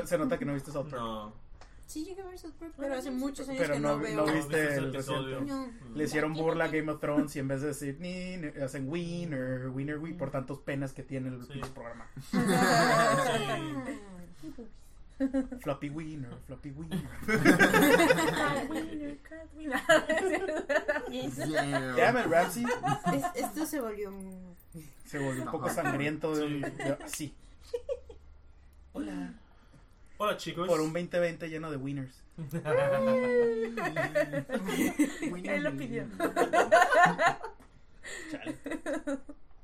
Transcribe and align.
No, 0.00 0.06
se 0.06 0.18
nota 0.18 0.38
que 0.38 0.44
no 0.44 0.54
viste 0.54 0.70
South 0.70 0.88
Park. 0.90 1.02
No. 1.02 1.32
Sí, 1.86 2.04
llegué 2.06 2.22
a 2.22 2.26
ver 2.26 2.38
South 2.38 2.52
Park, 2.58 2.72
pero 2.78 2.94
hace 2.94 3.10
muchos 3.10 3.46
años 3.48 3.60
Pero 3.60 3.74
que 3.74 3.80
no, 3.80 3.88
no, 3.88 3.96
no 3.96 4.02
veo. 4.24 4.34
viste 4.34 4.64
ese 4.64 4.76
el 4.78 4.94
episodio. 4.94 5.40
reciente. 5.40 5.52
No. 5.52 5.66
Mm. 5.90 5.96
Le 5.96 6.04
hicieron 6.04 6.32
burla 6.32 6.64
a 6.64 6.68
Game 6.68 6.90
of 6.90 7.00
Thrones 7.00 7.36
y 7.36 7.38
en 7.40 7.48
vez 7.48 7.60
de 7.60 7.66
decir 7.68 7.96
ni, 8.00 8.36
hacen 8.62 8.88
Winner, 8.88 9.68
Winner, 9.68 9.98
Win, 9.98 10.16
por 10.16 10.30
tantos 10.30 10.58
penas 10.60 10.92
que 10.94 11.02
tiene 11.02 11.28
el 11.28 11.44
Sí. 11.46 11.60
programa. 11.74 12.06
Sí. 14.40 14.54
Floppy 15.60 15.88
Winner, 15.90 16.30
Floppy 16.46 16.70
Winner. 16.72 17.08
Yeah. 21.10 21.94
Damn 21.96 22.16
it, 22.18 22.26
Ramsey. 22.26 22.64
Es- 23.12 23.44
esto 23.44 23.66
se 23.66 23.80
volvió 23.80 24.10
un- 24.10 24.54
Se 25.04 25.18
volvió 25.18 25.42
un 25.44 25.50
poco 25.50 25.68
sangriento. 25.68 26.34
de- 26.34 26.48
Sí. 26.48 26.60
de- 26.60 26.98
así. 27.04 27.34
Hola. 28.92 29.34
Hola 30.22 30.36
chicos. 30.36 30.68
Por 30.68 30.80
un 30.80 30.92
2020 30.92 31.48
lleno 31.48 31.68
de 31.68 31.76
winners. 31.76 32.22
Él 35.42 35.64
lo 35.64 35.76
pidió. 35.76 36.06
Chale. 38.30 38.56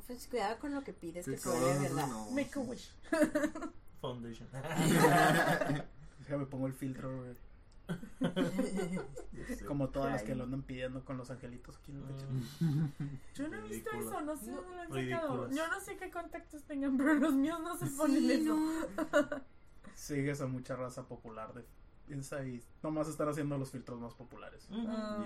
Pues 0.09 0.27
cuidado 0.27 0.59
con 0.59 0.75
lo 0.75 0.83
que 0.83 0.93
pides, 0.93 1.27
que 1.27 1.37
se 1.37 1.48
vuelve 1.48 1.75
no, 1.75 1.81
verdad. 1.83 2.07
no. 2.09 2.29
Make 2.33 2.51
a 2.57 2.59
wish. 2.59 2.91
Foundation. 4.01 4.48
Déjame 6.19 6.47
pongo 6.47 6.67
el 6.67 6.75
filtro, 6.75 7.17
güey. 7.19 7.37
Como 9.69 9.91
todas 9.91 10.11
las 10.11 10.25
que 10.25 10.34
lo 10.34 10.43
andan 10.43 10.62
pidiendo 10.62 11.05
con 11.05 11.19
los 11.19 11.31
angelitos 11.31 11.77
aquí 11.77 11.93
en 11.93 11.98
el 11.98 12.03
pecho. 12.03 12.27
Yo 13.37 13.47
no 13.47 13.59
he 13.59 13.61
visto 13.69 13.91
Ridícula. 13.93 14.17
eso, 14.17 14.20
no 14.23 14.37
sé 14.37 14.51
dónde 14.51 14.75
lo 14.75 14.83
han 14.83 14.89
sacado. 14.89 15.45
Ridículas. 15.45 15.56
Yo 15.56 15.69
no 15.69 15.81
sé 15.81 15.97
qué 15.97 16.11
contactos 16.11 16.65
tengan, 16.65 16.97
pero 16.97 17.15
los 17.15 17.34
míos 17.34 17.61
no 17.62 17.79
se 17.79 17.87
ponen 17.87 18.19
Sí, 18.19 18.33
eso. 18.33 18.56
no. 18.56 18.73
Sigues 19.99 20.41
a 20.41 20.47
mucha 20.47 20.77
raza 20.77 21.03
popular 21.09 21.53
de 21.55 21.65
piensa 22.07 22.43
y 22.47 22.63
nomás 22.85 23.09
están 23.09 23.29
haciendo 23.29 23.59
los 23.59 23.71
filtros 23.73 23.99
más 24.01 24.15
populares. 24.15 24.69
Ah. 24.73 25.25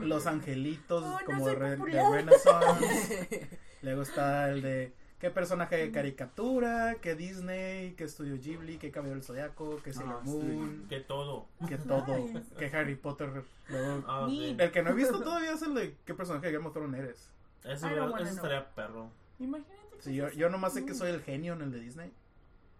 Los 0.00 0.26
angelitos 0.26 1.04
Oh, 1.06 1.18
como 1.26 1.46
de, 1.46 1.54
Re- 1.54 1.70
de 1.72 1.76
popular. 1.76 2.12
Renaissance. 2.12 3.58
Luego 3.82 4.02
está 4.02 4.50
el 4.50 4.62
de 4.62 4.94
qué 5.20 5.30
personaje 5.30 5.76
de 5.76 5.92
caricatura, 5.92 6.96
qué 7.02 7.14
Disney, 7.14 7.92
qué 7.92 8.04
Estudio 8.04 8.36
Ghibli, 8.40 8.78
qué 8.78 8.90
Caballero 8.90 9.16
del 9.16 9.24
Zodiaco, 9.24 9.76
qué 9.84 9.92
Sailor 9.92 10.20
Ah, 10.22 10.24
Moon, 10.24 10.86
Que 10.88 11.00
todo. 11.00 11.46
qué 11.68 11.76
todo, 11.78 12.16
Nice. 12.16 12.42
qué 12.58 12.66
Harry 12.76 12.96
Potter. 12.96 13.44
Luego, 13.68 14.04
Ah, 14.08 14.26
sí. 14.28 14.56
el 14.58 14.72
que 14.72 14.82
no 14.82 14.90
he 14.90 14.94
visto 14.94 15.20
todavía 15.22 15.52
es 15.52 15.62
el 15.62 15.74
de 15.74 15.96
qué 16.06 16.14
personaje 16.14 16.46
de 16.46 16.52
Game 16.54 16.66
of 16.66 16.72
Thrones 16.72 16.98
eres. 16.98 17.30
Wanna 17.64 18.28
estaría 18.28 18.74
perro. 18.74 19.10
Imagínate 19.38 19.76
que 19.96 20.02
Sí, 20.02 20.14
yo, 20.16 20.30
yo 20.30 20.48
nomás 20.48 20.72
sé 20.72 20.84
que 20.86 20.94
soy 20.94 21.10
el 21.10 21.20
genio 21.22 21.52
en 21.52 21.60
el 21.62 21.70
de 21.70 21.78
Disney. 21.78 22.12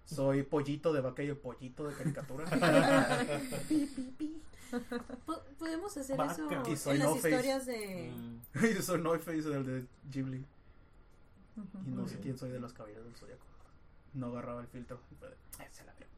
Soy 0.05 0.43
pollito 0.43 0.93
de 0.93 1.01
vaca 1.01 1.23
y 1.23 1.29
el 1.29 1.37
pollito 1.37 1.87
de 1.89 1.95
caricatura. 1.95 2.45
Po- 5.27 5.43
Podemos 5.59 5.97
hacer 5.97 6.17
Vaca. 6.17 6.33
eso 6.33 6.49
Y 6.71 6.77
soy 6.77 6.95
en 6.95 6.99
las 7.01 7.09
No 7.11 7.17
Face. 7.17 7.31
historias 7.31 7.67
de... 7.67 8.11
Mm. 8.15 8.41
yo 8.77 8.83
soy 8.83 9.01
No 9.03 9.11
Face 9.19 9.43
del 9.43 9.65
de 9.67 9.87
Ghibli. 10.11 10.45
Y 11.87 11.91
no 11.91 12.01
Muy 12.01 12.09
sé 12.09 12.15
bien. 12.15 12.23
quién 12.23 12.39
soy 12.39 12.51
de 12.51 12.59
los 12.61 12.73
caballeros 12.73 13.05
del 13.05 13.15
zodiaco. 13.15 13.45
No 14.15 14.29
agarraba 14.29 14.63
el 14.63 14.67
filtro. 14.69 14.99
y 15.11 15.15
fue 15.17 15.29
de, 15.29 15.35
"Eh, 15.35 15.69
se 15.71 15.85
la 15.85 15.95
veo". 15.95 16.09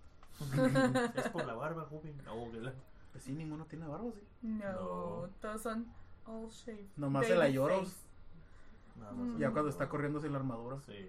es 1.17 1.29
por 1.31 1.45
la 1.47 1.55
barba, 1.55 1.87
joven. 1.91 2.17
No, 2.25 2.51
que 2.53 2.61
la- 2.61 2.73
Pues 3.13 3.25
sí, 3.25 3.33
ninguno 3.33 3.65
tiene 3.67 3.87
barba, 3.87 4.11
sí. 4.13 4.21
No, 4.43 4.73
No. 4.73 5.29
todos 5.41 5.63
son 5.63 5.87
all 6.27 6.49
shaved. 6.49 6.87
Nomás 6.97 7.23
Baby 7.23 7.33
el 7.35 7.43
Ayoros, 7.43 7.89
face. 7.89 8.05
Nada 9.01 9.13
más. 9.13 9.39
ya 9.41 9.51
cuando 9.51 9.71
está 9.71 9.89
corriendo 9.89 10.21
sin 10.21 10.31
la 10.33 10.39
armadura. 10.39 10.79
Sí. 10.87 10.93
Mm, 10.93 10.95
sí. 10.95 11.09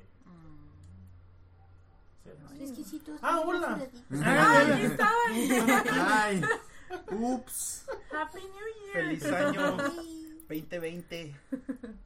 Exquisitos. 2.59 3.19
Ah, 3.21 3.41
hola. 3.45 3.87
¡Ah, 4.23 4.61
aquí 4.61 4.81
estaban! 4.83 5.89
Ay. 5.91 6.41
Ups. 7.11 7.85
¡Happy 8.11 8.39
New 8.39 8.93
Year! 8.93 9.05
Feliz 9.05 9.25
año 9.25 9.77
Ay, 9.79 10.37
2020. 10.47 11.35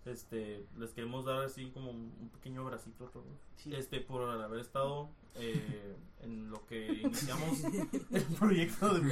Este, 0.06 0.66
les 0.78 0.92
queremos 0.92 1.26
dar 1.26 1.44
así 1.44 1.70
como 1.72 1.92
un 1.92 2.30
pequeño 2.34 2.64
bracito 2.66 3.06
a 3.08 3.12
todos. 3.12 3.38
Sí. 3.58 3.74
Este, 3.76 4.00
por 4.00 4.30
haber 4.30 4.60
estado 4.60 5.10
eh, 5.36 5.96
en 6.22 6.50
lo 6.50 6.66
que 6.66 6.86
iniciamos 7.04 7.64
el 8.12 8.24
proyecto 8.40 8.94
de, 8.94 9.12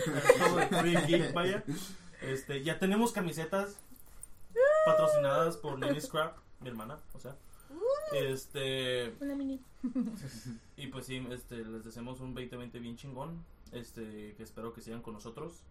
Project 0.69 1.07
Geek, 1.07 1.33
vaya. 1.33 1.63
Este, 2.21 2.63
ya 2.63 2.79
tenemos 2.79 3.11
camisetas 3.11 3.77
patrocinadas 4.85 5.57
por 5.57 5.77
Nini 5.77 6.01
Scrap, 6.01 6.37
mi 6.61 6.69
hermana, 6.69 6.99
o 7.13 7.19
sea. 7.19 7.35
Este, 8.13 9.13
Hola, 9.19 9.35
Mini. 9.35 9.61
y 10.77 10.87
pues 10.87 11.05
sí, 11.05 11.25
este, 11.31 11.57
les 11.65 11.83
deseamos 11.83 12.19
un 12.19 12.33
2020 12.33 12.79
bien 12.79 12.95
chingón. 12.95 13.43
Este, 13.71 14.33
que 14.35 14.43
espero 14.43 14.73
que 14.73 14.81
sigan 14.81 15.01
con 15.01 15.13
nosotros. 15.13 15.63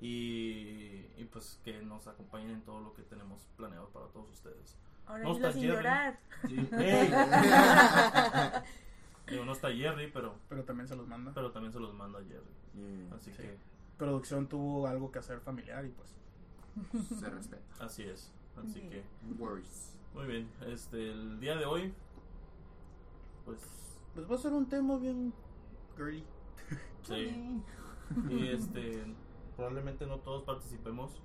Y, 0.00 1.06
y 1.16 1.28
pues 1.32 1.58
que 1.64 1.80
nos 1.82 2.06
acompañen 2.06 2.50
en 2.50 2.62
todo 2.62 2.80
lo 2.80 2.92
que 2.94 3.02
tenemos 3.02 3.46
planeado 3.56 3.88
para 3.88 4.06
todos 4.08 4.30
ustedes. 4.30 4.76
Ahora 5.06 5.24
No 5.24 5.32
está 5.32 5.52
sin 5.52 5.62
Jerry. 5.62 5.74
llorar. 5.76 6.18
Sí. 6.46 6.56
¡Ey! 6.72 7.10
Digo, 9.30 9.44
no 9.46 9.52
está 9.52 9.72
Jerry, 9.72 10.10
pero, 10.12 10.34
Pero 10.50 10.64
también 10.64 10.86
se 10.86 10.96
los 10.96 11.06
manda. 11.08 11.32
pero 11.32 11.50
también 11.52 11.72
se 11.72 11.80
los 11.80 11.94
manda 11.94 12.18
Jerry. 12.20 13.06
Yeah, 13.08 13.14
Así 13.16 13.30
Sí. 13.32 13.36
que, 13.38 13.56
Producción 13.96 14.48
tuvo 14.48 14.86
algo 14.88 15.10
que 15.12 15.20
hacer 15.20 15.40
familiar 15.40 15.84
y 15.86 15.90
pues. 15.90 16.10
Se 17.20 17.30
respeta. 17.30 17.62
así 17.84 18.02
es. 18.02 18.30
Así 18.56 18.72
Sí. 18.74 18.80
que, 18.88 19.04
No 19.22 19.36
worries. 19.36 19.93
Muy 20.14 20.26
bien. 20.26 20.48
Este, 20.66 21.10
el 21.10 21.40
día 21.40 21.56
de 21.56 21.64
hoy, 21.66 21.92
pues, 23.44 23.58
Pues 24.14 24.30
va 24.30 24.36
a 24.36 24.38
ser 24.38 24.52
un 24.52 24.68
tema 24.68 24.96
bien 24.98 25.32
girly. 25.96 26.24
sí. 27.02 27.62
Y 28.30 28.48
este, 28.48 29.04
probablemente 29.56 30.06
no 30.06 30.18
todos 30.18 30.44
participemos. 30.44 31.20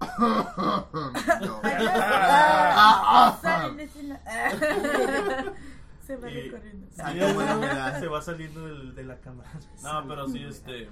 Se 6.06 6.16
va 6.16 6.30
Y- 6.30 6.42
recorriendo. 6.42 6.86
Sí, 6.90 7.02
se 8.00 8.06
va 8.08 8.22
saliendo 8.22 8.66
del- 8.66 8.94
de 8.94 9.04
la 9.04 9.18
cámara. 9.20 9.50
No, 9.82 10.06
pero 10.06 10.28
sí, 10.28 10.42
este. 10.44 10.88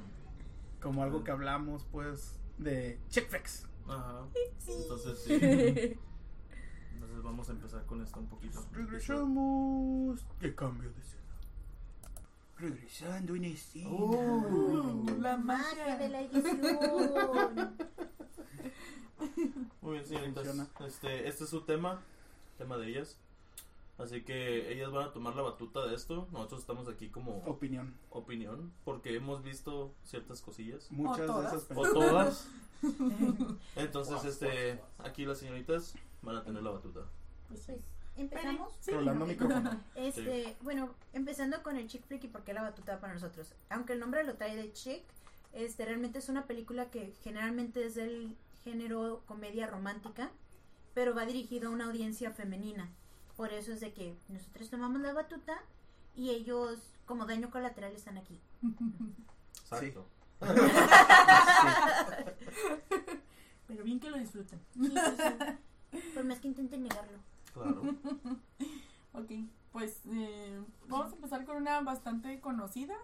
Como 0.82 1.03
algo 1.03 1.22
que 1.25 1.31
hablamos 1.31 1.87
pues 1.93 2.38
de 2.59 2.99
chick 3.09 3.28
flicks. 3.28 3.69
Ajá. 3.88 4.22
Entonces, 4.66 5.19
sí. 5.25 5.99
Vamos 7.24 7.48
a 7.48 7.52
empezar 7.52 7.84
con 7.86 8.02
esto 8.02 8.20
un 8.20 8.26
poquito. 8.26 8.62
Regresamos. 8.72 10.24
De 10.40 10.54
cambio 10.54 10.92
de 10.92 11.00
escena. 11.00 11.22
Regresando 12.58 13.34
en 13.34 13.44
escena. 13.44 13.88
Oh. 13.90 15.04
La 15.20 15.36
Magia 15.38 15.96
de 15.96 16.08
la 16.10 16.20
edición. 16.20 17.76
Muy 19.80 19.92
bien, 19.94 20.06
señoritas. 20.06 20.46
Este, 20.86 21.26
este 21.28 21.44
es 21.44 21.50
su 21.50 21.62
tema, 21.62 22.02
tema 22.58 22.76
de 22.76 22.88
ellas. 22.90 23.16
Así 23.96 24.22
que 24.22 24.72
ellas 24.72 24.90
van 24.92 25.08
a 25.08 25.12
tomar 25.12 25.34
la 25.34 25.42
batuta 25.42 25.86
de 25.86 25.94
esto. 25.94 26.28
Nosotros 26.32 26.60
estamos 26.60 26.88
aquí 26.88 27.08
como 27.08 27.38
Opinión. 27.46 27.94
opinión, 28.10 28.72
porque 28.84 29.14
hemos 29.16 29.42
visto 29.42 29.94
ciertas 30.04 30.42
cosillas. 30.42 30.90
Muchas 30.90 31.26
de 31.26 31.46
esas 31.46 31.64
O 31.64 31.68
películas. 31.68 31.92
todas. 31.92 32.48
Entonces, 33.76 34.24
este, 34.24 34.80
aquí 34.98 35.24
las 35.24 35.38
señoritas 35.38 35.94
van 36.24 36.36
a 36.36 36.44
tener 36.44 36.62
la 36.62 36.70
batuta. 36.70 37.00
Pues 37.48 37.62
sí. 37.62 37.72
¿Empezamos? 38.16 38.72
Sí. 38.80 38.92
Rolando 38.92 39.26
micrófono. 39.26 39.80
Este, 39.94 40.56
bueno, 40.62 40.94
empezando 41.12 41.62
con 41.62 41.76
el 41.76 41.88
Chick 41.88 42.06
Flick 42.06 42.24
y 42.24 42.28
por 42.28 42.44
qué 42.44 42.54
la 42.54 42.62
batuta 42.62 43.00
para 43.00 43.14
nosotros. 43.14 43.54
Aunque 43.70 43.94
el 43.94 44.00
nombre 44.00 44.24
lo 44.24 44.34
trae 44.34 44.56
de 44.56 44.72
Chick, 44.72 45.02
este 45.52 45.84
realmente 45.84 46.18
es 46.18 46.28
una 46.28 46.46
película 46.46 46.90
que 46.90 47.12
generalmente 47.22 47.84
es 47.84 47.94
del 47.94 48.36
género 48.62 49.22
comedia 49.26 49.66
romántica, 49.66 50.30
pero 50.94 51.14
va 51.14 51.26
dirigido 51.26 51.68
a 51.68 51.72
una 51.72 51.86
audiencia 51.86 52.30
femenina. 52.30 52.88
Por 53.36 53.52
eso 53.52 53.72
es 53.72 53.80
de 53.80 53.92
que 53.92 54.16
nosotros 54.28 54.70
tomamos 54.70 55.00
la 55.00 55.12
batuta 55.12 55.60
y 56.14 56.31
ellos 56.31 56.78
como 57.04 57.26
daño 57.26 57.50
colateral 57.50 57.93
están 57.93 58.16
aquí. 58.16 58.40
Exacto. 59.62 60.06
Pero 63.66 63.82
bien 63.82 63.99
que 63.99 64.10
lo 64.10 64.19
disfruten. 64.19 64.60
Sí. 65.94 66.00
Por 66.14 66.25
más 66.25 66.41
que 66.41 66.49
intenten 66.49 66.82
negarlo. 66.82 67.19
Claro. 67.52 67.82
Ok, 69.17 69.31
pues 69.70 70.00
eh, 70.11 70.61
vamos 70.88 71.12
a 71.12 71.14
empezar 71.14 71.44
con 71.44 71.56
una 71.56 71.81
bastante 71.82 72.41
conocida. 72.41 72.96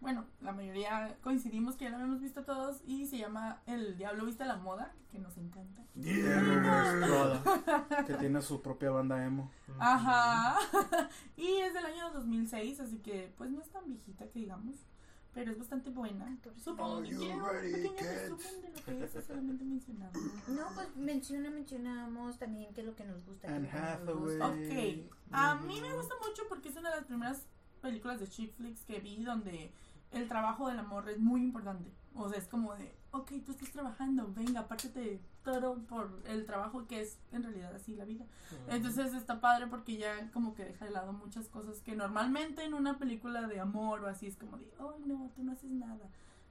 Bueno, 0.00 0.26
la 0.42 0.52
mayoría 0.52 1.16
coincidimos 1.22 1.76
que 1.76 1.84
ya 1.84 1.90
la 1.90 1.96
habíamos 1.96 2.20
visto 2.20 2.44
todos 2.44 2.82
y 2.86 3.06
se 3.06 3.16
llama 3.16 3.62
El 3.64 3.96
Diablo 3.96 4.26
Viste 4.26 4.42
a 4.42 4.46
la 4.46 4.56
Moda, 4.56 4.92
que 5.10 5.18
nos 5.18 5.38
encanta. 5.38 5.82
Que 8.06 8.14
tiene 8.14 8.42
su 8.42 8.60
propia 8.60 8.90
banda 8.90 9.24
emo. 9.24 9.50
Ajá. 9.78 10.58
y 11.38 11.60
es 11.60 11.72
del 11.72 11.86
año 11.86 12.10
2006, 12.12 12.80
así 12.80 12.98
que 12.98 13.32
pues 13.38 13.50
no 13.50 13.62
es 13.62 13.70
tan 13.70 13.86
viejita 13.86 14.28
que 14.28 14.40
digamos, 14.40 14.76
pero 15.36 15.52
es 15.52 15.58
bastante 15.58 15.90
buena. 15.90 16.34
Supongo 16.56 17.02
que 17.02 17.14
un 17.14 17.18
pequeño 17.18 17.94
resumen 17.98 18.62
de 18.62 18.70
lo 18.70 18.84
que 18.86 19.18
es, 19.18 19.24
solamente 19.26 19.64
mencionamos. 19.64 20.16
No, 20.48 20.64
pues 20.74 20.96
menciona, 20.96 21.50
mencionamos 21.50 22.38
también 22.38 22.72
qué 22.72 22.80
es 22.80 22.86
lo 22.86 22.96
que 22.96 23.04
nos 23.04 23.22
gusta. 23.26 23.54
Anne 23.54 23.70
Hathaway. 23.70 24.16
gusta. 24.16 24.48
Ok, 24.48 25.12
a 25.32 25.54
mí 25.56 25.78
me 25.82 25.92
gusta 25.92 26.14
mucho 26.26 26.44
porque 26.48 26.70
es 26.70 26.76
una 26.76 26.88
de 26.88 26.96
las 26.96 27.04
primeras 27.04 27.46
películas 27.82 28.18
de 28.18 28.28
chick 28.28 28.54
flicks 28.54 28.86
que 28.86 28.98
vi 29.00 29.24
donde 29.24 29.74
el 30.12 30.26
trabajo 30.26 30.68
del 30.68 30.78
amor 30.78 31.06
es 31.10 31.18
muy 31.18 31.42
importante. 31.42 31.92
O 32.14 32.30
sea, 32.30 32.38
es 32.38 32.48
como 32.48 32.74
de, 32.74 32.95
ok, 33.16 33.32
tú 33.44 33.52
estás 33.52 33.70
trabajando, 33.70 34.32
venga, 34.34 34.60
apártate 34.60 35.00
de 35.00 35.20
todo 35.42 35.78
por 35.86 36.22
el 36.26 36.44
trabajo 36.44 36.86
que 36.86 37.00
es 37.00 37.18
en 37.32 37.42
realidad 37.42 37.74
así 37.74 37.94
la 37.94 38.04
vida. 38.04 38.24
Entonces 38.68 39.14
está 39.14 39.40
padre 39.40 39.66
porque 39.66 39.96
ya 39.96 40.30
como 40.32 40.54
que 40.54 40.64
deja 40.64 40.84
de 40.84 40.90
lado 40.90 41.12
muchas 41.12 41.48
cosas 41.48 41.80
que 41.80 41.94
normalmente 41.94 42.64
en 42.64 42.74
una 42.74 42.98
película 42.98 43.46
de 43.46 43.60
amor 43.60 44.02
o 44.02 44.08
así 44.08 44.26
es 44.26 44.36
como 44.36 44.56
de, 44.58 44.72
oh 44.78 44.96
no, 45.06 45.30
tú 45.34 45.42
no 45.42 45.52
haces 45.52 45.70
nada. 45.70 46.08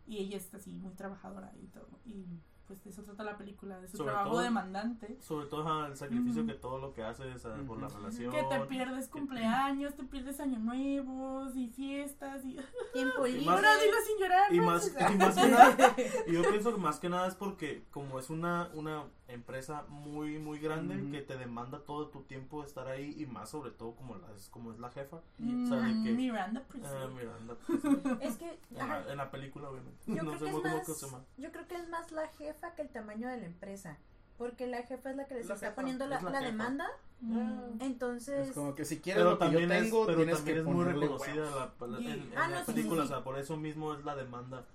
Y 0.08 0.18
ella 0.18 0.38
está 0.38 0.58
así 0.58 0.72
muy 0.72 0.94
trabajadora 0.94 1.52
y 1.62 1.68
todo. 1.68 2.00
Y 2.06 2.26
pues 2.68 2.84
de 2.84 2.90
eso 2.90 3.04
trata 3.04 3.24
la 3.24 3.38
película, 3.38 3.80
de 3.80 3.88
su 3.88 3.98
Sobre 3.98 4.12
trabajo 4.12 4.32
todo- 4.32 4.42
demandante. 4.42 5.18
Sobre 5.22 5.46
todo 5.48 5.86
el 5.86 5.96
sacrificio 5.96 6.42
Ujú. 6.44 6.52
que 6.52 6.58
todo 6.58 6.80
lo 6.80 6.94
que 6.94 7.04
haces 7.04 7.46
ah, 7.46 7.56
por 7.68 7.80
la 7.82 7.88
relación. 7.88 8.32
Que 8.32 8.44
te 8.44 8.60
pierdes 8.62 9.08
cumpleaños, 9.08 9.94
te 9.96 10.04
pierdes 10.04 10.40
años 10.40 10.60
nuevos 10.62 11.56
y 11.56 11.68
fiestas 11.68 12.44
y... 12.46 12.58
Tiempo 12.94 13.28
Y 13.28 13.32
libre. 13.34 13.46
más- 13.48 13.56
Ahora 13.56 13.78
dilo 13.78 13.98
sin 14.06 14.18
llorar. 14.20 14.54
Y 14.54 14.60
más, 14.60 14.88
y 15.12 15.16
más 15.18 15.36
que 15.36 15.48
nada, 15.48 15.96
y 16.28 16.32
yo 16.34 16.42
pienso 16.50 16.74
que 16.74 16.82
más 16.82 17.00
que 17.00 17.10
nada 17.10 17.28
es 17.28 17.36
porque 17.36 17.84
como 17.92 18.20
es 18.20 18.30
una, 18.30 18.70
una 18.74 19.04
empresa 19.28 19.84
muy, 19.90 20.38
muy 20.38 20.60
grande 20.60 20.96
Ujú. 21.02 21.12
que 21.12 21.22
te 21.22 21.36
demanda 21.38 21.80
todo 21.84 22.08
tu 22.10 22.22
tiempo 22.24 22.64
estar 22.64 22.88
ahí 22.88 23.16
y 23.18 23.26
más 23.26 23.50
sobre 23.50 23.72
todo 23.72 23.96
como, 23.96 24.16
la, 24.16 24.32
es, 24.36 24.50
como 24.50 24.72
es 24.72 24.80
la 24.80 24.90
jefa. 24.92 25.22
Mm, 25.40 25.66
o 25.66 25.68
sea, 25.68 25.80
de 25.80 26.04
que- 26.04 26.12
Miranda 26.14 26.62
Ah, 26.62 26.68
Priestly. 26.70 27.14
mira, 27.16 27.36
anda, 27.36 27.56
pues, 27.66 28.22
Es 28.22 28.38
que, 28.38 28.60
en, 28.72 28.88
la, 28.88 29.12
en 29.12 29.18
la 29.18 29.32
película 29.32 29.70
obviamente. 29.70 30.00
yo, 30.06 30.24
no 30.24 30.32
creo 30.32 30.40
sé 30.40 30.46
que 30.46 30.52
es 30.52 30.64
más, 30.64 30.86
que 30.86 30.94
se 30.94 31.06
llama. 31.06 31.24
yo 31.38 31.52
creo 31.52 31.68
que 31.68 31.76
es 31.76 31.90
más 31.90 32.12
la 32.12 32.28
jefa 32.30 32.55
que 32.76 32.82
el 32.82 32.90
tamaño 32.90 33.28
de 33.30 33.38
la 33.38 33.46
empresa. 33.46 33.98
Porque 34.38 34.68
la 34.68 34.84
jefa 34.84 35.12
es 35.12 35.16
la 35.16 35.26
que 35.28 35.36
les 35.36 35.48
La 35.48 35.54
está 35.56 35.68
jefa, 35.68 35.76
poniendo 35.76 36.06
la, 36.08 36.18
es 36.18 36.24
la 36.24 36.30
la 36.32 36.40
jefa. 36.40 36.52
demanda. 36.52 36.88
Mm. 37.22 37.82
Entonces, 37.82 38.50
Es 38.50 38.54
como 38.54 38.76
que 38.76 38.84
si 38.84 39.00
quieres 39.00 39.24
Pero 39.24 39.32
lo 39.32 39.40
que 39.40 39.46
yo 39.46 39.52
también, 39.52 39.72
es, 39.72 39.84
tengo, 39.84 40.06
pero 40.06 40.18
tienes 40.18 40.36
también 40.38 40.56
que 40.56 40.60
es 40.62 40.66
muy 40.68 40.84
reconocida 40.86 41.74
la, 41.80 41.98
en, 41.98 42.06
en 42.06 42.38
Ah, 42.38 42.50
la 42.50 42.60
no, 42.60 42.66
sí, 42.66 42.72
película, 42.74 43.02
sí, 43.04 43.06
o 43.06 43.10
sea, 43.10 43.24
por 43.24 43.40
eso 43.40 43.56
mismo 43.58 43.94
es 43.94 44.04
la 44.04 44.16
demanda 44.16 44.66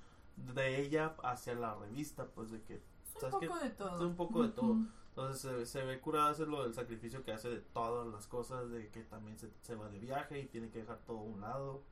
de 0.55 0.81
ella 0.81 1.15
hacia 1.23 1.55
la 1.55 1.75
revista, 1.75 2.27
pues 2.35 2.51
de 2.51 2.63
que 2.63 2.81
Es 3.17 3.23
un 3.23 3.31
poco 3.31 3.59
de 3.59 3.71
todo. 3.71 3.95
Es 3.97 4.01
un 4.01 4.17
poco 4.17 4.43
de 4.43 4.49
todo. 4.51 4.77
Entonces 5.11 5.41
se, 5.43 5.67
se 5.67 5.85
ve 5.85 6.01
curada 6.01 6.31
hacer 6.31 6.49
lo 6.49 6.63
del 6.63 6.73
sacrificio 6.73 7.23
que 7.23 7.33
hace 7.33 7.51
de 7.51 7.61
todas 7.61 8.07
las 8.07 8.27
cosas, 8.27 8.71
de 8.71 8.89
que 8.89 9.03
también 9.03 9.39
se, 9.39 9.51
se 9.61 9.75
va 9.75 9.89
de 9.91 9.99
viaje 9.99 10.41
y 10.41 10.47
tiene 10.47 10.71
que 10.71 10.79
dejar 10.79 10.99
todo 11.07 11.19
a 11.19 11.23
un 11.23 11.41
lado. 11.43 11.83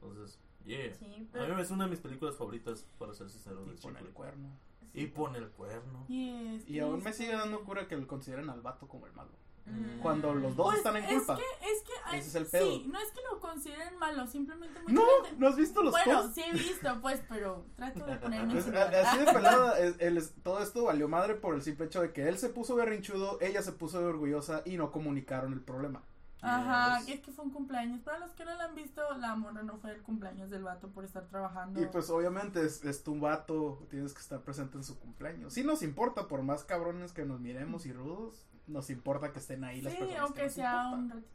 Entonces, 0.00 0.38
yeah. 0.64 0.94
sí, 0.94 1.04
A 1.06 1.08
mí 1.18 1.28
pero, 1.32 1.58
es 1.58 1.70
una 1.72 1.84
de 1.84 1.90
mis 1.90 2.00
películas 2.00 2.36
favoritas, 2.36 2.86
para 2.98 3.12
ser 3.14 3.28
sincero. 3.30 3.64
Y 3.66 3.86
el 3.88 4.12
cuerno. 4.12 4.50
Y 4.94 5.06
pone 5.06 5.38
el 5.38 5.48
cuerno. 5.50 6.04
Y, 6.08 6.56
es 6.56 6.68
Y 6.68 6.80
aún 6.80 7.02
me 7.02 7.12
sigue 7.12 7.32
dando 7.32 7.62
cura 7.64 7.86
que 7.88 7.96
lo 7.96 8.06
consideren 8.06 8.48
al 8.50 8.60
vato 8.62 8.88
como 8.88 9.06
el 9.06 9.12
malo. 9.12 9.30
Mm. 9.66 10.00
Cuando 10.00 10.34
los 10.34 10.56
dos 10.56 10.66
Pues, 10.68 10.78
están 10.78 10.96
en 10.96 11.04
es 11.04 11.12
culpa. 11.18 11.36
que, 11.36 11.42
es 11.42 11.82
que, 11.82 11.92
ay, 12.06 12.18
Ese 12.20 12.28
es 12.30 12.34
el 12.36 12.46
pedo. 12.46 12.64
Sí, 12.70 12.86
no 12.90 12.98
es 12.98 13.10
que 13.10 13.20
lo 13.30 13.38
consideren 13.38 13.98
malo, 13.98 14.26
simplemente 14.26 14.80
No, 14.88 15.02
gente- 15.24 15.36
¿no 15.38 15.46
has 15.48 15.56
visto 15.56 15.82
los 15.82 15.92
Bueno, 15.92 16.22
posts? 16.22 16.34
sí 16.34 16.42
he 16.42 16.52
visto, 16.52 16.98
pues, 17.02 17.20
pero 17.28 17.64
trato 17.76 18.06
de 18.06 18.16
ponerme 18.16 18.54
Pues, 18.54 18.66
así 18.66 19.18
de 19.18 19.26
pelada, 19.32 19.78
es- 19.78 20.00
es- 20.00 20.32
todo 20.42 20.62
esto 20.62 20.84
valió 20.84 21.06
madre 21.06 21.34
por 21.34 21.54
el 21.54 21.60
simple 21.62 21.84
hecho 21.84 22.00
de 22.00 22.12
que 22.14 22.26
él 22.28 22.38
se 22.38 22.48
puso 22.48 22.76
berrinchudo, 22.76 23.38
ella 23.42 23.60
se 23.60 23.72
puso 23.72 23.98
orgullosa 24.02 24.62
y 24.64 24.78
no 24.78 24.90
comunicaron 24.90 25.52
el 25.52 25.60
problema. 25.60 26.02
Ajá, 26.40 27.00
Yes. 27.00 27.16
es 27.16 27.20
que 27.20 27.32
fue 27.32 27.44
un 27.44 27.50
cumpleaños. 27.50 28.00
Para 28.02 28.18
los 28.18 28.30
que 28.32 28.44
no 28.44 28.54
lo 28.54 28.60
han 28.62 28.74
visto, 28.74 29.02
la 29.18 29.34
morra 29.34 29.62
no 29.62 29.76
fue 29.78 29.92
el 29.92 30.02
cumpleaños 30.02 30.50
del 30.50 30.62
vato 30.62 30.88
por 30.88 31.04
estar 31.04 31.26
trabajando. 31.26 31.80
Y 31.82 31.86
pues 31.86 32.08
obviamente 32.10 32.64
es, 32.64 32.84
es 32.84 33.02
tu 33.02 33.18
vato, 33.18 33.86
tienes 33.90 34.12
que 34.14 34.20
estar 34.20 34.40
presente 34.40 34.76
en 34.76 34.84
su 34.84 34.98
cumpleaños. 34.98 35.52
Sí 35.52 35.64
nos 35.64 35.82
importa, 35.82 36.28
por 36.28 36.42
más 36.42 36.64
cabrones 36.64 37.12
que 37.12 37.24
nos 37.24 37.40
miremos 37.40 37.86
y 37.86 37.92
rudos, 37.92 38.46
nos 38.66 38.88
importa 38.90 39.32
que 39.32 39.38
estén 39.40 39.64
ahí 39.64 39.80
las 39.80 39.92
sí, 39.94 39.98
personas. 39.98 40.14
que 40.16 40.20
aunque 40.22 40.44
nos 40.44 40.52
sea 40.52 40.88
un 40.90 41.10
ratito. 41.10 41.28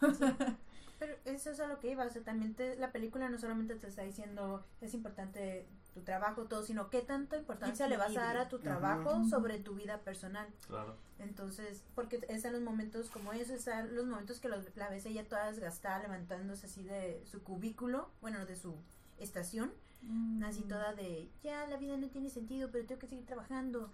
pero 0.98 1.14
eso 1.26 1.50
es 1.50 1.60
a 1.60 1.66
lo 1.66 1.78
que 1.80 1.90
iba. 1.90 2.04
O 2.04 2.10
sea, 2.10 2.22
también 2.22 2.54
te- 2.54 2.76
la 2.76 2.92
película 2.92 3.28
no 3.28 3.38
solamente 3.38 3.74
te 3.74 3.86
está 3.88 4.02
diciendo 4.02 4.64
es 4.80 4.94
importante 4.94 5.66
tu 5.96 6.02
trabajo, 6.02 6.44
todo, 6.44 6.62
sino 6.62 6.90
qué 6.90 7.00
tanta 7.00 7.38
importancia 7.38 7.88
le 7.88 7.96
vas 7.96 8.14
a 8.16 8.20
dar 8.20 8.36
a 8.36 8.48
tu 8.50 8.58
trabajo 8.58 9.24
sobre 9.24 9.58
tu 9.58 9.74
vida 9.74 9.98
personal. 10.00 10.46
Claro. 10.66 10.94
Entonces, 11.18 11.82
porque 11.94 12.20
es 12.28 12.44
en 12.44 12.52
los 12.52 12.60
momentos 12.60 13.08
como 13.08 13.32
eso, 13.32 13.54
están 13.54 13.94
los 13.96 14.04
momentos 14.06 14.38
que 14.38 14.48
los- 14.50 14.76
la 14.76 14.90
ves 14.90 15.06
ella 15.06 15.26
toda 15.26 15.46
desgastada, 15.50 16.00
levantándose 16.00 16.66
así 16.66 16.82
de 16.84 17.22
su 17.24 17.42
cubículo, 17.42 18.10
bueno, 18.20 18.44
de 18.44 18.56
su 18.56 18.74
estación, 19.18 19.72
Mm. 20.02 20.44
así 20.44 20.60
toda 20.64 20.92
de, 20.92 21.30
ya 21.42 21.66
la 21.66 21.78
vida 21.78 21.96
no 21.96 22.08
tiene 22.08 22.28
sentido, 22.28 22.68
pero 22.70 22.84
tengo 22.84 22.98
que 23.00 23.06
seguir 23.08 23.24
trabajando. 23.24 23.90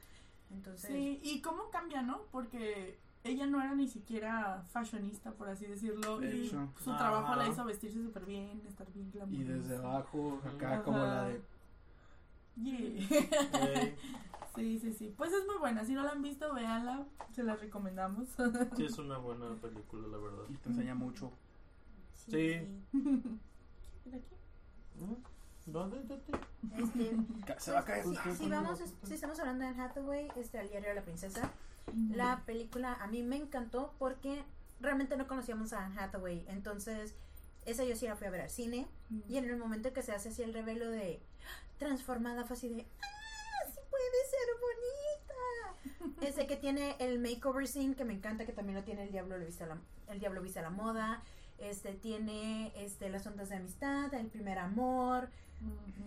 Entonces, 0.51 0.91
Sí, 0.91 1.21
y 1.23 1.41
cómo 1.41 1.71
cambia, 1.71 2.03
¿no? 2.03 2.23
Porque 2.33 2.99
ella 3.25 3.47
no 3.47 3.63
era 3.63 3.77
ni 3.77 3.87
siquiera 3.87 4.65
fashionista, 4.73 5.31
por 5.31 5.49
así 5.49 5.65
decirlo. 5.67 6.19
De 6.19 6.35
y 6.37 6.49
su 6.49 6.97
trabajo 6.97 7.37
la 7.37 7.47
hizo 7.47 7.65
vestirse 7.65 8.03
súper 8.03 8.27
bien, 8.27 8.61
estar 8.67 8.93
bien 8.93 9.07
Y 9.07 9.13
glamurosa. 9.13 9.53
desde 9.53 9.77
abajo, 9.77 10.41
acá 10.45 10.73
Ajá. 10.75 10.83
como 10.83 10.99
la 10.99 11.29
de... 11.29 11.41
Yeah. 12.57 13.95
Sí, 14.55 14.79
sí, 14.79 14.93
sí. 14.93 15.15
Pues 15.17 15.33
es 15.33 15.47
muy 15.47 15.57
buena. 15.57 15.85
Si 15.85 15.95
no 15.95 16.03
la 16.03 16.11
han 16.11 16.21
visto, 16.21 16.53
véanla. 16.53 17.07
Se 17.35 17.43
la 17.43 17.57
recomendamos. 17.57 18.29
sí, 18.77 18.85
es 18.85 18.99
una 18.99 19.17
buena 19.17 19.55
película, 19.55 20.09
la 20.09 20.19
verdad. 20.19 20.45
Y 20.51 20.57
te 20.57 20.69
enseña 20.69 20.95
mucho. 20.95 21.33
Sí. 22.29 22.61
¿Mm? 22.93 23.35
¿Dónde? 25.67 26.03
¿Dónde? 26.03 26.21
este, 26.77 27.17
Se 27.59 27.71
va 27.73 27.81
a 27.81 27.85
caer. 27.85 28.05
si, 28.05 28.15
si 28.37 28.49
vamos, 28.49 28.81
si 29.05 29.15
estamos 29.15 29.39
hablando 29.39 29.65
de 29.65 29.71
Hathaway, 29.71 30.29
este, 30.37 30.59
al 30.59 30.69
diario 30.69 30.89
de 30.91 30.97
la 30.97 31.03
princesa, 31.03 31.51
La 32.11 32.43
película 32.45 32.95
a 33.01 33.07
mí 33.07 33.23
me 33.23 33.37
encantó 33.37 33.95
porque 33.99 34.43
realmente 34.81 35.17
no 35.17 35.27
conocíamos 35.27 35.73
a 35.73 35.87
Anne 35.87 35.99
Hathaway. 35.99 36.45
Entonces, 36.49 37.15
esa 37.65 37.85
yo 37.85 37.97
sí 37.97 38.07
la 38.07 38.17
fui 38.17 38.27
a 38.27 38.31
ver 38.31 38.43
al 38.43 38.51
cine. 38.51 38.87
Y 39.29 39.37
en 39.37 39.45
el 39.49 39.57
momento 39.57 39.93
que 39.93 40.03
se 40.03 40.13
hace 40.13 40.31
así 40.31 40.43
el 40.43 40.53
revelo 40.53 40.91
de 40.91 41.21
transformada, 41.79 42.45
fue 42.45 42.57
así 42.57 42.69
de 42.69 42.83
¡Ah! 43.03 43.69
¡Sí 43.73 43.81
puede 43.91 44.27
ser 44.31 44.49
bonita! 44.61 46.27
Ese 46.27 46.47
que 46.47 46.57
tiene 46.57 46.97
el 47.01 47.19
makeover 47.19 47.67
scene 47.67 47.95
que 47.97 48.05
me 48.05 48.13
encanta, 48.15 48.45
que 48.47 48.53
también 48.53 48.77
lo 48.79 48.85
tiene 48.85 49.03
el 49.05 49.11
Diablo 49.13 49.39
lo 49.39 49.45
viste 49.47 49.65
a 49.65 49.67
la, 49.69 49.79
el 50.09 50.21
Diablo 50.21 50.41
viste 50.43 50.59
a 50.61 50.63
la 50.63 50.71
moda. 50.71 51.23
Este 51.59 51.93
tiene 51.95 52.73
este 52.77 53.09
las 53.09 53.27
ondas 53.27 53.49
de 53.49 53.57
amistad, 53.57 54.13
el 54.15 54.27
primer 54.29 54.59
amor, 54.59 55.29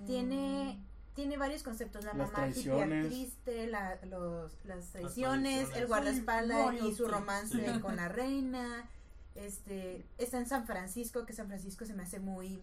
tiene 0.06 0.80
tiene 1.16 1.38
varios 1.38 1.64
conceptos, 1.64 2.04
la 2.04 2.14
Las 2.14 2.30
mamá 2.34 2.52
triste, 2.52 3.68
la, 3.68 3.98
los, 4.06 4.52
las 4.66 4.88
traiciones, 4.92 5.70
traiciones. 5.70 5.78
el 5.78 5.88
guardaespaldas 5.88 6.72
Sí, 6.78 6.88
y 6.90 6.94
su 6.94 7.08
romance 7.08 7.74
Sí. 7.74 7.80
con 7.80 7.96
la 7.96 8.10
reina. 8.10 8.90
Este, 9.34 10.06
está 10.18 10.40
en 10.40 10.46
San 10.46 10.66
Francisco, 10.68 11.26
que 11.26 11.32
San 11.32 11.48
Francisco 11.48 11.86
se 11.86 11.94
me 11.94 12.04
hace 12.04 12.20
muy 12.20 12.62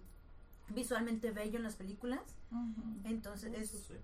visualmente 0.74 1.30
bello 1.30 1.58
en 1.58 1.62
las 1.62 1.76
películas. 1.76 2.20
Entonces, 3.04 3.52
es, 3.54 3.70
sí. 3.70 3.94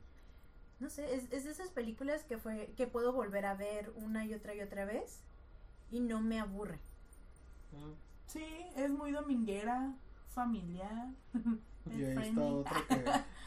no 0.80 0.90
sé, 0.90 1.14
es, 1.14 1.30
es 1.32 1.44
de 1.44 1.50
esas 1.50 1.70
películas 1.70 2.24
que 2.24 2.38
fue 2.38 2.72
que 2.76 2.86
puedo 2.86 3.12
volver 3.12 3.46
a 3.46 3.54
ver 3.54 3.92
una 3.96 4.24
y 4.24 4.34
otra 4.34 4.54
y 4.54 4.60
otra 4.60 4.84
vez 4.84 5.20
y 5.90 6.00
no 6.00 6.20
me 6.20 6.40
aburre. 6.40 6.78
Mm. 7.72 7.92
Sí, 8.26 8.44
es 8.76 8.90
muy 8.90 9.12
dominguera, 9.12 9.94
familiar. 10.28 11.08
Y 11.96 12.04
ahí 12.04 12.28
está 12.28 12.42
otra 12.42 12.84
que... 12.88 13.04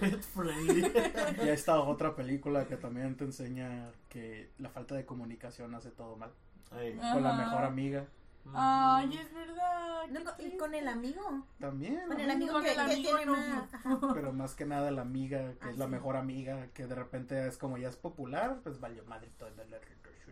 Y 1.37 1.39
ahí 1.41 1.49
está 1.49 1.79
otra 1.79 2.15
película 2.15 2.65
que 2.65 2.75
también 2.75 3.15
te 3.15 3.23
enseña 3.23 3.91
que 4.09 4.49
la 4.57 4.69
falta 4.69 4.95
de 4.95 5.05
comunicación 5.05 5.75
hace 5.75 5.91
todo 5.91 6.15
mal. 6.15 6.31
Con 6.69 7.21
la 7.21 7.33
mejor 7.33 7.65
amiga. 7.65 8.07
Ay, 8.53 9.17
es 9.17 9.33
verdad. 9.33 10.07
No, 10.09 10.19
y 10.45 10.57
con 10.57 10.73
el 10.73 10.87
amigo, 10.87 11.45
También. 11.59 12.01
con 12.07 12.19
el 12.19 12.27
¿no? 12.27 12.33
amigo 12.33 12.53
Con 12.53 12.63
que, 12.63 12.69
el 12.71 12.75
que 12.75 12.81
amigo 12.81 13.17
tiene 13.17 13.31
una- 13.31 13.69
ajá. 13.71 13.99
Pero 14.13 14.33
más 14.33 14.55
que 14.55 14.65
nada 14.65 14.91
la 14.91 15.01
amiga, 15.03 15.53
que 15.53 15.67
Ah, 15.67 15.71
es 15.71 15.77
la 15.77 15.85
sí. 15.85 15.91
mejor 15.91 16.15
amiga, 16.17 16.67
que 16.73 16.87
de 16.87 16.95
repente 16.95 17.47
es 17.47 17.57
como 17.57 17.77
ya 17.77 17.87
es 17.89 17.95
popular, 17.95 18.59
pues 18.63 18.79
valió 18.79 19.03
madre 19.05 19.29
la 19.69 19.77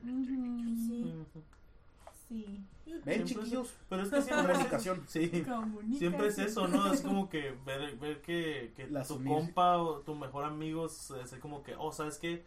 Ujú. 0.04 0.76
Sí. 0.88 1.26
Sí. 2.28 2.64
Ven 2.86 3.02
Siempre 3.04 3.26
chiquillos, 3.26 3.68
es- 3.68 3.78
Pero 3.90 4.04
es 4.04 4.10
que 4.10 4.22
siempre 4.22 4.46
es- 4.46 4.58
comunicación. 4.58 5.04
Sí. 5.08 5.46
Siempre 5.98 6.28
es 6.28 6.38
eso, 6.40 6.68
¿no? 6.68 6.92
Es 6.94 7.02
como 7.02 7.28
que 7.30 7.56
ver, 7.66 7.96
ver 7.98 8.22
que, 8.22 8.74
que 8.76 8.88
La 8.88 9.04
tu 9.04 9.24
compa 9.24 9.78
o 9.78 10.00
tu 10.02 10.14
mejor 10.16 10.46
amigo 10.46 10.86
es 10.86 11.10
es 11.12 11.34
como 11.40 11.64
que, 11.64 11.76
oh, 11.76 11.92
¿sabes 11.92 12.18
qué? 12.20 12.44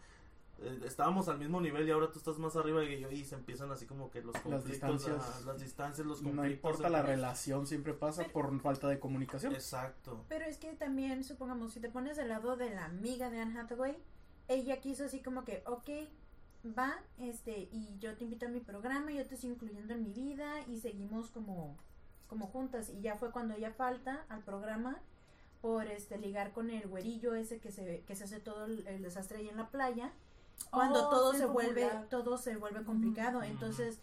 Eh, 0.62 0.80
estábamos 0.84 1.28
al 1.28 1.38
mismo 1.38 1.60
nivel 1.60 1.88
y 1.88 1.90
ahora 1.90 2.10
tú 2.10 2.18
estás 2.18 2.38
más 2.38 2.54
arriba 2.56 2.82
yo 2.84 3.10
y 3.10 3.24
se 3.24 3.34
empiezan 3.34 3.70
así 3.72 3.86
como 3.86 4.10
que 4.10 4.22
los 4.22 4.34
conflictos, 4.36 4.64
distancias. 4.70 5.16
ajá, 5.20 5.40
las 5.46 5.60
distancias, 5.60 6.06
los 6.06 6.22
No 6.22 6.30
conflictos. 6.30 6.52
importa 6.52 6.84
de 6.84 6.90
la 6.90 7.02
relación, 7.02 7.66
siempre 7.66 7.94
pasa 7.94 8.24
por 8.24 8.58
falta 8.60 8.88
de 8.88 8.98
comunicación. 9.00 9.52
Exacto. 9.54 10.24
Pero 10.28 10.44
es 10.44 10.58
que 10.58 10.72
también, 10.74 11.24
supongamos, 11.24 11.72
si 11.72 11.80
te 11.80 11.88
pones 11.90 12.16
del 12.16 12.28
lado 12.28 12.56
de 12.56 12.70
la 12.70 12.84
amiga 12.86 13.30
de 13.30 13.40
Anne 13.40 13.58
Hathaway, 13.60 13.96
ella 14.48 14.80
quiso 14.80 15.04
así 15.04 15.20
como 15.20 15.44
que, 15.44 15.62
ok, 15.66 15.88
va, 16.78 16.94
este, 17.18 17.68
y 17.72 17.96
yo 17.98 18.16
te 18.16 18.24
invito 18.24 18.46
a 18.46 18.48
mi 18.48 18.60
programa, 18.60 19.10
yo 19.12 19.26
te 19.26 19.36
sigo 19.36 19.54
incluyendo 19.54 19.94
en 19.94 20.02
mi 20.04 20.12
vida 20.12 20.60
y 20.68 20.78
seguimos 20.80 21.30
como, 21.30 21.76
como 22.28 22.46
juntas. 22.46 22.88
Y 22.90 23.00
ya 23.00 23.16
fue 23.16 23.30
cuando 23.30 23.54
ella 23.54 23.72
falta 23.72 24.24
al 24.28 24.42
programa 24.42 25.00
por 25.60 25.86
este 25.86 26.18
ligar 26.18 26.52
con 26.52 26.70
el 26.70 26.88
güerillo 26.88 27.34
ese 27.34 27.60
que 27.60 27.70
se, 27.70 28.02
que 28.04 28.16
se 28.16 28.24
hace 28.24 28.40
todo 28.40 28.64
el, 28.66 28.86
el 28.86 29.02
desastre 29.02 29.38
ahí 29.38 29.48
en 29.48 29.56
la 29.56 29.70
playa. 29.70 30.12
Cuando 30.70 31.06
Oh, 31.06 31.10
todo 31.10 31.32
se 31.34 31.46
popular. 31.46 31.72
vuelve, 31.74 31.90
todo 32.10 32.38
se 32.38 32.56
vuelve 32.56 32.84
complicado. 32.84 33.38
Ujú. 33.38 33.46
Entonces, 33.48 33.98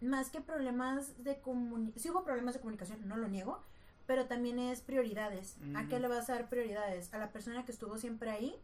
más 0.00 0.30
que 0.30 0.40
problemas 0.40 1.22
de 1.24 1.40
comunicación, 1.40 2.02
sí 2.02 2.10
hubo 2.10 2.24
problemas 2.24 2.54
de 2.54 2.60
comunicación, 2.60 3.06
no 3.08 3.16
lo 3.16 3.28
niego, 3.28 3.62
pero 4.06 4.26
también 4.26 4.58
es 4.58 4.80
prioridades. 4.80 5.56
¿A 5.76 5.86
qué 5.86 5.98
Mm. 5.98 6.02
le 6.02 6.08
vas 6.08 6.28
a 6.28 6.34
dar 6.34 6.48
prioridades? 6.48 7.12
¿A 7.14 7.18
la 7.18 7.30
persona 7.32 7.64
que 7.64 7.72
estuvo 7.72 7.96
siempre 7.98 8.30
ahí 8.30 8.56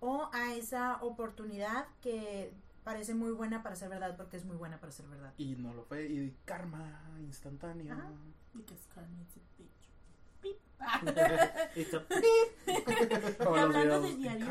o 0.00 0.30
a 0.32 0.54
esa 0.54 0.98
oportunidad 1.02 1.86
que 2.00 2.52
parece 2.84 3.14
muy 3.14 3.32
buena 3.32 3.62
para 3.62 3.74
ser 3.76 3.88
verdad 3.90 4.16
porque 4.16 4.36
es 4.36 4.44
muy 4.44 4.56
buena 4.56 4.78
para 4.78 4.92
ser 4.92 5.06
verdad? 5.08 5.32
Y 5.36 5.56
no 5.56 5.74
lo 5.74 5.84
fue. 5.84 6.06
Y 6.06 6.36
karma 6.44 7.02
instantáneo. 7.20 7.92
Ajá. 7.94 8.10
Y 8.54 8.62
hablando 13.44 14.00
de 14.00 14.14
diarios. 14.14 14.48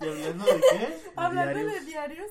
¿Y 0.00 0.04
hablando 0.08 0.44
de 0.44 0.60
qué? 0.60 0.98
Hablando 1.16 1.52
Diarios. 1.58 1.72
de 1.80 1.80
diarios, 1.86 2.26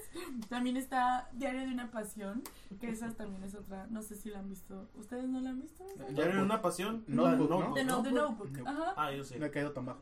también 0.49 0.77
está 0.77 1.29
Diario 1.33 1.61
de 1.61 1.67
una 1.67 1.91
Pasión, 1.91 2.41
que 2.79 2.89
esa 2.89 3.11
también 3.13 3.43
es 3.43 3.55
otra, 3.55 3.85
no 3.89 4.01
sé 4.01 4.15
si 4.15 4.29
la 4.29 4.39
han 4.39 4.49
visto. 4.49 4.89
¿Ustedes 4.95 5.27
no 5.27 5.39
la 5.41 5.49
han 5.51 5.61
visto? 5.61 5.83
¿Ya 6.11 6.23
era 6.25 6.41
una 6.41 6.61
pasión? 6.61 7.03
¿no? 7.07 7.23
The, 7.31 7.37
no- 7.37 7.73
The 7.73 7.83
Notebook. 7.83 8.13
Notebook. 8.13 8.67
Ajá. 8.67 8.93
Ah, 8.95 9.11
yo 9.11 9.23
sí. 9.23 9.35
No 9.37 9.45
he 9.47 9.51
caído 9.51 9.71
tan 9.71 9.85
bajo. 9.85 9.99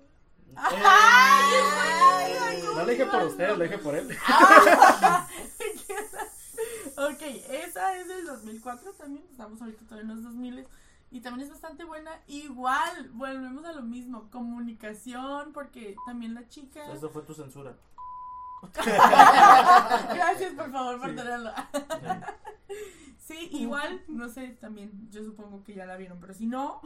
¡Ay! 0.56 1.54
No 2.64 2.74
lo 2.76 2.86
dije 2.86 3.06
por 3.08 3.24
ustedes, 3.24 3.58
lo 3.58 3.64
dije 3.64 3.78
por 3.80 3.96
él. 3.96 4.08
ok, 6.98 7.22
esa 7.50 7.98
es 7.98 8.08
del 8.08 8.26
2004 8.26 8.92
también, 8.94 9.26
estamos 9.30 9.62
ahorita 9.62 9.84
todavía 9.86 10.04
en 10.04 10.08
los 10.16 10.24
2000 10.24 10.68
y 11.16 11.22
también 11.22 11.46
es 11.46 11.50
bastante 11.52 11.86
buena. 11.86 12.12
Igual, 12.28 13.10
volvemos 13.14 13.64
a 13.64 13.72
lo 13.72 13.84
mismo, 13.84 14.30
comunicación, 14.32 15.54
porque 15.54 15.96
también 16.06 16.34
la 16.34 16.46
chica... 16.50 16.92
Eso 16.92 17.10
fue 17.10 17.22
tu 17.22 17.34
censura. 17.34 17.78
Gracias 18.74 20.54
por 20.56 20.70
favor 20.72 21.00
por 21.00 21.10
Sí. 21.12 21.16
tenerlo. 21.16 21.52
Sí, 23.18 23.50
igual, 23.54 24.04
no 24.08 24.30
sé, 24.30 24.50
también 24.62 25.10
yo 25.10 25.24
supongo 25.24 25.64
que 25.64 25.74
ya 25.74 25.86
la 25.88 25.98
vieron, 25.98 26.20
pero 26.20 26.34
si 26.36 26.46
no, 26.46 26.80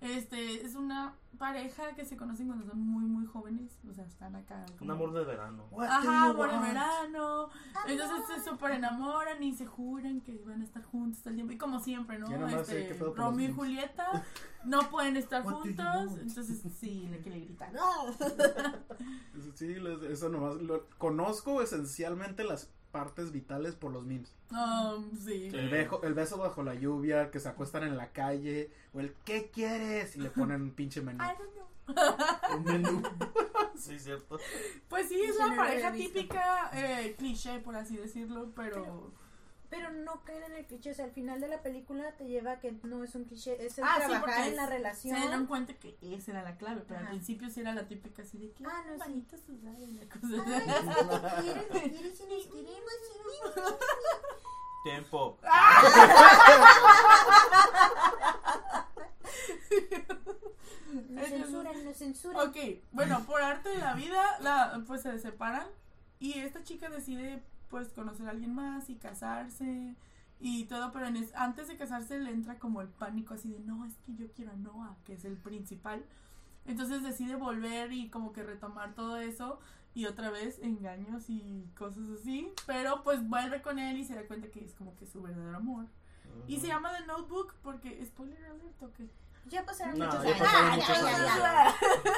este 0.00 0.64
es 0.64 0.74
una 0.74 1.14
pareja 1.38 1.94
que 1.94 2.04
se 2.04 2.16
conocen 2.16 2.46
cuando 2.46 2.66
son 2.66 2.80
muy 2.80 3.04
muy 3.04 3.26
jóvenes, 3.26 3.78
o 3.88 3.92
sea, 3.92 4.04
están 4.04 4.36
acá. 4.36 4.64
Un 4.80 4.90
amor 4.90 5.12
de 5.12 5.24
verano. 5.24 5.66
What 5.70 5.88
Ajá, 5.88 6.30
el 6.30 6.36
want? 6.36 6.62
verano. 6.62 7.48
Entonces 7.86 8.36
se 8.36 8.50
super 8.50 8.72
enamoran 8.72 9.42
y 9.42 9.54
se 9.54 9.66
juran 9.66 10.20
que 10.20 10.38
van 10.46 10.60
a 10.60 10.64
estar 10.64 10.82
juntos 10.84 11.22
todo 11.22 11.30
el 11.30 11.36
tiempo. 11.36 11.52
Y 11.52 11.58
como 11.58 11.80
siempre, 11.80 12.18
¿no? 12.18 12.48
Este, 12.48 12.94
Romeo 12.94 13.50
y. 13.50 13.52
Julieta 13.52 14.24
no 14.64 14.90
pueden 14.90 15.16
estar 15.16 15.42
juntos. 15.42 16.18
Entonces 16.20 16.62
sí, 16.78 17.08
le 17.10 17.20
que 17.20 17.30
le 17.30 17.40
gritan. 17.40 17.72
Sí, 19.54 19.76
eso 20.08 20.28
nomás. 20.28 20.56
Lo, 20.56 20.88
conozco 20.98 21.62
esencialmente 21.62 22.44
las 22.44 22.70
partes 22.94 23.32
vitales 23.32 23.74
por 23.74 23.90
los 23.92 24.04
memes. 24.06 24.32
Um, 24.52 25.10
sí. 25.16 25.50
Sí. 25.50 25.56
El, 25.56 25.68
bejo- 25.68 26.00
el 26.04 26.14
beso 26.14 26.38
bajo 26.38 26.62
la 26.62 26.74
lluvia, 26.76 27.32
que 27.32 27.40
se 27.40 27.48
acuestan 27.48 27.82
en 27.82 27.96
la 27.96 28.12
calle, 28.12 28.70
o 28.92 29.00
el 29.00 29.12
¿qué 29.24 29.50
quieres? 29.52 30.14
Y 30.14 30.20
le 30.20 30.30
ponen 30.30 30.62
un 30.62 30.70
pinche 30.70 31.02
menú. 31.02 31.22
I 31.24 31.32
don't 31.36 31.52
know. 31.52 32.56
Un 32.56 32.64
menú. 32.64 33.02
sí, 33.76 33.98
cierto. 33.98 34.38
Pues 34.88 35.08
sí, 35.08 35.20
es 35.20 35.36
la 35.36 35.56
pareja 35.56 35.92
típica, 35.92 36.70
eh, 36.72 37.16
cliché, 37.18 37.58
por 37.58 37.74
así 37.74 37.96
decirlo, 37.96 38.52
pero... 38.54 38.74
Pero 38.76 39.23
no 39.90 40.22
caen 40.24 40.42
en 40.44 40.52
el 40.54 40.66
cliché, 40.66 40.90
o 40.90 40.94
sea, 40.94 41.04
al 41.06 41.10
final 41.12 41.40
de 41.40 41.48
la 41.48 41.62
película 41.62 42.12
te 42.16 42.26
lleva 42.26 42.52
a 42.52 42.60
que 42.60 42.72
no 42.82 43.02
es 43.04 43.14
un 43.14 43.24
cliché, 43.24 43.64
es 43.64 43.78
el 43.78 43.84
Ah, 43.84 43.94
sí, 43.96 44.00
trabajar 44.06 44.20
porque 44.24 44.48
en 44.48 44.56
la 44.56 44.64
se 44.66 44.70
relación. 44.72 45.20
dieron 45.20 45.46
cuenta 45.46 45.74
que 45.74 45.96
esa 46.02 46.30
era 46.32 46.42
la 46.42 46.56
clave, 46.56 46.82
pero 46.86 47.00
al 47.00 47.08
principio 47.08 47.48
sí 47.50 47.60
era 47.60 47.72
la 47.74 47.86
típica 47.88 48.22
así 48.22 48.38
de 48.38 48.52
que 48.52 48.64
Ah, 48.66 48.82
no, 48.86 48.92
sí. 48.94 48.98
manita 48.98 49.36
sudada 49.38 49.78
y 49.80 49.92
la 49.92 50.06
cosa. 50.08 50.26
Ay, 51.36 51.44
¿quieres, 51.44 51.66
quieres 51.90 52.20
y 52.20 52.26
nos 52.26 52.46
queremos? 52.46 52.92
Tiempo. 54.84 55.38
Nos 61.10 61.28
censuran, 61.28 61.84
nos 61.84 61.96
censuran. 61.96 62.48
Ok, 62.48 62.56
bueno, 62.92 63.24
por 63.26 63.40
arte 63.42 63.68
de 63.70 63.78
la 63.78 63.94
vida, 63.94 64.22
la, 64.40 64.82
pues 64.86 65.02
se 65.02 65.18
separan 65.18 65.66
y 66.20 66.38
esta 66.38 66.62
chica 66.62 66.88
decide 66.88 67.42
pues 67.74 67.88
conocer 67.88 68.28
a 68.28 68.30
alguien 68.30 68.54
más 68.54 68.88
y 68.88 68.94
casarse 68.94 69.96
y 70.38 70.66
todo, 70.66 70.92
pero 70.92 71.06
en 71.08 71.16
es- 71.16 71.34
antes 71.34 71.66
de 71.66 71.76
casarse 71.76 72.20
le 72.20 72.30
entra 72.30 72.56
como 72.60 72.80
el 72.80 72.86
pánico 72.86 73.34
así 73.34 73.50
de 73.50 73.58
no, 73.58 73.84
es 73.84 73.96
que 73.96 74.14
yo 74.14 74.26
quiero 74.30 74.52
a 74.52 74.54
Noah, 74.54 74.94
que 75.04 75.14
es 75.14 75.24
el 75.24 75.36
principal. 75.36 76.04
Entonces 76.66 77.02
decide 77.02 77.34
volver 77.34 77.90
y 77.92 78.10
como 78.10 78.32
que 78.32 78.44
retomar 78.44 78.94
todo 78.94 79.16
eso 79.16 79.58
y 79.92 80.06
otra 80.06 80.30
vez 80.30 80.60
engaños 80.60 81.28
y 81.28 81.68
cosas 81.76 82.04
así, 82.20 82.48
pero 82.64 83.02
pues 83.02 83.28
vuelve 83.28 83.60
con 83.60 83.80
él 83.80 83.98
y 83.98 84.04
se 84.04 84.14
da 84.14 84.22
cuenta 84.28 84.46
que 84.52 84.64
es 84.64 84.72
como 84.74 84.94
que 84.94 85.06
su 85.06 85.20
verdadero 85.20 85.56
amor. 85.56 85.86
Y 86.46 86.60
se 86.60 86.68
llama 86.68 86.92
The 86.96 87.06
Notebook 87.06 87.54
porque, 87.60 88.04
spoiler 88.06 88.44
alert, 88.44 88.82
¿o 88.84 88.92
qué? 88.92 89.08
Ya 89.48 89.64
pasaron 89.66 89.98
No, 89.98 90.06
muchos 90.06 90.22
ya 90.22 90.30
años. 90.30 90.38
pasaron 90.38 90.70
Ah, 90.70 90.76
muchos 90.76 91.02
años. 91.42 91.74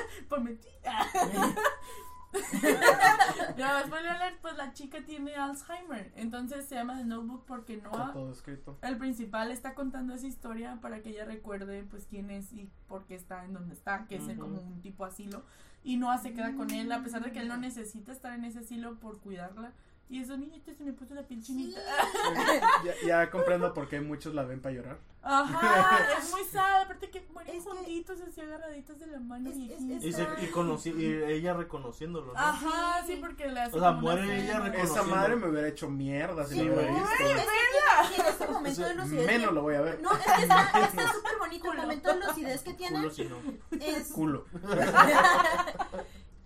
Por. 0.28 0.42
no, 3.56 3.86
spoiler 3.86 4.10
alert, 4.10 4.38
pues 4.40 4.56
la 4.56 4.72
chica 4.72 5.04
tiene 5.04 5.34
Alzheimer. 5.34 6.12
Entonces 6.16 6.66
se 6.66 6.74
llama 6.74 6.98
The 6.98 7.04
Notebook 7.04 7.44
porque 7.46 7.78
todo 7.78 8.32
escrito. 8.32 8.78
el 8.82 8.98
principal, 8.98 9.50
está 9.50 9.74
contando 9.74 10.14
esa 10.14 10.26
historia 10.26 10.78
para 10.80 11.02
que 11.02 11.10
ella 11.10 11.24
recuerde 11.24 11.84
pues 11.84 12.06
quién 12.06 12.30
es 12.30 12.52
y 12.52 12.68
por 12.88 13.04
qué 13.06 13.14
está 13.14 13.44
en 13.44 13.54
donde 13.54 13.74
está, 13.74 14.06
que 14.06 14.16
es 14.16 14.24
como 14.38 14.60
un 14.60 14.80
tipo 14.82 15.04
asilo. 15.04 15.42
Y 15.82 15.98
Noah 15.98 16.18
se 16.18 16.32
queda 16.32 16.54
con 16.54 16.70
él 16.70 16.90
a 16.90 17.02
pesar 17.02 17.22
de 17.22 17.32
que 17.32 17.38
él 17.38 17.48
no 17.48 17.56
necesita 17.56 18.12
estar 18.12 18.32
en 18.32 18.44
ese 18.44 18.60
asilo 18.60 18.96
por 18.96 19.20
cuidarla. 19.20 19.72
Y 20.08 20.20
eso, 20.22 20.36
niñita, 20.36 20.72
se 20.72 20.84
me 20.84 20.92
puso 20.92 21.14
la 21.14 21.22
piel 21.24 21.42
chinita. 21.42 21.80
ya, 22.84 22.94
ya 23.06 23.30
comprendo 23.30 23.74
por 23.74 23.88
qué 23.88 24.00
muchos 24.00 24.34
la 24.34 24.44
ven 24.44 24.60
para 24.62 24.74
llorar. 24.74 24.98
Ajá, 25.20 26.12
es 26.16 26.30
muy 26.30 26.44
sad. 26.44 26.82
Aparte 26.82 27.10
que 27.10 27.26
mueren 27.32 27.56
Es 27.56 27.64
que- 27.64 27.70
juntitos 27.70 28.20
así 28.20 28.40
agarraditos 28.40 29.00
de 29.00 29.06
la 29.08 29.18
mano. 29.18 29.50
Es- 29.50 29.56
es- 29.56 29.84
viejitos. 29.84 30.04
Y, 30.04 30.12
se, 30.12 30.26
y, 30.44 30.46
conocí, 30.50 30.90
y 30.90 31.06
ella 31.32 31.54
reconociéndolo, 31.54 32.32
¿no? 32.34 32.38
Ajá, 32.38 33.02
sí, 33.04 33.16
porque 33.20 33.46
hace 33.46 33.76
O 33.76 33.80
sea, 33.80 33.90
muere 33.90 34.22
ella 34.44 34.52
cena. 34.52 34.64
reconociendo. 34.66 34.94
Esa 34.94 35.02
madre 35.02 35.34
me 35.34 35.48
hubiera 35.48 35.66
hecho 35.66 35.88
mierda 35.90 36.46
si 36.46 36.54
Sí, 36.54 36.62
lo 36.64 36.74
hubiera 36.74 36.92
visto. 36.92 37.08
Es 37.10 37.18
que 37.18 38.14
tiene 38.14 38.28
este 38.30 38.46
momento 38.46 38.82
de 38.82 38.94
lucidez. 38.94 39.26
Menos 39.26 39.52
lo 39.54 39.62
voy 39.62 39.74
a 39.74 39.80
ver. 39.80 40.00
No, 40.00 40.12
es 40.12 40.24
que 40.24 40.42
está 40.42 40.70
está 40.88 41.12
súper 41.12 41.38
bonito 41.40 41.72
el 41.72 41.78
momento 41.78 42.14
de 42.14 42.26
lucidez 42.26 42.62
que 42.62 42.74
tiene. 42.74 42.96
Culo 42.98 43.10
si 43.10 43.24
no. 43.24 43.36
Es, 43.80 44.12
Culo. 44.12 44.44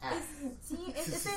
es- 0.02 0.58
sí, 0.66 0.92
es, 0.96 1.08
ese, 1.08 1.30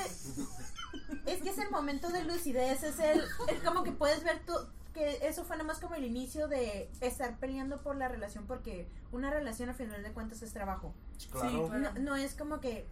es 1.26 1.42
que 1.42 1.50
es 1.50 1.58
el 1.58 1.70
momento 1.70 2.10
de 2.10 2.24
lucidez, 2.24 2.82
es 2.82 2.98
el, 2.98 3.22
el 3.48 3.62
como 3.62 3.82
que 3.82 3.92
puedes 3.92 4.24
ver 4.24 4.40
tú, 4.46 4.52
que 4.92 5.26
eso 5.26 5.44
fue 5.44 5.56
nomás 5.56 5.80
como 5.80 5.96
el 5.96 6.04
inicio 6.04 6.48
de 6.48 6.90
estar 7.00 7.38
peleando 7.38 7.82
por 7.82 7.96
la 7.96 8.08
relación, 8.08 8.46
porque 8.46 8.88
una 9.12 9.30
relación 9.30 9.68
al 9.68 9.74
final 9.74 10.02
de 10.02 10.12
cuentas 10.12 10.42
es 10.42 10.52
trabajo. 10.52 10.94
Claro. 11.30 11.68
claro. 11.68 11.92
No, 11.94 12.00
no 12.00 12.16
es 12.16 12.34
como 12.34 12.60
que, 12.60 12.86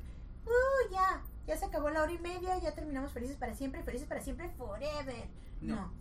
uh, 0.47 0.93
ya, 0.93 1.23
ya 1.47 1.57
se 1.57 1.65
acabó 1.65 1.91
la 1.91 2.03
hora 2.03 2.13
y 2.13 2.19
media, 2.19 2.59
ya 2.59 2.75
terminamos 2.75 3.13
felices 3.13 3.37
para 3.37 3.55
siempre, 3.55 3.83
felices 3.83 4.09
para 4.09 4.21
siempre, 4.21 4.51
forever. 4.51 5.29
No. 5.61 5.93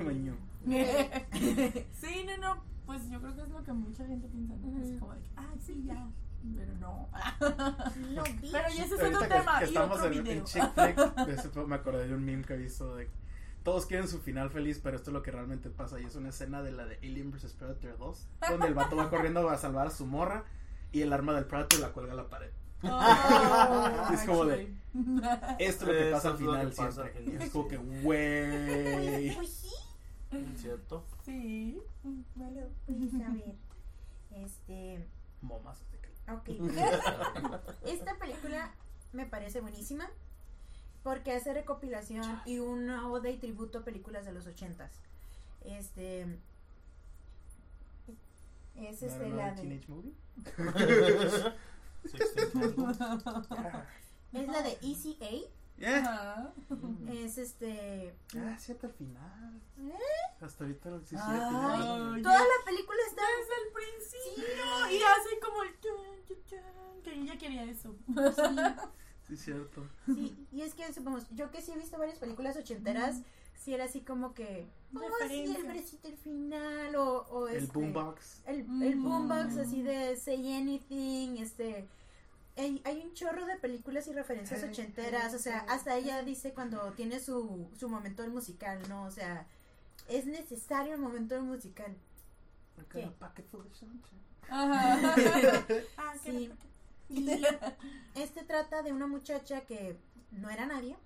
Maño. 0.00 0.36
sí, 0.64 2.24
no, 2.26 2.36
no, 2.38 2.62
pues 2.86 3.08
yo 3.10 3.20
creo 3.20 3.34
que 3.34 3.42
es 3.42 3.48
lo 3.48 3.64
que 3.64 3.72
mucha 3.72 4.06
gente 4.06 4.28
piensa, 4.28 4.54
¿no? 4.56 4.82
Es 4.82 4.98
como 4.98 5.14
de 5.14 5.20
que, 5.20 5.30
ay, 5.36 5.60
sí, 5.64 5.84
ya, 5.84 6.08
pero 6.56 6.74
no. 6.76 7.08
No. 8.14 8.22
Pero 8.24 8.68
ya 8.74 8.84
ese 8.84 8.94
es 8.94 9.02
otro 9.02 9.20
que, 9.20 9.26
tema 9.28 9.58
que 9.58 9.64
y 9.64 9.68
estamos 9.68 9.96
otro 9.98 10.12
en, 10.12 10.22
video. 10.22 10.32
en 10.38 10.44
Chick 10.44 10.72
Flick, 10.74 11.14
de 11.26 11.34
ese 11.34 11.48
fue- 11.50 11.66
me 11.66 11.76
acordé 11.76 12.08
de 12.08 12.14
un 12.14 12.24
meme 12.24 12.44
que 12.44 12.54
he 12.54 12.56
visto 12.58 12.94
de 12.96 13.08
todos 13.64 13.84
quieren 13.86 14.08
su 14.08 14.18
final 14.20 14.48
feliz, 14.50 14.80
pero 14.82 14.96
esto 14.96 15.10
es 15.10 15.14
lo 15.14 15.22
que 15.22 15.30
realmente 15.30 15.68
pasa 15.68 16.00
y 16.00 16.04
es 16.04 16.14
una 16.16 16.30
escena 16.30 16.62
de 16.62 16.72
la 16.72 16.86
de 16.86 16.96
Alien 16.98 17.30
vs 17.30 17.52
Predator 17.52 17.98
2, 17.98 18.26
donde 18.50 18.66
el 18.68 18.74
vato 18.74 18.96
va 18.96 19.10
corriendo 19.10 19.46
a 19.50 19.58
salvar 19.58 19.88
a 19.88 19.90
su 19.90 20.06
morra 20.06 20.44
y 20.92 21.02
el 21.02 21.12
arma 21.12 21.34
del 21.34 21.44
Predator 21.44 21.80
la 21.80 21.88
cuelga 21.92 22.12
a 22.12 22.16
la 22.16 22.28
pared. 22.28 22.50
Oh, 22.82 24.08
Es 24.14 24.20
como 24.22 24.44
de-. 24.46 24.72
Esto 25.58 25.84
es 25.84 25.86
lo 25.86 25.92
que 25.92 26.10
pasa 26.12 26.28
al 26.30 26.36
final 26.38 26.70
que 26.70 26.76
pasa 26.76 27.02
siempre. 27.02 27.24
final. 27.24 27.42
Es 27.42 27.50
como 27.50 27.68
que, 27.68 27.76
güey. 27.76 29.30
sí. 29.46 29.68
¿Cierto? 30.56 31.04
Sí, 31.24 31.78
vale. 32.36 32.68
Pues, 32.86 33.14
a 33.14 33.30
ver, 33.32 33.54
este... 34.30 35.08
Momas. 35.42 35.82
Ok. 36.30 36.48
Esta 37.86 38.18
película 38.18 38.72
me 39.12 39.26
parece 39.26 39.60
buenísima 39.60 40.08
porque 41.02 41.32
hace 41.32 41.54
recopilación 41.54 42.40
y 42.44 42.58
una 42.58 43.08
oda 43.08 43.30
y 43.30 43.38
tributo 43.38 43.78
a 43.78 43.84
películas 43.84 44.24
de 44.24 44.32
los 44.32 44.46
ochentas. 44.46 44.92
Este 45.64 46.26
es 48.76 49.02
este 49.02 49.28
la 49.30 49.52
de 49.52 49.62
Teenage 49.62 49.88
Movie? 49.88 50.12
Es 54.30 54.46
la 54.46 54.62
de 54.62 54.76
Easy 54.82 55.16
A. 55.22 55.57
yeah. 55.78 55.98
Ajá. 55.98 56.52
Es 57.10 57.38
este 57.38 58.14
Ah, 58.36 58.56
cierto, 58.58 58.86
al 58.88 58.92
final. 58.92 59.60
¿Eh? 59.78 59.92
Hasta 60.40 60.64
ahorita 60.64 60.90
lo 60.90 60.96
Ay. 60.96 61.04
final. 61.06 62.22
toda 62.22 62.40
la 62.40 62.64
película 62.64 62.98
está 63.08 63.22
Desde 63.38 63.54
el 63.64 63.72
principio. 63.72 64.90
Y 64.90 65.02
hace 65.02 65.40
como 65.40 65.62
el 65.62 65.74
que 67.02 67.14
ella 67.14 67.38
quería 67.38 67.64
eso. 67.64 67.94
Sí, 69.26 69.36
cierto. 69.36 69.86
sí, 70.06 70.46
y 70.52 70.62
es 70.62 70.74
que 70.74 70.90
supongamos, 70.92 71.26
yo 71.30 71.50
que 71.50 71.60
sí 71.60 71.72
he 71.72 71.76
visto 71.76 71.98
varias 71.98 72.18
películas 72.18 72.56
ochenteras, 72.56 73.20
sí 73.54 73.74
era 73.74 73.84
así 73.84 74.00
como 74.00 74.32
que 74.32 74.66
oh, 74.94 75.00
sí, 75.28 75.54
el 75.54 75.66
besito 75.66 76.08
al 76.08 76.16
final 76.16 76.96
o, 76.96 77.26
o 77.28 77.48
El 77.48 77.64
este, 77.64 77.72
boombox. 77.78 78.42
El, 78.46 78.60
el 78.82 78.96
Mm. 78.96 79.04
boombox 79.04 79.56
así 79.58 79.82
de 79.82 80.16
Say 80.16 80.54
Anything, 80.54 81.36
este... 81.42 81.86
Hay, 82.58 82.82
hay 82.84 83.00
un 83.00 83.14
chorro 83.14 83.46
de 83.46 83.56
películas 83.56 84.08
y 84.08 84.12
referencias 84.12 84.62
ochenteras, 84.64 85.32
o 85.32 85.38
sea, 85.38 85.60
hasta 85.68 85.96
ella 85.96 86.22
dice 86.22 86.52
cuando 86.52 86.92
tiene 86.92 87.20
su, 87.20 87.68
su 87.78 87.88
momento 87.88 88.22
del 88.22 88.32
musical, 88.32 88.80
¿no? 88.88 89.04
O 89.04 89.10
sea, 89.10 89.46
es 90.08 90.26
necesario 90.26 90.94
el 90.94 91.00
momento 91.00 91.34
del 91.36 91.44
musical. 91.44 91.96
¿Qué? 92.92 93.10
Ajá. 94.48 95.14
ah, 95.98 96.14
Sí. 96.22 96.50
Y 97.08 97.30
este 98.14 98.42
trata 98.44 98.82
de 98.82 98.92
una 98.92 99.06
muchacha 99.06 99.62
que 99.62 99.96
no 100.30 100.50
era 100.50 100.66
nadie, 100.66 100.96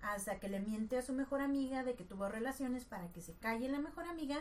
hasta 0.00 0.38
que 0.40 0.48
le 0.48 0.60
miente 0.60 0.96
a 0.96 1.02
su 1.02 1.12
mejor 1.12 1.40
amiga 1.40 1.82
de 1.82 1.94
que 1.94 2.04
tuvo 2.04 2.28
relaciones 2.28 2.84
para 2.84 3.08
que 3.08 3.20
se 3.20 3.34
calle 3.34 3.68
la 3.68 3.78
mejor 3.78 4.04
amiga. 4.06 4.40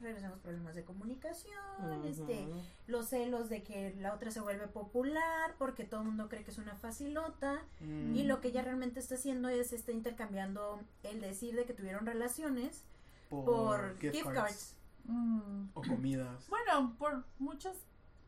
Regresamos 0.00 0.38
problemas 0.38 0.74
de 0.74 0.84
comunicación, 0.84 2.04
este, 2.06 2.48
los 2.86 3.08
celos 3.08 3.48
de 3.50 3.62
que 3.62 3.94
la 3.98 4.14
otra 4.14 4.30
se 4.30 4.40
vuelve 4.40 4.66
popular 4.66 5.54
porque 5.58 5.84
todo 5.84 6.00
el 6.00 6.06
mundo 6.06 6.28
cree 6.28 6.42
que 6.42 6.50
es 6.50 6.58
una 6.58 6.74
facilota 6.74 7.60
Mm. 7.80 8.14
y 8.16 8.22
lo 8.24 8.40
que 8.40 8.48
ella 8.48 8.62
realmente 8.62 8.98
está 9.00 9.16
haciendo 9.16 9.48
es 9.50 9.72
está 9.72 9.92
intercambiando 9.92 10.80
el 11.02 11.20
decir 11.20 11.54
de 11.54 11.64
que 11.66 11.74
tuvieron 11.74 12.06
relaciones 12.06 12.84
por 13.28 13.98
gift, 13.98 14.26
cards. 14.32 14.76
Mm. 15.04 15.68
O 15.74 15.82
comidas. 15.82 16.48
Bueno, 16.48 16.94
por 16.98 17.24
muchas 17.38 17.76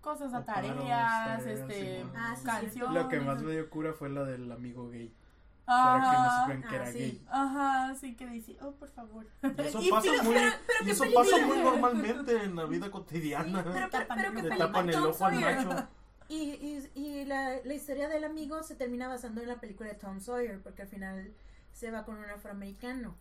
cosas, 0.01 0.31
tareas, 0.45 0.77
tareas, 0.77 1.47
este, 1.47 2.03
sí, 2.03 2.11
Ah, 2.15 2.35
sí, 2.37 2.45
canciones. 2.45 2.95
Lo 3.03 3.09
que 3.09 3.21
más 3.21 3.43
me 3.43 3.53
dio 3.53 3.71
cura 3.71 3.93
fue 3.93 4.09
la 4.11 4.25
del 4.25 4.51
amigo 4.53 4.91
gay. 4.91 5.15
Ajá. 5.73 6.01
Para 6.01 6.11
que 6.11 6.17
no 6.23 6.41
supieran 6.41 6.63
que 6.63 6.69
Ah, 6.69 6.77
era 6.83 6.93
sí. 6.93 6.99
gay. 6.99 7.27
Ajá, 7.31 7.95
sí 8.01 8.17
que 8.17 8.27
dice, 8.27 8.57
oh, 8.63 8.73
por 8.73 8.89
favor. 8.91 9.27
Y 9.43 9.61
eso 9.63 9.79
Y 9.83 9.91
pasa 9.91 10.09
pero- 10.11 10.23
muy, 10.25 10.35
pero 10.35 10.79
y 10.81 10.85
qué 10.85 10.91
eso 10.93 11.05
pasa 11.15 11.39
muy 11.47 11.59
normalmente 11.59 12.43
en 12.45 12.57
la 12.57 12.65
vida 12.67 12.91
cotidiana. 12.91 13.63
Pero, 13.65 13.89
pero, 13.91 14.07
pero 14.09 14.31
ojo. 14.31 14.43
Le 14.49 14.57
tapan 14.57 14.89
el 14.89 14.97
ojo 14.97 15.25
al 15.25 15.41
macho. 15.41 15.89
Y, 16.29 16.35
y, 16.35 16.91
y 16.95 17.25
la, 17.27 17.57
la 17.65 17.75
historia 17.75 18.09
del 18.09 18.25
amigo 18.25 18.63
se 18.63 18.75
termina 18.75 19.07
basando 19.09 19.43
en 19.43 19.49
la 19.49 19.61
película 19.61 19.91
de 19.91 19.97
Tom 19.97 20.19
Sawyer, 20.21 20.63
porque 20.63 20.83
al 20.83 20.89
final 20.89 21.33
se 21.73 21.91
va 21.91 22.05
con 22.05 22.17
un 22.17 22.25
afroamericano. 22.31 23.17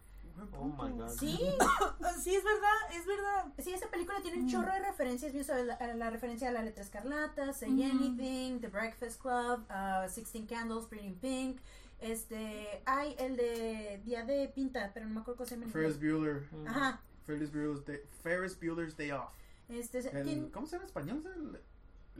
Oh 0.57 0.65
my 0.65 0.91
god. 0.97 1.09
Sí, 1.09 1.37
Sí, 2.23 2.33
es 2.35 2.43
verdad, 2.43 2.77
es 2.93 3.05
verdad. 3.05 3.45
sí, 3.59 3.73
esa 3.73 3.87
película 3.89 4.21
tiene 4.21 4.37
un 4.39 4.45
Mm. 4.45 4.49
chorro 4.49 4.71
de 4.71 4.79
referencias, 4.79 5.33
bien 5.33 5.43
sabes, 5.43 5.65
la, 5.65 5.93
la 5.93 6.09
referencia 6.09 6.47
a 6.47 6.51
la 6.51 6.63
letra 6.63 6.83
escarlata, 6.83 7.51
Say 7.53 7.69
Ujú. 7.69 7.83
Anything, 7.83 8.59
The 8.61 8.69
Breakfast 8.69 9.21
Club, 9.21 9.65
uh, 9.69 10.09
Sixteen 10.09 10.47
Candles, 10.47 10.85
Pretty 10.85 11.07
in 11.07 11.15
Pink, 11.15 11.59
este, 12.01 12.81
hay 12.85 13.15
el 13.19 13.37
de 13.37 14.01
Día 14.03 14.25
de 14.25 14.47
Pinta, 14.49 14.91
pero 14.93 15.05
no 15.07 15.13
me 15.15 15.21
acuerdo 15.21 15.37
cómo 15.37 15.47
se 15.49 15.55
llama. 15.57 15.71
Ferris. 15.71 15.97
Bueller. 15.99 16.47
Ujú. 16.51 16.67
Ajá, 16.67 17.01
Ferris 17.25 17.51
Bueller's 17.51 17.85
Day, 17.85 17.99
Ferris 18.23 18.59
Bueller's 18.59 18.97
Day 18.97 19.11
Off. 19.11 19.29
este, 19.69 19.99
El- 19.99 20.23
tiene- 20.23 20.49
¿Cómo 20.51 20.65
se 20.67 20.73
llama 20.73 20.83
en 20.83 20.87
español? 20.87 21.23
El, 21.35 21.61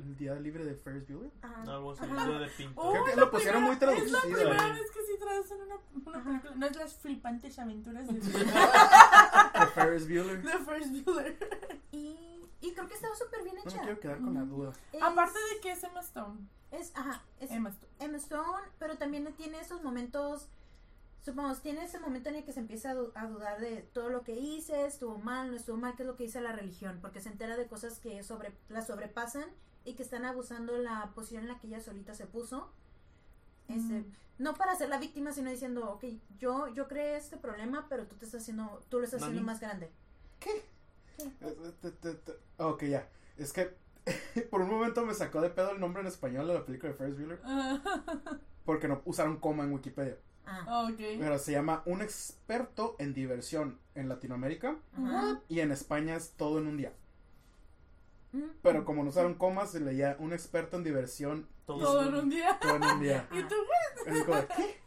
el 0.03 0.15
día 0.15 0.35
libre 0.35 0.63
de 0.63 0.75
Ferris 0.75 1.05
Bueller. 1.07 1.31
ajá. 1.41 1.63
Algo 1.63 1.91
así, 1.91 2.03
Ajá. 2.05 2.25
día 2.27 2.39
de 2.39 2.47
pinto. 2.47 2.79
Oh, 2.81 2.91
Creo 2.93 3.05
que 3.05 3.11
es 3.11 3.17
lo 3.17 3.31
pusieron 3.31 3.63
muy 3.63 3.75
primera- 3.75 3.97
Es 3.97 4.11
la 4.11 4.19
traducido, 4.21 4.50
primera 4.50 4.73
vez 4.73 4.91
que 4.91 5.00
sí 5.05 5.13
traducen 5.19 5.57
una, 5.61 5.75
una 6.05 6.23
película. 6.23 6.55
No 6.55 6.65
es 6.67 6.75
las 6.77 6.93
flipantes 6.95 7.59
aventuras 7.59 8.07
de, 8.07 8.13
De 8.21 9.67
Ferris 9.73 10.07
Bueller. 10.07 10.41
de 10.41 10.51
First 10.59 11.05
Bueller. 11.05 11.38
Y, 11.93 12.47
y 12.61 12.71
creo 12.73 12.88
que 12.88 12.93
estaba 12.93 13.13
súper 13.15 13.43
bien 13.43 13.55
No 13.57 13.63
me 13.65 13.69
hecha. 13.69 13.81
quiero 13.81 14.00
quedar 14.00 14.19
con 14.21 14.33
la 14.33 14.41
duda. 14.43 14.71
Es- 14.93 15.03
Aparte 15.03 15.38
de 15.53 15.59
que 15.61 15.71
es 15.71 15.83
Emma 15.83 16.00
Stone. 16.00 16.39
Es, 16.71 16.91
ajá, 16.95 17.23
es 17.39 17.51
Emma 17.51 17.69
Stone. 17.69 17.91
Emma 17.99 18.17
Stone, 18.17 18.67
pero 18.79 18.97
también 18.97 19.31
tiene 19.35 19.59
esos 19.59 19.83
momentos, 19.83 20.47
supongamos, 21.23 21.61
tiene 21.61 21.83
ese 21.83 21.99
momento 21.99 22.29
en 22.29 22.35
el 22.35 22.43
que 22.43 22.53
se 22.53 22.59
empieza 22.61 22.91
a, 22.91 22.93
du- 22.95 23.11
a 23.15 23.25
dudar 23.27 23.59
de 23.59 23.81
todo 23.93 24.09
lo 24.09 24.23
que 24.23 24.33
hice, 24.35 24.85
estuvo 24.85 25.17
mal, 25.17 25.51
no 25.51 25.57
estuvo 25.57 25.77
mal, 25.77 25.95
qué 25.95 26.03
es 26.03 26.07
lo 26.07 26.15
que 26.15 26.23
dice 26.23 26.41
la 26.41 26.51
religión, 26.53 26.99
porque 27.01 27.21
se 27.21 27.29
entera 27.29 27.57
de 27.57 27.67
cosas 27.67 27.99
que 27.99 28.23
sobre 28.23 28.53
la 28.69 28.81
sobrepasan 28.83 29.45
y 29.86 29.93
que 29.95 30.03
están 30.03 30.25
abusando 30.25 30.77
la 30.77 31.12
posición 31.15 31.43
en 31.43 31.49
la 31.49 31.60
que 31.60 31.67
ella 31.67 31.81
solita 31.81 32.13
se 32.15 32.25
puso. 32.27 32.69
Este, 33.67 33.99
Mm. 34.01 34.15
No 34.39 34.55
para 34.55 34.75
ser 34.75 34.89
la 34.89 34.97
víctima, 34.97 35.34
sino 35.34 35.51
diciendo, 35.51 35.88
ok, 35.91 36.03
yo, 36.39 36.67
yo 36.69 36.88
creé 36.88 37.15
este 37.17 37.38
problema, 37.38 37.86
pero 37.89 38.07
tú 38.07 38.15
te 38.15 38.25
estás 38.25 38.41
haciendo, 38.41 38.81
tú 38.89 38.97
lo 38.97 39.05
estás 39.05 39.21
haciendo 39.21 39.43
más 39.45 39.60
grande. 39.60 39.91
Eh, 41.19 41.31
eh, 41.41 41.73
te- 41.79 41.91
te- 41.91 42.13
te- 42.15 42.38
Ok, 42.57 42.84
ya. 42.86 43.07
Es 43.38 43.53
que 43.53 43.75
por 44.49 44.61
un 44.61 44.69
momento 44.69 45.05
me 45.05 45.13
sacó 45.13 45.41
de 45.41 45.49
pedo 45.49 45.71
el 45.71 45.79
nombre 45.79 46.01
en 46.01 46.07
español 46.07 46.47
de 46.47 46.53
la 46.55 46.65
película 46.65 46.91
de 46.91 46.97
Ferris 46.97 47.15
Bueller 47.17 47.39
porque 48.65 48.87
no 48.87 49.01
usaron 49.05 49.37
coma 49.37 49.63
en 49.63 49.73
Wikipedia. 49.73 50.17
Ah, 50.45 50.87
ok. 50.91 50.97
Pero 51.19 51.37
se 51.39 51.51
llama 51.51 51.83
Un 51.85 52.01
experto 52.01 52.95
en 52.99 53.13
diversión 53.13 53.79
en 53.95 54.09
Latinoamérica 54.09 54.75
y 55.47 55.59
en 55.59 55.71
España 55.71 56.15
es 56.15 56.31
todo 56.31 56.59
en 56.59 56.67
un 56.67 56.77
día. 56.77 56.93
Mm. 58.31 58.43
Pero 58.63 58.85
como 58.85 59.03
no 59.03 59.09
usaron 59.09 59.35
comas, 59.35 59.71
se 59.71 59.79
leía 59.81 60.15
Un 60.19 60.33
experto 60.33 60.77
en 60.77 60.83
diversión 60.83 61.47
Todo, 61.65 61.79
Todo 61.79 62.07
en 62.07 62.15
un 62.15 62.29
día. 62.29 62.57
todo 62.61 62.75
en 62.77 62.83
un 62.83 62.99
día. 63.01 63.27
¿Y 63.31 63.43
tú? 63.43 63.55
¿qué? 64.55 64.81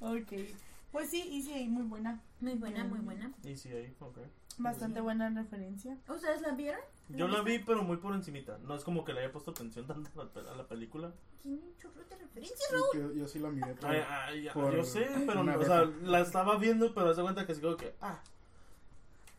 Ok. 0.00 0.50
Pues 0.90 1.10
sí, 1.10 1.22
y 1.30 1.42
sí, 1.42 1.68
muy 1.68 1.84
buena. 1.84 2.20
Muy 2.40 2.54
buena, 2.54 2.84
muy 2.84 2.98
buena. 3.00 3.32
Y 3.44 3.56
sí, 3.56 3.68
ahí, 3.70 3.94
ok. 4.00 4.18
Bastante 4.58 4.98
Sí. 4.98 5.02
buena 5.02 5.30
referencia. 5.30 5.96
¿Ustedes 6.08 6.40
la 6.42 6.52
vieron? 6.52 6.80
Yo 7.16 7.28
la 7.28 7.42
vi, 7.42 7.58
pero 7.58 7.82
muy 7.82 7.96
por 7.96 8.14
encimita. 8.14 8.58
No 8.58 8.74
es 8.74 8.84
como 8.84 9.04
que 9.04 9.12
le 9.12 9.20
haya 9.20 9.32
puesto 9.32 9.50
atención 9.50 9.86
tanto 9.86 10.10
a 10.20 10.24
la, 10.24 10.52
a 10.52 10.56
la 10.56 10.66
película. 10.66 11.12
Tiene 11.42 11.58
un 11.58 11.76
chorro 11.76 12.02
de 12.08 12.16
referencias. 12.16 12.70
Yo, 12.94 13.12
yo 13.12 13.26
sí 13.26 13.38
la 13.38 13.50
miré. 13.50 13.74
Ay, 13.82 14.02
ay, 14.08 14.48
por 14.52 14.74
yo 14.74 14.84
sé, 14.84 15.08
pero 15.26 15.40
o 15.40 15.64
sea, 15.64 15.84
la 16.02 16.20
estaba 16.20 16.56
viendo, 16.56 16.94
pero 16.94 17.14
se 17.14 17.22
cuenta 17.22 17.46
que 17.46 17.52
así 17.52 17.60
como 17.60 17.76
que, 17.76 17.94
ah. 18.00 18.20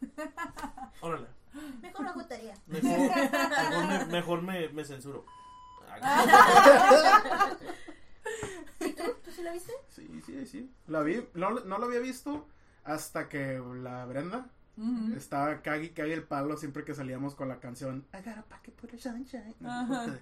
Órale. 1.01 1.27
Mejor 1.81 2.07
hago 2.07 2.25
tarea. 2.25 2.55
Mejor, 2.67 2.89
mejor, 2.89 3.87
me, 3.87 4.05
mejor 4.05 4.41
me, 4.41 4.69
me 4.69 4.85
censuro. 4.85 5.25
¿Y 8.79 8.93
tú? 8.93 9.03
¿Tú 9.23 9.31
sí 9.31 9.43
la 9.43 9.51
viste? 9.51 9.73
Sí, 9.89 10.21
sí, 10.25 10.45
sí. 10.45 10.71
La 10.87 11.01
vi, 11.01 11.27
no, 11.33 11.51
no 11.51 11.77
la 11.77 11.85
había 11.85 11.99
visto 11.99 12.47
hasta 12.83 13.29
que 13.29 13.61
la 13.81 14.05
Brenda 14.05 14.49
Ujú. 14.81 15.13
estaba 15.15 15.61
cague 15.61 15.85
y 15.85 15.89
cague 15.89 16.13
el 16.13 16.23
palo 16.23 16.57
siempre 16.57 16.83
que 16.83 16.93
salíamos 16.95 17.35
con 17.35 17.47
la 17.49 17.59
canción 17.59 18.05
I 18.13 18.17
got 18.17 18.37
a 18.37 18.43
pocket 18.43 18.73
full 18.75 18.89
of 18.93 18.99
sunshine. 18.99 19.55
Ajá. 19.63 20.17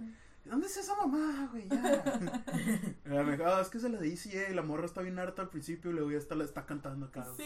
¿Dónde 0.45 0.65
es 0.67 0.77
esa 0.77 0.95
mamá, 0.95 1.47
güey? 1.51 1.67
Ya. 1.69 2.03
Ella 3.05 3.23
me 3.23 3.33
dijo, 3.33 3.43
"Ah, 3.45 3.61
es 3.61 3.69
que 3.69 3.79
se 3.79 3.87
la 3.89 3.99
dice, 3.99 4.35
eh, 4.35 4.47
y 4.51 4.53
la 4.55 4.63
morra 4.63 4.85
está 4.85 5.01
bien 5.01 5.19
harta 5.19 5.43
al 5.43 5.49
principio 5.49 5.91
y 5.91 5.93
luego 5.93 6.11
ya 6.11 6.17
está, 6.17 6.33
la 6.35 6.43
está 6.43 6.65
cantando 6.65 7.05
acá. 7.07 7.27
Sí, 7.37 7.43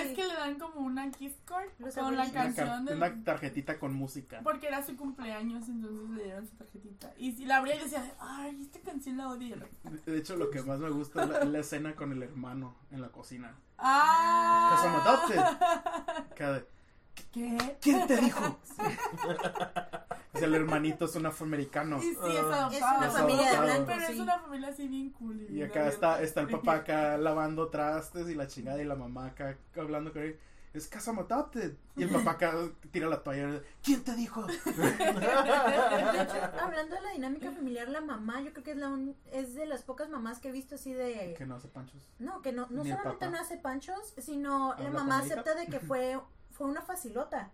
es 0.00 0.14
que 0.14 0.24
le 0.26 0.34
dan 0.34 0.58
como 0.58 0.80
una 0.80 1.10
kiss 1.10 1.32
card 1.46 1.68
Los 1.78 1.94
con 1.94 2.14
la 2.16 2.24
abuelitos. 2.24 2.32
Una, 2.32 2.44
car- 2.44 2.54
canción 2.54 2.84
del... 2.84 2.96
una 2.98 3.24
tarjetita 3.24 3.78
con 3.78 3.94
música. 3.94 4.40
Porque 4.42 4.68
era 4.68 4.84
su 4.84 4.96
cumpleaños, 4.96 5.66
entonces 5.68 6.10
le 6.10 6.24
dieron 6.24 6.46
su 6.46 6.56
tarjetita. 6.56 7.14
Y 7.16 7.32
si 7.32 7.46
la 7.46 7.56
abría 7.58 7.76
y 7.76 7.84
decía, 7.84 8.14
ay, 8.20 8.58
esta 8.60 8.80
canción 8.80 9.16
la 9.16 9.28
odio. 9.30 9.56
De 10.04 10.18
hecho, 10.18 10.36
lo 10.36 10.50
que 10.50 10.62
más 10.62 10.78
me 10.78 10.90
gusta 10.90 11.22
es 11.22 11.28
la, 11.30 11.38
es 11.38 11.48
la 11.48 11.58
escena 11.60 11.94
con 11.96 12.12
el 12.12 12.22
hermano 12.22 12.76
en 12.90 13.00
la 13.00 13.08
cocina. 13.08 13.54
¡Ah! 13.78 14.76
Cause 16.36 16.66
¿Qué? 17.32 17.76
¿Quién 17.80 18.06
te 18.06 18.16
dijo? 18.18 18.58
es 20.34 20.42
el 20.42 20.54
hermanito, 20.54 21.04
es 21.06 21.14
un 21.16 21.26
afroamericano. 21.26 21.98
Y 21.98 22.02
sí, 22.02 22.10
es 22.10 22.18
Ah. 22.20 22.66
adoptado. 22.66 22.70
Es 22.72 22.82
una 22.82 23.10
familia 23.10 23.44
de 23.44 23.50
Pero 23.50 23.62
blancos, 23.62 24.02
es 24.02 24.06
sí. 24.16 24.20
una 24.20 24.38
familia 24.40 24.68
así 24.68 24.88
bien 24.88 25.10
cool. 25.10 25.46
Y 25.50 25.62
acá 25.62 25.88
está, 25.88 26.22
está 26.22 26.40
el 26.42 26.48
papá 26.50 26.74
acá 26.76 27.16
lavando 27.18 27.68
trastes 27.68 28.28
y 28.28 28.34
la 28.34 28.46
chingada 28.46 28.80
y 28.82 28.84
la 28.84 28.96
mamá 28.96 29.26
acá 29.26 29.56
hablando 29.76 30.12
con 30.12 30.22
él. 30.22 30.38
Es 30.74 30.88
casa 30.88 31.10
adopted. 31.10 31.74
Y 31.96 32.04
el 32.04 32.08
papá 32.08 32.30
acá 32.32 32.54
tira 32.90 33.06
la 33.06 33.22
toalla. 33.22 33.60
¿Quién 33.82 34.02
te 34.04 34.14
dijo? 34.14 34.42
De 34.46 34.52
hecho, 36.22 36.34
hablando 36.62 36.94
de 36.96 37.00
la 37.02 37.10
dinámica 37.12 37.50
familiar, 37.52 37.88
la 37.88 38.00
mamá, 38.00 38.40
yo 38.40 38.52
creo 38.52 38.64
que 38.64 38.70
es 38.70 38.76
la 38.78 38.88
un- 38.88 39.14
es 39.32 39.54
de 39.54 39.66
las 39.66 39.82
pocas 39.82 40.08
mamás 40.08 40.38
que 40.38 40.48
he 40.48 40.52
visto 40.52 40.76
así 40.76 40.94
de 40.94 41.34
que 41.36 41.44
no 41.44 41.56
hace 41.56 41.68
panchos. 41.68 42.02
no, 42.18 42.40
que 42.40 42.52
no, 42.52 42.68
no 42.70 42.84
Ni 42.84 42.90
solamente 42.90 43.28
no 43.28 43.38
hace 43.38 43.58
panchos, 43.58 44.14
sino 44.16 44.74
la 44.78 44.90
mamá 44.90 45.18
acepta 45.18 45.54
de 45.54 45.66
que 45.66 45.78
fue 45.78 46.18
fue 46.62 46.70
una 46.70 46.82
facilota. 46.82 47.50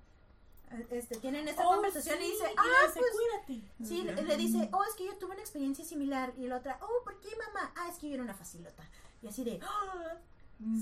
Este, 0.91 1.17
tienen 1.17 1.49
esta 1.49 1.67
Oh, 1.67 1.73
conversación 1.77 2.19
sí, 2.19 2.25
y 2.27 2.31
dice, 2.33 2.45
ah, 2.59 2.87
dice, 2.89 3.01
pues 3.01 3.13
cuídate. 3.47 3.73
Sí, 3.83 4.03
le, 4.03 4.23
le 4.23 4.37
dice, 4.37 4.69
oh, 4.73 4.85
es 4.85 4.95
que 4.97 5.07
yo 5.07 5.17
tuve 5.17 5.33
una 5.33 5.41
experiencia 5.41 5.83
similar. 5.83 6.35
Y 6.37 6.47
la 6.47 6.59
otra, 6.59 6.79
oh, 6.83 7.05
¿por 7.05 7.19
qué, 7.21 7.31
mamá? 7.47 7.73
Ah, 7.75 7.89
es 7.91 7.97
que 7.97 8.09
yo 8.09 8.15
era 8.17 8.23
una 8.23 8.35
facilota. 8.35 8.85
Y 9.23 9.29
así 9.29 9.45
de, 9.45 9.61
"Ah, 9.63 10.17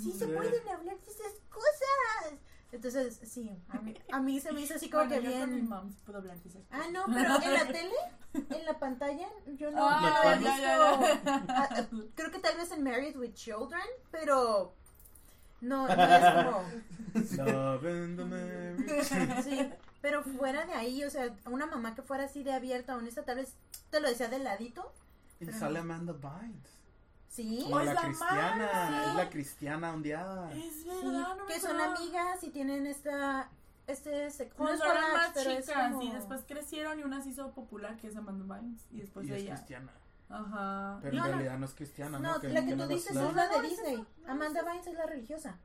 sí 0.03 0.11
se 0.13 0.27
pueden 0.27 0.69
hablar 0.69 0.99
de 0.99 1.11
esas 1.13 1.33
cosas. 1.49 2.41
Entonces, 2.73 3.21
sí, 3.23 3.57
a 3.69 3.79
mí, 3.79 3.95
a 4.11 4.19
mí 4.21 4.41
se 4.41 4.51
me 4.51 4.61
hizo 4.63 4.75
así 4.75 4.91
como 4.91 5.05
Bueno, 5.07 5.23
que 5.23 5.33
yo 5.33 5.39
con 5.39 5.51
mi 5.51 5.57
bien. 5.59 5.69
mom 5.69 5.89
sí 5.93 6.01
puedo 6.05 6.19
hablar 6.19 6.37
de 6.43 6.49
esas 6.49 6.63
Ah, 6.73 6.79
cosas. 6.79 6.91
no, 6.93 7.05
pero 7.07 7.41
en 7.43 7.55
la 7.55 7.67
tele, 7.73 7.95
en 8.35 8.65
la 8.67 8.79
pantalla, 8.81 9.29
yo 9.57 9.71
no, 9.71 9.87
Ah, 9.89 10.35
no 10.37 10.41
ya. 10.43 10.95
Ah, 11.49 11.69
ah, 11.71 11.87
creo 12.17 12.33
que 12.33 12.41
tal 12.41 12.57
vez 12.57 12.73
en 12.73 12.83
Married 12.83 13.17
with 13.17 13.35
Children, 13.35 13.87
pero 14.11 14.75
no, 15.61 15.87
no 15.89 15.93
es 15.93 16.45
como. 17.37 17.45
Love 17.45 17.85
in 17.85 18.17
the 18.17 18.25
marriage. 18.25 19.43
Sí, 19.43 19.73
pero 20.03 20.23
fuera 20.23 20.67
de 20.67 20.73
ahí, 20.75 21.03
o 21.05 21.11
sea, 21.11 21.35
una 21.47 21.67
mamá 21.67 21.95
que 21.95 22.03
fuera 22.03 22.25
así 22.25 22.43
de 22.43 22.53
abierta, 22.53 22.97
honesta, 22.97 23.25
tal 23.25 23.37
vez 23.37 23.55
te 23.91 24.01
lo 24.01 24.09
decía 24.09 24.29
del 24.29 24.45
ladito. 24.45 24.93
Y 25.41 25.47
sale 25.47 25.79
Amanda 25.81 26.13
Bynes. 26.13 26.77
Sí. 27.29 27.61
Como 27.65 27.81
es 27.81 27.87
la 27.87 27.95
la 27.95 28.01
cristiana. 28.03 28.67
madre. 28.73 29.09
Es 29.11 29.15
la 29.15 29.31
cristiana 29.31 29.93
ondeada. 29.93 30.53
Es 30.55 30.75
Sí, 30.83 30.89
verdad, 30.89 31.37
no 31.37 31.45
me 31.47 31.53
que 31.53 31.61
son 31.61 31.81
amigas 31.81 32.43
y 32.45 32.51
tienen 32.51 32.87
esta 32.87 33.51
este 33.87 34.31
se, 34.31 34.51
no 34.59 34.69
es 34.71 34.81
collage, 34.81 35.13
más 35.13 35.31
pero 35.35 35.51
es 35.51 35.67
chicas 35.67 35.93
como- 35.93 36.03
y 36.03 36.11
después 36.11 36.43
crecieron 36.49 36.99
y 36.99 37.05
una 37.05 37.23
se 37.23 37.29
hizo 37.29 37.51
popular 37.53 37.97
que 37.99 38.09
es 38.09 38.17
Amanda 38.17 38.57
Bynes 38.57 38.81
y 38.91 39.01
después 39.01 39.27
y 39.27 39.31
de 39.31 39.37
es 39.37 39.43
ella. 39.43 39.55
cristiana. 39.55 39.93
Ajá. 40.29 40.99
Pero 41.03 41.17
No, 41.17 41.27
en 41.27 41.33
realidad 41.33 41.59
no 41.59 41.67
es 41.67 41.75
cristiana, 41.75 42.19
¿no? 42.19 42.33
No, 42.35 42.41
Que- 42.41 42.49
la 42.49 42.65
que 42.65 42.75
tú 42.77 42.87
dices 42.89 43.17
es 43.17 43.35
la 43.35 43.49
de 43.49 43.69
Disney. 43.69 44.07
Amanda 44.27 44.61
es 44.61 44.67
Bynes 44.67 44.87
es 44.87 44.95
la 44.95 45.07
religiosa. 45.07 45.57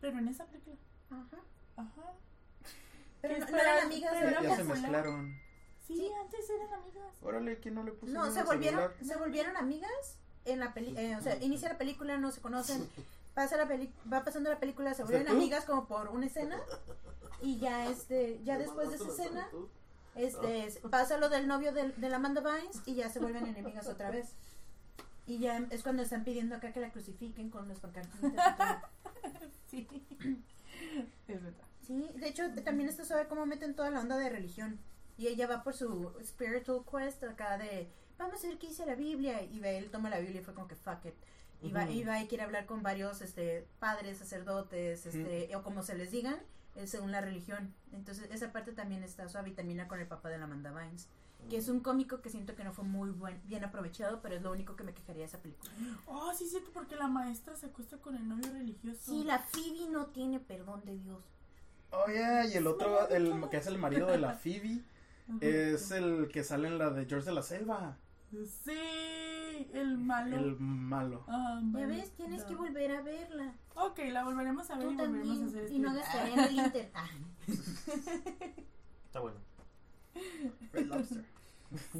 Pero 0.00 0.18
en 0.18 0.28
esa 0.28 0.44
película. 0.46 0.76
Ajá. 1.10 1.38
Ajá. 1.76 2.12
Pero 3.20 3.34
¿Qué 3.46 3.52
no, 3.52 3.58
eran 3.58 3.84
amigas 3.86 4.12
Pero 4.14 4.26
de 4.26 4.32
era 4.32 4.42
Ya 4.42 4.56
se 4.56 4.64
mezclaron. 4.64 5.34
Sí, 5.86 5.96
Sí. 5.96 6.10
antes 6.22 6.50
eran 6.50 6.72
amigas. 6.72 7.14
Órale, 7.22 7.58
¿quién 7.60 7.74
no 7.74 7.82
le 7.82 7.92
puso 7.92 8.12
No, 8.12 8.30
se 8.30 8.42
volvieron, 8.42 8.80
celular? 8.92 9.04
se 9.04 9.16
volvieron 9.16 9.56
amigas 9.56 10.18
en 10.44 10.60
la 10.60 10.72
peli 10.74 10.94
eh, 10.96 11.16
o 11.16 11.20
sea, 11.22 11.36
inicia 11.42 11.68
la 11.68 11.78
película, 11.78 12.16
no 12.18 12.30
se 12.30 12.40
conocen, 12.40 12.88
pasa 13.34 13.56
la 13.56 13.66
peli 13.66 13.92
va 14.10 14.22
pasando 14.24 14.50
la 14.50 14.58
película, 14.60 14.94
se 14.94 15.02
vuelven 15.04 15.28
amigas 15.28 15.64
como 15.64 15.86
por 15.86 16.08
una 16.08 16.26
escena 16.26 16.58
y 17.42 17.58
ya 17.58 17.86
este, 17.90 18.40
ya 18.44 18.56
después 18.58 18.88
de 18.90 18.96
esa 18.96 19.08
escena, 19.08 19.48
este, 20.18 20.68
pasa 20.88 21.18
lo 21.18 21.28
del 21.28 21.46
novio 21.46 21.72
del- 21.72 21.98
de, 22.00 22.08
la 22.08 22.16
Amanda 22.16 22.40
Bynes 22.40 22.82
y 22.86 22.94
ya 22.94 23.08
se 23.08 23.20
vuelven 23.20 23.46
enemigas 23.46 23.86
otra 23.86 24.10
vez. 24.12 24.34
Y 25.26 25.38
ya 25.38 25.66
es 25.70 25.82
cuando 25.82 26.02
están 26.02 26.24
pidiendo 26.24 26.54
acá 26.56 26.72
que 26.72 26.80
la 26.80 26.90
crucifiquen 26.90 27.50
con 27.50 27.68
los 27.68 27.80
todo. 27.80 27.92
Sí. 29.70 29.86
es 31.28 31.42
verdad. 31.42 31.64
Sí, 31.86 32.10
de 32.16 32.28
hecho 32.28 32.42
también 32.64 32.88
está 32.88 33.04
suave 33.04 33.28
cómo 33.28 33.46
meten 33.46 33.74
toda 33.74 33.90
la 33.90 34.00
onda 34.00 34.16
de 34.16 34.30
religión. 34.30 34.78
Y 35.16 35.26
ella 35.26 35.46
va 35.46 35.62
por 35.62 35.74
su 35.74 36.12
spiritual 36.24 36.82
quest 36.90 37.22
acá 37.24 37.58
de, 37.58 37.90
vamos 38.18 38.42
a 38.44 38.48
ver 38.48 38.58
qué 38.58 38.68
dice 38.68 38.86
la 38.86 38.94
Biblia. 38.94 39.42
Y 39.42 39.58
ve, 39.60 39.78
él 39.78 39.90
toma 39.90 40.10
la 40.10 40.18
Biblia 40.18 40.40
y 40.40 40.44
fue 40.44 40.54
como 40.54 40.68
que 40.68 40.76
fuck 40.76 41.04
it. 41.04 41.14
Y 41.60 41.72
va, 41.72 41.90
y 41.90 42.04
va 42.04 42.22
y 42.22 42.28
quiere 42.28 42.44
hablar 42.44 42.66
con 42.66 42.82
varios 42.84 43.20
este, 43.20 43.66
padres, 43.80 44.18
sacerdotes, 44.18 45.06
este, 45.06 45.54
o 45.56 45.62
como 45.64 45.82
se 45.82 45.96
les 45.96 46.12
digan, 46.12 46.38
según 46.86 47.12
la 47.12 47.20
religión. 47.20 47.74
Entonces 47.92 48.28
esa 48.30 48.52
parte 48.52 48.72
también 48.72 49.02
está 49.02 49.28
suave 49.28 49.50
y 49.50 49.52
termina 49.52 49.88
con 49.88 50.00
el 50.00 50.06
papá 50.06 50.28
de 50.28 50.38
la 50.38 50.44
Amanda 50.44 50.70
Bynes. 50.70 51.08
Que 51.48 51.56
es 51.56 51.68
un 51.68 51.80
cómico 51.80 52.20
que 52.20 52.30
siento 52.30 52.56
que 52.56 52.64
no 52.64 52.72
fue 52.72 52.84
muy 52.84 53.10
buen, 53.10 53.40
bien 53.46 53.64
aprovechado, 53.64 54.20
pero 54.20 54.34
es 54.34 54.42
lo 54.42 54.50
único 54.50 54.74
que 54.74 54.82
me 54.82 54.92
quejaría 54.92 55.20
de 55.20 55.28
esa 55.28 55.38
película. 55.38 55.70
Oh, 56.06 56.34
sí, 56.34 56.46
cierto, 56.48 56.70
porque 56.74 56.96
la 56.96 57.06
maestra 57.06 57.54
se 57.54 57.66
acuesta 57.66 57.96
con 57.98 58.16
el 58.16 58.28
novio 58.28 58.52
religioso. 58.52 58.98
Sí, 59.00 59.22
la 59.24 59.38
Phoebe 59.38 59.88
no 59.88 60.06
tiene 60.06 60.40
perdón 60.40 60.84
de 60.84 60.98
Dios. 60.98 61.22
Oh, 61.90 62.06
yeah, 62.10 62.44
y 62.44 62.54
el 62.54 62.66
otro, 62.66 63.08
el 63.08 63.48
que 63.48 63.56
es 63.56 63.66
el 63.66 63.78
marido 63.78 64.08
de 64.08 64.18
la 64.18 64.34
Phoebe, 64.34 64.82
es 65.40 65.90
el 65.92 66.28
que 66.28 66.42
sale 66.42 66.68
en 66.68 66.76
la 66.76 66.90
de 66.90 67.06
George 67.06 67.26
de 67.26 67.34
la 67.34 67.42
Selva. 67.42 67.96
Sí, 68.30 69.70
el 69.72 69.96
malo. 69.98 70.36
El 70.36 70.56
malo. 70.60 71.24
Ah, 71.28 71.60
Ya 71.62 71.80
vale. 71.80 71.86
ves, 71.86 72.10
tienes 72.12 72.44
que 72.44 72.54
volver 72.54 72.90
a 72.92 73.02
verla. 73.02 73.54
Ok, 73.74 74.00
la 74.10 74.24
volveremos 74.24 74.70
a 74.70 74.76
ver 74.76 74.86
Tú 74.86 74.92
y 74.92 74.96
volveremos 74.96 75.28
a 75.38 75.40
también. 75.40 75.64
hacer 75.64 75.72
Y 75.72 75.78
no 75.78 75.88
este- 75.88 76.00
gastaré 76.00 76.32
en 76.34 76.38
el 76.40 76.58
Inter. 76.66 76.90
Ah, 76.94 77.08
Está 79.06 79.20
bueno. 79.20 79.38
Red 80.72 80.86
Lobster. 80.86 81.24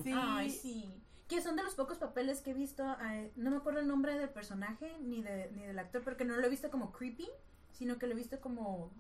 Sí. 0.03 0.13
Ay, 0.15 0.51
sí. 0.51 1.03
Que 1.29 1.41
son 1.43 1.57
de 1.57 1.63
los 1.63 1.75
pocos 1.75 1.99
papeles 1.99 2.41
que 2.41 2.51
he 2.51 2.55
visto. 2.55 2.85
eh, 3.11 3.33
no 3.37 3.51
me 3.51 3.57
acuerdo 3.57 3.81
el 3.81 3.89
nombre 3.89 4.19
del 4.19 4.29
personaje 4.31 4.97
ni, 5.01 5.23
de, 5.23 5.51
ni 5.55 5.63
del 5.63 5.79
actor, 5.79 6.03
porque 6.03 6.25
no 6.25 6.37
lo 6.37 6.47
he 6.47 6.51
visto 6.51 6.71
como 6.71 6.93
creepy, 6.93 7.29
sino 7.73 7.99
que 7.99 8.07
lo 8.07 8.13
he 8.13 8.17
visto 8.17 8.41
como, 8.41 8.91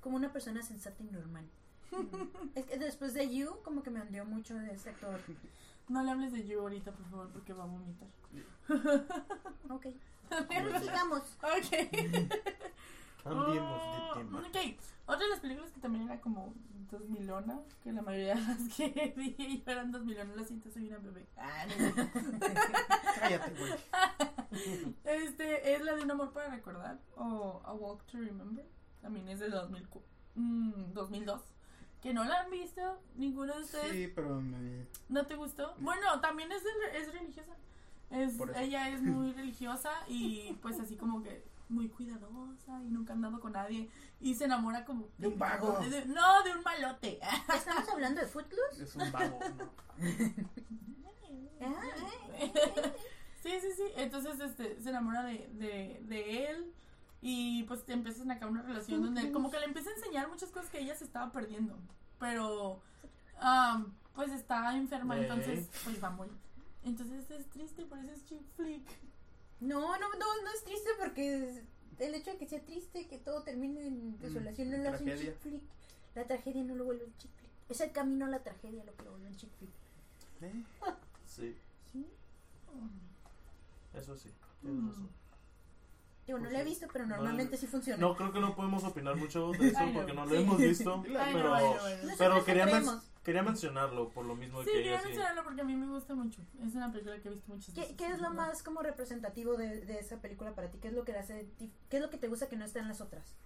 como 0.00 0.16
una 0.16 0.32
persona 0.32 0.62
sensata 0.62 1.02
y 1.02 1.06
normal. 1.06 1.44
es 2.56 2.66
que 2.66 2.78
después 2.78 3.14
de 3.14 3.32
You, 3.34 3.58
como 3.64 3.82
que 3.82 3.90
me 3.90 4.00
hundió 4.02 4.24
mucho 4.24 4.54
de 4.56 4.72
ese 4.72 4.90
actor. 4.90 5.20
No 5.88 6.02
le 6.02 6.10
hables 6.10 6.32
de 6.32 6.46
You 6.46 6.60
ahorita, 6.60 6.92
por 6.92 7.06
favor, 7.10 7.28
porque 7.32 7.52
va 7.52 7.64
a 7.64 7.66
vomitar. 7.66 8.08
Ok. 9.70 9.86
Pero 10.48 10.80
sigamos. 10.80 11.22
Ok. 11.42 11.70
Cambiemos 13.22 13.80
Oh, 13.82 14.14
de 14.18 14.24
tema. 14.24 14.38
Ok, 14.38 14.56
otra 15.06 15.18
de 15.24 15.28
las 15.30 15.40
películas 15.40 15.70
que 15.72 15.80
también 15.80 16.04
era 16.04 16.20
como 16.20 16.52
2000 16.90 17.28
que 17.82 17.92
la 17.92 18.02
mayoría 18.02 18.34
de 18.36 18.40
las 18.42 18.74
que 18.76 19.14
vi 19.16 19.62
yo 19.64 19.72
eran 19.72 19.90
2000 19.90 20.16
lo 20.36 20.44
siento, 20.44 20.70
soy 20.70 20.86
una 20.88 20.98
bebé. 20.98 21.26
Ah, 21.36 21.66
no. 21.66 21.94
Cállate, 23.20 23.52
güey. 23.54 23.74
Este 25.04 25.74
es 25.74 25.82
la 25.82 25.94
de 25.96 26.02
Un 26.04 26.10
amor 26.12 26.32
para 26.32 26.50
recordar 26.50 26.98
o 27.16 27.60
A 27.64 27.72
Walk 27.74 28.04
to 28.06 28.18
Remember. 28.18 28.64
También 29.02 29.28
es 29.28 29.40
de 29.40 29.48
2000, 29.50 29.88
cu- 29.88 30.02
mm, 30.36 30.92
2002. 30.92 31.42
Que 32.06 32.14
no 32.14 32.22
la 32.22 32.38
han 32.42 32.50
visto, 32.52 33.00
ninguno 33.16 33.52
de 33.56 33.62
ustedes. 33.62 33.90
Sí, 33.90 34.12
pero 34.14 34.40
me... 34.40 34.86
¿No 35.08 35.26
te 35.26 35.34
gustó? 35.34 35.74
Bueno, 35.78 36.20
también 36.20 36.52
es, 36.52 36.62
de- 36.62 36.98
es 37.00 37.12
religiosa. 37.12 37.50
Es, 38.12 38.34
ella 38.54 38.90
es 38.90 39.02
muy 39.02 39.32
religiosa 39.40 39.90
y 40.06 40.52
pues 40.62 40.78
así 40.78 40.94
como 40.94 41.20
que 41.24 41.42
muy 41.68 41.88
cuidadosa 41.88 42.80
y 42.84 42.90
nunca 42.90 43.12
ha 43.12 43.16
andado 43.16 43.40
con 43.40 43.50
nadie 43.54 43.90
y 44.20 44.36
se 44.36 44.44
enamora 44.44 44.84
como... 44.84 45.08
De 45.18 45.26
un 45.26 45.36
vago. 45.36 45.80
de- 45.80 46.04
no, 46.06 46.44
de 46.44 46.52
un 46.52 46.62
malote. 46.62 47.18
¿Estamos 47.56 47.88
hablando 47.88 48.20
de 48.20 48.28
Footloose? 48.28 48.84
Es 48.84 48.94
un 48.94 49.10
vago, 49.10 49.40
¿no? 49.58 49.70
Ah. 51.60 51.80
Sí, 53.42 53.50
sí, 53.60 53.68
sí. 53.76 53.82
Entonces 53.96 54.38
este, 54.38 54.80
se 54.80 54.90
enamora 54.90 55.24
de, 55.24 55.48
de, 55.54 56.00
de 56.04 56.46
él 56.50 56.72
y 57.22 57.64
pues 57.64 57.84
te 57.84 57.92
empiezan 57.92 58.30
acá 58.30 58.46
una 58.46 58.62
relación 58.62 59.02
donde 59.02 59.32
como 59.32 59.50
que 59.50 59.58
le 59.58 59.64
empieza 59.66 59.90
a 59.90 59.94
enseñar 59.94 60.28
muchas 60.28 60.50
cosas 60.50 60.70
que 60.70 60.80
ella 60.80 60.94
se 60.94 61.04
estaba 61.04 61.32
perdiendo. 61.32 61.76
Pero 62.18 62.80
am, 63.40 63.92
pues 64.14 64.30
está 64.32 64.76
enferma, 64.76 65.18
entonces 65.18 65.68
pues 65.84 66.02
va 66.02 66.08
a 66.08 66.12
morir. 66.12 66.34
Entonces 66.84 67.30
es 67.30 67.46
triste, 67.50 67.84
por 67.84 67.98
eso 67.98 68.12
es 68.12 68.24
chick 68.26 68.42
flick. 68.56 68.86
No, 69.60 69.80
no, 69.98 70.08
no, 70.10 70.42
no 70.42 70.50
es 70.54 70.64
triste 70.64 70.90
porque 70.98 71.48
es- 71.50 71.62
el 71.98 72.14
hecho 72.14 72.30
de 72.30 72.36
que 72.36 72.46
sea 72.46 72.60
triste, 72.62 73.08
que 73.08 73.18
todo 73.18 73.42
termine 73.42 73.86
en 73.86 74.18
desolación, 74.18 74.70
no 74.70 74.76
lo 74.76 74.90
hace 74.90 75.04
un 75.04 75.18
chick 75.18 75.38
flick. 75.40 75.62
La 76.14 76.24
tragedia 76.26 76.62
no 76.62 76.74
lo 76.74 76.84
vuelve 76.84 77.04
un 77.06 77.16
chick 77.16 77.30
flick. 77.38 77.50
Es 77.70 77.80
el 77.80 77.90
camino 77.92 78.26
a 78.26 78.28
la 78.28 78.40
tragedia 78.42 78.84
lo 78.84 78.94
que 78.94 79.02
lo 79.04 79.10
vuelve 79.12 79.28
un 79.28 79.36
chick 79.36 79.50
flick. 79.58 79.70
¿Eh? 80.42 80.64
Sí, 81.26 81.56
¿Sí? 81.92 82.06
eso 83.94 84.16
sí. 84.16 84.30
Tienes 84.60 84.82
Mm. 84.82 84.88
razón. 84.88 85.08
Digo, 86.26 86.38
no 86.38 86.44
Pues 86.46 86.52
lo 86.54 86.58
he 86.58 86.64
visto, 86.64 86.86
pero 86.92 87.06
No, 87.06 87.16
normalmente 87.16 87.56
sí 87.56 87.66
funciona. 87.68 88.00
No, 88.00 88.16
creo 88.16 88.32
que 88.32 88.40
no 88.40 88.54
podemos 88.56 88.82
opinar 88.82 89.14
mucho 89.16 89.52
de 89.52 89.68
eso 89.68 89.78
Ay, 89.78 89.92
no. 89.92 89.98
porque 90.00 90.12
no 90.12 90.24
lo 90.26 90.30
Sí. 90.32 90.36
hemos 90.38 90.58
visto. 90.58 91.04
Ay, 91.20 91.32
pero 91.34 91.50
no, 91.50 91.60
no, 91.60 92.28
no. 92.38 92.44
Quería, 92.44 92.66
men- 92.66 93.00
quería 93.22 93.42
mencionarlo 93.42 94.08
por 94.10 94.24
lo 94.24 94.34
mismo 94.34 94.60
Sí, 94.62 94.66
que 94.66 94.72
quería 94.72 95.00
mencionarlo 95.02 95.44
porque 95.44 95.60
a 95.60 95.64
mí 95.64 95.76
me 95.76 95.86
gusta 95.86 96.14
mucho. 96.16 96.42
Es 96.64 96.74
una 96.74 96.90
película 96.90 97.20
que 97.20 97.28
he 97.28 97.30
visto 97.30 97.52
muchas 97.52 97.74
veces. 97.74 97.90
¿Qué, 97.90 97.96
qué 97.96 98.06
es 98.12 98.18
lo 98.20 98.30
más 98.30 98.62
como 98.64 98.82
representativo 98.82 99.56
de, 99.56 99.82
de 99.84 99.98
esa 100.00 100.20
película 100.20 100.52
para 100.54 100.68
ti? 100.70 100.78
¿Qué 100.78 100.88
es 100.88 100.94
lo 100.94 101.04
que 101.04 101.12
hace 101.16 101.48
¿Qué 101.88 101.96
es 101.96 102.02
lo 102.02 102.10
que 102.10 102.18
te 102.18 102.26
gusta 102.28 102.48
que 102.48 102.56
no 102.56 102.64
está 102.64 102.80
en 102.80 102.88
las 102.88 103.00
otras? 103.00 103.36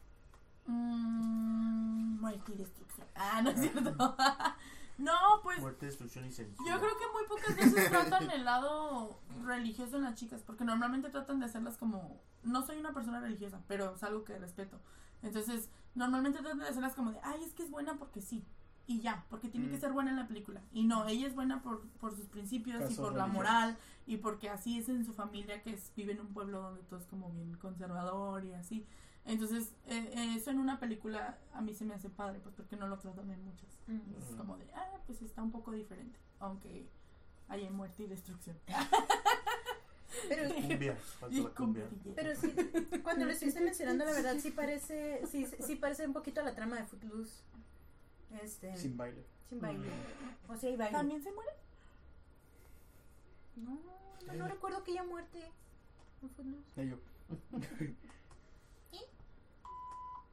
Mmm, 0.67 2.21
muerte 2.21 2.53
y 2.53 2.57
destrucción. 2.59 3.07
Ah, 3.15 3.43
no 3.43 3.51
es 3.51 3.61
cierto. 3.61 4.17
no, 4.99 5.13
pues 5.43 5.59
Muerte, 5.61 5.87
destrucción 5.87 6.25
y 6.27 6.33
censura. 6.33 6.71
yo 6.71 6.79
creo 6.81 6.99
que 6.99 7.05
muy 7.13 7.25
pocas 7.29 7.57
veces 7.57 7.91
tratan 7.91 8.31
el 8.31 8.45
lado 8.45 9.21
religioso 9.45 9.97
en 9.97 10.05
las 10.05 10.15
chicas, 10.15 10.43
porque 10.43 10.65
normalmente 10.65 11.09
tratan 11.11 11.41
de 11.41 11.47
hacerlas 11.47 11.77
como, 11.77 12.21
no 12.43 12.63
soy 12.65 12.79
una 12.79 12.93
persona 12.93 13.21
religiosa, 13.21 13.61
pero 13.69 13.95
es 13.95 14.03
algo 14.03 14.25
que 14.25 14.39
respeto. 14.39 14.79
Entonces, 15.23 15.69
normalmente 15.95 16.39
tratan 16.41 16.59
de 16.61 16.69
hacerlas 16.69 16.95
como 16.95 17.13
de, 17.13 17.19
ay, 17.23 17.43
es 17.45 17.53
que 17.55 17.63
es 17.63 17.71
buena 17.71 17.95
porque 17.99 18.21
sí. 18.23 18.45
Y 18.87 19.01
ya, 19.01 19.25
porque 19.31 19.49
tiene 19.49 19.69
que 19.69 19.77
Mm. 19.77 19.81
ser 19.81 19.93
buena 19.93 20.11
en 20.11 20.17
la 20.17 20.27
película. 20.27 20.63
Y 20.73 20.83
no, 20.85 21.07
ella 21.07 21.27
es 21.29 21.35
buena 21.35 21.63
por, 21.63 21.83
por 22.01 22.15
sus 22.17 22.27
principios 22.27 22.91
y 22.91 22.95
por 22.97 23.15
la 23.15 23.27
moral 23.27 23.77
y 24.07 24.17
porque 24.17 24.49
así 24.51 24.79
es 24.79 24.89
en 24.89 25.05
su 25.05 25.13
familia 25.13 25.63
que 25.63 25.75
es- 25.75 25.93
vive 25.95 26.13
en 26.13 26.21
un 26.21 26.33
pueblo 26.33 26.61
donde 26.63 26.83
todo 26.83 26.99
es 26.99 27.07
como 27.07 27.31
bien 27.31 27.55
conservador 27.57 28.45
y 28.45 28.53
así. 28.55 28.85
Entonces, 29.27 29.75
eh, 29.87 30.11
eh, 30.17 30.35
eso 30.37 30.51
en 30.51 30.59
una 30.59 30.81
película 30.81 31.39
a 31.55 31.61
mí 31.61 31.73
se 31.75 31.85
me 31.85 31.95
hace 31.95 32.09
padre, 32.09 32.41
pues 32.41 32.55
porque 32.57 32.77
no 32.77 32.89
lo 32.89 32.99
tratan 32.99 33.31
en 33.31 33.45
muchas. 33.45 33.71
Es 34.19 34.25
Ujú. 34.29 34.37
como 34.39 34.57
de, 34.57 34.67
ah, 34.75 34.99
pues 35.07 35.23
está 35.23 35.43
un 35.43 35.53
poco 35.53 35.71
diferente, 35.73 36.19
aunque 36.41 36.89
haya 37.49 37.71
muerte 37.71 38.05
y 38.05 38.07
destrucción. 38.07 38.57
Pero, 40.29 40.55
Cumbia, 40.55 40.97
falta 41.21 41.37
Y 41.37 41.43
la 41.43 41.51
cumbia. 41.51 41.85
pero 42.15 42.35
sí, 42.37 42.55
cuando 43.03 43.25
lo 43.27 43.33
estuviste 43.33 43.61
mencionando, 43.61 44.05
la 44.05 44.13
verdad 44.13 44.37
sí 44.41 44.51
parece, 44.51 45.23
sí, 45.31 45.47
sí 45.67 45.77
parece 45.77 46.07
un 46.07 46.13
poquito 46.13 46.41
a 46.41 46.45
la 46.45 46.55
trama 46.55 46.77
de 46.77 46.85
Footloose. 46.85 47.43
Este, 48.43 48.77
Sin 48.77 48.97
baile. 48.97 49.25
sin 49.49 49.61
baile. 49.61 49.89
O 50.49 50.57
sea, 50.57 50.71
hay 50.71 50.77
baile. 50.77 50.97
¿También 50.97 51.23
se 51.23 51.33
muere? 51.33 51.51
No, 53.57 53.79
no, 54.27 54.33
no 54.35 54.49
recuerdo 54.49 54.83
que 54.85 54.93
haya 54.93 55.05
muerte 55.05 55.41
en 56.23 56.31
Footloose. 56.31 56.71
Y 58.93 58.99
yo, 58.99 58.99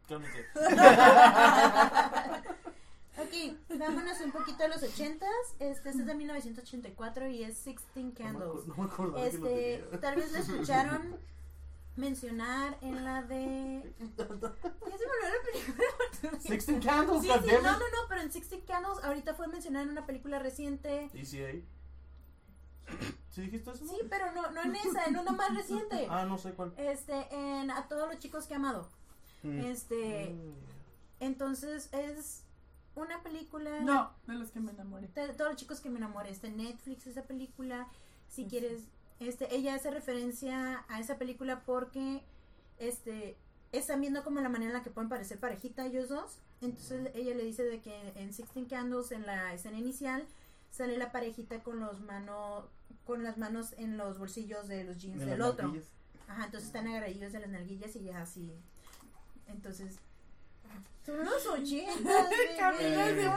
Cálmate. 0.08 0.46
Ok, 3.20 3.78
vámonos 3.80 4.20
un 4.22 4.32
poquito 4.32 4.64
a 4.64 4.68
los 4.68 4.84
ochentas. 4.84 5.30
Este, 5.60 5.90
este 5.90 6.02
es 6.02 6.06
de 6.06 6.14
1984 6.16 7.28
y 7.30 7.44
es 7.44 7.58
Sixteen 7.58 8.08
No 8.08 8.14
me, 8.14 8.16
Candles. 8.16 8.68
no 8.68 8.76
me 8.78 8.90
que 8.90 9.02
lo 9.02 9.18
Este, 9.18 9.98
tal 10.00 10.16
vez 10.16 10.32
lo 10.32 10.38
escucharon 10.40 11.18
mencionar 11.96 12.78
en 12.82 13.04
la 13.04 13.24
de. 13.24 13.94
Ya 14.00 14.16
se 14.18 14.24
me 14.26 14.34
olvidó 14.34 14.50
la 15.34 15.52
película. 15.52 16.40
Sixteen 16.40 16.80
Candles, 16.82 17.22
Sí, 17.24 17.28
sí, 17.28 17.52
no, 17.56 17.62
no, 17.62 17.80
no, 17.80 17.84
pero 18.08 18.22
en 18.22 18.32
Sixteen 18.32 18.62
Candles 18.62 19.04
ahorita 19.04 19.34
fue 19.34 19.48
mencionada 19.48 19.84
en 19.86 19.92
una 19.92 20.06
película 20.06 20.38
reciente. 20.40 21.10
ECA. 21.14 21.66
¿Sí 23.30 23.42
dijiste 23.42 23.72
eso? 23.72 23.86
Sí, 23.86 23.98
pero 24.10 24.32
no, 24.32 24.50
no 24.52 24.62
en 24.64 24.76
esa, 24.76 25.06
en 25.06 25.18
una 25.18 25.32
más 25.32 25.54
reciente. 25.56 26.08
Ah, 26.10 26.26
no 26.26 26.38
sé 26.38 26.54
cuál. 26.54 26.74
Este, 26.78 27.28
en 27.36 27.70
A 27.72 27.88
todos 27.88 28.08
los 28.10 28.20
chicos 28.20 28.46
que 28.46 28.54
he 28.54 28.58
amado. 28.58 28.88
mm, 29.44 29.60
Este, 29.66 30.30
Mm. 30.30 30.54
Entonces 31.20 31.90
es 31.94 32.44
una 32.98 33.22
película. 33.22 33.80
No, 33.82 34.12
de 34.28 34.34
los 34.34 34.52
que 34.52 34.60
me 34.60 34.72
enamoré. 34.72 35.08
de 35.08 35.34
todos 35.34 35.52
los 35.52 35.56
chicos 35.56 35.80
que 35.80 35.90
me 35.90 35.98
enamoré. 35.98 36.32
Está 36.32 36.48
en 36.48 36.58
Netflix 36.58 37.08
esa 37.08 37.24
película. 37.24 37.88
Si 38.28 38.46
quieres, 38.46 38.84
este, 39.20 39.56
ella 39.56 39.76
hace 39.76 39.92
referencia 39.92 40.84
a 40.90 41.00
esa 41.00 41.18
película 41.18 41.64
porque 41.66 42.24
este 42.80 43.38
están 43.72 44.02
viendo 44.02 44.24
como 44.24 44.40
la 44.40 44.50
manera 44.50 44.72
en 44.72 44.78
la 44.78 44.84
que 44.84 44.90
pueden 44.90 45.10
parecer 45.10 45.40
parejita 45.40 45.86
ellos 45.86 46.10
dos. 46.10 46.40
Entonces 46.62 47.12
ella 47.14 47.36
le 47.36 47.44
dice 47.44 47.64
de 47.64 47.82
que 47.82 48.14
en 48.16 48.34
Sixteen 48.34 48.66
Candles, 48.66 49.12
en 49.12 49.26
la 49.26 49.54
escena 49.54 49.78
inicial, 49.78 50.26
sale 50.72 50.98
la 50.98 51.12
parejita 51.12 51.62
con 51.62 51.80
los 51.80 52.02
manos, 52.02 52.66
con 53.06 53.24
las 53.24 53.38
manos 53.38 53.74
en 53.78 53.98
los 53.98 54.18
bolsillos 54.18 54.68
de 54.68 54.84
los 54.84 54.98
jeans 54.98 55.20
de 55.20 55.26
del 55.26 55.42
otro. 55.42 55.68
nalguillas. 55.68 55.90
Ajá, 56.28 56.46
entonces 56.46 56.68
están 56.68 56.88
agarradillos 56.88 57.32
de 57.32 57.40
las 57.40 57.50
nalguillas 57.50 57.96
y 57.96 58.04
ya 58.04 58.22
así. 58.22 58.52
Entonces. 59.48 60.00
Son 61.06 61.24
los 61.24 61.46
ochentas, 61.48 62.28
Camila 62.60 63.06
bebé, 63.06 63.24
de. 63.24 63.30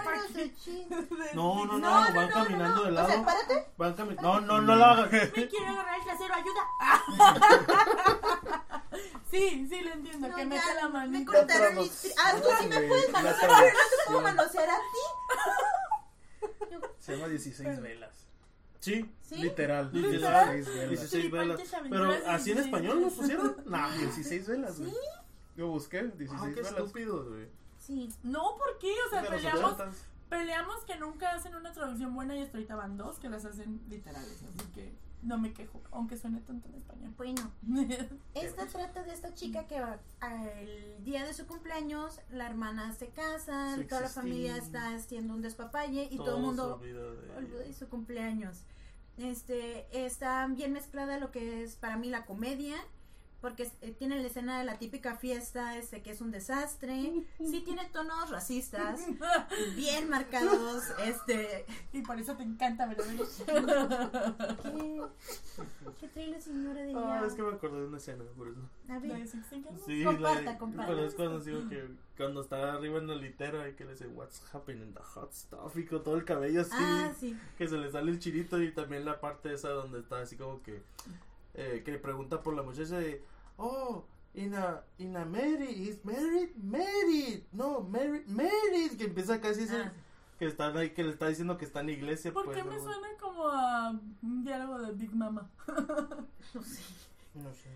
No, 1.35 1.65
no, 1.67 1.67
no, 1.67 1.79
No, 1.79 2.09
no, 2.09 2.15
van 2.15 2.29
no, 2.29 2.35
caminando 2.35 2.83
de 2.83 2.89
O 2.89 2.91
lado. 2.91 3.09
sea, 3.09 3.25
párate. 3.25 3.67
Van 3.77 3.97
cami- 3.97 4.21
No, 4.21 4.41
no, 4.41 4.61
no 4.61 4.75
lo 4.75 4.85
hagas. 4.85 5.11
Me 5.13 5.49
quiero 5.49 5.67
agarrar 5.69 5.95
el 5.99 6.05
trasero, 6.05 6.35
ayuda. 6.35 6.67
Sí, 9.31 9.67
sí, 9.71 9.81
lo 9.83 9.93
entiendo, 9.93 10.27
No, 10.29 10.35
que 10.35 10.45
mete 10.45 10.75
la 10.75 10.89
Me 10.89 10.93
manita. 10.95 11.33
cortaron 11.33 11.75
La 11.77 11.81
mis. 11.83 12.15
Ah, 12.19 12.35
tú 12.43 12.49
sí 12.61 12.67
me 12.67 12.81
puedes 12.83 13.13
la 13.13 13.21
manosear, 13.23 13.51
no 13.51 13.57
te 13.69 14.07
puedo 14.09 14.21
manosear 14.23 14.71
a 14.71 14.77
ti. 14.77 15.05
Se 16.99 17.13
llama 17.17 17.29
16 17.29 17.81
velas. 17.81 18.11
Sí, 18.81 19.09
¿Sí? 19.23 19.37
Literal. 19.37 19.91
Literal. 19.93 20.55
16 20.57 20.75
velas. 20.77 20.89
16 20.91 21.31
velas. 21.31 21.61
Filipantes 21.61 21.91
Pero 21.91 22.11
así 22.33 22.51
en 22.51 22.57
16 22.57 22.59
español 22.67 23.03
lo 23.03 23.09
pusieron. 23.11 23.57
Nah, 23.67 23.91
16 23.97 24.49
velas, 24.49 24.79
güey. 24.81 24.91
¿Sí? 24.91 24.97
Yo 25.61 25.69
busqué 25.69 26.05
16 26.05 26.41
Ah, 26.43 26.51
qué 26.55 26.61
estúpidos, 26.63 27.29
güey. 27.29 27.47
Sí. 27.77 28.09
No, 28.23 28.57
¿por 28.57 28.79
qué? 28.79 28.95
O 29.07 29.11
sea, 29.11 29.23
peleamos, 29.29 29.77
80s. 29.77 29.93
peleamos 30.31 30.85
que 30.87 30.97
nunca 30.97 31.35
hacen 31.35 31.55
una 31.55 31.71
traducción 31.71 32.15
buena 32.15 32.35
y 32.35 32.41
hasta 32.41 32.57
ahorita 32.57 32.77
van 32.77 32.97
dos 32.97 33.19
que 33.19 33.29
las 33.29 33.45
hacen 33.45 33.79
literales. 33.91 34.43
Así 34.43 34.67
que 34.73 34.91
no 35.21 35.37
me 35.37 35.53
quejo, 35.53 35.83
aunque 35.91 36.17
suene 36.17 36.41
tanto 36.41 36.71
en 36.71 36.77
español. 36.77 37.13
Bueno, 37.19 37.53
esta 38.35 38.65
trata 38.69 39.03
de 39.03 39.13
esta 39.13 39.35
chica 39.35 39.67
que 39.67 39.81
va 39.83 39.99
el 40.63 41.05
día 41.05 41.27
de 41.27 41.35
su 41.35 41.47
cumpleaños, 41.47 42.23
la 42.31 42.47
hermana 42.47 42.95
se 42.95 43.09
casa, 43.09 43.77
toda 43.87 44.01
la 44.01 44.09
familia 44.09 44.57
está 44.57 44.95
haciendo 44.95 45.35
un 45.35 45.43
despapalle 45.43 46.09
y 46.11 46.17
todo 46.17 46.37
el 46.37 46.43
mundo 46.43 46.77
olvida 46.77 47.03
de 47.03 47.37
olvida 47.37 47.59
ella. 47.59 47.67
de 47.67 47.75
su 47.75 47.87
cumpleaños. 47.91 48.63
Este, 49.19 49.87
está 50.07 50.47
bien 50.47 50.73
mezclada 50.73 51.19
lo 51.19 51.31
que 51.31 51.63
es 51.63 51.77
para 51.77 51.99
mí 51.99 52.09
la 52.09 52.25
comedia, 52.25 52.77
porque 53.41 53.71
eh, 53.81 53.93
tiene 53.99 54.21
la 54.21 54.27
escena 54.27 54.59
de 54.59 54.65
la 54.65 54.79
típica 54.79 55.17
fiesta, 55.17 55.77
este, 55.77 56.03
que 56.03 56.11
es 56.11 56.21
un 56.21 56.31
desastre. 56.31 57.13
Sí 57.39 57.61
tiene 57.65 57.89
tonos 57.93 58.31
racistas, 58.31 59.01
bien 59.77 60.09
marcados, 60.09 60.85
este... 61.05 61.65
y 61.93 62.03
por 62.03 62.19
eso 62.19 62.37
te 62.37 62.43
encanta, 62.43 62.87
¿verdad? 62.87 63.05
¿Qué, 64.63 65.03
qué 66.01 66.09
trae 66.09 66.29
la 66.29 66.41
señora 66.41 66.83
de 66.83 66.95
Ah, 66.95 67.19
allá? 67.19 67.27
es 67.27 67.35
que 67.35 67.43
me 67.43 67.49
acordé 67.53 67.81
de 67.81 67.87
una 67.87 67.97
escena, 67.99 68.25
por 68.37 68.49
eso. 68.49 68.61
A 68.89 68.93
¿La 68.95 68.99
ver? 68.99 69.29
Sí, 69.87 70.05
Comparta, 70.05 70.43
la 70.43 70.53
de- 70.53 70.59
comparta. 70.59 70.93
Pero 70.93 71.07
es 71.07 71.15
cuando 71.15 71.41
digo 71.41 71.69
que 71.69 71.89
cuando 72.17 72.41
está 72.43 72.75
arriba 72.75 72.99
en 72.99 73.09
el 73.11 73.21
litero 73.21 73.67
y 73.69 73.75
que 73.75 73.85
le 73.85 73.93
dice 73.93 74.07
What's 74.09 74.43
happening 74.53 74.83
in 74.83 74.95
the 74.95 75.01
hot 75.01 75.33
stuff 75.33 75.77
y 75.77 75.85
con 75.87 76.03
todo 76.03 76.17
el 76.17 76.25
cabello 76.25 76.61
así 76.63 76.71
ah, 76.75 77.13
sí. 77.19 77.37
que 77.57 77.67
se 77.69 77.79
le 77.79 77.91
sale 77.91 78.11
el 78.11 78.19
chirito 78.19 78.61
y 78.63 78.73
también 78.73 79.05
la 79.05 79.21
parte 79.21 79.53
esa 79.55 79.71
donde 79.71 80.01
está 80.01 80.21
así 80.21 80.37
como 80.37 80.63
que 80.63 80.83
eh, 81.55 81.83
que 81.85 81.93
le 81.93 81.99
pregunta 81.99 82.43
por 82.43 82.55
la 82.55 82.63
muchacha 82.63 82.99
de 82.99 83.23
oh 83.61 84.05
in 84.35 84.55
a 84.55 84.83
in 84.99 85.17
a 85.17 85.25
married 85.25 85.77
is 85.89 86.05
married 86.05 86.55
married 86.57 87.45
no 87.53 87.81
married 87.83 88.27
married 88.27 88.97
que 88.97 89.05
empieza 89.05 89.41
casi 89.41 89.63
ese- 89.65 89.83
Ah. 89.83 89.93
que 90.39 90.47
están 90.47 90.77
ahí 90.77 90.91
que 90.91 91.03
le 91.05 91.11
está 91.11 91.27
diciendo 91.29 91.59
que 91.59 91.65
está 91.67 91.81
en 91.81 91.91
iglesia 91.91 92.33
¿Por 92.33 92.45
pues, 92.47 92.57
qué 92.57 92.65
me 92.65 92.79
suena 92.79 93.09
como 93.21 93.49
a 93.49 93.91
un 94.23 94.45
diálogo 94.45 94.79
de 94.79 94.93
Big 94.93 95.15
Mama? 95.15 95.51
No 96.55 96.63
sé. 96.63 96.83
no 97.35 97.53
sé 97.53 97.69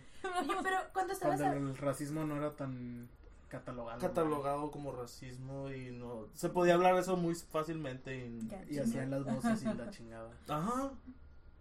pero 0.63 0.79
cuando 0.93 1.13
estabas 1.13 1.41
Cuando 1.41 1.69
el 1.71 1.77
racismo 1.77 2.25
no 2.25 2.37
era 2.37 2.51
tan 2.53 3.09
catalogado. 3.49 4.01
catalogado 4.01 4.71
como 4.71 4.91
racismo 4.93 5.71
y 5.71 5.91
no 5.93 6.27
se 6.35 6.49
podía 6.49 6.75
hablar 6.75 6.97
eso 6.97 7.17
muy 7.17 7.35
fácilmente 7.35 8.17
y, 8.17 8.49
Y 8.71 8.79
hacían 8.79 9.11
las 9.11 9.25
voces 9.25 9.63
y 9.63 9.67
la 9.67 9.91
chingada. 9.91 10.31
ajá 10.49 10.91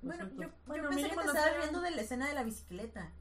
Bueno, 0.01 0.29
yo, 0.39 0.49
Bueno, 0.65 0.83
yo 0.85 0.89
pensé 0.89 1.09
que 1.09 1.15
te 1.17 1.25
estabas 1.25 1.57
riendo 1.57 1.81
de 1.81 1.91
la 1.91 2.01
escena 2.01 2.27
de 2.27 2.33
la 2.33 2.43
bicicleta. 2.43 3.11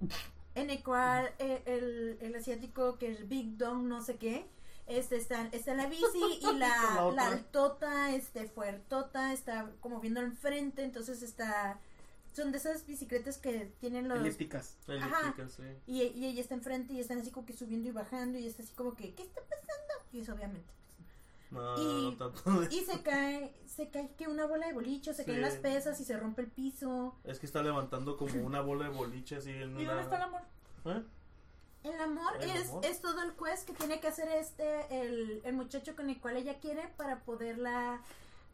En 0.54 0.70
el 0.70 0.82
cual 0.82 1.32
eh, 1.38 1.62
el, 1.66 2.18
el 2.20 2.34
asiático 2.34 2.98
que 2.98 3.10
es 3.10 3.28
Big 3.28 3.56
Dong 3.56 3.84
no 3.84 4.02
sé 4.02 4.16
qué, 4.16 4.46
este 4.86 5.16
está, 5.16 5.48
está 5.52 5.72
en 5.72 5.76
la 5.78 5.86
bici 5.86 6.04
y 6.40 6.52
La 6.58 7.10
la, 7.14 7.26
altota, 7.26 8.14
este 8.14 8.48
fuertota, 8.48 9.32
está 9.32 9.70
como 9.80 10.00
viendo 10.00 10.20
enfrente, 10.20 10.82
entonces 10.82 11.22
está... 11.22 11.80
Son 12.34 12.50
de 12.50 12.56
esas 12.58 12.86
bicicletas 12.86 13.36
que 13.36 13.72
tienen 13.78 14.08
los... 14.08 14.18
Elípticas. 14.18 14.78
elíptica, 14.88 15.48
sí 15.48 15.62
Y, 15.86 16.02
y 16.02 16.26
ella 16.26 16.40
está 16.40 16.54
enfrente 16.54 16.94
y 16.94 17.00
están 17.00 17.18
así 17.18 17.30
como 17.30 17.44
que 17.44 17.52
subiendo 17.52 17.88
y 17.88 17.92
bajando 17.92 18.38
y 18.38 18.46
está 18.46 18.62
así 18.62 18.72
como 18.74 18.94
que, 18.94 19.14
¿qué 19.14 19.22
está 19.22 19.42
pasando? 19.42 19.94
Y 20.12 20.20
eso 20.20 20.34
obviamente. 20.34 20.81
No, 21.52 21.78
Y- 21.78 22.16
no 22.16 22.32
se 22.70 23.02
cae, 23.02 23.54
se 23.66 23.88
cae 23.90 24.14
que 24.16 24.26
una 24.28 24.46
bola 24.46 24.66
de 24.66 24.72
bolicho, 24.72 25.12
se 25.14 25.22
Sí. 25.24 25.30
caen 25.30 25.42
las 25.42 25.54
pesas 25.56 26.00
y 26.00 26.04
se 26.04 26.16
rompe 26.16 26.42
el 26.42 26.48
piso. 26.50 27.16
es 27.24 27.38
que 27.38 27.46
está 27.46 27.62
levantando 27.62 28.16
como 28.16 28.44
una 28.44 28.60
bola 28.60 28.84
de 28.84 28.90
boliche 28.90 29.36
así 29.36 29.50
en 29.50 29.76
¿Y 29.78 29.84
una 29.84 29.94
dónde 29.94 30.02
está 30.02 30.16
el 30.16 30.22
amor? 30.22 30.42
¿Eh? 30.86 31.02
El 31.84 32.00
amor, 32.00 32.32
El 32.40 32.50
es, 32.50 32.68
amor. 32.70 32.84
es 32.86 33.00
todo 33.00 33.22
el 33.22 33.32
quest 33.34 33.66
que 33.66 33.72
tiene 33.74 34.00
que 34.00 34.06
hacer 34.08 34.28
este, 34.28 35.00
el, 35.04 35.40
el 35.44 35.52
muchacho 35.54 35.96
con 35.96 36.08
el 36.10 36.20
cual 36.20 36.36
ella 36.36 36.58
quiere 36.60 36.86
para 36.96 37.20
poderla 37.24 38.00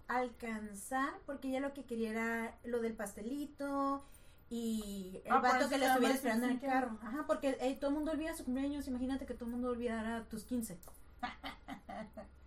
alcanzar, 0.08 1.12
porque 1.26 1.48
ella 1.48 1.61
lo 1.61 1.74
que 1.74 1.84
quería 1.84 2.11
era 2.11 2.58
lo 2.64 2.80
del 2.80 2.94
pastelito 2.94 4.02
y 4.48 5.20
el 5.26 5.30
Ah, 5.32 5.40
vato 5.40 5.68
que 5.68 5.74
llama 5.78 5.92
estuviera 5.92 6.14
esperando 6.14 6.46
en 6.46 6.52
el 6.52 6.61
carro. 6.61 6.98
Ajá, 7.02 7.24
porque 7.26 7.58
eh, 7.61 7.76
todo 7.78 7.90
el 7.90 7.96
mundo 7.96 8.12
olvida 8.12 8.34
su 8.34 8.44
cumpleaños, 8.46 8.88
imagínate 8.88 9.26
que 9.26 9.34
todo 9.34 9.44
el 9.44 9.50
mundo 9.52 9.68
olvidara 9.68 10.24
tus 10.30 10.44
15. 10.44 10.78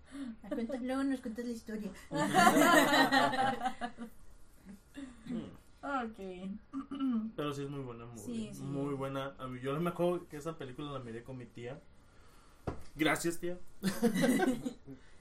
Cuentas- 0.49 0.81
Luego 0.81 1.03
nos 1.03 1.21
cuentas 1.21 1.45
la 1.45 1.51
historia. 1.51 1.91
Ok. 5.83 6.19
pero 7.35 7.53
sí 7.53 7.63
es 7.63 7.69
muy 7.69 7.79
buena 7.81 8.05
muy, 8.05 8.17
Sí, 8.19 8.49
sí. 8.53 8.61
muy 8.61 8.93
buena 8.93 9.33
a 9.39 9.47
mí 9.47 9.59
yo 9.61 9.79
me 9.79 9.89
acuerdo 9.89 10.27
que 10.27 10.37
esa 10.37 10.55
película 10.57 10.91
la 10.91 10.99
miré 10.99 11.23
con 11.23 11.37
mi 11.37 11.45
tía 11.45 11.79
gracias 12.95 13.39
tía 13.39 13.57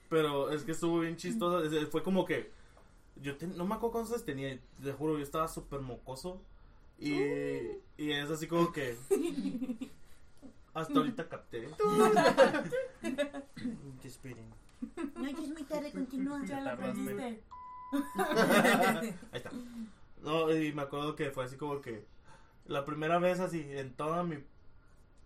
pero 0.09 0.51
es 0.51 0.63
que 0.63 0.73
estuvo 0.73 0.99
bien 0.99 1.15
chistosa 1.15 1.67
fue 1.89 2.03
como 2.03 2.25
que 2.25 2.51
yo 3.15 3.37
te- 3.37 3.47
no 3.47 3.65
me 3.65 3.73
acuerdo 3.73 3.93
cuántos 3.93 4.13
años 4.13 4.25
tenía 4.25 4.59
te 4.83 4.91
juro 4.93 5.17
yo 5.17 5.23
estaba 5.23 5.47
súper 5.47 5.79
mocoso 5.81 6.39
y, 6.99 7.11
y 7.97 8.11
es 8.11 8.29
así 8.29 8.45
como 8.47 8.71
que 8.71 8.95
hasta 10.75 10.93
ahorita 10.99 11.27
capté 11.27 11.69
Esperen. 14.03 14.60
No, 15.15 15.29
ya 15.29 15.41
es 15.43 15.49
muy 15.49 15.63
tarde, 15.63 15.91
continúa. 15.91 16.43
Ya 16.45 16.59
la 16.61 16.75
tardaste. 16.77 17.01
aprendiste. 17.01 17.43
Ahí 19.31 19.37
está. 19.37 19.51
No, 20.21 20.55
y 20.55 20.71
me 20.73 20.81
acuerdo 20.83 21.15
que 21.15 21.31
fue 21.31 21.43
así 21.45 21.57
como 21.57 21.81
que 21.81 22.05
la 22.65 22.85
primera 22.85 23.19
vez 23.19 23.39
así 23.39 23.65
en 23.69 23.93
toda 23.95 24.23
mi 24.23 24.43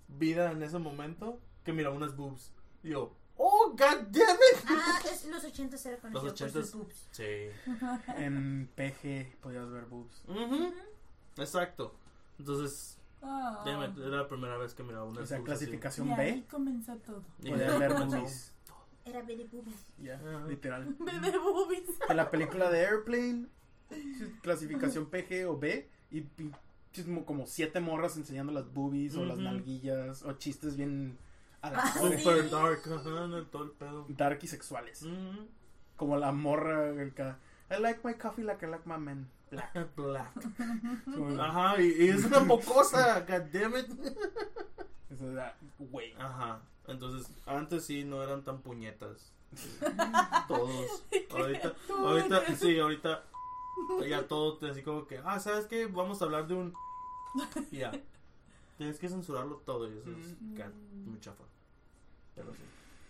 vida 0.08 0.52
en 0.52 0.64
ese 0.64 0.80
momento 0.80 1.40
que 1.64 1.74
miraba 1.74 1.96
unas 1.96 2.16
boobs. 2.16 2.54
Y 2.84 2.90
yo, 2.90 3.14
oh, 3.38 3.70
god 3.72 4.02
damn 4.12 4.38
it. 4.54 4.66
Ah, 4.70 5.00
es, 5.12 5.26
los 5.26 5.44
80 5.44 5.78
era 5.90 5.98
conocido 5.98 6.12
Los 6.12 6.22
por 6.22 6.32
sus 6.32 6.42
ochentas. 6.42 6.74
boobs. 6.74 7.08
Sí. 7.12 7.24
En 8.18 8.70
PG 8.76 9.38
podías 9.42 9.70
ver 9.70 9.86
boobs. 9.86 10.24
Ujú. 10.28 10.74
Exacto. 11.38 11.94
Entonces, 12.40 12.98
Ah. 13.22 13.64
damn 13.66 13.82
it, 13.92 13.98
era 13.98 14.18
la 14.18 14.28
primera 14.28 14.56
vez 14.58 14.74
que 14.76 14.84
miraba 14.84 15.06
unas 15.06 15.24
O 15.24 15.26
sea, 15.26 15.38
boobs 15.40 15.50
así. 15.52 15.66
clasificación 15.66 16.08
Y 16.10 16.12
ahí 16.14 16.32
B. 16.42 16.48
comenzó 16.48 16.96
todo. 16.98 17.24
Y 17.42 17.50
Podías 17.50 17.80
ver 17.80 17.94
comenzó. 17.94 18.52
Era 19.06 19.22
Betty 19.22 19.44
Boobies. 19.52 19.76
Ya, 20.00 20.16
Ajá. 20.16 20.48
literal. 20.48 20.86
Bebé 21.00 21.38
boobies. 21.38 21.90
En 22.10 22.18
la 22.18 22.30
película 22.30 22.70
de 22.72 22.86
Airplane, 22.86 23.48
clasificación 24.42 25.06
PG 25.10 25.46
o 25.48 25.58
B, 25.58 25.88
y 26.12 26.24
como 27.26 27.46
siete 27.46 27.80
morras 27.80 28.18
enseñando 28.18 28.52
las 28.54 28.72
boobies 28.74 29.16
o 29.16 29.26
las 29.26 29.38
nalguillas, 29.38 30.24
o 30.24 30.34
chistes 30.34 30.76
bien 30.76 31.18
Ah, 31.62 31.92
Super 32.00 32.44
Sí. 32.44 32.50
dark, 32.52 32.82
ajá, 32.86 33.46
todo 33.52 33.64
el 33.64 33.72
pedo. 33.72 34.06
dark 34.10 34.40
y 34.44 34.48
sexuales. 34.48 35.04
Como 35.96 36.16
la 36.18 36.32
morra 36.32 36.92
acá, 37.02 37.40
I 37.72 37.82
like 37.82 38.02
my 38.04 38.14
coffee 38.14 38.44
like 38.44 38.64
I 38.64 38.70
like 38.70 38.88
my 38.88 38.98
men. 38.98 39.28
Black. 39.50 39.74
Black. 39.96 40.32
Ajá, 41.40 41.82
y, 41.82 41.88
y 42.06 42.10
es 42.10 42.24
una 42.26 42.40
mocosa, 42.42 43.20
god 43.22 43.46
damn 43.52 43.76
it. 43.78 43.88
Eso 45.10 45.32
era, 45.32 45.58
güey. 45.80 46.14
Ajá. 46.20 46.62
Entonces, 46.88 47.32
antes 47.46 47.86
sí 47.86 48.04
no 48.04 48.22
eran 48.24 48.44
tan 48.44 48.62
puñetas. 48.62 49.32
Todos. 50.48 51.04
Ahorita, 51.32 51.74
ahorita, 51.90 52.56
sí, 52.56 52.80
ahorita 52.80 53.24
ya 54.08 54.26
todo 54.28 54.58
te 54.58 54.70
así 54.70 54.82
como 54.84 55.06
que, 55.06 55.20
ah, 55.24 55.40
¿sabes 55.40 55.66
qué? 55.68 55.86
Vamos 55.88 56.22
a 56.22 56.26
hablar 56.26 56.48
de 56.48 56.56
un. 56.56 56.74
Ya. 57.72 57.92
Tienes 58.78 59.00
que 59.00 59.10
censurarlo 59.10 59.58
todo 59.58 59.90
y 59.90 59.98
eso 59.98 60.10
es 60.12 60.36
Mm. 60.42 61.10
muy 61.10 61.20
chafa. 61.20 61.44
Pero 62.36 62.54
sí. 62.54 62.62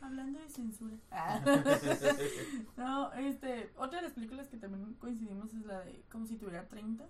hablando 0.01 0.39
de 0.39 0.49
censura. 0.49 0.95
no, 2.77 3.13
este, 3.13 3.71
otra 3.77 3.99
de 3.99 4.03
las 4.05 4.13
películas 4.13 4.47
que 4.47 4.57
también 4.57 4.93
coincidimos 4.95 5.53
es 5.53 5.65
la 5.65 5.79
de 5.81 6.03
Como 6.11 6.25
si 6.27 6.37
tuviera 6.37 6.67
30, 6.67 7.05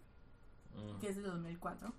Mm. 0.75 0.99
que 0.99 1.07
es 1.09 1.15
de 1.15 1.21
2004. 1.21 1.93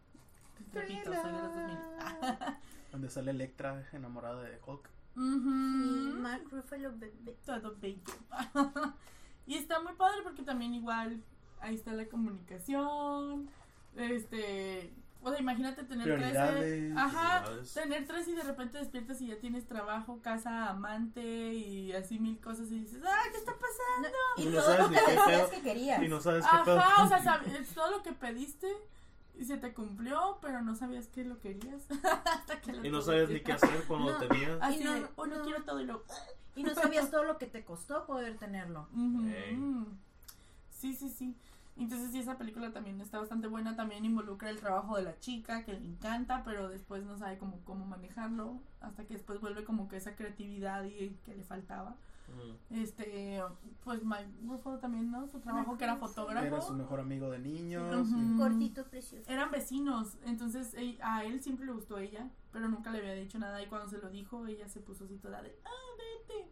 Repito, 0.73 1.13
soy 1.15 1.33
de 1.33 1.33
los 1.33 1.55
2000. 1.55 1.79
Donde 2.93 3.11
sale 3.11 3.31
Electra 3.31 3.87
enamorada 3.93 4.43
de 4.43 4.59
Hulk. 4.65 4.89
Ujú. 5.17 5.51
Y 5.51 6.13
Mark 6.21 6.45
Ruffalo 6.51 6.93
bebé. 6.97 7.37
todo 7.45 7.75
bello. 7.81 8.03
y 9.47 9.55
está 9.55 9.81
muy 9.81 9.95
padre 9.95 10.19
porque 10.23 10.43
también 10.43 10.75
igual 10.75 11.23
ahí 11.61 11.75
está 11.75 11.93
la 11.93 12.07
comunicación. 12.07 13.49
Este, 13.97 14.93
o 15.23 15.31
sea, 15.31 15.41
imagínate 15.41 15.85
tener 15.85 16.19
tres. 16.19 16.93
Ajá, 16.97 17.45
tener 17.73 18.07
tres 18.07 18.29
y 18.29 18.35
de 18.35 18.43
repente 18.43 18.79
despiertas 18.79 19.21
y 19.23 19.29
ya 19.29 19.39
tienes 19.41 19.67
trabajo, 19.67 20.21
casa, 20.23 20.69
amante 20.69 21.55
y 21.55 21.93
así 21.93 22.19
mil 22.19 22.39
cosas 22.41 22.71
y 22.71 22.81
dices, 22.81 23.03
ah, 23.07 23.23
¿qué 23.33 23.39
está 23.39 23.53
pasando? 23.53 24.09
No, 24.37 24.43
Y 24.43 24.47
y 24.47 24.51
no 24.51 24.61
todo 24.61 24.63
sabes 24.67 24.81
lo 24.81 24.89
ni 24.89 24.97
que 24.97 25.05
qué 25.07 25.21
pedo. 25.27 25.51
que 25.51 25.61
querías. 25.63 26.03
Y 26.03 26.09
no 26.09 26.21
sabes 26.21 26.45
qué 26.45 26.57
pedo. 26.65 26.79
Ajá, 26.79 27.05
o 27.05 27.09
sea, 27.09 27.23
sabes, 27.23 27.69
todo 27.75 27.91
lo 27.91 28.03
que 28.03 28.13
pediste 28.13 28.69
y 29.39 29.45
se 29.45 29.57
te 29.59 29.73
cumplió, 29.75 30.39
pero 30.41 30.63
no 30.63 30.75
sabías 30.75 31.09
que 31.09 31.25
lo 31.25 31.39
querías. 31.41 31.87
Hasta 32.25 32.61
que 32.61 32.73
lo 32.73 32.85
Y 32.85 32.91
no 32.91 33.01
sabes 33.03 33.29
ni 33.29 33.41
qué 33.41 33.53
hacer 33.53 33.85
cuando 33.87 34.13
No. 34.13 34.19
lo 34.19 34.29
tenías. 34.29 34.59
Así 34.61 34.81
Y 34.81 34.85
no- 34.85 34.93
de, 34.95 35.07
oh, 35.17 35.27
no 35.27 35.37
no. 35.39 35.43
quiero 35.45 35.63
todo 35.65 35.81
y 35.81 35.85
lo... 35.87 36.05
Y 36.55 36.63
no 36.63 36.75
sabías 36.75 37.11
todo 37.11 37.25
lo 37.25 37.37
que 37.39 37.47
te 37.47 37.65
costó 37.65 38.07
poder 38.07 38.39
tenerlo. 38.39 38.89
Sí, 40.71 40.95
sí, 40.95 41.09
sí. 41.09 41.35
Entonces 41.79 42.11
sí, 42.11 42.19
esa 42.21 42.39
película 42.39 42.71
también 42.73 43.01
está 43.01 43.19
bastante 43.19 43.49
buena. 43.49 43.77
También 43.77 44.05
involucra 44.05 44.51
el 44.51 44.61
trabajo 44.61 44.97
de 44.97 45.03
la 45.03 45.19
chica, 45.21 45.65
que 45.65 45.73
le 45.73 45.79
encanta, 45.87 46.43
pero 46.45 46.69
después 46.69 47.05
no 47.05 47.17
sabe 47.19 47.39
cómo, 47.39 47.61
cómo 47.65 47.85
manejarlo. 47.87 48.59
Hasta 48.81 49.05
que 49.05 49.15
después 49.15 49.41
vuelve 49.41 49.65
como 49.65 49.89
que 49.89 49.97
esa 49.97 50.15
creatividad 50.17 50.85
y 50.85 51.11
que 51.25 51.35
le 51.35 51.45
faltaba. 51.45 51.95
Mm. 52.29 52.75
Este, 52.83 53.41
pues 53.85 54.03
Mike 54.05 54.29
Ruffalo 54.47 54.79
también, 54.79 55.11
¿no? 55.11 55.27
Su 55.29 55.41
trabajo 55.41 55.77
que 55.79 55.85
era 55.85 55.97
fotógrafo. 55.97 56.47
Era 56.47 56.61
su 56.61 56.75
mejor 56.75 57.01
amigo 57.01 57.31
de 57.31 57.39
niños. 57.39 58.09
Cortito, 58.37 58.85
precioso. 58.85 59.31
Eran 59.31 59.51
vecinos, 59.51 60.19
entonces 60.25 60.75
a 61.03 61.25
él 61.25 61.43
siempre 61.43 61.67
le 61.67 61.73
gustó 61.73 61.99
ella, 61.99 62.29
pero 62.53 62.69
nunca 62.69 62.91
le 62.91 62.99
había 62.99 63.15
dicho 63.15 63.39
nada. 63.39 63.63
Y 63.63 63.67
cuando 63.67 63.89
se 63.89 63.99
lo 63.99 64.11
dijo, 64.11 64.47
ella 64.47 64.69
se 64.69 64.81
puso 64.81 65.05
así 65.05 65.17
toda 65.19 65.43
de, 65.43 65.57
ah, 65.65 65.69
vete. 66.29 66.49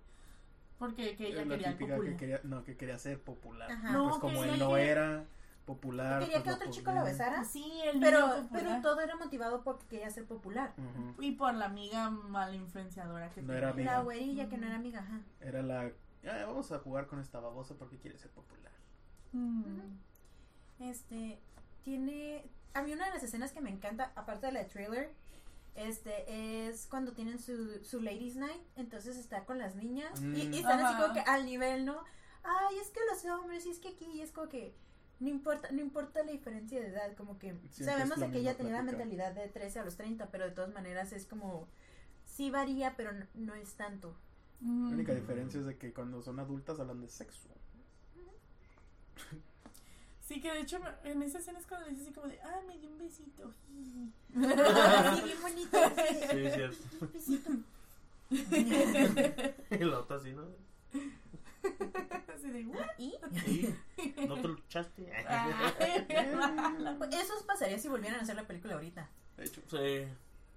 Porque 0.78 1.16
que 1.16 1.28
ella 1.28 1.44
quería 1.44 1.70
el 1.70 1.76
popular. 1.78 2.00
que 2.02 2.16
quería, 2.16 2.40
no, 2.44 2.64
que 2.64 2.76
quería 2.76 2.98
ser 2.98 3.20
popular. 3.20 3.70
Ajá. 3.70 3.80
pues 3.82 3.92
No, 3.92 4.20
como 4.20 4.42
que 4.42 4.48
él 4.50 4.58
no 4.58 4.74
que- 4.74 4.88
era 4.88 5.24
popular. 5.64 6.20
Quería 6.20 6.42
pues 6.42 6.44
que 6.57 6.62
otro 6.62 6.70
chico 6.72 6.92
lo 6.92 7.03
besara. 7.05 7.44
Sí, 7.44 7.64
el 7.85 8.00
Pero, 8.00 8.20
niño 8.20 8.42
popular. 8.42 8.62
pero 8.64 8.83
todo 8.83 9.00
era 9.00 9.16
motivado 9.16 9.62
porque 9.64 9.87
quería 9.87 10.11
ser 10.11 10.27
popular. 10.27 10.74
Y 11.18 11.33
por 11.33 11.55
la 11.55 11.66
amiga 11.66 12.11
mal 12.11 12.55
influenciadora 12.55 13.31
que 13.31 13.40
No 13.42 13.48
tenía. 13.48 13.59
era 13.59 13.70
amiga. 13.70 13.92
La 13.92 14.00
güerilla 14.03 14.48
que 14.48 14.59
no 14.59 14.66
era 14.66 14.77
amiga, 14.77 15.00
ajá. 15.00 15.20
Era 15.40 15.62
la. 15.62 15.92
"Ah, 16.27 16.44
vamos 16.46 16.70
a 16.72 16.79
jugar 16.79 17.07
con 17.07 17.20
esta 17.20 17.40
babosa 17.40 17.74
porque 17.77 17.98
quiere 17.98 18.18
ser 18.18 18.31
popular. 18.31 18.72
Mm. 19.33 19.98
Este, 20.81 21.40
tiene... 21.83 22.48
A 22.74 22.83
mí 22.83 22.92
una 22.92 23.05
de 23.07 23.11
las 23.12 23.22
escenas 23.22 23.53
que 23.53 23.61
me 23.61 23.70
encanta, 23.70 24.12
aparte 24.16 24.46
de 24.46 24.53
la 24.53 24.61
de 24.61 24.66
trailer, 24.66 25.12
este, 25.77 26.66
es 26.68 26.87
cuando 26.87 27.12
tienen 27.12 27.38
su, 27.38 27.85
su 27.85 28.00
ladies 28.00 28.35
night, 28.37 28.61
entonces 28.77 29.16
está 29.16 29.44
con 29.44 29.59
las 29.59 29.77
niñas 29.77 30.20
y, 30.20 30.48
y 30.48 30.59
están 30.59 30.81
así 30.81 31.00
como 31.00 31.14
que 31.14 31.20
al 31.20 31.44
nivel, 31.46 31.85
¿no? 31.85 32.03
Ay, 32.42 32.79
es 32.79 32.90
que 32.90 33.00
los 33.11 33.24
hombres, 33.33 33.64
y 33.66 33.70
es 33.70 33.79
que 33.79 33.88
aquí, 33.88 34.07
y 34.07 34.22
es 34.22 34.33
como 34.33 34.48
que 34.48 34.74
no 35.24 35.30
importa, 35.30 35.72
no 35.72 35.80
importa 35.80 36.22
la 36.22 36.32
diferencia 36.32 36.78
de 36.80 36.88
edad, 36.88 37.16
como 37.16 37.38
que 37.38 37.54
Siempre 37.70 37.84
sabemos 37.84 38.18
es 38.18 38.20
de 38.20 38.30
que 38.30 38.38
ella 38.38 38.56
tenía 38.56 38.74
la 38.74 38.82
mentalidad 38.82 39.32
de 39.32 39.48
13 39.48 39.78
a 39.80 39.84
los 39.84 39.96
30, 39.96 40.30
pero 40.30 40.44
de 40.44 40.50
todas 40.50 40.72
maneras 40.72 41.12
es 41.12 41.24
como, 41.24 41.66
sí 42.26 42.50
varía, 42.50 42.94
pero 42.96 43.12
no, 43.12 43.26
no 43.34 43.54
es 43.54 43.74
tanto. 43.74 44.14
Mm. 44.60 44.90
La 44.90 44.94
única 44.96 45.14
diferencia 45.14 45.60
es 45.60 45.66
de 45.66 45.78
que 45.78 45.94
cuando 45.94 46.20
son 46.20 46.38
adultas 46.38 46.78
hablan 46.78 47.00
de 47.00 47.08
sexo. 47.08 47.48
Sí, 50.20 50.40
que 50.40 50.50
de 50.50 50.60
hecho 50.60 50.80
en 51.04 51.22
esa 51.22 51.37
escena 51.37 51.58
es 51.58 51.66
cuando 51.66 51.84
le 51.84 51.92
dice 51.92 52.04
así 52.04 52.14
como 52.14 52.28
de, 52.28 52.40
ah, 52.40 52.62
me 52.66 52.78
dio 52.78 52.88
un 52.88 52.98
besito. 52.98 53.52
Sí, 54.32 55.22
bien 55.22 55.42
bonito. 55.42 55.78
Sí, 56.30 56.50
cierto. 56.54 56.82
Un 57.02 57.12
besito. 57.12 57.50
Y 59.70 59.84
la 59.84 59.98
otra 59.98 60.16
así, 60.16 60.32
¿no? 60.32 60.46
así 62.35 62.50
de, 62.50 62.66
"What?". 62.66 62.87
¿Y? 62.98 63.14
¿Y? 63.46 63.74
¿No 64.29 64.35
te 64.37 64.48
lo 64.48 64.59
echaste? 64.59 65.12
Ay, 65.27 66.07
Eso 67.12 67.35
pasaría 67.46 67.79
si 67.79 67.88
volvieran 67.88 68.20
a 68.20 68.22
hacer 68.22 68.37
la 68.37 68.46
película 68.46 68.74
ahorita. 68.74 69.09
De 69.37 69.44
hecho, 69.44 69.61
Sí. 69.66 70.07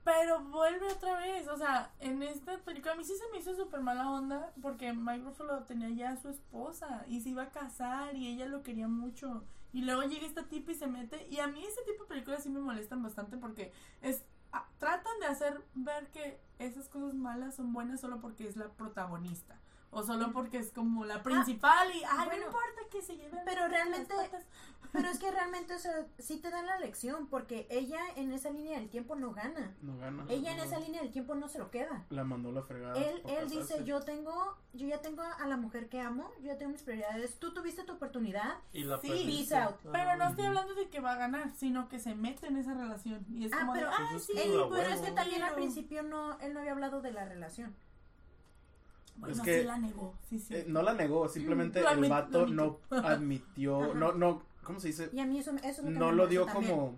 Pero 0.03 0.39
vuelve 0.41 0.89
otra 0.89 1.17
vez, 1.17 1.49
o 1.49 1.57
sea, 1.57 1.91
en 1.99 2.23
esta 2.23 2.57
película 2.59 2.93
a 2.93 2.95
mí 2.95 3.03
sí 3.03 3.13
se 3.17 3.29
me 3.29 3.39
hizo 3.39 3.53
súper 3.57 3.81
mala 3.81 4.09
onda 4.09 4.53
porque 4.61 4.93
Mike 4.93 5.25
Ruffalo 5.25 5.63
tenía 5.63 5.89
ya 5.89 6.11
a 6.11 6.15
su 6.15 6.29
esposa 6.29 7.03
y 7.09 7.19
se 7.19 7.31
iba 7.31 7.43
a 7.43 7.51
casar 7.51 8.15
y 8.15 8.29
ella 8.29 8.45
lo 8.45 8.63
quería 8.63 8.87
mucho. 8.87 9.43
Y 9.73 9.81
luego 9.81 10.03
llega 10.03 10.25
esta 10.25 10.43
tipa 10.47 10.71
y 10.71 10.75
se 10.75 10.87
mete 10.87 11.27
y 11.29 11.39
a 11.39 11.47
mí 11.47 11.61
ese 11.61 11.81
tipo 11.81 12.03
de 12.03 12.07
películas 12.09 12.41
sí 12.41 12.49
me 12.49 12.61
molestan 12.61 13.03
bastante 13.03 13.35
porque 13.35 13.73
es 14.01 14.23
ah, 14.53 14.65
tratan 14.79 15.19
de 15.19 15.25
hacer 15.25 15.61
ver 15.75 16.07
que 16.07 16.39
esas 16.57 16.87
cosas 16.87 17.13
malas 17.13 17.55
son 17.55 17.73
buenas 17.73 17.99
solo 17.99 18.21
porque 18.21 18.47
es 18.47 18.55
la 18.55 18.69
protagonista. 18.69 19.59
O 19.89 20.03
solo 20.03 20.31
porque 20.33 20.57
es 20.57 20.71
como 20.71 21.05
la 21.05 21.23
principal 21.23 21.89
y, 21.95 22.03
ay, 22.03 22.25
bueno, 22.25 22.31
no 22.41 22.45
importa 22.47 22.81
que 22.91 23.01
se 23.01 23.15
lleven 23.17 23.39
pero 23.45 23.61
las 23.61 23.71
realmente- 23.71 24.13
patas". 24.15 24.45
Pero 24.93 25.09
es 25.09 25.19
que 25.19 25.29
realmente 25.31 25.75
o 25.75 25.79
sea, 25.79 26.05
sí 26.17 26.37
te 26.37 26.49
dan 26.49 26.65
la 26.65 26.79
lección 26.79 27.27
porque 27.27 27.67
ella 27.69 27.99
en 28.15 28.31
esa 28.31 28.49
línea 28.51 28.79
del 28.79 28.89
tiempo 28.89 29.15
no 29.15 29.33
gana. 29.33 29.75
no 29.81 29.97
gana. 29.97 30.25
Ella 30.29 30.53
en 30.53 30.59
esa 30.59 30.79
línea 30.79 31.01
del 31.01 31.11
tiempo 31.11 31.35
no 31.35 31.49
se 31.49 31.59
lo 31.59 31.69
queda. 31.71 32.05
La 32.09 32.23
mandó 32.23 32.53
la 32.53 32.61
fregada. 32.63 32.97
Él, 32.97 33.21
él 33.27 33.49
dice, 33.49 33.83
yo 33.83 33.99
tengo, 34.01 34.55
yo 34.73 34.87
ya 34.87 35.01
tengo 35.01 35.23
a 35.23 35.45
la 35.45 35.57
mujer 35.57 35.89
que 35.89 35.99
amo, 35.99 36.31
yo 36.39 36.45
ya 36.47 36.57
tengo 36.57 36.71
mis 36.71 36.83
prioridades, 36.83 37.37
tú 37.37 37.53
tuviste 37.53 37.83
tu 37.83 37.93
oportunidad. 37.93 38.59
Y 38.71 38.85
la 38.85 38.97
Sí, 39.01 39.09
perdiste. 39.09 39.55
peace 39.55 39.55
out. 39.57 39.75
Pero 39.91 40.15
no 40.15 40.29
estoy 40.29 40.45
hablando 40.45 40.73
de 40.73 40.87
que 40.89 41.01
va 41.01 41.11
a 41.11 41.17
ganar, 41.17 41.51
sino 41.55 41.89
que 41.89 41.99
se 41.99 42.15
mete 42.15 42.47
en 42.47 42.55
esa 42.55 42.73
relación. 42.73 43.25
Y 43.29 43.45
es 43.45 43.51
Ah, 43.53 43.57
como 43.59 43.73
pero- 43.73 43.89
de, 43.89 43.93
ah, 43.93 44.07
Pues 44.11 44.21
es 44.21 44.25
sí, 44.27 44.33
pero 44.71 44.79
es 44.89 45.01
que 45.01 45.11
también 45.11 45.43
al 45.43 45.53
principio 45.53 46.01
no, 46.03 46.39
él 46.39 46.53
no 46.53 46.61
había 46.61 46.71
hablado 46.71 47.01
de 47.01 47.11
la 47.11 47.25
relación. 47.25 47.75
Bueno, 49.17 49.35
Es 49.35 49.41
que- 49.41 49.59
sí 49.61 49.65
la 49.65 49.77
negó, 49.77 50.13
sí, 50.29 50.39
sí. 50.39 50.55
Eh, 50.55 50.65
no 50.67 50.81
la 50.83 50.93
negó, 50.93 51.27
simplemente 51.27 51.81
Lo 51.81 51.89
el 51.91 52.09
vato 52.09 52.45
no 52.47 52.79
admitió, 52.91 53.83
Ajá. 53.83 53.93
no, 53.95 54.11
no, 54.13 54.41
¿cómo 54.63 54.79
se 54.79 54.87
dice? 54.89 55.09
Y 55.13 55.19
a 55.19 55.25
mí 55.25 55.39
eso, 55.39 55.55
que 55.55 55.81
No 55.89 56.09
me 56.09 56.15
lo 56.15 56.27
dio 56.27 56.45
también. 56.45 56.71
como, 56.71 56.95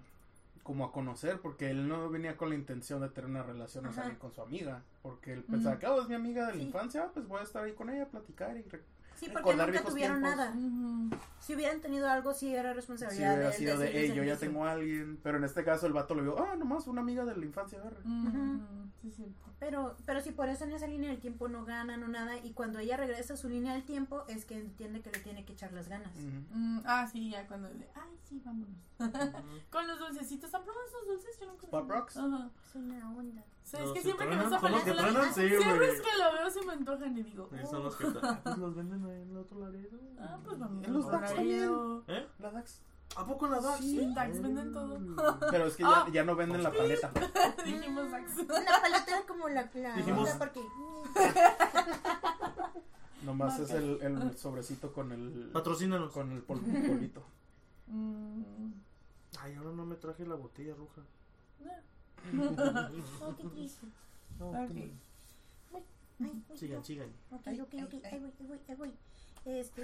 como 0.64 0.86
a 0.86 0.92
conocer, 0.92 1.40
porque 1.40 1.70
él 1.72 1.88
no 1.88 2.10
venía 2.10 2.36
con 2.38 2.50
la 2.50 2.56
intención 2.56 3.02
de 3.02 3.10
tener 3.10 3.30
una 3.30 3.44
relación 3.44 3.86
o 3.86 3.94
salir 3.94 4.18
con 4.18 4.34
su 4.34 4.42
amiga, 4.42 4.84
porque 5.02 5.34
él 5.34 5.44
pensaba 5.44 5.76
Mm. 5.76 5.80
que, 5.80 5.88
oh, 5.88 6.02
es 6.02 6.10
mi 6.10 6.16
amiga 6.16 6.46
de 6.48 6.54
la 6.54 6.60
Sí. 6.60 6.66
infancia, 6.66 7.10
pues 7.14 7.28
voy 7.28 7.40
a 7.40 7.44
estar 7.44 7.64
ahí 7.64 7.74
con 7.74 7.90
ella, 7.90 8.06
platicar 8.08 8.56
y... 8.58 8.64
re- 8.64 8.84
Sí, 9.20 9.26
porque 9.26 9.52
recordar 9.52 9.70
nunca 9.70 9.84
tuvieron 9.84 10.22
tiempos. 10.22 10.38
nada. 10.38 11.20
Si 11.42 11.54
hubieran 11.54 11.82
tenido 11.82 12.08
algo, 12.10 12.34
sí 12.34 12.56
era 12.56 12.74
responsabilidad 12.74 13.34
hubiera 13.34 13.50
de 13.50 13.56
él 13.56 13.60
sido 13.60 13.78
de, 13.78 13.92
hey, 13.94 14.14
yo 14.16 14.24
ya 14.24 14.38
tengo 14.38 14.66
a 14.66 14.72
alguien, 14.72 15.20
pero 15.22 15.38
en 15.38 15.44
este 15.44 15.64
caso 15.66 15.88
el 15.88 15.94
vato 15.94 16.16
lo 16.16 16.24
vio, 16.24 16.40
ah, 16.40 16.56
nomás 16.56 16.88
una 16.88 17.02
amiga 17.02 17.26
de 17.26 17.36
la 17.36 17.46
infancia, 17.46 17.80
agarra. 17.80 17.98
Sí, 19.02 19.12
sí. 19.12 19.36
Pero, 19.60 19.98
pero 20.06 20.22
si 20.22 20.32
por 20.32 20.48
eso 20.48 20.64
en 20.64 20.72
esa 20.72 20.88
línea 20.88 21.10
del 21.10 21.20
tiempo 21.20 21.50
no 21.50 21.66
gana, 21.66 21.98
no 21.98 22.08
nada, 22.08 22.38
y 22.38 22.54
cuando 22.54 22.80
ella 22.80 22.96
regresa 22.96 23.34
a 23.34 23.38
su 23.38 23.50
línea 23.50 23.74
del 23.74 23.84
tiempo, 23.84 24.24
es 24.30 24.46
que 24.46 24.58
entiende 24.58 25.02
que 25.02 25.12
le 25.12 25.20
tiene 25.20 25.44
que 25.44 25.52
echar 25.52 25.74
las 25.74 25.90
ganas. 25.90 26.14
Mm, 26.52 26.80
ah, 26.86 27.08
sí, 27.12 27.30
ya 27.30 27.46
cuando 27.46 27.68
le, 27.70 27.90
ay, 27.94 28.18
sí, 28.24 28.42
vámonos. 28.46 28.78
Con 29.70 29.86
los 29.86 30.00
dulcecitos, 30.00 30.54
¿han 30.54 30.64
probado 30.64 30.86
esos 30.88 31.08
dulces? 31.08 31.40
Yo 31.40 31.48
nunca 31.48 31.64
los 31.64 31.72
Pop 31.72 31.90
Rocks? 31.90 32.18
Ajá. 32.18 32.50
Es 32.70 32.76
una 32.76 33.12
onda. 33.12 33.44
O 33.70 33.72
sea, 33.72 33.84
es 33.86 33.92
que 33.92 34.02
siempre 34.02 34.28
que 34.28 34.36
truenan, 34.36 35.34
sí, 35.34 35.48
siempre 35.48 35.92
es 35.92 36.02
que 36.02 36.18
lo 36.18 36.34
veo 36.34 36.50
se 36.50 36.66
me 36.66 36.74
antojan 36.74 37.16
y 37.18 37.22
digo, 37.24 37.50
son 37.70 37.82
"Oh". 37.82 37.84
los 37.84 37.96
que 37.96 38.08
ah, 38.24 38.40
pues 38.44 38.58
los 38.58 38.76
venden 38.76 39.06
ahí 39.06 39.22
en 39.22 39.30
el 39.30 39.38
otro 39.38 39.60
laredo. 39.60 40.00
Ah, 40.20 40.40
pues 40.44 40.58
vamos. 40.58 40.84
En 40.88 40.94
los 40.94 41.08
Dax 41.12 41.32
ahí. 41.34 41.52
¿Eh? 42.08 42.28
La 42.40 42.50
Dax. 42.52 42.82
¿A 43.16 43.26
poco 43.28 43.46
en 43.46 43.52
la 43.52 43.60
Dax? 43.62 43.80
Sí, 43.80 44.00
en 44.02 44.14
Dax 44.16 44.42
venden 44.42 44.72
todo. 44.74 45.00
Pero 45.52 45.66
es 45.68 45.76
que 45.76 45.84
Ah. 45.86 46.06
ya, 46.08 46.14
ya 46.14 46.24
no 46.24 46.36
venden 46.36 46.64
la 46.64 46.72
paleta. 46.72 47.12
Dijimos 47.66 48.10
Dax. 48.12 48.38
La 48.38 48.82
paleta 48.82 49.06
era 49.08 49.26
como 49.28 49.48
la, 49.50 49.70
la 49.76 49.96
Dijimos- 49.96 50.30
porque 50.40 50.62
Nomás 53.24 53.60
es 53.60 53.70
el, 53.72 54.00
el 54.02 54.38
sobrecito 54.38 54.94
con 54.94 55.12
el 55.12 55.50
Patrocínanos. 55.54 56.12
con 56.12 56.32
el 56.32 56.42
pol- 56.42 56.62
polvito. 56.62 57.24
Mm, 57.88 58.72
Ay, 59.42 59.56
ahora 59.56 59.72
no 59.72 59.86
me 59.86 59.96
traje 59.96 60.26
la 60.26 60.36
botella 60.36 60.74
roja. 60.76 61.02
Oh, 63.22 63.36
qué 63.36 63.44
triste. 63.50 63.88
No, 64.40 64.50
Ok. 64.52 64.68
tú- 64.68 64.92
Ay, 66.22 66.44
uy, 66.50 66.58
Sigan, 66.58 66.84
sigan. 66.84 67.10
Ok, 67.32 67.48
ok, 67.62 67.74
ok, 67.86 68.06
ahí 68.06 68.20
voy, 68.20 68.32
ahí 68.40 68.46
voy, 68.48 68.60
ahí 68.68 68.76
voy. 68.76 68.94
Este, 69.46 69.84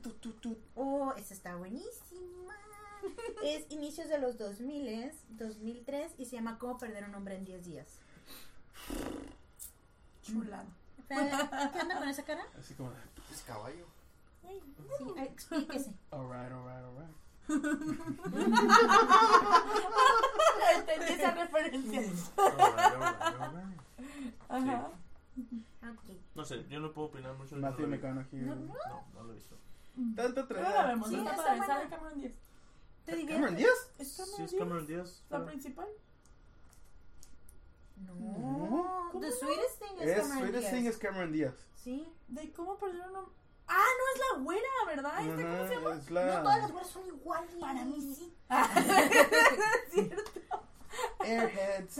Tu, 0.00 0.10
tu, 0.14 0.32
tu. 0.34 0.56
oh, 0.76 1.12
esta 1.16 1.34
está 1.34 1.56
buenísima. 1.56 2.54
Es 3.42 3.66
inicios 3.70 4.08
de 4.08 4.18
los 4.18 4.38
2000, 4.38 5.10
2003, 5.30 6.12
y 6.18 6.26
se 6.26 6.36
llama 6.36 6.56
Cómo 6.58 6.78
perder 6.78 7.02
a 7.04 7.08
un 7.08 7.14
hombre 7.16 7.34
en 7.34 7.44
10 7.44 7.64
días. 7.64 7.98
Chulada. 10.22 10.66
¿Qué 11.08 11.80
onda 11.80 11.98
con 11.98 12.08
esa 12.08 12.22
cara? 12.24 12.44
Así 12.58 12.74
como, 12.74 12.92
Es 13.32 13.42
caballo. 13.42 13.86
Sí, 14.42 15.04
explíquese. 15.18 15.92
alright, 16.10 16.52
alright, 16.52 16.84
alright. 16.84 17.16
Entendí 20.76 21.12
esa 21.12 21.30
referencia. 21.32 22.02
Ajá. 24.48 24.88
No 26.34 26.44
sé, 26.44 26.64
yo 26.68 26.80
no 26.80 26.92
puedo 26.92 27.08
opinar 27.08 27.34
mucho. 27.36 27.56
Matthew 27.56 27.86
no. 27.86 27.96
McConaughey. 27.96 28.40
No, 28.40 28.54
No, 28.56 28.74
no 29.14 29.24
lo 29.24 29.32
he 29.32 29.34
visto. 29.36 29.56
Tanto 30.16 30.48
Pero 30.48 30.62
la 30.62 30.86
vemos, 30.86 31.08
Sí, 31.10 31.16
está 31.16 31.36
padre, 31.36 31.60
sale 31.66 31.88
Cameron 31.90 32.20
Díaz. 32.20 32.32
¿Te 33.04 33.12
¿Cameron 33.12 33.26
diviertes? 33.56 33.58
Díaz? 33.58 33.90
¿Es 33.98 34.08
Sí, 34.12 34.22
Cameron 34.22 34.44
es 34.44 34.50
Díaz? 34.50 34.60
Cameron 34.60 34.86
Díaz. 34.86 35.22
¿La 35.30 35.44
principal? 35.46 35.88
No. 37.96 38.12
¿Cómo 39.12 39.20
The 39.20 39.26
no? 39.28 39.32
Sweetest 39.36 39.78
Thing 39.80 39.96
es, 40.00 40.08
Es 40.08 40.16
Cameron 40.22 40.38
Sweetest 40.38 40.60
Diaz. 40.62 40.72
Thing 40.72 40.86
es 40.88 40.96
Cameron 40.98 41.32
Díaz. 41.32 41.54
Sí. 41.82 42.08
¿De 42.28 42.52
cómo 42.52 42.78
perdieron. 42.78 43.26
Ah, 43.74 43.86
no 43.98 44.04
es 44.14 44.20
la 44.20 44.42
güera, 44.44 44.68
¿verdad? 44.86 45.20
¿Esta 45.20 45.42
cómo 45.42 45.68
se 45.68 45.74
llama? 45.76 45.94
Es 45.96 46.10
la... 46.10 46.26
No 46.26 46.42
todas 46.42 46.58
las 46.60 46.70
güeras 46.72 46.90
son 46.90 47.06
iguales. 47.06 47.54
Para 47.60 47.84
mí 47.84 48.14
sí. 48.14 48.34
Airheads. 51.20 51.98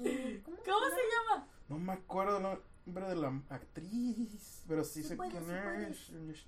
Eh, 0.00 0.42
¿Cómo, 0.44 0.56
¿Cómo 0.58 0.86
se 0.90 1.02
llama? 1.32 1.48
No 1.68 1.78
me 1.78 1.92
acuerdo 1.92 2.36
el 2.36 2.42
nombre 2.84 3.06
de 3.08 3.16
la 3.16 3.32
actriz, 3.50 4.62
pero 4.68 4.84
sí 4.84 5.02
Sí 5.02 5.08
sé 5.08 5.16
puedes, 5.16 5.32
quién 5.32 5.44
sí 5.46 5.52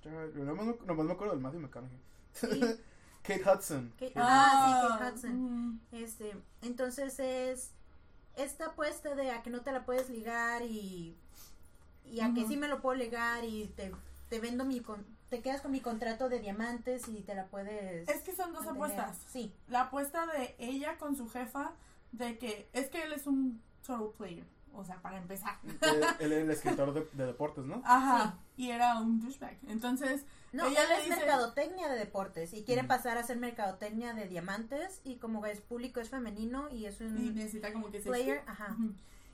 es. 0.05 0.35
Nomás, 0.35 0.65
me- 0.67 0.77
nomás 0.85 1.05
me 1.05 1.11
acuerdo 1.13 1.33
del 1.33 1.41
Matthew 1.41 1.59
McConaughey. 1.61 1.99
Sí. 2.33 2.47
Kate 3.23 3.43
Hudson. 3.49 3.93
Kate- 3.99 4.13
ah, 4.15 4.65
sí, 4.65 4.87
Kate 4.87 5.03
Ah, 5.03 5.11
Hudson. 5.13 5.31
mm. 5.67 5.81
Este, 5.91 6.35
entonces 6.61 7.19
es 7.19 7.71
esta 8.35 8.67
apuesta 8.67 9.15
de 9.15 9.31
a 9.31 9.43
que 9.43 9.49
no 9.49 9.61
te 9.61 9.71
la 9.71 9.85
puedes 9.85 10.09
ligar 10.09 10.61
y, 10.63 11.17
y 12.05 12.19
a 12.21 12.33
que 12.33 12.45
sí 12.47 12.57
me 12.57 12.67
lo 12.67 12.81
puedo 12.81 12.95
ligar 12.95 13.43
y 13.45 13.67
te, 13.75 13.91
te 14.29 14.39
vendo 14.39 14.65
mi 14.65 14.79
con- 14.81 15.05
te 15.29 15.41
quedas 15.41 15.61
con 15.61 15.71
mi 15.71 15.79
contrato 15.79 16.27
de 16.27 16.39
diamantes 16.39 17.07
y 17.07 17.21
te 17.21 17.35
la 17.35 17.45
puedes 17.47 18.07
Es 18.09 18.21
que 18.21 18.35
son 18.35 18.51
dos 18.53 18.65
mantener. 18.65 18.99
apuestas. 18.99 19.17
Sí, 19.31 19.53
La 19.69 19.81
apuesta 19.83 20.25
de 20.27 20.55
ella 20.59 20.97
con 20.97 21.15
su 21.15 21.29
jefa 21.29 21.71
de 22.11 22.37
que 22.37 22.67
es 22.73 22.89
que 22.89 23.03
él 23.03 23.13
es 23.13 23.27
un 23.27 23.61
solo 23.81 24.11
player. 24.11 24.45
O 24.73 24.85
sea, 24.85 25.01
para 25.01 25.17
empezar. 25.17 25.57
Él 26.21 26.31
era 26.31 26.43
el 26.43 26.49
escritor 26.49 26.93
de, 26.93 27.05
de 27.11 27.25
deportes, 27.25 27.65
¿no? 27.65 27.81
Ajá. 27.83 28.37
Y 28.55 28.69
era 28.71 29.01
un 29.01 29.19
douchebag. 29.19 29.57
Entonces, 29.67 30.23
no, 30.53 30.65
Ella 30.65 30.83
él 30.83 30.87
le 30.89 30.95
es 30.99 31.03
dice- 31.07 31.17
mercadotecnia 31.17 31.89
de 31.89 31.99
deportes 31.99 32.53
y 32.53 32.63
quiere 32.63 32.85
pasar 32.85 33.17
a 33.17 33.23
ser 33.23 33.35
mercadotecnia 33.35 34.13
de 34.13 34.29
diamantes 34.29 35.01
y 35.03 35.17
como 35.17 35.45
el 35.45 35.57
público 35.57 35.99
es 35.99 36.07
femenino 36.07 36.69
y 36.69 36.85
es 36.85 37.01
un 37.01 37.17
y 37.21 37.31
necesita 37.31 37.73
como 37.73 37.91
que 37.91 38.01
se 38.01 38.07
player, 38.07 38.43
ajá. 38.47 38.77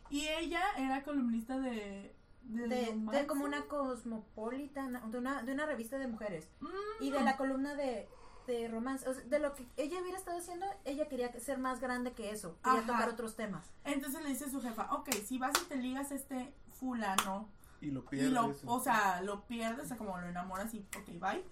Y 0.09 0.28
ella 0.28 0.61
era 0.78 1.03
columnista 1.03 1.59
de. 1.59 2.15
De, 2.50 2.93
de, 2.95 3.28
como 3.28 3.43
una 3.45 3.66
cosmopolita, 3.66 4.88
de 4.88 5.18
una, 5.18 5.43
de 5.43 5.52
una 5.52 5.66
revista 5.66 5.98
de 5.98 6.08
mujeres. 6.08 6.48
Mm. 6.62 6.68
Y 7.04 7.12
de 7.12 7.22
la 7.22 7.36
columna 7.38 7.76
de, 7.76 8.08
de 8.48 8.68
romance, 8.70 9.08
o 9.10 9.14
sea, 9.14 9.24
de 9.26 9.39
lo 9.39 9.54
que 9.54 9.68
ella 9.76 10.00
hubiera 10.02 10.18
estado 10.18 10.38
haciendo, 10.38 10.66
ella 10.86 11.08
quería 11.10 11.32
ser 11.39 11.58
más 11.58 11.82
grande 11.82 12.14
que 12.14 12.32
eso, 12.32 12.58
quería 12.64 12.80
Ajá. 12.80 12.88
tocar 12.88 13.10
otros 13.10 13.36
temas. 13.36 13.70
Entonces 13.84 14.22
le 14.24 14.30
dice 14.30 14.45
a 14.45 14.50
su 14.50 14.62
jefa: 14.62 14.93
Ok, 14.95 15.10
si 15.26 15.38
vas 15.38 15.52
y 15.62 15.66
te 15.66 15.76
ligas 15.76 16.12
a 16.12 16.16
este 16.16 16.54
fulano. 16.80 17.50
Y 17.82 17.91
lo 17.91 18.00
Y 18.00 18.04
pierde. 18.08 18.30
lo, 18.32 18.56
o 18.66 18.80
sea, 18.80 19.22
lo 19.22 19.45
pierdes, 19.45 19.86
o 19.86 19.88
sea, 19.89 19.98
como 19.98 20.18
lo 20.18 20.28
enamoras 20.28 20.74
y, 20.74 20.80
ok, 20.98 21.20
bye. 21.20 21.43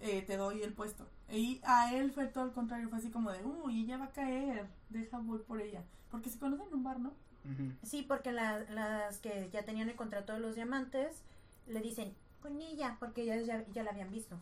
eh, 0.00 0.22
te 0.22 0.36
doy 0.36 0.62
el 0.62 0.74
puesto. 0.74 1.08
Y 1.30 1.60
a 1.64 1.94
él 1.94 2.12
fue 2.12 2.26
todo 2.26 2.44
al 2.44 2.52
contrario, 2.52 2.88
fue 2.90 2.98
así 2.98 3.10
como 3.10 3.32
de, 3.32 3.42
uy, 3.44 3.84
ella 3.84 3.96
va 3.96 4.04
a 4.06 4.12
caer, 4.12 4.68
deja 4.90 5.18
voy 5.18 5.38
por 5.38 5.60
ella. 5.60 5.82
Porque 6.10 6.28
se 6.28 6.38
conocen 6.38 6.66
en 6.68 6.74
un 6.74 6.84
bar, 6.84 7.00
¿no? 7.00 7.14
Sí, 7.82 8.02
porque 8.02 8.32
la- 8.32 8.60
las 8.70 9.18
que 9.18 9.48
ya 9.52 9.64
tenían 9.64 9.88
el 9.88 9.96
contrato 9.96 10.32
de 10.32 10.40
los 10.40 10.54
diamantes 10.54 11.22
le 11.66 11.80
dicen 11.80 12.14
con 12.40 12.60
ella, 12.60 12.96
porque 13.00 13.22
ellas 13.22 13.46
ya, 13.46 13.64
ya 13.72 13.82
la 13.82 13.90
habían 13.90 14.10
visto. 14.10 14.38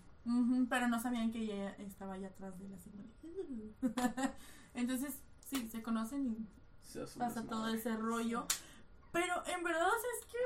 Pero 0.68 0.88
no 0.88 1.00
sabían 1.00 1.32
que 1.32 1.40
ella 1.40 1.70
estaba 1.78 2.14
allá 2.14 2.28
atrás 2.28 2.58
de 2.58 2.68
la 2.68 2.78
señora. 2.78 3.08
Entonces, 4.74 5.18
sí, 5.46 5.68
se 5.70 5.82
conocen 5.82 6.26
y 6.26 6.46
Se 6.86 7.04
pasa 7.18 7.44
todo 7.44 7.68
ese 7.68 7.96
rollo. 7.96 8.46
Pero 9.12 9.34
en 9.46 9.64
verdad, 9.64 9.86
o 9.88 10.00
sea, 10.00 10.10
es 10.20 10.26
que, 10.26 10.38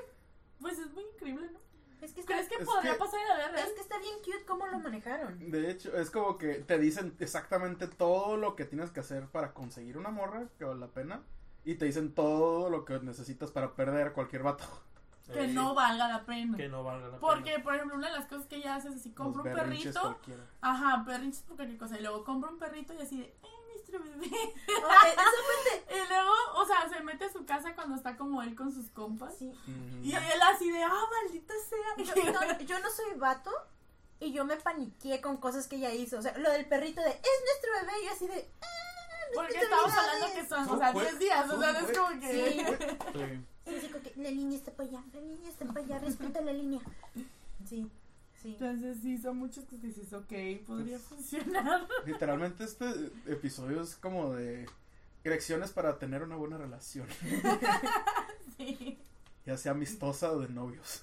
pues 0.61 0.79
es 0.79 0.93
muy 0.95 1.05
increíble, 1.15 1.51
¿no? 1.53 1.59
Es 2.01 2.13
que 2.13 2.21
está, 2.21 2.35
¿Crees 2.35 2.49
que 2.49 2.57
Es 2.57 2.65
podría 2.67 2.93
que- 2.93 2.99
pasar 2.99 3.21
en 3.21 3.29
la 3.29 3.35
vida 3.37 3.49
real? 3.49 3.67
es 3.69 3.73
que 3.75 3.81
está 3.81 3.99
bien 3.99 4.15
cute 4.25 4.45
cómo 4.47 4.67
lo 4.67 4.79
manejaron. 4.79 5.51
De 5.51 5.71
hecho, 5.71 5.97
es 5.97 6.11
como 6.11 6.37
que 6.39 6.55
te 6.57 6.79
dicen 6.79 7.15
exactamente 7.19 7.87
todo 7.89 8.37
lo 8.37 8.57
que 8.57 8.65
tienes 8.65 8.91
que 8.91 9.01
hacer 9.01 9.27
para 9.29 9.53
conseguir 9.55 9.97
una 9.99 10.11
morra 10.11 10.49
que 10.59 10.65
vale 10.65 10.81
la 10.81 10.89
pena. 10.89 11.23
Y 11.65 11.77
te 11.77 11.87
dicen 11.87 12.15
todo 12.15 12.69
lo 12.71 12.85
que 12.85 12.99
necesitas 13.01 13.51
para 13.51 13.75
perder 13.75 14.09
a 14.09 14.13
cualquier 14.13 14.43
vato. 14.43 14.65
Que 15.33 15.45
Eh, 15.45 15.49
no 15.49 15.75
valga 15.75 16.07
la 16.07 16.27
pena. 16.27 16.55
Que 16.59 16.69
no 16.69 16.85
valga 16.85 17.09
la 17.09 17.19
Porque, 17.19 17.53
pena. 17.53 17.65
por 17.65 17.75
ejemplo, 17.75 17.97
una 17.97 18.09
de 18.09 18.13
las 18.13 18.27
cosas 18.27 18.45
que 18.47 18.57
ella 18.57 18.75
hace 18.77 18.89
es 18.89 18.97
así, 18.97 19.11
compra 19.15 19.43
Los 19.43 19.55
un 19.55 19.59
perrito. 19.71 20.01
cualquiera. 20.03 20.45
Ajá, 20.61 21.03
perrinches 21.07 21.41
por 21.45 21.57
cualquier 21.57 21.79
cosa. 21.79 21.99
Y 21.99 22.03
luego 22.03 22.25
compra 22.25 22.51
un 22.51 22.59
perrito 22.59 22.93
y 22.93 23.01
así 23.01 23.19
de, 23.21 23.35
¡ay, 23.43 23.51
nuestro 23.73 24.01
bebé! 24.01 24.27
y 24.69 26.09
luego, 26.09 26.31
o 26.57 26.67
sea, 26.67 26.87
se 26.91 27.01
mete 27.03 27.25
a 27.25 27.33
su 27.33 27.47
casa 27.47 27.75
cuando 27.75 27.95
está 27.97 28.19
como 28.19 28.43
él 28.43 28.55
con 28.55 28.71
sus 28.71 28.91
compas. 28.91 29.35
Sí. 29.39 29.51
Y 30.03 30.13
él 30.15 30.43
así 30.55 30.71
de, 30.71 30.83
¡ah, 30.83 31.05
maldita 31.23 31.55
sea! 31.71 32.05
Yo, 32.05 32.33
no, 32.33 32.61
yo 32.61 32.79
no 32.81 32.91
soy 32.91 33.19
vato 33.19 33.51
y 34.21 34.31
yo 34.33 34.45
me 34.45 34.57
paniqué 34.57 35.23
con 35.23 35.39
cosas 35.39 35.67
que 35.69 35.77
ella 35.77 35.93
hizo. 35.95 36.19
O 36.19 36.23
sea, 36.23 36.37
lo 36.37 36.51
del 36.53 36.67
perrito 36.67 37.01
de, 37.01 37.09
es 37.09 37.41
nuestro 37.47 37.71
bebé, 37.81 37.93
y 38.03 38.07
yo 38.07 38.13
así 38.13 38.27
de, 38.27 38.51
"Ah, 38.61 38.67
Porque 39.35 39.59
estamos 39.59 39.93
habilidades". 39.93 40.13
hablando 40.15 40.35
que 40.43 40.49
son, 40.49 40.69
o 40.71 40.79
sea, 40.79 40.93
jue- 40.93 41.03
10 41.03 41.19
días. 41.19 41.51
O 41.51 41.61
sea, 41.61 41.73
no 41.73 41.79
es 41.89 41.99
como 41.99 42.21
que. 42.21 42.33
Sí. 43.13 43.45
Sí, 43.67 43.81
sí, 43.81 43.89
como 43.89 44.03
que 44.05 44.13
la 44.17 44.31
línea 44.31 44.59
está 44.59 44.73
para 44.73 44.89
allá, 44.91 45.05
la 45.15 45.21
línea 45.21 45.49
está 45.51 45.65
para 45.67 45.81
allá, 45.81 45.99
respeta 45.99 46.41
la 46.43 46.53
línea. 46.53 46.81
Sí, 47.69 47.91
sí. 48.43 48.49
Entonces, 48.49 48.99
sí, 49.03 49.17
son 49.19 49.39
muchas 49.39 49.65
cosas 49.65 49.81
que 49.81 49.87
dices, 49.87 50.13
ok, 50.13 50.67
podría 50.67 50.99
funcionar. 50.99 51.87
Literalmente 52.05 52.65
este 52.65 52.85
episodio 53.27 53.81
es 53.83 53.95
como 53.97 54.35
de 54.35 54.69
lecciones 55.25 55.71
para 55.73 55.99
tener 55.99 56.23
una 56.23 56.37
buena 56.37 56.59
relación. 56.59 57.07
Sí. 58.57 58.99
Ya 59.47 59.59
sea 59.59 59.73
amistosa 59.73 60.33
o 60.33 60.41
de 60.41 60.49
novios. 60.49 61.03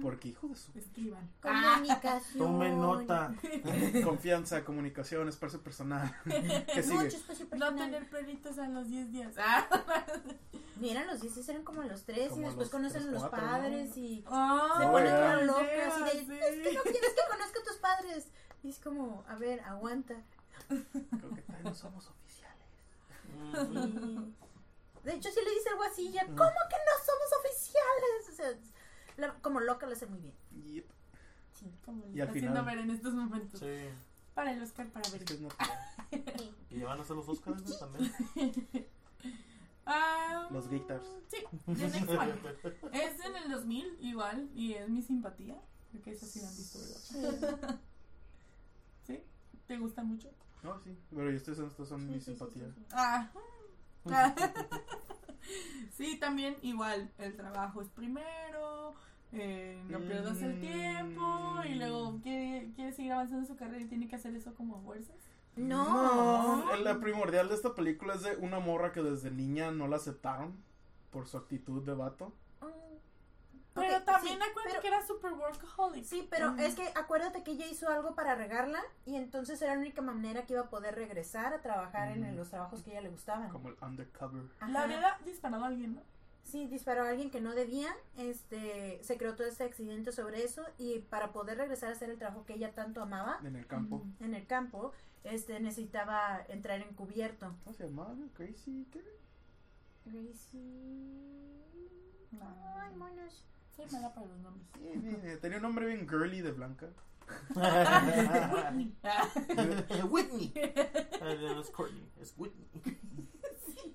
Porque 0.00 0.28
hijo 0.28 0.48
de 0.48 0.54
su... 0.56 0.72
Escriban. 0.78 1.28
Comunicación. 1.42 2.38
Tome 2.38 2.70
nota. 2.70 3.34
Confianza, 4.02 4.64
comunicación, 4.64 5.28
espacio 5.28 5.60
personal. 5.60 6.16
¿Qué 6.24 6.82
sigue? 6.82 6.94
Mucho 6.94 7.16
espacio 7.18 7.44
No 7.44 7.50
personal. 7.50 7.76
tener 7.76 8.08
perritos 8.08 8.58
a 8.58 8.66
los 8.68 8.88
10 8.88 9.12
días. 9.12 9.34
Ah. 9.38 9.66
Ni 10.80 10.88
eran 10.90 11.06
los 11.06 11.20
10, 11.20 11.48
eran 11.50 11.62
como 11.62 11.82
a 11.82 11.84
los 11.84 12.04
3 12.04 12.32
y 12.38 12.40
después 12.40 12.70
conocen 12.70 13.02
a 13.02 13.10
los 13.10 13.20
cuatro, 13.24 13.38
padres 13.46 13.90
¿no? 13.90 14.02
y 14.02 14.24
Ah, 14.26 14.76
se 14.78 14.84
No, 14.86 14.92
ponen 14.92 15.46
locas 15.46 15.66
yeah, 15.70 15.88
así 15.88 16.02
de, 16.04 16.24
sí. 16.24 16.32
es 16.32 16.68
que 16.68 16.72
no 16.74 16.82
quieres 16.82 17.10
que 17.10 17.30
conozca 17.30 17.60
a 17.60 17.64
tus 17.66 17.76
padres. 17.76 18.28
Y 18.62 18.70
es 18.70 18.78
como, 18.78 19.22
a 19.28 19.34
ver, 19.34 19.60
aguanta. 19.60 20.14
Creo 20.68 21.34
que 21.34 21.42
todavía 21.42 21.64
no 21.64 21.74
somos 21.74 22.08
oficiales. 22.08 22.66
De 25.04 25.14
hecho, 25.14 25.30
si 25.30 25.40
le 25.44 25.50
dice 25.50 25.68
algo 25.70 25.82
así, 25.84 26.12
ya, 26.12 26.24
¿cómo 26.26 26.36
que 26.36 26.76
no 26.76 26.94
somos 27.04 27.28
oficiales? 27.40 28.28
O 28.30 28.32
sea, 28.32 28.58
la- 29.16 29.34
como 29.40 29.60
loca 29.60 29.86
lo 29.86 29.92
hace 29.92 30.06
muy 30.06 30.20
bien. 30.20 30.34
Yep. 30.74 30.86
Sí. 31.54 31.66
Como 31.84 32.04
al 32.04 32.10
está 32.18 32.24
haciendo 32.30 32.50
final- 32.60 32.64
ver 32.66 32.78
en 32.78 32.90
estos 32.90 33.14
momentos. 33.14 33.60
Sí. 33.60 33.66
Para 34.34 34.52
el 34.52 34.62
Oscar, 34.62 34.88
para 34.90 35.08
ver. 35.10 35.22
Es 35.22 35.26
que 35.26 35.34
es 35.34 35.40
natural. 35.40 35.78
Y 36.70 36.82
van 36.82 37.00
a 37.00 37.04
ser 37.04 37.16
los 37.16 37.28
Oscars 37.28 37.62
¿no? 37.62 37.76
también. 37.78 38.12
Ah, 39.92 40.46
Los 40.52 40.68
guitars. 40.70 41.04
Sí, 41.28 41.38
The 41.66 41.72
Next 41.88 42.08
One. 42.10 42.34
Es 42.92 43.18
en 43.24 43.34
el 43.36 43.50
2000, 43.50 43.96
igual, 44.00 44.48
y 44.54 44.74
es 44.74 44.88
mi 44.88 45.02
simpatía. 45.02 45.60
Creo 45.90 46.02
que 46.02 46.12
esa 46.12 46.26
sí 46.26 46.40
la 46.40 46.48
han 46.48 46.56
visto, 46.56 46.78
¿verdad? 46.78 47.80
¿Sí? 49.04 49.20
¿Te 49.66 49.78
gusta 49.78 50.04
mucho? 50.04 50.30
No, 50.62 50.78
sí. 50.80 50.96
Pero 51.10 51.30
estos 51.30 51.56
son, 51.56 51.66
estos 51.66 51.88
son 51.88 52.00
Sí, 52.02 52.06
mis 52.06 52.24
sí, 52.24 52.30
sí, 52.32 52.38
simpatías. 52.38 52.68
sí, 52.74 52.80
sí. 52.82 52.86
Ah. 52.92 53.30
sí, 55.96 56.18
también 56.18 56.56
igual, 56.62 57.10
el 57.18 57.36
trabajo 57.36 57.82
es 57.82 57.88
primero, 57.88 58.94
eh, 59.32 59.82
no 59.88 60.00
pierdas 60.00 60.40
el 60.42 60.60
tiempo, 60.60 61.60
y 61.68 61.74
luego 61.74 62.18
quiere, 62.22 62.72
quiere 62.74 62.92
seguir 62.92 63.12
avanzando 63.12 63.42
en 63.42 63.46
su 63.46 63.56
carrera 63.56 63.82
y 63.82 63.88
tiene 63.88 64.08
que 64.08 64.16
hacer 64.16 64.34
eso 64.34 64.54
como 64.54 64.76
a 64.76 64.80
fuerzas. 64.80 65.16
No. 65.56 66.64
No, 66.64 66.76
La 66.76 67.00
primordial 67.00 67.48
de 67.48 67.54
esta 67.54 67.74
película 67.74 68.14
es 68.14 68.22
de 68.22 68.36
una 68.36 68.60
morra 68.60 68.92
que 68.92 69.02
desde 69.02 69.30
niña 69.30 69.70
no 69.70 69.88
la 69.88 69.96
aceptaron 69.96 70.54
por 71.10 71.26
su 71.26 71.36
actitud 71.36 71.82
de 71.82 71.94
vato. 71.94 72.32
Pero 73.74 74.02
también 74.02 74.36
sí, 74.36 74.42
acuérdate 74.50 74.68
pero- 74.70 74.80
que 74.80 74.88
era 74.88 75.06
super 75.06 75.32
workaholic. 75.32 76.04
Sí, 76.04 76.26
pero 76.28 76.56
es 76.56 76.74
que 76.74 76.88
acuérdate 76.94 77.42
que 77.42 77.52
ella 77.52 77.66
hizo 77.66 77.88
algo 77.88 78.14
para 78.14 78.34
regarla 78.34 78.82
y 79.06 79.16
entonces 79.16 79.60
era 79.62 79.74
la 79.74 79.80
única 79.80 80.02
manera 80.02 80.44
que 80.46 80.54
iba 80.54 80.62
a 80.62 80.70
poder 80.70 80.94
regresar 80.94 81.54
a 81.54 81.60
trabajar 81.62 82.10
en 82.10 82.36
los 82.36 82.50
trabajos 82.50 82.82
que 82.82 82.90
a 82.90 82.92
ella 82.94 83.02
le 83.02 83.10
gustaban. 83.10 83.48
Como 83.50 83.68
el 83.68 83.76
undercover. 83.80 84.42
Ajá. 84.58 84.70
Le 84.72 84.78
había 84.78 85.18
disparado 85.24 85.64
a 85.64 85.68
alguien, 85.68 85.94
¿no? 85.94 86.02
Sí, 86.42 86.66
disparó 86.66 87.04
a 87.04 87.10
alguien 87.10 87.30
que 87.30 87.40
no 87.40 87.54
debía, 87.54 87.94
este, 88.16 88.98
se 89.04 89.16
creó 89.16 89.36
todo 89.36 89.46
ese 89.46 89.62
accidente 89.62 90.10
sobre 90.10 90.42
eso 90.42 90.64
y 90.78 90.98
para 90.98 91.32
poder 91.32 91.58
regresar 91.58 91.90
a 91.90 91.92
hacer 91.92 92.10
el 92.10 92.18
trabajo 92.18 92.44
que 92.44 92.54
ella 92.54 92.72
tanto 92.74 93.02
amaba 93.02 93.38
En 93.44 93.54
el 93.54 93.66
campo. 93.68 94.04
En 94.18 94.34
el 94.34 94.46
campo, 94.48 94.92
este, 95.22 95.60
necesitaba 95.60 96.40
entrar 96.48 96.80
encubierto. 96.80 97.54
¿Cómo 97.62 97.76
se 97.76 97.84
llamaba? 97.86 98.14
Crazy. 98.34 98.88
¿Qué? 98.90 99.00
No. 102.32 102.74
Ay, 102.76 102.94
monos. 102.96 103.44
Soy 103.88 103.92
mala 104.00 104.14
para 104.14 104.26
los 104.26 104.38
nombres. 104.40 104.66
Sí, 104.74 105.00
sí, 105.00 105.36
Tenía 105.40 105.56
un 105.58 105.62
nombre 105.62 105.86
bien 105.86 106.08
girly 106.08 106.40
de 106.42 106.52
blanca. 106.52 106.86
Whitney. 108.52 108.94
Whitney. 110.08 110.52
No 111.20 111.60
es 111.60 111.70
Courtney, 111.70 112.08
es 112.20 112.34
Whitney. 112.36 112.66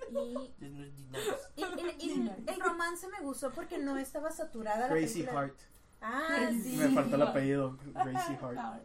Y, 0.10 0.54
Disney 0.60 0.92
Dynamics. 0.92 1.52
y- 1.58 2.06
y- 2.06 2.12
y 2.22 2.50
el 2.50 2.60
romance 2.62 3.08
me 3.10 3.20
gustó 3.26 3.52
porque 3.52 3.78
no 3.78 3.98
estaba 3.98 4.32
saturada 4.32 4.88
la 4.88 4.88
Crazy 4.90 5.24
película. 5.24 5.42
Heart. 5.42 5.58
Ah, 6.02 6.50
sí. 6.64 6.78
Me 6.78 6.90
faltó 6.90 7.16
el 7.16 7.22
apellido. 7.24 7.78
Crazy 7.78 8.36
Heart. 8.42 8.84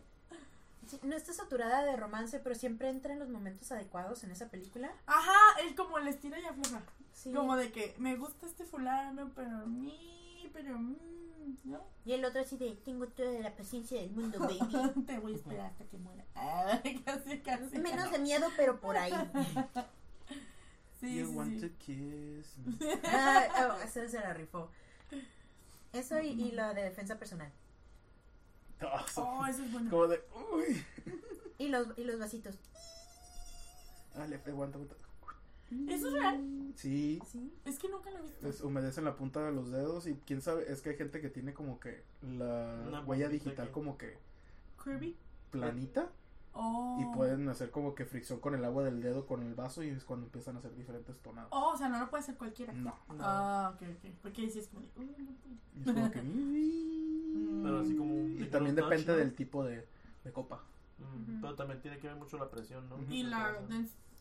No 1.05 1.15
está 1.15 1.33
saturada 1.33 1.85
de 1.85 1.97
romance, 1.97 2.41
pero 2.41 2.57
siempre 2.57 2.89
entra 2.89 3.13
en 3.13 3.21
los 3.21 3.29
momentos 3.29 3.71
adecuados 3.71 4.25
en 4.25 4.33
esa 4.33 4.49
película. 4.49 4.91
Ajá, 5.07 5.61
es 5.65 5.77
como 5.77 5.99
el 5.99 6.09
estira 6.09 6.41
y 6.41 6.45
afloja. 6.47 6.83
Sí. 7.13 7.33
Como 7.33 7.57
de 7.57 7.71
que 7.71 7.95
me 7.99 8.17
gusta 8.17 8.47
este 8.47 8.65
fulano, 8.65 9.31
pero 9.37 9.67
ni, 9.69 10.20
pero 10.53 10.79
mm, 10.79 10.97
¿no? 11.65 11.81
Y 12.05 12.13
el 12.13 12.25
otro 12.25 12.41
así 12.41 12.57
de, 12.57 12.73
tengo 12.85 13.07
toda 13.09 13.39
la 13.41 13.55
paciencia 13.55 14.01
del 14.01 14.11
mundo, 14.11 14.39
baby. 14.39 15.05
Te 15.07 15.19
voy 15.19 15.33
a 15.33 15.37
esperar 15.37 15.67
hasta 15.67 15.85
que 15.85 15.97
muera. 15.99 16.25
Casi, 17.05 17.39
casi. 17.41 17.79
Menos 17.79 18.11
de 18.11 18.19
miedo, 18.19 18.47
pero 18.57 18.81
por 18.81 18.97
ahí. 18.97 19.13
Sí, 21.01 21.17
You 21.19 21.29
sí, 21.31 21.35
want 21.35 21.59
sí. 21.59 21.67
to 21.67 21.75
kiss 21.79 22.59
me. 22.59 22.77
Ah, 23.05 23.71
oh, 23.79 23.83
eso 23.83 24.07
se 24.07 24.21
la 24.21 24.35
rifó. 24.35 24.71
Eso 25.95 26.21
y, 26.21 26.29
y 26.29 26.51
la 26.53 26.75
de 26.75 26.83
defensa 26.83 27.19
personal. 27.19 27.51
Ah, 28.83 29.07
so- 29.11 29.25
Oh, 29.27 29.47
eso 29.47 29.63
es 29.65 29.73
bueno. 29.73 29.89
Como 29.91 30.09
de, 30.09 30.23
uy. 30.53 30.85
Y 31.57 31.69
los, 31.69 31.97
y 31.97 32.05
los 32.05 32.19
vasitos. 32.19 32.55
Ah, 34.15 34.27
le 34.27 34.37
aguanta, 34.37 34.77
aguanta. 34.77 34.95
¿Eso 35.89 36.09
es 36.09 36.13
real? 36.15 36.73
Sí, 36.75 37.21
Sí. 37.27 37.53
Es 37.65 37.79
que 37.79 37.89
nunca 37.89 38.11
lo 38.11 38.19
he 38.19 38.23
visto. 38.23 38.47
les 38.47 38.61
humedecen 38.63 39.05
la 39.05 39.17
punta 39.17 39.45
de 39.45 39.53
los 39.53 39.71
dedos 39.71 40.07
y 40.07 40.15
quién 40.27 40.41
sabe, 40.41 40.71
es 40.73 40.81
que 40.83 40.91
hay 40.91 40.97
gente 40.97 41.21
que 41.21 41.29
tiene 41.29 41.53
como 41.55 41.79
que 41.81 42.03
la 42.23 42.83
Una 42.89 43.01
huella 43.03 43.29
digital 43.29 43.67
que- 43.67 43.73
como 43.73 43.97
que 43.99 44.19
Kirby. 44.83 45.17
planita 45.51 46.11
Oh. 46.53 46.99
y 47.01 47.15
pueden 47.17 47.49
hacer 47.49 47.71
como 47.71 47.95
que 47.95 48.05
fricción 48.05 48.41
con 48.41 48.57
el 48.57 48.65
agua 48.65 48.83
del 48.83 49.01
dedo 49.01 49.25
con 49.25 49.43
el 49.45 49.55
vaso 49.55 49.85
y 49.85 49.89
es 49.91 50.03
cuando 50.05 50.27
empiezan 50.27 50.57
a 50.57 50.59
hacer 50.59 50.75
diferentes 50.75 51.17
tonadas. 51.21 51.49
Oh, 51.53 51.71
o 51.75 51.77
sea, 51.77 51.89
no 51.89 52.01
lo 52.01 52.11
puede 52.11 52.25
hacer 52.25 52.37
cualquiera. 52.37 52.73
No, 52.73 52.91
No. 53.09 53.17
Ah, 53.21 53.73
ok, 53.77 53.83
ok. 53.83 54.11
Porque 54.23 54.43
y 54.43 54.47
es 54.47 54.67
como 54.69 56.11
que... 56.11 56.21
Pero 57.63 57.79
así 57.81 57.95
como 57.97 58.15
un 58.15 58.37
Y 58.41 58.47
también 58.47 58.75
touch, 58.75 58.85
depende 58.89 59.13
¿no? 59.13 59.19
del 59.19 59.35
tipo 59.35 59.65
de, 59.65 59.87
de 60.25 60.33
copa. 60.33 60.63
Mm. 60.99 61.41
Pero 61.41 61.55
también 61.55 61.81
tiene 61.81 61.99
que 61.99 62.09
ver 62.09 62.17
mucho 62.17 62.37
la 62.39 62.51
presión, 62.51 62.89
¿no? 62.89 62.99
Y 63.09 63.23
la, 63.23 63.55
Por 63.55 63.69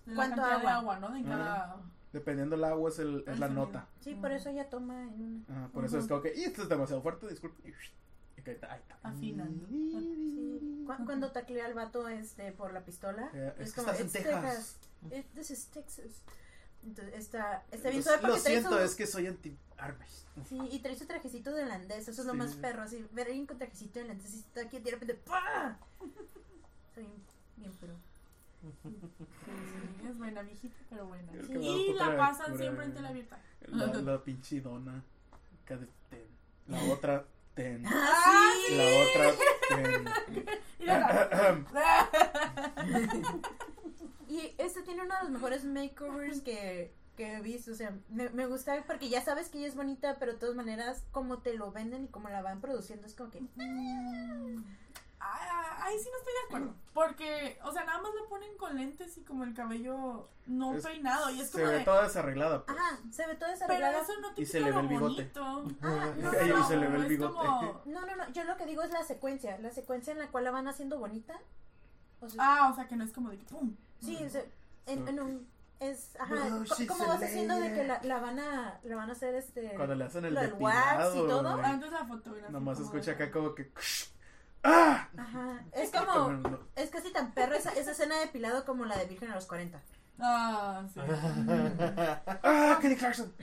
la 0.10 0.16
¿Cuánto 0.16 0.36
cantidad 0.38 0.62
de 0.62 0.68
agua? 0.68 0.96
agua, 0.96 1.00
¿no? 1.00 1.12
De 1.16 1.24
cada... 1.24 1.78
Dependiendo 2.12 2.56
del 2.56 2.66
agua 2.66 2.90
es, 2.90 2.98
el, 3.00 3.24
es 3.28 3.38
la 3.40 3.48
sonido. 3.48 3.66
nota. 3.68 3.88
Sí, 4.02 4.16
por 4.16 4.32
eso 4.32 4.50
ella 4.50 4.68
toma 4.70 5.04
en 5.04 5.22
una. 5.48 5.66
Ah, 5.66 5.70
por 5.72 5.86
eso 5.86 6.00
es 6.00 6.08
como 6.08 6.22
que, 6.22 6.34
y 6.36 6.44
esto 6.44 6.64
es 6.64 6.70
demasiado 6.70 7.02
fuerte, 7.04 7.28
disculpe. 7.28 7.70
Y, 7.70 8.40
y 8.40 8.44
que, 8.44 8.52
ahí 8.68 8.80
está. 8.80 8.98
Afinando. 9.04 9.68
Sí. 9.68 10.84
Cu- 10.88 11.06
Cuando 11.06 11.32
taclea 11.32 11.66
al 11.68 11.76
vato 11.76 12.08
este, 12.08 12.52
por 12.52 12.74
la 12.74 12.82
pistola, 12.84 13.30
Eh, 13.34 13.54
es 13.60 13.68
es 13.68 13.74
que 13.74 13.82
como, 13.82 13.92
estás 13.94 14.00
en 14.02 14.08
"It's 14.08 14.14
Texas". 14.30 14.78
It- 15.12 15.34
this 15.36 15.52
is 15.52 15.68
Texas. 15.68 16.24
Entonces, 16.82 17.14
está, 17.14 17.64
está 17.72 17.90
bien 17.90 18.02
Lo- 18.02 18.04
suave 18.12 18.28
Lo 18.28 18.38
siento, 18.38 18.80
es 18.80 18.96
que 18.96 19.06
soy 19.06 19.28
anti-armas. 19.28 20.26
Sí, 20.48 20.58
y 20.72 20.80
trae 20.80 20.98
su 20.98 21.06
trajecito 21.06 21.52
de 21.54 21.64
holandés, 21.64 22.08
eso 22.08 22.22
es 22.22 22.26
lo 22.26 22.32
Sí. 22.34 22.38
más 22.40 22.56
perro, 22.56 22.82
así, 22.84 23.06
ver 23.12 23.28
a 23.28 23.30
alguien 23.30 23.46
con 23.46 23.58
trajecito 23.60 24.00
de 24.00 24.06
holandés 24.06 24.34
y 24.34 24.40
está 24.40 24.62
aquí 24.62 24.78
y 24.78 24.80
de 24.80 24.92
repente 24.92 25.14
¡pah! 25.14 25.78
Está 26.02 27.02
bien, 27.02 27.12
bien 27.58 27.72
pero 27.82 27.94
Sí, 28.62 30.08
es 30.10 30.18
buena, 30.18 30.42
viejita, 30.42 30.76
pero 30.90 31.08
buena. 31.08 31.32
Sí. 31.48 31.54
Y 31.54 31.94
la 31.94 32.18
pasan 32.18 32.58
siempre 32.58 32.86
en 32.86 32.94
tele 32.94 33.08
abierta. 33.08 33.40
La, 33.68 33.86
la 34.02 34.24
pinche 34.24 34.62
dona. 34.62 35.04
La 36.68 36.84
otra, 36.92 37.26
ten. 37.54 37.84
¡Ah, 37.86 38.52
La 38.72 38.84
otra, 38.84 39.34
ten. 39.70 40.06
Y 40.80 40.86
la 40.86 42.10
Y 44.28 44.54
este 44.58 44.82
tiene 44.84 45.04
uno 45.04 45.16
de 45.16 45.22
los 45.24 45.32
mejores 45.32 45.64
makeovers 45.66 46.42
que, 46.42 46.94
que 47.18 47.38
he 47.38 47.42
visto. 47.42 47.72
O 47.72 47.76
sea, 47.76 47.98
me, 48.10 48.30
me 48.30 48.46
gusta 48.46 48.84
porque 48.86 49.10
ya 49.10 49.22
sabes 49.22 49.50
que 49.50 49.58
ella 49.60 49.68
es 49.68 49.76
bonita, 49.76 50.18
pero 50.20 50.34
de 50.34 50.40
todas 50.40 50.56
maneras, 50.56 51.04
como 51.12 51.40
te 51.40 51.54
lo 51.56 51.72
venden 51.72 52.06
y 52.06 52.08
como 52.08 52.30
la 52.30 52.42
van 52.42 52.62
produciendo, 52.62 53.08
es 53.08 53.16
como 53.16 53.32
que. 53.32 53.42
mm, 53.42 53.50
Ah, 53.58 54.64
Ahí 55.22 55.98
sí 56.00 56.10
no 56.12 56.18
estoy 56.18 56.34
de 56.34 56.40
acuerdo. 56.48 56.76
Porque, 56.94 57.60
o 57.64 57.72
sea, 57.72 57.84
nada 57.86 58.02
más 58.02 58.12
la 58.14 58.28
ponen 58.30 58.56
con 58.58 58.76
lentes 58.76 59.18
y 59.18 59.22
como 59.24 59.44
el 59.44 59.54
cabello 59.54 60.28
no 60.48 60.74
Es- 60.76 60.84
peinado. 60.86 61.30
Y 61.30 61.42
es 61.42 61.48
Se 61.50 61.60
como 61.60 61.72
ve 61.72 61.80
de. 61.80 61.86
toda 61.86 62.04
desarreglada. 62.04 62.66
Pues. 62.66 62.78
Ajá, 62.78 63.00
se 63.12 63.28
ve 63.28 63.36
toda 63.36 63.52
Pero 63.52 63.60
desarreglada. 63.60 64.02
eso 64.02 64.12
no 64.22 64.34
te 64.34 64.42
Y 64.42 64.46
se 64.46 64.60
le 64.60 64.66
ve 64.68 64.72
lo 64.74 64.80
el 64.82 64.88
bigote. 64.88 65.14
bonito. 65.40 65.76
Ah, 65.82 66.14
no, 66.18 66.46
Y 66.46 66.50
no, 66.50 66.68
se 66.68 66.78
le 66.78 66.88
ve 66.88 66.98
el 66.98 67.06
bigote. 67.06 67.34
como- 67.34 67.82
No, 67.86 68.06
no, 68.06 68.16
no. 68.16 68.30
Yo 68.32 68.44
lo 68.44 68.58
que 68.58 68.66
digo 68.66 68.82
es 68.84 68.92
la 68.92 69.04
secuencia. 69.04 69.58
La 69.60 69.72
secuencia 69.72 70.12
en 70.14 70.20
la 70.20 70.28
cual 70.28 70.44
la 70.44 70.52
van 70.52 70.68
haciendo 70.68 71.00
bonita. 71.00 71.40
O 72.22 72.30
sea, 72.30 72.42
Ah, 72.44 72.70
o 72.72 72.76
sea, 72.76 72.88
que 72.88 72.96
no 72.96 73.04
es 73.06 73.12
como 73.14 73.30
de 73.30 73.38
que 73.38 73.46
pum. 73.46 73.76
sí, 74.02 74.18
o 74.24 74.30
sea, 74.30 74.44
en, 74.88 75.08
en 75.08 75.20
un. 75.22 75.48
Es, 75.80 76.18
ajá, 76.20 76.36
Oh, 76.36 76.58
co- 76.68 76.76
she's 76.76 76.88
¿cómo 76.90 77.06
a 77.06 77.08
vas 77.08 77.24
haciendo 77.24 77.58
de 77.58 77.74
que 77.74 77.86
la, 77.88 78.02
la 78.04 78.20
van 78.20 78.38
a 78.38 78.78
la 78.84 78.96
van 78.98 79.10
a 79.10 79.14
hacer 79.14 79.34
este 79.36 79.74
Cuando 79.78 79.96
le 79.96 80.04
hacen 80.04 80.26
el 80.26 80.36
del 80.36 80.54
wax 80.60 81.16
y 81.16 81.20
todo. 81.20 81.48
Antes 81.48 81.92
la 81.94 82.06
fotografía. 82.06 82.50
Nomás 82.50 82.78
se 82.80 82.84
como 82.84 82.96
escucha 82.98 83.12
acá 83.14 83.32
como 83.32 83.56
que. 83.56 83.72
¡Ah! 84.64 85.08
Ajá, 85.18 85.64
es 85.74 85.92
como 85.92 86.60
es 86.76 86.90
casi 86.90 87.12
tan 87.12 87.34
perra 87.34 87.58
esa, 87.58 87.72
esa 87.72 87.92
escena 87.92 88.16
de 88.16 88.22
depilado 88.26 88.66
como 88.66 88.86
la 88.86 88.98
de 88.98 89.06
Virgen 89.06 89.32
a 89.32 89.36
los 89.36 89.46
40. 89.46 89.82
Ah, 90.20 90.84
sí. 90.94 91.00
¡Ah! 92.44 92.78
Kelly 92.82 92.96
Clarkson. 92.98 93.34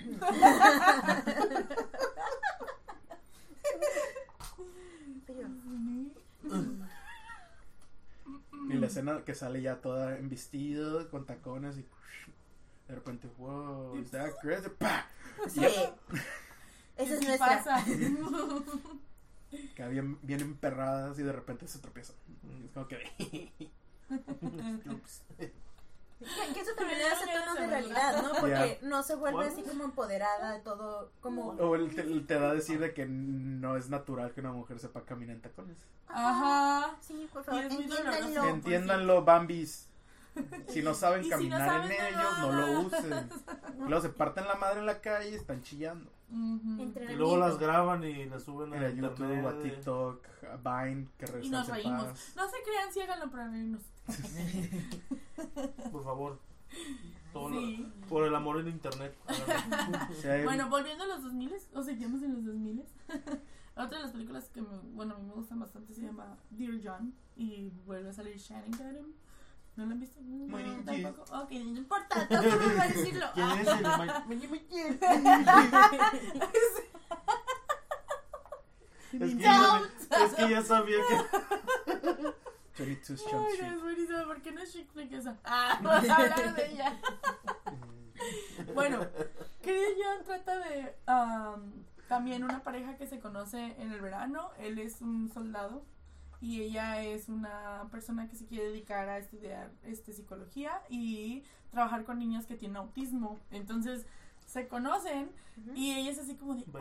Y 8.68 8.74
la 8.74 8.86
escena 8.88 9.22
que 9.24 9.34
sale 9.34 9.62
ya 9.62 9.80
toda 9.80 10.18
en 10.18 10.28
vestido, 10.28 11.08
con 11.10 11.24
tacones 11.24 11.78
y. 11.78 11.86
De 12.88 12.94
repente, 12.94 13.28
wow, 13.38 13.96
is 13.98 14.10
that 14.10 14.32
crazy? 14.40 14.68
¡Pah! 14.78 15.06
sí. 15.48 15.60
Yep. 15.60 15.98
Esa 16.96 17.14
es 17.14 17.26
nuestra. 17.26 17.46
pasa. 17.64 17.84
Que 19.74 19.88
bien, 19.88 20.18
bien 20.22 20.40
emperradas 20.40 21.18
y 21.18 21.22
de 21.22 21.32
repente 21.32 21.66
se 21.68 21.78
tropiezan. 21.78 22.16
Es 22.64 22.70
como 22.72 22.88
que. 22.88 23.72
Ups. 24.90 25.22
Que, 26.18 26.60
eso 26.60 26.70
también 26.76 26.98
le 26.98 27.08
hace 27.08 27.26
tono 27.26 27.54
de 27.60 27.66
realidad, 27.66 28.22
¿no? 28.22 28.30
Porque 28.40 28.78
Ya. 28.80 28.88
no 28.88 29.02
se 29.02 29.14
vuelve 29.16 29.48
así 29.48 29.62
como 29.62 29.84
empoderada 29.84 30.52
de 30.52 30.60
todo, 30.60 31.12
como... 31.20 31.48
O 31.48 31.74
él 31.76 31.94
te, 31.94 32.00
él 32.00 32.26
te 32.26 32.38
da 32.38 32.52
a 32.52 32.54
decir 32.54 32.80
de 32.80 32.94
que 32.94 33.04
no 33.04 33.76
es 33.76 33.90
natural 33.90 34.32
que 34.32 34.40
una 34.40 34.52
mujer 34.52 34.78
sepa 34.78 35.04
caminar 35.04 35.36
en 35.36 35.42
tacones. 35.42 35.76
Ajá. 36.08 36.96
Sí, 37.02 37.28
por 37.30 37.44
favor, 37.44 37.64
entiéndanlo. 37.64 38.44
Entiéndanlo, 38.46 39.24
Bambis. 39.24 39.90
Si 40.68 40.82
no 40.82 40.94
saben 40.94 41.20
Y 41.22 41.24
si 41.24 41.30
caminar 41.30 41.60
no 41.60 41.66
saben 41.66 41.92
en 41.92 42.06
ellos, 42.06 42.38
no 42.40 42.52
lo 42.52 42.80
usen. 42.82 43.30
Luego 43.88 44.00
se 44.02 44.08
parten 44.10 44.46
la 44.46 44.54
madre 44.56 44.80
en 44.80 44.86
la 44.86 45.00
calle 45.00 45.30
y 45.30 45.34
están 45.34 45.62
chillando. 45.62 46.10
Ujú. 46.30 46.76
Y 46.78 46.82
Entrenamiento. 46.82 47.16
luego 47.16 47.36
las 47.38 47.58
graban 47.58 48.02
y 48.04 48.26
las 48.26 48.42
suben 48.42 48.72
En 48.74 48.82
a 48.84 48.90
YouTube, 48.90 49.30
internet. 49.30 49.46
a 49.46 49.58
TikTok, 49.62 50.26
a 50.52 50.84
Vine, 50.84 51.08
que 51.18 51.26
Y 51.46 51.50
nos 51.50 51.68
reímos. 51.68 52.04
paz. 52.04 52.32
No 52.36 52.48
se 52.50 52.56
crean, 52.64 52.92
sí 52.92 53.00
háganlo 53.00 53.30
para 53.30 53.48
reírnos. 53.48 53.82
Por 55.92 56.04
favor. 56.04 56.38
Todo 57.32 57.50
lo- 57.50 57.60
Sí. 57.60 57.92
por 58.08 58.24
el 58.26 58.34
amor 58.34 58.60
en 58.60 58.68
internet. 58.68 59.14
Si 60.20 60.26
hay- 60.28 60.44
Bueno, 60.44 60.68
volviendo 60.68 61.04
a 61.04 61.06
los 61.06 61.22
2000 61.22 61.52
o 61.74 61.82
seguimos 61.82 62.22
en 62.22 62.34
los 62.34 62.44
2000 62.44 62.82
Otra 63.76 63.98
de 63.98 64.04
las 64.04 64.12
películas 64.12 64.48
que 64.48 64.62
me, 64.62 64.68
bueno, 64.94 65.14
a 65.14 65.18
mí 65.18 65.26
me 65.26 65.34
gustan 65.34 65.60
bastante 65.60 65.92
se 65.92 66.00
llama 66.02 66.36
Dear 66.50 66.80
John 66.82 67.12
y 67.36 67.70
vuelve 67.84 68.08
a 68.08 68.12
salir 68.12 68.36
Shannon 68.38 68.70
Tatum. 68.70 69.12
¿No 69.76 69.84
la 69.84 69.92
han 69.92 70.00
visto? 70.00 70.20
No, 70.22 70.46
Muy 70.46 70.62
bien. 70.62 70.84
tampoco. 70.84 71.22
Ok, 71.38 71.50
no 71.50 71.78
importa, 71.78 72.26
no 72.30 72.42
voy 72.42 72.78
a 72.80 72.88
decirlo. 72.88 73.26
¿Quién 73.34 73.50
es 73.50 73.68
el 73.68 73.86
Mike? 74.28 74.98
Es 79.12 79.20
que, 79.34 79.36
ya, 79.38 79.82
es 80.24 80.34
que 80.34 80.50
ya 80.50 80.62
sabía 80.62 80.98
que. 81.08 82.84
22 82.84 83.22
Jump 83.22 83.46
Ay, 83.48 83.66
es 83.72 83.80
buenísima, 83.80 84.24
¿por 84.24 84.42
qué 84.42 84.52
no 84.52 84.60
es 84.60 84.72
chick 84.72 84.90
flick 84.92 85.12
esa? 85.12 85.38
Ah, 85.44 85.78
vamos 85.82 86.10
a 86.10 86.16
hablar 86.16 86.54
de 86.54 86.72
ella. 86.72 87.00
Bueno, 88.74 89.06
querido 89.62 89.86
John 89.96 90.24
trata 90.24 90.58
de 90.58 90.94
am, 91.06 91.84
también 92.08 92.44
una 92.44 92.62
pareja 92.62 92.96
que 92.96 93.06
se 93.06 93.18
conoce 93.18 93.74
en 93.80 93.92
el 93.92 94.00
verano. 94.00 94.50
Él 94.58 94.78
es 94.78 95.00
un 95.00 95.30
soldado 95.32 95.84
y 96.40 96.62
ella 96.62 97.02
es 97.02 97.28
una 97.28 97.88
persona 97.90 98.28
que 98.28 98.36
se 98.36 98.46
quiere 98.46 98.66
dedicar 98.66 99.08
a 99.08 99.18
estudiar 99.18 99.70
este 99.84 100.12
psicología 100.12 100.82
y 100.88 101.44
trabajar 101.70 102.04
con 102.04 102.18
niños 102.18 102.46
que 102.46 102.56
tienen 102.56 102.76
autismo. 102.76 103.38
Entonces 103.50 104.06
se 104.46 104.68
conocen 104.68 105.30
y 105.74 105.94
ella 105.94 106.10
es 106.10 106.18
así 106.18 106.36
como 106.36 106.54
de, 106.54 106.64
oh, 106.72 106.78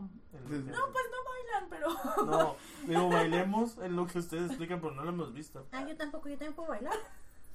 no, 0.00 0.08
pues 0.40 0.64
no 0.64 0.68
bailan, 0.68 1.68
pero 1.70 1.88
No, 2.26 2.56
digo, 2.86 3.08
bailemos 3.08 3.78
en 3.78 3.96
lo 3.96 4.06
que 4.06 4.18
ustedes 4.18 4.46
explican, 4.46 4.80
pero 4.80 4.94
no 4.94 5.04
lo 5.04 5.10
hemos 5.10 5.32
visto. 5.32 5.66
Ah, 5.72 5.86
yo 5.88 5.96
tampoco, 5.96 6.28
yo 6.28 6.36
también 6.36 6.54
puedo 6.54 6.70
bailar. 6.70 6.94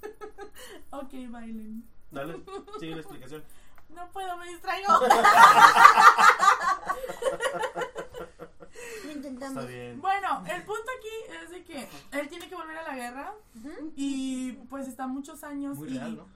ok, 0.90 1.12
bailen. 1.30 1.84
Dale, 2.10 2.42
sigue 2.80 2.94
la 2.94 3.00
explicación. 3.00 3.44
No 3.90 4.10
puedo, 4.10 4.36
me 4.36 4.48
distraigo. 4.48 4.88
Lo 9.04 9.12
intentamos. 9.12 9.56
Está 9.64 9.66
bien. 9.72 10.00
Bueno, 10.00 10.44
el 10.46 10.62
punto 10.62 10.84
aquí 10.98 11.34
es 11.44 11.50
de 11.50 11.64
que 11.64 11.88
él 12.12 12.28
tiene 12.28 12.48
que 12.48 12.54
volver 12.54 12.76
a 12.78 12.82
la 12.82 12.94
guerra 12.96 13.34
Ujú. 13.56 13.92
y 13.96 14.52
pues 14.70 14.88
está 14.88 15.06
muchos 15.06 15.42
años 15.44 15.76
Muy 15.78 15.88
y 15.90 15.98
real, 15.98 16.16
¿no? 16.16 16.28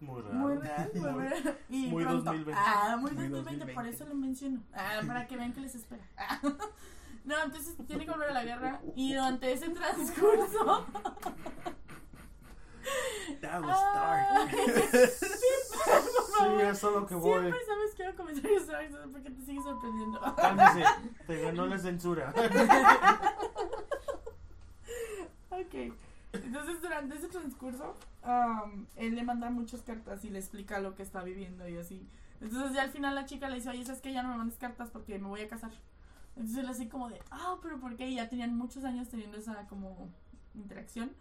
Muy 0.00 0.20
raro. 0.22 0.34
Muy 0.34 0.56
real, 0.56 0.90
muy 0.94 1.10
Muy- 1.10 1.28
real. 1.28 1.58
Y 1.70 1.86
muy 1.86 2.04
pronto. 2.04 2.24
2020. 2.24 2.60
Ah, 2.64 2.96
muy 3.00 3.10
Muy 3.12 3.28
2020, 3.28 3.32
por 3.74 3.84
2020. 3.84 3.90
eso 3.90 4.04
lo 4.06 4.14
menciono. 4.14 4.62
Ah, 4.74 5.00
para 5.06 5.26
que 5.26 5.36
vean 5.36 5.52
que 5.52 5.60
les 5.60 5.74
espera. 5.74 6.04
Ah. 6.16 6.40
No, 7.24 7.42
entonces 7.42 7.74
tiene 7.86 8.04
que 8.04 8.10
volver 8.10 8.28
a 8.28 8.34
la 8.34 8.44
guerra 8.44 8.82
y 8.94 9.14
durante 9.14 9.50
ese 9.50 9.70
transcurso. 9.70 10.86
That 13.40 13.62
was 13.62 13.78
Ah, 13.80 14.46
dark. 14.46 14.50
por 14.50 15.73
favor. 16.44 16.60
Sí, 16.60 16.66
es 16.66 16.82
lo 16.82 17.06
que 17.06 17.14
voy. 17.14 17.40
Siempre 17.40 17.64
sabes 17.66 17.94
que 17.94 18.04
hago 18.04 18.16
comentarios 18.16 18.66
darks, 18.66 18.90
no 18.90 19.02
sé 19.02 19.08
por 19.08 19.22
qué 19.22 19.30
te 19.30 19.42
sigues 19.42 19.64
sorprendiendo. 19.64 20.20
Cálmese, 20.36 20.84
te 21.26 21.40
ganó 21.42 21.66
la 21.66 21.78
censura. 21.78 22.32
Ok. 25.50 25.94
Entonces, 26.32 26.82
durante 26.82 27.16
ese 27.16 27.28
transcurso, 27.28 27.94
am, 28.22 28.86
él 28.96 29.14
le 29.14 29.22
manda 29.22 29.50
muchas 29.50 29.82
cartas 29.82 30.24
y 30.24 30.30
le 30.30 30.38
explica 30.38 30.80
lo 30.80 30.94
que 30.94 31.02
está 31.02 31.22
viviendo 31.22 31.68
y 31.68 31.76
así. 31.76 32.08
Entonces, 32.40 32.72
ya 32.72 32.82
al 32.82 32.90
final 32.90 33.14
la 33.14 33.24
chica 33.24 33.48
le 33.48 33.56
dice, 33.56 33.70
oye, 33.70 33.84
¿sabes 33.84 34.00
que 34.00 34.12
Ya 34.12 34.22
no 34.22 34.30
me 34.30 34.38
mandes 34.38 34.58
cartas 34.58 34.90
porque 34.90 35.18
me 35.18 35.28
voy 35.28 35.42
a 35.42 35.48
casar. 35.48 35.70
Entonces, 36.36 36.58
él 36.58 36.68
así 36.68 36.88
como 36.88 37.08
de, 37.08 37.20
ah, 37.30 37.56
pero 37.62 37.78
¿por 37.78 37.96
qué? 37.96 38.08
Y 38.08 38.16
ya 38.16 38.28
tenían 38.28 38.56
muchos 38.56 38.84
años 38.84 39.08
teniendo 39.08 39.36
esa 39.36 39.66
como 39.68 40.10
interacción. 40.54 41.12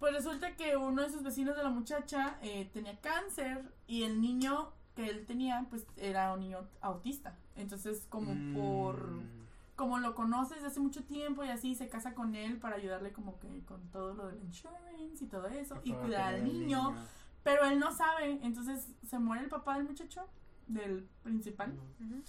Pues 0.00 0.14
resulta 0.14 0.56
que 0.56 0.76
uno 0.76 1.02
de 1.02 1.10
sus 1.10 1.22
vecinos 1.22 1.56
de 1.56 1.62
la 1.62 1.68
muchacha 1.70 2.38
eh, 2.42 2.68
tenía 2.72 2.98
cáncer 3.00 3.62
y 3.86 4.02
el 4.02 4.20
niño 4.20 4.70
que 4.96 5.06
él 5.08 5.26
tenía, 5.26 5.66
pues 5.70 5.86
era 5.96 6.32
un 6.32 6.40
niño 6.40 6.66
autista. 6.80 7.36
Entonces, 7.54 8.06
como 8.08 8.34
por 8.58 8.96
Mm. 9.10 9.40
como 9.76 9.98
lo 9.98 10.14
conoces 10.14 10.56
desde 10.56 10.68
hace 10.68 10.80
mucho 10.80 11.04
tiempo 11.04 11.42
y 11.44 11.48
así 11.48 11.74
se 11.74 11.88
casa 11.88 12.14
con 12.14 12.34
él 12.34 12.58
para 12.58 12.76
ayudarle 12.76 13.12
como 13.12 13.38
que 13.38 13.62
con 13.64 13.80
todo 13.90 14.12
lo 14.14 14.26
del 14.28 14.42
insurance 14.42 15.24
y 15.24 15.26
todo 15.26 15.46
eso 15.46 15.80
y 15.84 15.92
cuidar 15.92 16.34
al 16.34 16.40
tener 16.42 16.52
niño, 16.52 16.94
pero 17.42 17.64
él 17.64 17.78
no 17.78 17.90
sabe, 17.90 18.40
entonces 18.42 18.88
se 19.06 19.18
muere 19.18 19.44
el 19.44 19.48
papá 19.48 19.76
del 19.76 19.84
muchacho, 19.84 20.26
del 20.72 21.08
principal, 21.22 21.74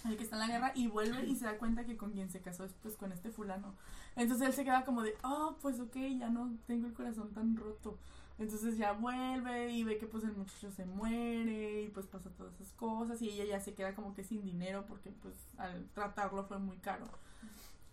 el 0.04 0.16
que 0.16 0.24
está 0.24 0.36
en 0.36 0.40
la 0.40 0.48
guerra 0.48 0.72
y 0.74 0.88
vuelve 0.88 1.26
y 1.26 1.36
se 1.36 1.44
da 1.44 1.58
cuenta 1.58 1.84
que 1.84 1.96
con 1.96 2.12
quien 2.12 2.30
se 2.30 2.40
casó 2.40 2.64
es 2.64 2.72
pues 2.74 2.96
con 2.96 3.12
este 3.12 3.30
fulano. 3.30 3.74
Entonces 4.16 4.48
él 4.48 4.52
se 4.52 4.64
queda 4.64 4.84
como 4.84 5.02
de, 5.02 5.14
"Oh, 5.22 5.56
pues 5.60 5.80
ok, 5.80 5.96
ya 6.18 6.28
no 6.28 6.56
tengo 6.66 6.86
el 6.86 6.92
corazón 6.92 7.32
tan 7.32 7.56
roto." 7.56 7.98
Entonces 8.38 8.76
ya 8.76 8.92
vuelve 8.92 9.70
y 9.70 9.84
ve 9.84 9.98
que 9.98 10.06
pues 10.06 10.24
el 10.24 10.32
muchacho 10.32 10.70
se 10.70 10.84
muere 10.84 11.82
y 11.82 11.88
pues 11.88 12.06
pasa 12.06 12.30
todas 12.30 12.54
esas 12.54 12.72
cosas 12.72 13.22
y 13.22 13.30
ella 13.30 13.44
ya 13.44 13.60
se 13.60 13.74
queda 13.74 13.94
como 13.94 14.14
que 14.14 14.24
sin 14.24 14.42
dinero 14.44 14.84
porque 14.86 15.10
pues 15.10 15.34
al 15.58 15.88
tratarlo 15.90 16.44
fue 16.44 16.58
muy 16.58 16.78
caro. 16.78 17.06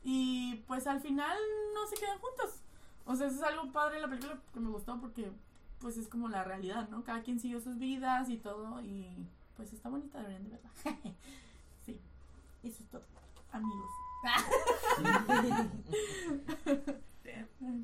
Y 0.03 0.63
pues 0.67 0.87
al 0.87 1.01
final 1.01 1.37
no 1.73 1.85
se 1.87 1.95
quedan 1.95 2.19
juntos. 2.19 2.61
O 3.05 3.15
sea, 3.15 3.27
eso 3.27 3.37
es 3.37 3.43
algo 3.43 3.71
padre 3.71 3.95
de 3.95 4.01
la 4.01 4.09
película 4.09 4.41
que 4.53 4.59
me 4.59 4.69
gustó 4.69 4.99
porque 4.99 5.31
pues 5.79 5.97
es 5.97 6.07
como 6.07 6.29
la 6.29 6.43
realidad, 6.43 6.89
¿no? 6.89 7.03
Cada 7.03 7.21
quien 7.21 7.39
siguió 7.39 7.59
sus 7.59 7.77
vidas 7.77 8.29
y 8.29 8.37
todo 8.37 8.81
y 8.81 9.27
pues 9.59 9.73
está 9.73 9.89
bonita, 9.89 10.19
deberían 10.19 10.45
de 10.45 10.51
verla. 10.51 10.71
sí, 11.85 11.99
eso 12.63 12.81
es 12.81 12.89
todo, 12.89 13.03
amigos. 13.51 13.91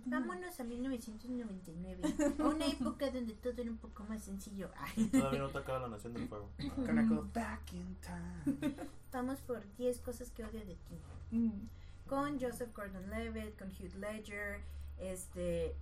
Vámonos 0.06 0.58
a 0.58 0.64
1999. 0.64 2.16
A 2.40 2.48
una 2.48 2.66
época 2.66 3.12
donde 3.12 3.34
todo 3.34 3.62
era 3.62 3.70
un 3.70 3.78
poco 3.78 4.06
más 4.06 4.24
sencillo. 4.24 4.72
Ay, 4.78 5.08
Todavía 5.08 5.40
no 5.40 5.50
te 5.50 5.58
acaba 5.58 5.80
la 5.80 5.90
Nación 5.90 6.14
del 6.14 6.30
Fuego. 6.30 6.50
Go 7.10 7.28
back 7.34 7.74
in 7.74 7.98
time. 8.00 8.74
Vamos 9.12 9.42
por 9.42 9.62
10 9.76 10.00
cosas 10.00 10.32
que 10.32 10.46
odio 10.46 10.62
de 10.62 10.76
ti. 10.76 10.98
Mm. 11.32 11.68
Con 12.08 12.40
Joseph 12.40 12.74
Gordon-Levitt, 12.74 13.60
con 13.60 13.68
Hugh 13.68 13.96
Ledger. 13.96 14.62
Este, 14.98 15.76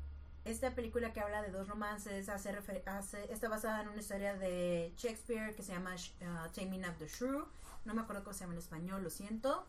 esta 0.46 0.76
película 0.76 1.14
que 1.14 1.20
habla 1.22 1.42
de 1.42 1.52
dos 1.52 1.68
romances 1.68 2.28
hace, 2.30 2.52
refer- 2.54 2.84
hace- 2.86 3.32
está 3.32 3.48
basada 3.50 3.82
en 3.82 3.88
una 3.90 4.00
historia 4.00 4.36
de 4.36 4.94
Shakespeare 4.98 5.56
que 5.56 5.64
se 5.64 5.72
llama 5.74 5.96
uh, 5.96 6.50
Taming 6.54 6.86
of 6.86 6.98
the 6.98 7.08
Shrew. 7.08 7.46
No 7.86 7.94
me 7.94 8.02
acuerdo 8.02 8.24
cómo 8.24 8.34
se 8.34 8.42
llama 8.42 8.54
en 8.54 8.60
español, 8.60 9.04
lo 9.04 9.10
siento. 9.10 9.66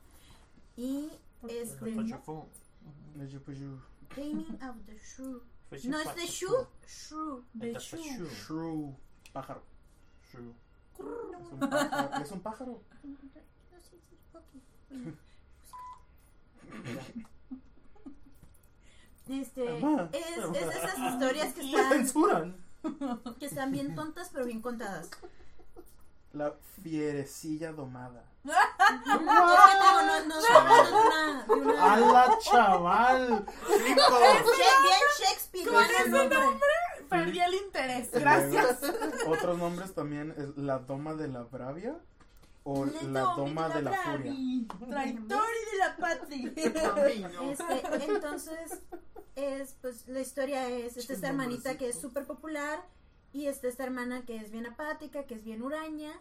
Y 0.76 1.10
este, 1.48 1.76
pues, 1.94 2.08
yo. 2.08 2.16
Taming 4.14 4.58
of 4.62 4.76
the 4.86 4.98
Shrew. 4.98 5.42
No 5.84 5.98
es 5.98 6.14
de 6.14 6.26
Shrew, 6.26 6.66
Shrew. 6.86 7.44
De. 7.54 7.72
Shu. 7.78 8.26
Shrew. 8.26 8.96
Pájaro. 9.32 9.62
Shu. 10.32 10.54
Es 11.00 11.50
un 11.52 11.60
pájaro. 11.60 12.22
Es 12.22 12.30
un 12.32 12.40
pájaro. 12.40 12.82
No 13.02 13.80
sé 13.82 13.96
si 14.00 14.16
ok. 14.36 14.44
Este, 19.28 19.78
es, 19.78 19.84
es 20.38 20.52
de 20.52 20.60
esas 20.60 20.98
historias 20.98 21.52
que 21.54 21.62
La 21.72 21.80
están, 21.80 21.92
censuran. 21.92 22.56
que 23.38 23.46
están 23.46 23.72
bien 23.72 23.94
tontas 23.94 24.28
pero 24.32 24.44
bien 24.44 24.60
contadas. 24.60 25.08
La 26.32 26.52
fierecilla 26.82 27.72
domada. 27.72 28.24
Es 28.84 29.06
no, 29.06 29.20
no, 29.22 29.54
una- 31.48 31.94
¡Hala, 31.94 32.38
chaval! 32.40 33.46
Bien 33.68 33.96
Shakespeare, 35.18 35.66
Con 35.66 35.82
ese 35.82 35.92
ese 36.02 36.10
nombre. 36.10 36.38
Perdí 37.08 37.40
el 37.40 37.54
interés, 37.54 38.10
gracias. 38.10 38.80
Otros 39.26 39.56
nombres 39.58 39.94
también 39.94 40.34
es 40.36 40.54
la 40.58 40.78
doma 40.80 41.14
de 41.14 41.28
la 41.28 41.44
bravia 41.44 41.96
o 42.64 42.86
Le 42.86 43.02
la 43.02 43.20
doma 43.20 43.68
de 43.68 43.82
la 43.82 43.92
furia. 43.92 44.32
Traitor 44.88 45.44
y 45.62 45.70
de 45.70 45.78
la 45.78 45.96
patria. 45.96 46.52
Este, 47.50 48.04
entonces, 48.06 48.80
es, 49.36 49.76
pues, 49.80 50.08
la 50.08 50.20
historia 50.20 50.68
es, 50.68 50.96
está 50.96 51.12
esta 51.12 51.28
hermanita 51.28 51.76
que 51.76 51.90
es 51.90 52.00
súper 52.00 52.26
popular 52.26 52.82
y 53.32 53.46
está 53.46 53.68
esta 53.68 53.84
hermana 53.84 54.24
que 54.24 54.36
es 54.36 54.50
bien 54.50 54.66
apática, 54.66 55.26
que 55.26 55.34
es 55.34 55.44
bien 55.44 55.62
huraña 55.62 56.12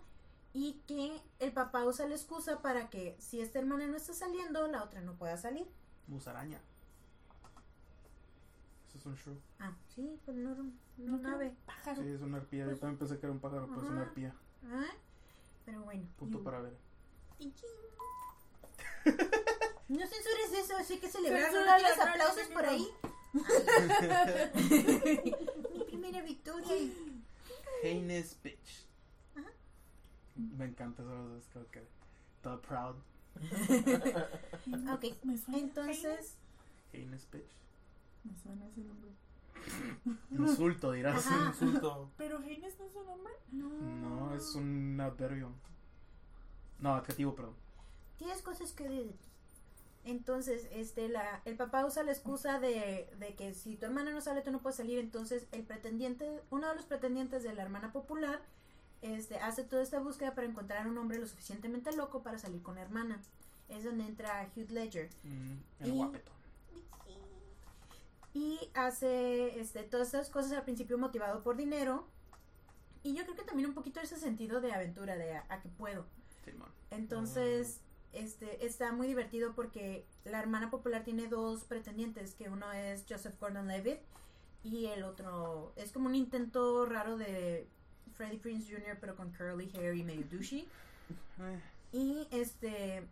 y 0.53 0.81
que 0.85 1.21
el 1.39 1.53
papá 1.53 1.85
usa 1.85 2.07
la 2.07 2.15
excusa 2.15 2.61
para 2.61 2.89
que 2.89 3.15
si 3.19 3.39
esta 3.39 3.59
hermana 3.59 3.87
no 3.87 3.95
está 3.95 4.13
saliendo, 4.13 4.67
la 4.67 4.83
otra 4.83 5.01
no 5.01 5.13
pueda 5.13 5.37
salir. 5.37 5.65
Musaraña. 6.07 6.59
Eso 8.89 8.97
es 8.97 9.05
un 9.05 9.15
shrew. 9.15 9.37
Ah, 9.59 9.73
sí, 9.95 10.19
pues 10.25 10.37
no, 10.37 10.53
no, 10.55 10.71
No 10.97 11.15
un 11.15 11.25
ave. 11.25 11.55
Pájaro. 11.65 12.03
Sí, 12.03 12.09
es 12.09 12.21
una 12.21 12.37
arpía. 12.37 12.65
Yo 12.65 12.77
también 12.77 12.99
pensé 12.99 13.17
que 13.17 13.25
era 13.25 13.33
un 13.33 13.39
pájaro, 13.39 13.67
pero 13.67 13.81
es 13.81 13.89
una 13.89 14.01
arpía. 14.01 14.35
Ah, 14.65 14.91
Pero 15.65 15.81
bueno. 15.83 16.07
Punto 16.17 16.37
you- 16.39 16.43
para 16.43 16.61
ver. 16.61 16.73
No 19.89 19.99
censures 20.07 20.53
eso, 20.53 20.77
así 20.77 20.97
que 20.99 21.09
celebrar. 21.09 21.51
¿No 21.53 21.65
la 21.65 21.75
aplausos 21.75 22.47
cara, 22.47 22.53
por 22.53 22.63
no. 22.63 22.69
ahí? 22.71 22.87
Mi 25.73 25.83
primera 25.85 26.21
victoria. 26.21 26.75
Heinous 27.83 28.37
bitch. 28.41 28.85
Ajá. 29.35 29.49
Me 30.35 30.65
encanta 30.65 31.03
eso. 31.03 31.37
Es 31.37 31.47
como 31.49 31.67
que. 31.69 31.81
The 32.41 32.57
proud. 32.67 32.95
Ok, 34.93 35.03
entonces. 35.53 36.35
Heinous 36.93 37.27
bitch. 37.31 37.51
Me 38.23 38.33
suena 38.41 38.65
ese 38.67 38.81
nombre. 38.81 39.11
Insulto, 40.31 40.91
dirás. 40.91 41.25
Ajá. 41.27 41.47
Insulto. 41.47 42.11
Pero 42.17 42.41
Heines 42.41 42.77
no 42.79 42.85
es 42.85 42.93
su 42.93 43.03
nombre. 43.03 43.33
No. 43.51 43.69
No, 43.69 44.35
es 44.35 44.55
un 44.55 44.99
adverbio. 44.99 45.51
No, 46.79 46.95
adjetivo, 46.95 47.35
perdón. 47.35 47.55
Tienes 48.17 48.41
cosas 48.41 48.71
que 48.73 48.87
de. 48.87 49.15
Entonces, 50.05 50.67
este, 50.73 51.07
la, 51.07 51.41
el 51.45 51.55
papá 51.55 51.85
usa 51.85 52.03
la 52.03 52.11
excusa 52.11 52.59
de, 52.59 53.09
de 53.19 53.35
que 53.35 53.53
si 53.53 53.77
tu 53.77 53.85
hermana 53.85 54.11
no 54.11 54.19
sale, 54.19 54.41
tú 54.41 54.51
no 54.51 54.59
puedes 54.59 54.75
salir. 54.75 54.99
Entonces, 54.99 55.47
el 55.53 55.63
pretendiente, 55.63 56.41
uno 56.49 56.67
de 56.69 56.75
los 56.75 56.85
pretendientes 56.85 57.43
de 57.43 57.53
la 57.53 57.63
hermana 57.63 57.93
popular, 57.93 58.41
este, 59.01 59.37
hace 59.37 59.63
toda 59.63 59.81
esta 59.81 59.99
búsqueda 59.99 60.35
para 60.35 60.45
encontrar 60.47 60.87
un 60.87 60.97
hombre 60.97 61.19
lo 61.19 61.27
suficientemente 61.27 61.95
loco 61.95 62.21
para 62.21 62.37
salir 62.37 62.61
con 62.61 62.75
la 62.75 62.81
hermana. 62.81 63.21
Es 63.69 63.85
donde 63.85 64.05
entra 64.05 64.49
Hugh 64.55 64.71
Ledger. 64.71 65.09
Mm, 65.23 65.53
el 65.83 65.87
Y- 65.87 65.91
guapetón. 65.91 66.33
Y 68.33 68.59
hace 68.73 69.59
este, 69.59 69.83
todas 69.83 70.07
estas 70.07 70.29
cosas 70.29 70.53
al 70.53 70.63
principio 70.63 70.97
motivado 70.97 71.43
por 71.43 71.55
dinero. 71.55 72.07
Y 73.03 73.13
yo 73.13 73.23
creo 73.23 73.35
que 73.35 73.43
también 73.43 73.69
un 73.69 73.75
poquito 73.75 73.99
ese 73.99 74.17
sentido 74.17 74.61
de 74.61 74.71
aventura, 74.71 75.15
de 75.17 75.35
a, 75.35 75.45
a 75.49 75.61
que 75.61 75.69
puedo. 75.69 76.05
Simón. 76.43 76.69
Entonces, 76.89 77.81
este, 78.13 78.65
está 78.65 78.91
muy 78.91 79.07
divertido 79.07 79.53
porque 79.55 80.05
la 80.23 80.39
hermana 80.39 80.69
popular 80.69 81.03
tiene 81.03 81.27
dos 81.27 81.63
pretendientes, 81.63 82.35
que 82.35 82.49
uno 82.49 82.71
es 82.71 83.05
Joseph 83.09 83.39
Gordon-Levitt 83.39 83.99
y 84.63 84.85
el 84.85 85.03
otro 85.03 85.73
es 85.75 85.91
como 85.91 86.07
un 86.07 86.15
intento 86.15 86.85
raro 86.85 87.17
de 87.17 87.67
Freddie 88.13 88.39
Prinze 88.39 88.71
Jr. 88.71 88.97
pero 89.01 89.15
con 89.15 89.31
curly 89.33 89.69
hair 89.73 89.95
y 89.95 90.03
medio 90.03 90.25
douchey 90.31 90.67
Eh, 91.39 91.59
y 91.91 92.27
este 92.31 93.07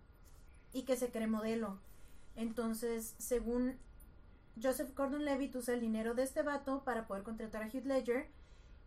y 0.74 0.84
que 0.84 0.96
se 0.96 1.12
cree 1.12 1.28
modelo. 1.28 1.80
Entonces, 2.36 3.16
según 3.18 3.78
Joseph 4.62 4.94
Gordon-Levitt 4.96 5.56
usa 5.56 5.74
el 5.74 5.80
dinero 5.82 6.14
de 6.14 6.24
este 6.24 6.42
vato 6.44 6.84
para 6.84 7.08
poder 7.08 7.24
contratar 7.24 7.64
a 7.64 7.68
Hugh 7.68 7.86
Ledger, 7.86 8.28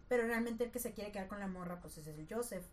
pero 0.09 0.27
realmente 0.27 0.65
el 0.65 0.71
que 0.71 0.79
se 0.79 0.93
quiere 0.93 1.13
quedar 1.13 1.29
con 1.29 1.41
la 1.41 1.47
morra 1.49 1.81
pues 1.81 1.99
es 1.99 2.07
el 2.07 2.27
Joseph. 2.29 2.65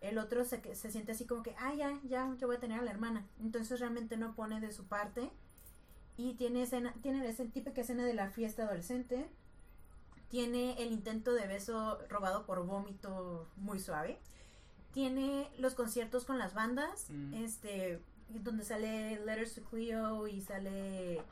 El 0.00 0.18
otro 0.18 0.44
se, 0.44 0.60
que- 0.60 0.74
se 0.74 0.90
siente 0.90 1.12
así 1.12 1.26
como 1.26 1.42
que, 1.44 1.54
ah, 1.58 1.72
ya, 1.74 2.00
ya, 2.04 2.34
yo 2.38 2.48
voy 2.48 2.56
a 2.56 2.60
tener 2.60 2.80
a 2.80 2.82
la 2.82 2.90
hermana. 2.90 3.24
Entonces 3.40 3.78
realmente 3.78 4.16
no 4.16 4.34
pone 4.34 4.60
de 4.60 4.72
su 4.72 4.84
parte. 4.86 5.30
Y 6.16 6.34
tiene 6.34 6.62
escena, 6.62 6.92
tiene 7.02 7.26
esa 7.28 7.44
típica 7.44 7.80
escena 7.82 8.04
de 8.04 8.14
la 8.14 8.28
fiesta 8.30 8.64
adolescente. 8.64 9.28
Tiene 10.28 10.82
el 10.82 10.92
intento 10.92 11.32
de 11.34 11.46
beso 11.46 11.98
robado 12.08 12.46
por 12.46 12.64
vómito 12.66 13.48
muy 13.56 13.78
suave. 13.78 14.18
Tiene 14.92 15.48
los 15.58 15.74
conciertos 15.74 16.24
con 16.24 16.38
las 16.38 16.52
bandas, 16.52 17.06
Mm. 17.10 17.34
este, 17.44 18.00
donde 18.28 18.64
sale 18.64 19.24
Letters 19.24 19.54
to 19.54 19.62
Cleo 19.64 20.26
y 20.26 20.40
sale 20.40 21.22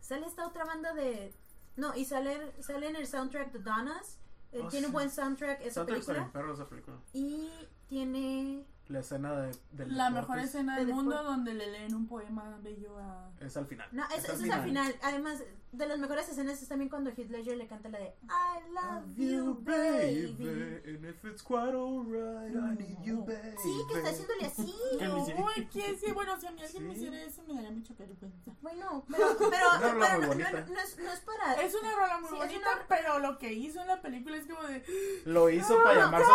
sale 0.00 0.26
esta 0.26 0.46
otra 0.46 0.64
banda 0.64 0.92
de 0.94 1.32
no 1.76 1.94
y 1.94 2.04
sale 2.04 2.52
sale 2.62 2.88
en 2.88 2.96
el 2.96 3.06
soundtrack 3.06 3.52
de 3.52 3.58
Donnas. 3.60 4.18
Eh, 4.52 4.60
Oh, 4.64 4.68
tiene 4.68 4.86
un 4.86 4.92
buen 4.94 5.10
soundtrack 5.10 5.60
esa 5.60 5.84
película 5.84 6.30
perro 6.32 6.54
esa 6.54 6.66
película. 6.66 6.96
y 7.12 7.50
tiene 7.88 8.64
La 8.88 9.00
escena 9.00 9.32
de, 9.36 9.54
del 9.72 9.96
La 9.96 10.04
deportes 10.04 10.12
mejor 10.14 10.38
escena 10.38 10.78
de 10.78 10.84
del 10.86 10.94
mundo 10.94 11.10
deporte. 11.10 11.30
donde 11.30 11.54
le 11.54 11.66
leen 11.72 11.94
un 11.94 12.06
poema 12.08 12.58
bello 12.62 12.96
a... 12.98 13.30
Es 13.40 13.56
al 13.56 13.66
final. 13.66 13.86
no, 13.92 14.04
eso, 14.16 14.32
eso 14.32 14.44
es 14.44 14.50
al 14.50 14.64
final. 14.64 14.96
Además, 15.02 15.42
de 15.70 15.86
las 15.86 15.98
mejores 15.98 16.26
escenas 16.28 16.62
es 16.62 16.68
también 16.68 16.88
cuando 16.88 17.10
Heath 17.10 17.28
Ledger 17.30 17.56
le 17.58 17.66
canta 17.66 17.90
la 17.90 17.98
de 17.98 18.14
I 18.24 18.72
love 18.72 19.14
you, 19.16 19.54
baby. 19.62 20.80
And 20.86 21.04
if 21.04 21.22
it's 21.24 21.42
quite 21.42 21.74
alright, 21.74 22.54
I 22.54 22.82
need 22.82 22.98
you, 23.04 23.24
baby. 23.26 23.54
Sí, 23.62 23.82
que 23.88 23.98
está 23.98 24.08
haciéndole 24.10 24.46
así. 24.46 24.74
Uy, 25.58 25.66
¿qué? 25.70 25.96
Sí, 26.02 26.10
bueno, 26.12 26.40
si 26.40 26.46
a 26.46 26.50
mí 26.52 26.62
alguien 26.62 26.88
me 26.88 26.94
Sí. 26.94 27.00
hiciera 27.02 27.22
eso 27.22 27.42
me 27.46 27.54
daría 27.54 27.70
mucha 27.70 27.92
vergüenza. 27.94 28.50
Bueno, 28.62 29.04
pero, 29.10 29.36
pero, 29.38 29.66
Una 29.78 29.92
rola 29.92 30.06
pero 30.06 30.16
muy 30.16 30.22
no, 30.22 30.28
bonita. 30.28 30.50
no- 30.52 30.66
no 30.74 30.80
es, 30.80 30.98
no 30.98 31.12
es 31.12 31.20
para. 31.20 31.54
Es 31.62 31.74
una 31.74 31.92
rola 31.94 32.18
muy 32.20 32.28
Sí, 32.30 32.34
es 32.36 32.40
bonita, 32.40 32.70
una- 32.74 32.86
pero 32.88 33.18
lo 33.18 33.38
que 33.38 33.52
hizo 33.52 33.80
en 33.82 33.86
la 33.88 34.00
película 34.00 34.36
es 34.38 34.46
como 34.46 34.62
de... 34.66 35.22
Lo 35.26 35.50
hizo 35.50 35.76
para 35.84 36.00
llamar 36.00 36.22
su 36.22 36.28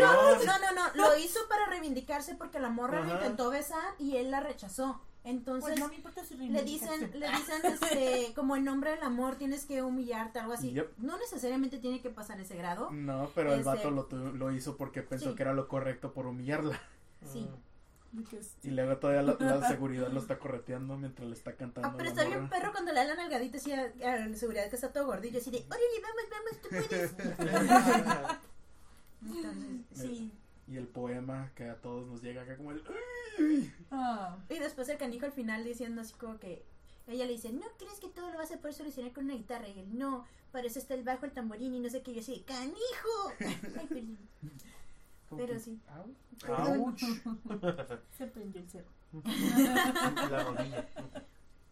No, 0.00 0.06
atención. 0.08 0.46
no, 0.46 0.58
no, 0.58 0.74
no, 0.74 0.94
lo 1.10 1.18
hizo 1.18 1.40
para 1.48 1.66
reivindicarse 1.98 2.34
porque 2.34 2.58
la 2.60 2.70
morra 2.70 3.00
le 3.04 3.12
Ajá. 3.12 3.22
intentó 3.22 3.50
besar 3.50 3.94
y 3.98 4.16
él 4.16 4.30
la 4.30 4.40
rechazó. 4.40 5.00
Entonces 5.24 5.62
Pues 5.70 5.80
no 5.80 5.88
me 5.88 5.96
importa 5.96 6.24
si 6.24 6.36
le 6.36 6.62
dicen, 6.62 7.10
le 7.18 7.28
dicen, 7.28 7.60
este, 7.64 8.32
como 8.36 8.56
en 8.56 8.64
nombre 8.64 8.90
del 8.92 9.02
amor 9.02 9.34
tienes 9.36 9.66
que 9.66 9.82
humillarte, 9.82 10.38
algo 10.38 10.54
así. 10.54 10.72
Yep. 10.72 10.98
No 10.98 11.18
necesariamente 11.18 11.78
tiene 11.78 12.00
que 12.00 12.08
pasar 12.08 12.40
ese 12.40 12.56
grado. 12.56 12.90
No, 12.90 13.30
pero 13.34 13.52
el 13.52 13.58
Este- 13.60 13.68
vato 13.70 13.90
lo, 13.90 14.06
tu- 14.06 14.16
lo 14.34 14.52
hizo 14.52 14.76
porque 14.76 15.02
pensó 15.02 15.30
Sí. 15.30 15.34
que 15.36 15.42
era 15.42 15.52
lo 15.52 15.68
correcto 15.68 16.12
por 16.12 16.26
humillarla. 16.26 16.80
Sí. 17.30 17.46
Y 18.62 18.70
luego 18.70 18.96
todavía 18.96 19.20
la, 19.22 19.36
la 19.38 19.68
seguridad 19.68 20.08
lo 20.10 20.20
está 20.20 20.38
correteando 20.38 20.96
mientras 20.96 21.28
le 21.28 21.34
está 21.34 21.52
cantando. 21.56 21.88
Ah, 21.88 21.94
pero 21.96 22.08
está 22.08 22.24
bien 22.24 22.48
perro 22.48 22.72
cuando 22.72 22.92
le 22.92 23.00
dan 23.00 23.08
la 23.08 23.14
nalgadita 23.16 23.58
así 23.58 23.70
a, 23.72 23.82
a 23.82 24.16
la 24.28 24.34
seguridad 24.36 24.70
que 24.70 24.76
está 24.76 24.90
todo 24.92 25.04
gordillo, 25.06 25.38
así 25.40 25.50
de, 25.50 25.58
órale, 25.66 25.84
vamos, 26.02 26.22
vamos, 26.30 26.62
tú 26.62 26.68
puedes. 26.70 27.14
Entonces, 29.20 29.80
sí. 29.94 30.32
Y 30.70 30.76
el 30.76 30.86
poema 30.86 31.50
que 31.54 31.68
a 31.70 31.80
todos 31.80 32.06
nos 32.06 32.22
llega 32.22 32.42
acá 32.42 32.56
como 32.56 32.72
el... 32.72 32.82
"Ay". 33.38 33.72
Ah, 33.90 34.36
Y 34.50 34.58
después 34.58 34.88
el 34.88 34.98
canijo 34.98 35.24
al 35.26 35.32
final 35.32 35.64
diciendo 35.64 36.00
así 36.02 36.12
como 36.14 36.38
que 36.38 36.62
ella 37.06 37.24
le 37.24 37.32
dice, 37.32 37.50
¿no 37.52 37.64
crees 37.78 38.00
que 38.00 38.08
todo 38.08 38.30
lo 38.30 38.36
vas 38.36 38.52
a 38.52 38.58
poder 38.58 38.74
solucionar 38.74 39.12
con 39.12 39.24
una 39.24 39.34
guitarra? 39.34 39.66
Y 39.68 39.80
él, 39.80 39.98
no, 39.98 40.26
para 40.52 40.66
eso 40.66 40.78
está 40.78 40.92
el 40.94 41.04
bajo, 41.04 41.24
el 41.24 41.32
tamborín 41.32 41.74
y 41.74 41.80
no 41.80 41.88
sé 41.88 42.02
qué. 42.02 42.10
Y 42.10 42.14
yo 42.16 42.20
así, 42.20 42.44
¡canijo! 42.46 43.32
Pero 45.36 45.58
sí. 45.58 45.78
Au. 45.88 46.14
Perdón. 47.48 48.00
se 48.16 48.26
prendió 48.26 48.60
el. 48.60 48.84
La 50.30 50.44
rodilla. 50.44 50.88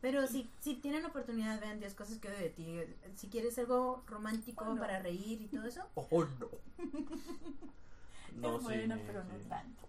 Pero 0.01 0.27
si, 0.27 0.49
si 0.61 0.75
tienen 0.77 1.05
oportunidad, 1.05 1.61
vean 1.61 1.81
10 1.81 1.95
cosas 1.95 2.19
que 2.19 2.29
odio 2.29 2.39
de 2.39 2.51
ti. 2.51 2.79
Si 3.15 3.29
quieres 3.29 3.59
algo 3.59 4.05
romántico 4.07 4.65
Oh, 4.67 4.75
no. 4.75 4.81
para 4.81 5.01
reír 5.01 5.41
y 5.43 5.47
todo 5.49 5.65
eso, 5.67 5.83
Oh, 5.95 6.25
no. 6.39 6.49
No, 8.35 8.57
es 8.57 8.63
sí, 8.63 8.65
buena, 8.65 8.97
sí, 8.97 9.03
pero 9.07 9.23
sí. 9.23 9.29
no 9.33 9.39
tanto. 9.49 9.89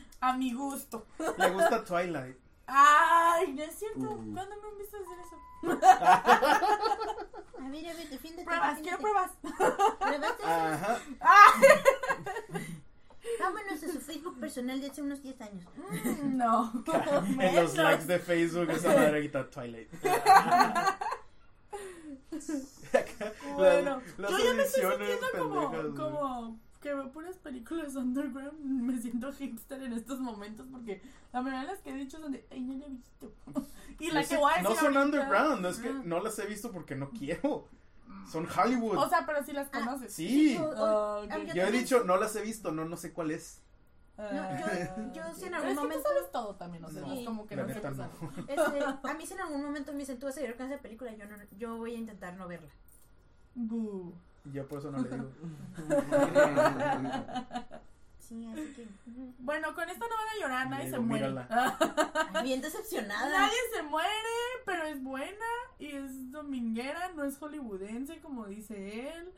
a 0.20 0.32
mi 0.36 0.52
gusto. 0.52 1.06
Le 1.38 1.50
gusta 1.50 1.84
Twilight. 1.84 2.36
Ay, 2.66 3.52
no 3.52 3.62
es 3.62 3.74
cierto. 3.78 4.00
Uh. 4.00 4.34
¿Cuándo 4.34 4.56
me 4.56 4.68
han 4.68 4.78
visto 4.78 4.96
hacer 4.96 5.18
eso? 5.20 5.36
a 7.60 7.68
ver, 7.68 7.88
a 7.88 7.94
ver, 7.94 8.08
defiéndete. 8.08 8.44
Pruebas, 8.44 8.78
quiero 8.80 8.98
pruebas. 8.98 9.30
Pruebas. 9.98 10.34
Ajá. 10.44 11.00
Vámonos 13.40 13.82
a 13.82 13.92
su 13.92 14.00
Facebook 14.00 14.38
personal 14.38 14.80
de 14.80 14.86
hace 14.88 15.02
unos 15.02 15.22
10 15.22 15.40
años. 15.42 15.64
No. 16.24 16.72
En 17.40 17.56
los 17.56 17.76
likes 17.76 18.04
de 18.04 18.18
Facebook 18.18 18.70
esa 18.70 18.88
madre 18.88 19.18
grita 19.20 19.50
Twilight. 19.50 19.90
Bueno, 23.54 24.02
Las 24.18 24.30
yo 24.30 24.38
ya 24.38 24.54
me 24.54 24.62
estoy 24.62 24.82
sintiendo 24.82 25.26
como, 25.36 25.94
como 25.94 26.60
que 26.86 26.94
veo 26.94 27.10
puras 27.12 27.36
películas 27.38 27.94
underground. 27.96 28.60
Me 28.64 28.96
siento 28.98 29.32
hipster 29.32 29.82
en 29.82 29.92
estos 29.92 30.20
momentos 30.20 30.66
porque 30.70 31.02
la 31.32 31.42
mayoría 31.42 31.62
de 31.66 31.72
las 31.74 31.82
que 31.82 31.90
he 31.90 31.94
dicho 31.96 32.18
son 32.20 32.32
de, 32.32 32.46
ay, 32.50 32.60
no 32.60 32.74
la 32.78 32.86
he 32.86 32.90
visto. 32.90 33.32
y 33.98 34.08
la 34.10 34.14
No 34.14 34.20
que 34.20 34.26
sé- 34.26 34.36
voy 34.36 34.52
a 34.52 34.56
decir 34.58 34.68
no 34.70 34.74
son 34.76 34.84
ahorita- 34.96 35.02
underground, 35.04 35.60
no 35.62 35.68
es 35.68 35.78
que 35.78 35.88
Ah. 35.88 36.02
no 36.04 36.20
las 36.20 36.38
he 36.38 36.46
visto 36.46 36.70
porque 36.70 36.94
no 36.94 37.10
quiero. 37.10 37.68
Son 38.30 38.46
Hollywood. 38.48 38.98
O 38.98 39.08
sea, 39.08 39.24
pero 39.26 39.42
si 39.44 39.52
las 39.52 39.68
Ah, 39.72 39.80
conoces. 39.80 40.12
sí. 40.12 40.56
o- 40.56 40.64
o- 40.68 40.74
Ah, 40.84 41.20
ok. 41.24 41.30
ah, 41.32 41.38
yo 41.54 41.62
he 41.64 41.70
dicho 41.72 42.04
no 42.04 42.16
las 42.16 42.34
he 42.36 42.42
visto, 42.42 42.70
no 42.72 42.84
no 42.84 42.96
sé 42.96 43.12
cuál 43.12 43.30
es. 43.32 43.62
No, 44.18 44.24
yo- 44.24 45.12
yo 45.12 45.34
sí 45.34 45.44
en 45.44 45.50
Pero 45.52 45.56
algún 45.56 45.68
es 45.68 45.68
que 45.68 45.74
tú 45.74 45.80
momento- 45.82 46.08
sabes 46.08 46.32
todo 46.32 46.54
también, 46.54 46.84
o 46.84 46.90
sea, 46.90 47.02
No, 47.02 47.12
es 47.12 47.26
como 47.26 47.46
que 47.46 47.54
la 47.56 47.64
no 47.64 47.74
sepas 47.74 47.96
no. 47.98 48.08
Este, 48.48 48.82
a 49.08 49.14
mí 49.14 49.26
si 49.26 49.34
en 49.34 49.40
algún 49.40 49.62
momento 49.62 49.92
me 49.92 49.98
dicen, 49.98 50.18
tú 50.18 50.26
vas 50.26 50.36
a 50.38 50.40
llorar 50.40 50.56
con 50.56 50.72
esa 50.72 50.80
película, 50.80 51.12
yo, 51.14 51.26
no, 51.26 51.36
yo 51.58 51.76
voy 51.76 51.94
a 51.94 51.98
intentar 51.98 52.34
no 52.36 52.48
verla. 52.48 52.70
Bu. 53.54 54.14
Yo 54.52 54.68
por 54.68 54.78
eso 54.78 54.90
no 54.90 54.98
le 54.98 55.10
digo. 55.10 55.30
Sí, 58.18 58.44
así 58.44 58.72
que... 58.74 58.88
Bueno, 59.38 59.72
con 59.72 59.88
esta 59.88 60.04
no 60.04 60.16
van 60.16 60.28
a 60.28 60.40
llorar, 60.40 60.68
nadie 60.68 60.86
Digo, 60.86 60.96
se 60.96 61.02
muere. 61.02 61.32
Bien 62.42 62.60
decepcionada. 62.60 63.30
Nadie 63.30 63.56
se 63.72 63.84
muere, 63.84 64.10
pero 64.64 64.82
es 64.82 65.00
buena 65.00 65.46
y 65.78 65.86
es 65.86 66.32
dominguera, 66.32 67.12
no 67.14 67.22
es 67.22 67.38
hollywoodense 67.38 68.20
como 68.20 68.46
dice 68.46 69.12
él. 69.12 69.32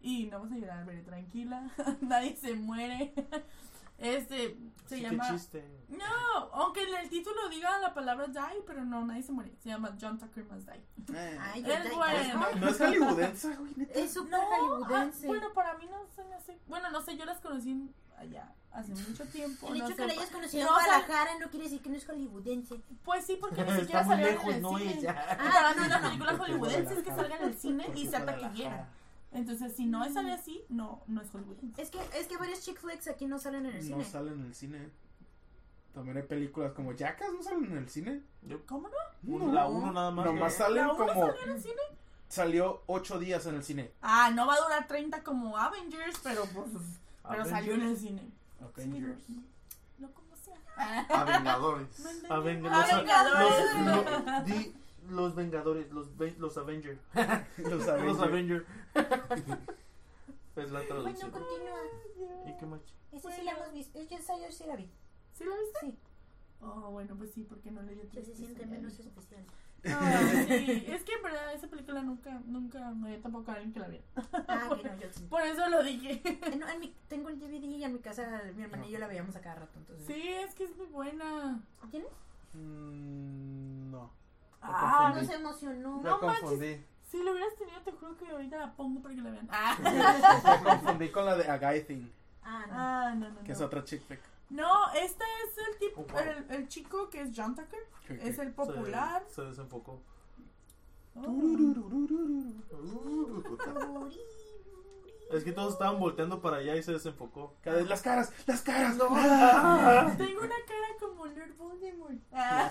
Y 0.00 0.28
no 0.28 0.40
vas 0.40 0.52
a 0.52 0.56
llorar, 0.56 0.86
veré 0.86 1.02
tranquila. 1.02 1.70
Nadie 2.00 2.34
se 2.36 2.54
muere. 2.54 3.12
Este 4.00 4.56
se 4.86 4.96
Sí, 4.96 5.02
llama. 5.02 5.24
Qué 5.26 5.32
chiste. 5.34 5.84
No, 5.88 6.38
aunque 6.52 6.82
en 6.82 6.94
el 6.96 7.08
título 7.08 7.48
diga 7.48 7.78
la 7.78 7.94
palabra 7.94 8.26
die, 8.26 8.62
pero 8.66 8.84
no, 8.84 9.04
nadie 9.04 9.22
se 9.22 9.30
muere. 9.32 9.54
Se 9.62 9.68
llama 9.68 9.96
John 10.00 10.18
Tucker 10.18 10.44
Must 10.46 10.68
Die. 10.68 11.16
Eh, 11.16 11.38
Ay, 11.40 11.64
Es 11.64 11.94
bueno. 11.94 12.34
no, 12.50 12.60
no 12.60 12.68
es 12.68 12.78
hollywoodense, 12.80 13.54
güey. 13.56 13.74
Es 13.94 14.12
súper 14.12 14.30
No, 14.32 14.40
hollywoodense. 14.46 15.26
ah, 15.26 15.28
bueno, 15.28 15.52
para 15.52 15.78
mí 15.78 15.86
no 15.86 16.06
se 16.14 16.24
me 16.24 16.34
hace. 16.34 16.58
Bueno, 16.66 16.90
no 16.90 17.00
sé, 17.02 17.16
yo 17.16 17.24
las 17.24 17.38
conocí 17.40 17.88
allá 18.18 18.52
hace 18.72 18.92
mucho 18.94 19.24
tiempo. 19.26 19.68
El 19.68 19.78
no 19.78 19.84
hecho 19.86 19.88
sé, 19.88 19.94
que 19.96 20.06
la 20.06 20.12
hayas 20.12 20.30
conocido 20.30 20.64
no, 20.64 20.68
en 20.70 20.84
Guadalajara 20.84 21.38
no 21.38 21.50
quiere 21.50 21.64
decir 21.64 21.82
que 21.82 21.88
no 21.90 21.96
es 21.96 22.06
hollywoodense. 22.06 22.80
Pues 23.04 23.24
sí, 23.26 23.36
porque 23.40 23.62
ni 23.64 23.80
siquiera 23.80 24.04
salió 24.04 24.26
en 24.28 24.48
el 24.50 24.62
no 24.62 24.78
cine. 24.78 24.92
ella. 24.98 25.26
Ah, 25.38 25.72
para 25.72 26.10
mí 26.10 26.18
hollywoodense 26.18 26.94
es 26.94 27.02
que 27.04 27.10
Guadalajara. 27.10 27.16
salga 27.22 27.36
en 27.36 27.42
el 27.44 27.54
cine 27.58 27.86
y 27.94 28.08
taquillera. 28.08 28.88
Entonces, 29.32 29.76
si 29.76 29.86
no 29.86 30.08
sale 30.12 30.32
así, 30.32 30.64
no, 30.68 31.02
no 31.06 31.20
es 31.22 31.30
hollywoodense. 31.30 31.80
Es 31.80 31.90
que, 31.90 31.98
es 32.18 32.26
que 32.26 32.36
varios 32.36 32.60
chick 32.62 32.78
flicks 32.80 33.06
aquí 33.08 33.26
no 33.26 33.38
salen 33.38 33.66
en 33.66 33.76
el 33.76 33.88
No 33.90 33.96
cine. 33.96 34.04
salen 34.04 34.32
en 34.40 34.46
el 34.46 34.54
cine. 34.54 34.90
También 35.94 36.16
hay 36.16 36.22
películas 36.24 36.72
como 36.72 36.92
Jackass, 36.92 37.32
¿no 37.32 37.42
salen 37.42 37.64
en 37.66 37.76
el 37.78 37.88
cine? 37.88 38.22
¿Cómo 38.66 38.88
no? 38.88 38.94
Uno- 39.34 39.52
La 39.52 39.66
uno 39.68 39.92
nada 39.92 40.10
más. 40.10 40.26
Nomás 40.26 40.52
¿no? 40.58 40.58
salen 40.64 40.86
¿La 40.86 40.92
uno 40.92 41.06
como... 41.06 41.26
salió 41.26 41.42
en 41.44 41.50
el 41.50 41.62
cine? 41.62 41.82
Salió 42.28 42.82
ocho 42.86 43.18
días 43.18 43.44
en 43.46 43.56
el 43.56 43.62
cine. 43.64 43.92
Ah, 44.02 44.30
no 44.32 44.46
va 44.46 44.54
a 44.54 44.60
durar 44.60 44.86
30 44.86 45.22
como 45.24 45.56
Avengers, 45.58 46.18
pero 46.22 46.44
pues. 46.46 46.68
Pero 47.28 47.44
salió 47.44 47.74
en 47.74 47.82
el 47.82 47.96
cine. 47.96 48.22
Avengers. 48.60 49.22
Sí, 49.26 49.32
no, 49.98 50.06
no 50.08 50.12
como 50.14 50.36
sea. 50.36 51.06
A 51.08 51.24
Vengadores. 51.24 51.98
No 52.00 52.10
entendí. 52.10 52.28
Aven- 52.34 52.66
Ah, 52.66 52.86
los- 52.88 52.96
Vengadores. 52.96 54.26
los- 54.26 54.44
di- 54.46 54.74
Los 55.10 55.34
Vengadores, 55.34 55.90
los, 55.90 56.08
los 56.38 56.56
Avengers. 56.58 57.00
Los 57.58 57.70
Los 57.70 57.88
Avengers. 57.88 58.20
Avengers. 58.20 58.64
es 60.56 60.70
la 60.70 60.80
Bueno, 60.80 60.86
traducción. 60.88 61.30
continúa. 61.30 61.80
¿Y 62.46 62.56
qué 62.58 62.66
más? 62.66 62.80
Esa 63.12 63.30
sí 63.32 63.42
la 63.42 63.52
hemos 63.52 63.72
visto. 63.72 64.00
Yo 64.02 64.16
esa 64.16 64.38
yo 64.38 64.50
sí 64.50 64.64
la 64.66 64.76
vi. 64.76 64.90
¿Sí 65.32 65.44
la 65.44 65.54
viste? 65.56 65.78
Sí. 65.80 65.98
Oh, 66.62 66.90
bueno, 66.90 67.16
pues 67.16 67.32
sí, 67.32 67.44
porque 67.48 67.70
no 67.70 67.82
leí 67.82 67.98
Ya 68.12 68.22
se 68.22 68.34
siente 68.34 68.66
menos 68.66 68.98
especial. 68.98 69.44
Ah, 69.86 70.44
sí. 70.46 70.84
Es 70.88 71.02
que 71.04 71.14
en 71.14 71.22
verdad 71.22 71.54
esa 71.54 71.66
película 71.68 72.02
nunca, 72.02 72.38
nunca 72.44 72.90
me 72.90 73.08
dio 73.08 73.20
tampoco 73.20 73.50
a 73.50 73.54
alguien 73.54 73.72
que 73.72 73.80
la 73.80 73.88
viera. 73.88 74.04
Ah, 74.46 74.76
que 74.76 74.88
no, 74.88 74.96
yo 75.00 75.08
sí. 75.12 75.24
Por 75.30 75.40
eso 75.40 75.68
lo 75.70 75.82
dije. 75.82 76.20
Eh, 76.22 76.56
no, 76.58 76.68
en 76.68 76.80
mi, 76.80 76.94
tengo 77.08 77.30
el 77.30 77.38
DVD 77.40 77.64
y 77.64 77.84
en 77.84 77.94
mi 77.94 77.98
casa 78.00 78.42
mi 78.54 78.62
hermana 78.62 78.86
y 78.86 78.90
yo 78.90 78.98
la 78.98 79.06
veíamos 79.06 79.34
a 79.36 79.40
cada 79.40 79.54
rato. 79.60 79.78
Entonces. 79.78 80.06
Sí, 80.06 80.28
es 80.28 80.54
que 80.54 80.64
es 80.64 80.76
muy 80.76 80.86
buena. 80.88 81.62
¿Tienes? 81.90 82.10
Mm, 82.52 82.58
no. 82.58 83.29
No 85.10 85.14
confundí. 85.14 85.26
se 85.26 85.40
emocionó. 85.40 85.96
Me 85.98 86.02
No 86.10 86.18
manches. 86.20 86.40
confundí. 86.40 86.84
Si 87.10 87.22
lo 87.22 87.32
hubieras 87.32 87.54
tenido, 87.56 87.80
te 87.82 87.92
juro 87.92 88.16
que 88.16 88.28
ahorita 88.30 88.56
la 88.58 88.72
pongo 88.76 89.02
para 89.02 89.14
que 89.14 89.20
la 89.20 89.30
vean. 89.30 89.48
Ah, 89.52 89.76
Me 89.82 90.64
confundí 90.70 91.08
con 91.10 91.24
la 91.26 91.36
de 91.36 91.48
A 91.50 91.58
Guy 91.58 91.82
Thing, 91.84 92.06
Ah, 92.42 92.64
no. 92.68 92.72
ah 92.74 93.14
no, 93.16 93.28
no, 93.30 93.42
que 93.44 93.52
es 93.52 93.60
no. 93.60 93.66
otra 93.66 93.84
chick 93.84 94.02
flick. 94.06 94.20
No, 94.50 94.90
este 94.92 95.24
es 95.44 95.58
el 95.68 95.78
tipo, 95.78 96.00
Oh, 96.00 96.12
wow. 96.12 96.20
el, 96.22 96.50
el 96.50 96.68
chico 96.68 97.08
que 97.10 97.20
es 97.22 97.30
John 97.36 97.54
Tucker. 97.54 97.80
Es 98.08 98.38
el 98.38 98.52
popular. 98.52 99.24
Se, 99.28 99.34
se 99.36 99.42
desenfocó. 99.42 100.00
Oh. 101.14 101.26
Es 105.32 105.44
que 105.44 105.52
todos 105.52 105.74
estaban 105.74 106.00
volteando 106.00 106.40
para 106.40 106.56
allá 106.56 106.74
y 106.76 106.82
se 106.82 106.92
desenfocó. 106.92 107.54
Cada 107.62 107.76
vez 107.76 107.88
las 107.88 108.02
caras, 108.02 108.32
las 108.46 108.62
caras. 108.62 108.94
Tengo 108.98 109.10
una 110.40 110.56
cara 110.66 110.88
Lord 111.26 111.54
Voldemort. 111.56 112.18
Ah. 112.32 112.68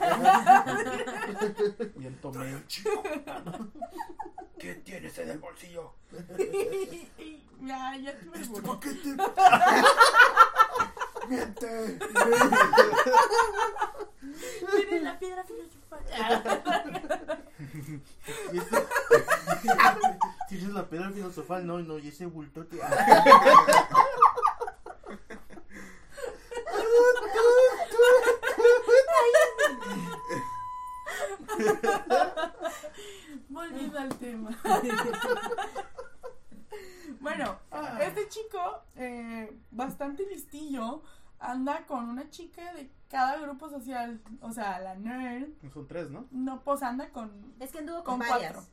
Bien 1.96 2.16
tomé. 2.22 2.64
¿Qué 4.60 4.76
tienes 4.76 5.18
en 5.20 5.30
el 5.30 5.40
bolsillo? 5.40 5.94
ya, 7.62 7.96
ya 7.98 8.18
te 8.18 8.26
me 8.26 8.44
burlé. 8.46 8.68
paquete. 8.68 9.16
Miente. 11.30 12.00
Tiene 14.76 15.02
la 15.02 15.18
piedra 15.20 15.44
filosofal. 15.46 16.00
Y 18.52 18.60
Tienes 20.50 20.74
la 20.74 20.90
piedra 20.90 21.10
filosofal, 21.12 21.66
no, 21.66 21.80
no, 21.80 21.98
y 22.00 22.08
ese 22.10 22.26
bultote. 22.26 22.80
Volviendo 33.50 34.00
al 34.00 34.10
tema. 34.18 34.50
bueno, 37.20 37.58
Ah. 37.72 38.00
este 38.02 38.28
chico, 38.30 38.84
eh, 38.96 39.58
bastante 39.72 40.26
listillo, 40.28 41.04
anda 41.40 41.86
con 41.86 42.10
una 42.10 42.30
chica 42.30 42.74
de 42.74 42.92
cada 43.10 43.38
grupo 43.40 43.70
social. 43.70 44.22
O 44.42 44.52
sea, 44.52 44.80
la 44.80 44.96
nerd. 44.96 45.50
Son 45.74 45.88
tres, 45.88 46.10
¿no? 46.10 46.26
No, 46.32 46.62
pues 46.64 46.84
anda 46.84 47.10
con, 47.10 47.54
Es 47.60 47.72
que 47.72 47.80
anduvo 47.80 48.04
con, 48.04 48.20
con 48.20 48.30
varias. 48.30 48.54
cuatro. 48.54 48.70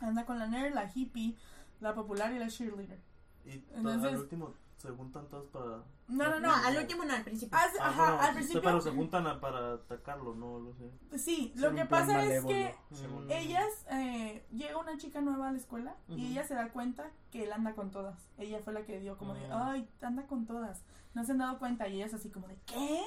Anda 0.00 0.24
con 0.26 0.38
la 0.38 0.46
nerd, 0.46 0.74
la 0.74 0.90
hippie, 0.92 1.36
la 1.80 1.94
popular 1.94 2.32
y 2.32 2.38
la 2.38 2.48
cheerleader. 2.48 3.00
Y 3.44 3.58
to- 3.58 3.74
Entonces- 3.76 4.12
al 4.12 4.18
último 4.18 4.54
se 4.84 4.90
juntan 4.94 5.26
todos 5.28 5.46
para. 5.48 5.66
No, 6.08 6.28
no, 6.28 6.40
no. 6.40 6.40
No, 6.40 6.54
al 6.54 6.76
último 6.76 7.04
no, 7.06 7.14
al 7.14 7.24
principio. 7.24 7.56
Ah, 7.58 7.66
Ah, 7.80 7.88
Ajá, 7.88 8.02
bueno, 8.04 8.20
al 8.20 8.28
sí, 8.28 8.34
principio. 8.34 8.62
Pero 8.62 8.80
se 8.82 8.90
juntan 8.90 9.26
a- 9.26 9.40
para 9.40 9.72
atacarlo, 9.74 10.34
no 10.34 10.58
lo 10.58 10.74
sé. 10.74 11.18
Sí, 11.18 11.52
lo 11.56 11.74
que 11.74 11.86
pasa 11.86 12.22
es 12.22 12.44
que 12.44 12.74
Mm. 12.90 13.30
ellas, 13.30 13.86
eh, 13.90 14.46
llega 14.52 14.76
una 14.76 14.98
chica 14.98 15.22
nueva 15.22 15.48
a 15.48 15.52
la 15.52 15.58
escuela 15.58 15.96
y 16.08 16.26
ella 16.32 16.44
se 16.44 16.54
da 16.54 16.68
cuenta 16.68 17.10
que 17.30 17.44
él 17.44 17.52
anda 17.52 17.74
con 17.74 17.90
todas. 17.90 18.28
Ella 18.36 18.60
fue 18.62 18.74
la 18.74 18.84
que 18.84 19.00
dio 19.00 19.16
como 19.16 19.32
de, 19.34 19.46
Ah. 19.50 19.70
ay, 19.72 19.88
anda 20.02 20.26
con 20.26 20.44
todas. 20.44 20.82
No 21.14 21.24
se 21.24 21.32
han 21.32 21.38
dado 21.38 21.58
cuenta 21.58 21.88
y 21.88 21.96
ellas 21.96 22.12
así 22.12 22.28
como 22.30 22.46
de, 22.48 22.58
¿qué? 22.66 23.02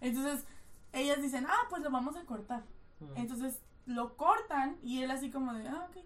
Entonces, 0.00 0.44
ellas 0.92 1.20
dicen, 1.20 1.46
ah, 1.48 1.66
pues 1.68 1.82
lo 1.82 1.90
vamos 1.90 2.14
a 2.16 2.24
cortar. 2.24 2.62
Mm. 3.00 3.16
Entonces, 3.16 3.60
lo 3.86 4.16
cortan 4.16 4.78
y 4.82 5.02
él 5.02 5.10
así 5.10 5.30
como 5.30 5.52
de, 5.52 5.66
ah, 5.68 5.88
ok. 5.90 6.04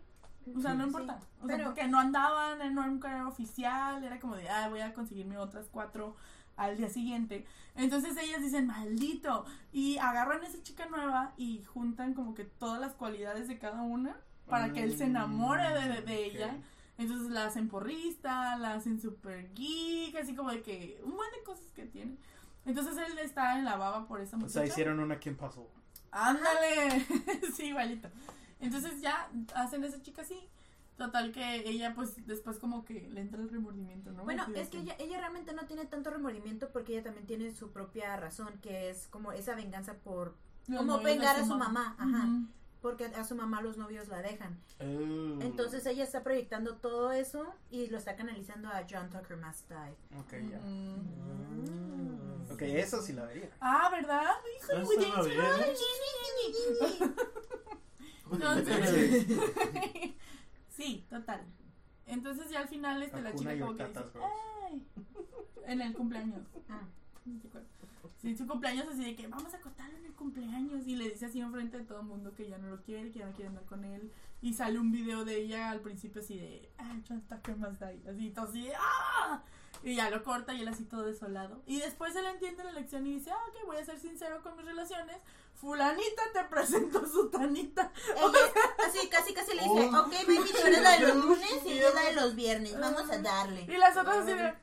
O 0.56 0.60
sea, 0.60 0.74
no 0.74 0.84
importa. 0.86 1.18
O 1.42 1.46
sea, 1.46 1.56
pero- 1.56 1.68
porque 1.68 1.86
no 1.88 1.98
andaban, 2.00 2.60
era 2.60 2.80
un 2.82 2.98
carrera 3.00 3.26
oficial, 3.28 4.02
era 4.04 4.18
como 4.20 4.36
de, 4.36 4.48
ah, 4.48 4.68
voy 4.68 4.80
a 4.80 4.92
conseguirme 4.94 5.36
otras 5.38 5.66
cuatro 5.70 6.16
al 6.56 6.76
día 6.76 6.88
siguiente. 6.90 7.46
Entonces 7.74 8.16
ellas 8.18 8.42
dicen, 8.42 8.66
maldito. 8.66 9.46
Y 9.72 9.96
agarran 9.98 10.42
a 10.42 10.46
esa 10.46 10.62
chica 10.62 10.86
nueva 10.86 11.32
y 11.36 11.62
juntan 11.64 12.14
como 12.14 12.34
que 12.34 12.44
todas 12.44 12.80
las 12.80 12.92
cualidades 12.94 13.48
de 13.48 13.58
cada 13.58 13.82
una 13.82 14.16
para 14.48 14.72
que 14.72 14.82
él 14.82 14.96
se 14.98 15.04
enamore 15.04 15.62
de, 15.72 15.88
de- 15.88 16.02
de 16.02 16.16
Ok. 16.28 16.34
ella. 16.34 16.56
Entonces 16.98 17.30
la 17.30 17.46
hacen 17.46 17.68
porrista, 17.68 18.56
la 18.58 18.74
hacen 18.74 19.00
super 19.00 19.54
geek, 19.54 20.14
así 20.16 20.34
como 20.34 20.50
de 20.50 20.60
que 20.62 21.00
un 21.04 21.16
buen 21.16 21.30
de 21.32 21.42
cosas 21.44 21.64
que 21.74 21.86
tiene. 21.86 22.16
Entonces 22.66 22.94
él 22.98 23.18
está 23.20 23.58
en 23.58 23.64
la 23.64 23.76
baba 23.76 24.06
por 24.06 24.20
esa 24.20 24.36
O 24.36 24.40
muchacha. 24.40 24.52
sea, 24.60 24.66
hicieron 24.66 25.00
una 25.00 25.18
Kim 25.18 25.34
Puzzle. 25.34 25.64
Ándale, 26.10 27.06
sí, 27.56 27.66
igualito. 27.68 28.08
Entonces 28.60 29.00
ya 29.00 29.30
hacen 29.54 29.84
a 29.84 29.86
esa 29.86 30.02
chica 30.02 30.22
así. 30.22 30.48
Total 30.96 31.30
que 31.32 31.66
ella 31.66 31.94
pues 31.94 32.26
después 32.26 32.58
como 32.58 32.84
que 32.84 33.08
le 33.08 33.22
entra 33.22 33.40
el 33.40 33.48
remordimiento, 33.48 34.12
¿no? 34.12 34.24
Bueno, 34.24 34.46
es 34.54 34.68
que 34.68 34.80
ella, 34.80 34.94
ella 34.98 35.18
realmente 35.18 35.54
no 35.54 35.64
tiene 35.64 35.86
tanto 35.86 36.10
remordimiento 36.10 36.68
porque 36.68 36.92
ella 36.92 37.04
también 37.04 37.26
tiene 37.26 37.54
su 37.54 37.72
propia 37.72 38.14
razón, 38.18 38.58
que 38.60 38.90
es 38.90 39.06
como 39.06 39.32
esa 39.32 39.54
venganza 39.54 39.94
por... 39.94 40.36
los 40.68 40.80
como 40.80 41.00
vengar 41.00 41.36
a 41.36 41.46
su 41.46 41.56
mamá, 41.56 41.96
ajá. 41.98 42.28
Porque 42.82 43.06
a 43.06 43.24
su 43.24 43.34
mamá 43.34 43.62
los 43.62 43.78
novios 43.78 44.08
la 44.08 44.20
dejan. 44.20 44.60
Oh. 44.78 45.40
Entonces 45.42 45.86
ella 45.86 46.04
está 46.04 46.22
proyectando 46.22 46.76
todo 46.76 47.12
eso 47.12 47.46
y 47.70 47.86
lo 47.86 47.96
está 47.96 48.14
canalizando 48.14 48.68
a 48.68 48.84
John 48.88 49.08
Tucker 49.08 49.38
Must 49.38 49.70
Die. 49.70 49.96
Ok, 50.18 50.32
ya. 50.50 50.58
Mm. 50.58 52.52
Ok, 52.52 52.60
eso 52.62 53.00
sí 53.00 53.14
la 53.14 53.24
vería. 53.24 53.48
Ah, 53.60 53.88
¿verdad? 53.90 54.32
Híjole, 54.58 54.84
Entonces, 58.32 59.26
sí, 60.68 61.06
total. 61.08 61.44
Entonces 62.06 62.50
ya 62.50 62.60
al 62.60 62.68
final 62.68 63.02
este, 63.02 63.22
la 63.22 63.34
chica 63.34 63.58
como 63.58 63.76
que 63.76 63.86
dice, 63.86 64.00
ay, 64.68 64.86
en 65.66 65.80
el 65.80 65.92
cumpleaños. 65.94 66.42
Ah. 66.68 66.82
Sí, 68.20 68.36
su 68.36 68.46
cumpleaños 68.46 68.86
así 68.88 69.04
de 69.04 69.16
que 69.16 69.26
vamos 69.28 69.54
a 69.54 69.60
cortarlo 69.60 69.96
en 69.96 70.06
el 70.06 70.12
cumpleaños 70.12 70.86
y 70.86 70.96
le 70.96 71.10
dice 71.10 71.26
así 71.26 71.40
enfrente 71.40 71.78
de 71.78 71.84
todo 71.84 72.00
el 72.00 72.06
mundo 72.06 72.34
que 72.34 72.48
ya 72.48 72.58
no 72.58 72.68
lo 72.68 72.82
quiere, 72.82 73.10
que 73.10 73.20
ya 73.20 73.26
no 73.26 73.32
quiere 73.32 73.48
andar 73.48 73.64
con 73.64 73.84
él 73.84 74.10
y 74.42 74.54
sale 74.54 74.78
un 74.78 74.92
video 74.92 75.24
de 75.24 75.36
ella 75.36 75.70
al 75.70 75.80
principio 75.80 76.20
así 76.20 76.36
de 76.36 76.70
ah, 76.78 76.96
Tucker 77.28 77.56
must 77.56 77.80
die, 77.80 78.10
así 78.10 78.30
todo 78.30 78.46
así 78.46 78.62
de 78.62 78.72
¡ah! 78.76 79.42
Y 79.82 79.94
ya 79.96 80.10
lo 80.10 80.22
corta 80.22 80.52
y 80.54 80.60
él 80.62 80.68
así 80.68 80.84
todo 80.84 81.02
desolado 81.04 81.62
y 81.66 81.80
después 81.80 82.14
él 82.16 82.26
entiende 82.26 82.64
la 82.64 82.72
lección 82.72 83.06
y 83.06 83.14
dice 83.14 83.30
ah 83.30 83.38
ok 83.48 83.66
voy 83.66 83.76
a 83.78 83.84
ser 83.84 83.98
sincero 83.98 84.42
con 84.42 84.56
mis 84.56 84.66
relaciones 84.66 85.16
fulanita 85.54 86.22
te 86.32 86.44
presento 86.44 87.06
su 87.06 87.30
tanita 87.30 87.90
Ella, 88.16 88.38
así, 88.86 89.08
casi, 89.08 89.32
casi 89.34 89.54
le 89.54 89.62
dice, 89.62 89.90
Oh. 89.92 90.00
ok, 90.00 90.12
baby, 90.26 90.50
tú 90.52 90.66
eres 90.66 90.82
la 90.82 90.98
de 90.98 91.06
los 91.08 91.16
lunes 91.24 91.66
y 91.66 91.78
yo 91.78 91.94
la 91.94 92.02
de 92.02 92.12
los 92.14 92.34
viernes, 92.34 92.78
vamos 92.78 93.10
a 93.10 93.18
darle. 93.18 93.62
y 93.62 93.76
las 93.76 93.96
otras 93.96 94.18
así 94.18 94.32
de 94.34 94.54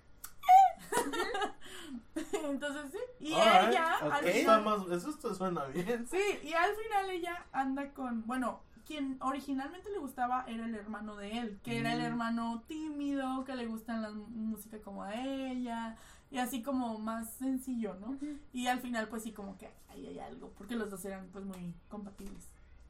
entonces 2.44 2.92
sí 2.92 3.00
y 3.20 3.34
ella 3.34 3.98
ok. 4.02 4.14
al 4.14 4.26
Eso, 4.28 4.40
final 4.40 4.40
está 4.40 4.60
más, 4.60 4.88
eso 4.92 5.10
está- 5.10 5.34
suena 5.36 5.66
bien. 5.66 6.08
Sí, 6.10 6.40
y 6.44 6.54
al 6.54 6.76
final 6.76 7.10
ella 7.10 7.46
anda 7.52 7.94
con, 7.94 8.26
bueno, 8.26 8.62
quien 8.88 9.18
originalmente 9.22 9.90
le 9.92 9.98
gustaba 10.00 10.46
era 10.48 10.66
el 10.66 10.74
hermano 10.74 11.16
de 11.18 11.38
él, 11.40 11.60
que 11.64 11.78
era 11.78 11.94
el 11.94 12.00
Mm. 12.00 12.06
hermano 12.06 12.64
tímido, 12.68 13.44
que 13.44 13.56
le 13.56 13.66
gustan 13.68 14.02
la 14.02 14.10
música 14.12 14.80
como 14.82 15.04
a 15.04 15.14
ella, 15.14 15.98
y 16.32 16.38
así 16.38 16.62
como 16.64 16.98
más 16.98 17.34
sencillo, 17.34 17.96
¿no? 17.96 18.18
Y 18.54 18.68
al 18.68 18.80
final 18.80 19.08
pues 19.10 19.24
sí 19.24 19.32
como 19.34 19.58
que 19.58 19.70
ahí 19.90 20.08
hay 20.08 20.20
algo, 20.20 20.52
porque 20.58 20.76
los 20.76 20.90
dos 20.90 21.04
eran 21.06 21.28
pues 21.34 21.44
muy 21.46 21.74
compatibles. 21.90 22.48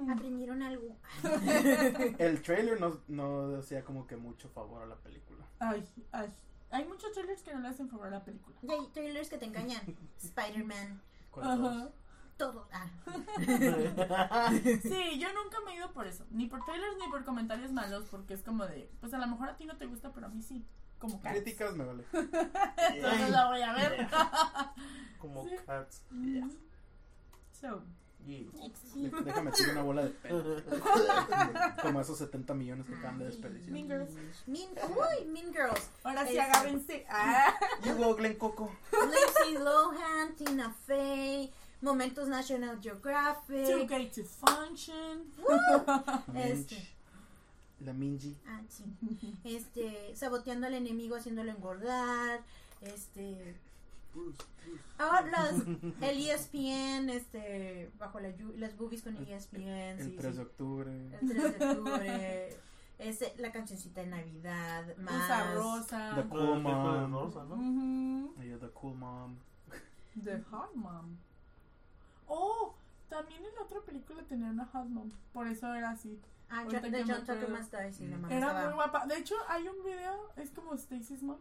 Mm. 0.02 0.10
Aprendieron 0.10 0.62
algo. 0.62 0.96
El 2.18 2.40
trailer 2.42 2.80
no, 2.80 3.00
no 3.08 3.56
hacía 3.58 3.84
como 3.84 4.06
que 4.06 4.16
mucho 4.16 4.48
favor 4.48 4.82
a 4.82 4.86
la 4.86 4.96
película. 4.96 5.44
Ay, 5.58 5.84
ay. 6.12 6.28
Hay 6.70 6.84
muchos 6.86 7.12
trailers 7.12 7.42
que 7.42 7.52
no 7.52 7.60
le 7.60 7.68
hacen 7.68 7.88
favor 7.90 8.06
a 8.06 8.10
la 8.10 8.24
película. 8.24 8.56
Y 8.62 8.70
hay 8.70 8.86
trailers 8.94 9.28
que 9.28 9.38
te 9.38 9.44
engañan. 9.46 9.82
Spider-Man, 10.22 11.00
¿Cuál 11.30 11.46
de 11.62 11.68
Ajá. 11.68 11.88
Todo. 12.40 12.66
Ah. 12.72 14.50
Sí, 14.82 15.18
yo 15.18 15.28
nunca 15.34 15.58
me 15.64 15.72
he 15.72 15.76
ido 15.76 15.92
por 15.92 16.06
eso. 16.06 16.24
Ni 16.30 16.46
por 16.46 16.64
trailers 16.64 16.96
ni 16.98 17.08
por 17.10 17.24
comentarios 17.24 17.70
malos, 17.72 18.06
porque 18.10 18.34
es 18.34 18.42
como 18.42 18.66
de, 18.66 18.90
pues 19.00 19.12
a 19.12 19.18
lo 19.18 19.26
mejor 19.26 19.50
a 19.50 19.56
ti 19.56 19.66
no 19.66 19.76
te 19.76 19.86
gusta, 19.86 20.10
pero 20.12 20.26
a 20.26 20.30
mí 20.30 20.42
sí. 20.42 20.64
Como 20.98 21.20
cats. 21.20 21.34
Críticas 21.34 21.74
me 21.76 21.84
vale. 21.84 22.04
Entonces 22.12 23.30
la 23.30 23.48
voy 23.48 23.62
a 23.62 23.72
ver. 23.74 24.08
Como 25.18 25.44
Sí. 25.44 25.56
cats. 25.66 26.02
Mm. 26.10 26.50
So, 27.60 27.82
Yeah. 28.26 28.44
Déjame 29.24 29.50
tirar 29.50 29.72
una 29.72 29.82
bola 29.82 30.02
de 30.02 30.10
pelo. 30.10 30.44
Como 31.82 32.00
esos 32.02 32.18
70 32.18 32.52
millones 32.52 32.86
que 32.86 32.94
acaban 32.94 33.18
de 33.18 33.24
desperdiciar. 33.24 33.72
Mean 33.72 33.86
Girls. 33.88 34.12
Mean, 34.46 34.68
uy, 34.90 35.24
Mean 35.26 35.52
Girls. 35.52 35.90
Ahora 36.04 36.26
sí, 36.26 36.38
agárrense. 36.38 37.06
Ah. 37.08 37.54
Llegó 37.82 38.14
Glen 38.16 38.36
Coco. 38.36 38.70
Lindsay 38.92 39.64
Lohan, 39.64 40.34
Tina 40.36 40.70
Fey, 40.86 41.50
Momentos 41.82 42.28
National 42.28 42.76
Too 42.76 42.82
Geographic. 42.82 43.88
gay 43.88 44.10
to 44.10 44.24
function. 44.24 45.24
Este. 46.34 46.76
La 47.80 47.92
Minji. 47.94 48.36
Ah, 48.46 48.60
sí. 48.68 48.84
Este, 49.44 50.14
saboteando 50.14 50.66
al 50.66 50.74
enemigo, 50.74 51.16
haciéndolo 51.16 51.50
engordar. 51.50 52.40
Este. 52.82 53.54
Ah, 54.98 55.22
las, 55.30 55.54
el 56.02 56.18
ESPN, 56.28 57.08
este, 57.10 57.90
bajo 57.98 58.20
la, 58.20 58.30
las 58.56 58.76
boobies 58.76 59.02
con 59.02 59.16
ESPN. 59.16 59.62
El 59.62 60.04
sí, 60.04 60.16
3 60.18 60.32
sí. 60.32 60.36
de 60.36 60.42
octubre. 60.42 60.90
El 61.22 61.28
3 61.28 61.58
de 61.58 61.68
octubre. 61.68 62.56
Este, 62.98 63.32
la 63.38 63.50
cancioncita 63.50 64.02
de 64.02 64.08
Navidad. 64.08 64.94
Más. 64.98 65.54
Rosa 65.54 65.54
Rosa. 65.54 66.10
The 66.16 66.20
La 66.22 66.28
Cool 66.28 66.40
de 66.40 66.60
Mom. 66.60 68.34
The 68.36 68.68
Cool 68.74 68.94
Mom. 68.94 69.38
The 70.22 70.42
Hot 70.50 70.74
Mom. 70.74 71.16
Oh, 72.32 72.74
también 73.08 73.44
en 73.44 73.54
la 73.56 73.62
otra 73.62 73.80
película 73.80 74.22
tenía 74.22 74.48
una 74.50 74.64
Hot 74.66 74.86
Mom. 74.86 75.10
Por 75.32 75.46
eso 75.48 75.72
era 75.74 75.90
así. 75.90 76.18
Ah, 76.48 76.60
Ahorita 76.60 76.80
de 76.88 77.04
John 77.04 77.24
Tucker. 77.24 77.48
Must 77.48 77.74
Die, 77.74 77.92
sí, 77.92 78.06
la 78.08 78.16
Mm. 78.16 78.20
mamá 78.22 78.34
Era 78.36 78.46
estaba- 78.46 78.64
muy 78.66 78.74
guapa. 78.74 79.06
De 79.06 79.16
hecho, 79.18 79.34
hay 79.48 79.66
un 79.68 79.82
video, 79.84 80.30
es 80.36 80.50
como 80.50 80.74
Stacy's 80.74 81.22
Mom. 81.22 81.38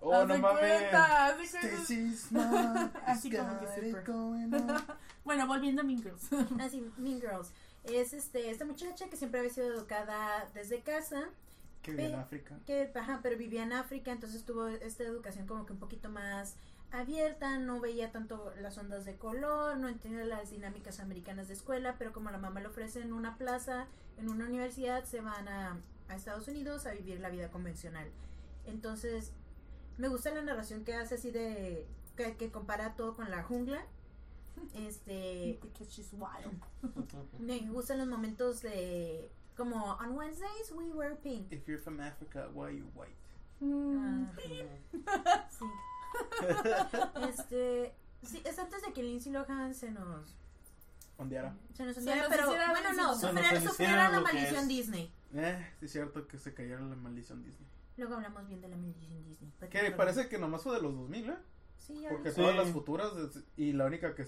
Oh, 0.00 0.12
Haz 0.14 0.26
no 0.28 0.38
mames. 0.38 1.48
Stacy's 1.48 2.32
mom. 2.32 2.90
Así 3.06 3.30
como 3.30 3.60
que 3.60 3.66
super. 3.68 4.04
Bueno, 5.24 5.46
volviendo 5.46 5.82
a 5.82 5.84
Mean 5.84 6.02
Girls. 6.02 6.28
Ah, 6.60 6.68
sí, 6.68 6.90
Mean 6.96 7.20
Girls. 7.20 7.52
Es 7.84 8.12
este, 8.12 8.50
esta 8.50 8.64
muchacha 8.64 9.08
que 9.08 9.16
siempre 9.16 9.40
había 9.40 9.52
sido 9.52 9.72
educada 9.72 10.48
desde 10.54 10.80
casa, 10.82 11.28
Que 11.82 11.92
vive 11.92 12.06
en 12.10 12.14
África. 12.16 12.58
que 12.66 12.90
ajá, 12.94 13.20
pero 13.22 13.36
vivía 13.36 13.62
en 13.64 13.72
África, 13.72 14.12
entonces 14.12 14.44
tuvo 14.44 14.66
esta 14.68 15.02
educación 15.04 15.46
como 15.48 15.66
que 15.66 15.72
un 15.72 15.78
poquito 15.80 16.08
más 16.08 16.54
abierta, 16.92 17.58
no 17.58 17.80
veía 17.80 18.12
tanto 18.12 18.52
las 18.60 18.76
ondas 18.78 19.04
de 19.04 19.16
color, 19.16 19.76
no 19.78 19.88
entendía 19.88 20.24
las 20.24 20.50
dinámicas 20.50 21.00
americanas 21.00 21.48
de 21.48 21.54
escuela, 21.54 21.96
pero 21.98 22.12
como 22.12 22.30
la 22.30 22.38
mamá 22.38 22.60
le 22.60 22.68
ofrece 22.68 23.00
en 23.00 23.12
una 23.12 23.36
plaza, 23.36 23.86
en 24.18 24.28
una 24.28 24.44
universidad, 24.46 25.04
se 25.04 25.20
van 25.20 25.48
a, 25.48 25.80
a 26.08 26.14
Estados 26.14 26.46
Unidos 26.48 26.86
a 26.86 26.92
vivir 26.92 27.20
la 27.20 27.30
vida 27.30 27.50
convencional. 27.50 28.08
Entonces, 28.66 29.32
me 29.98 30.08
gusta 30.08 30.30
la 30.30 30.42
narración 30.42 30.84
que 30.84 30.94
hace 30.94 31.16
así 31.16 31.30
de 31.30 31.86
que, 32.16 32.36
que 32.36 32.50
compara 32.50 32.94
todo 32.94 33.16
con 33.16 33.30
la 33.30 33.42
jungla. 33.42 33.84
Este, 34.74 35.58
Because 35.62 35.90
she's 35.90 36.12
wild. 36.12 36.52
me 37.38 37.60
gustan 37.68 37.98
los 37.98 38.06
momentos 38.06 38.62
de 38.62 39.30
como 39.56 39.96
on 40.00 40.16
Wednesdays 40.16 40.72
we 40.74 40.90
wear 40.92 41.16
pink. 41.16 41.52
If 41.52 41.66
you're 41.66 41.82
from 41.82 42.00
Africa, 42.00 42.48
why 42.52 42.66
are 42.66 42.72
you 42.72 42.86
white? 42.94 43.16
Mm. 43.60 44.26
Ah, 45.06 45.48
sí. 45.50 45.66
Este, 47.28 47.94
sí, 48.22 48.42
es 48.44 48.58
antes 48.58 48.82
de 48.82 48.92
que 48.92 49.02
Lindsay 49.02 49.32
Lohan 49.32 49.74
se 49.74 49.90
nos 49.90 50.36
Ondeara. 51.18 51.54
se 51.74 51.84
nos 51.84 51.96
nos 51.96 52.04
pero 52.28 52.46
bueno, 52.48 52.92
no, 52.96 53.02
Lohan. 53.14 53.20
Se 53.20 53.32
nos 53.60 53.64
sufriera, 53.64 54.08
la 54.08 54.20
maldición. 54.20 54.68
Disney. 54.68 55.12
Eh, 55.34 55.66
sí 55.80 55.86
es 55.86 55.92
cierto 55.92 56.26
que 56.26 56.38
se 56.38 56.52
cayera 56.54 56.80
la 56.80 56.96
maldición 56.96 57.42
Disney. 57.44 57.66
Luego 57.96 58.14
hablamos 58.14 58.46
bien 58.48 58.60
de 58.60 58.68
la 58.68 58.76
maldición 58.76 59.24
Disney. 59.24 59.50
Que 59.70 59.90
parece 59.92 60.28
que 60.28 60.38
nomás 60.38 60.62
fue 60.62 60.74
de 60.76 60.82
los 60.82 60.94
2000, 60.94 61.30
¿eh? 61.30 61.36
Sí, 61.78 62.00
ya 62.00 62.08
Porque 62.10 62.30
todas 62.32 62.54
las 62.56 62.68
futuras 62.70 63.12
es- 63.16 63.42
y 63.56 63.72
la 63.72 63.86
única 63.86 64.14
que, 64.14 64.26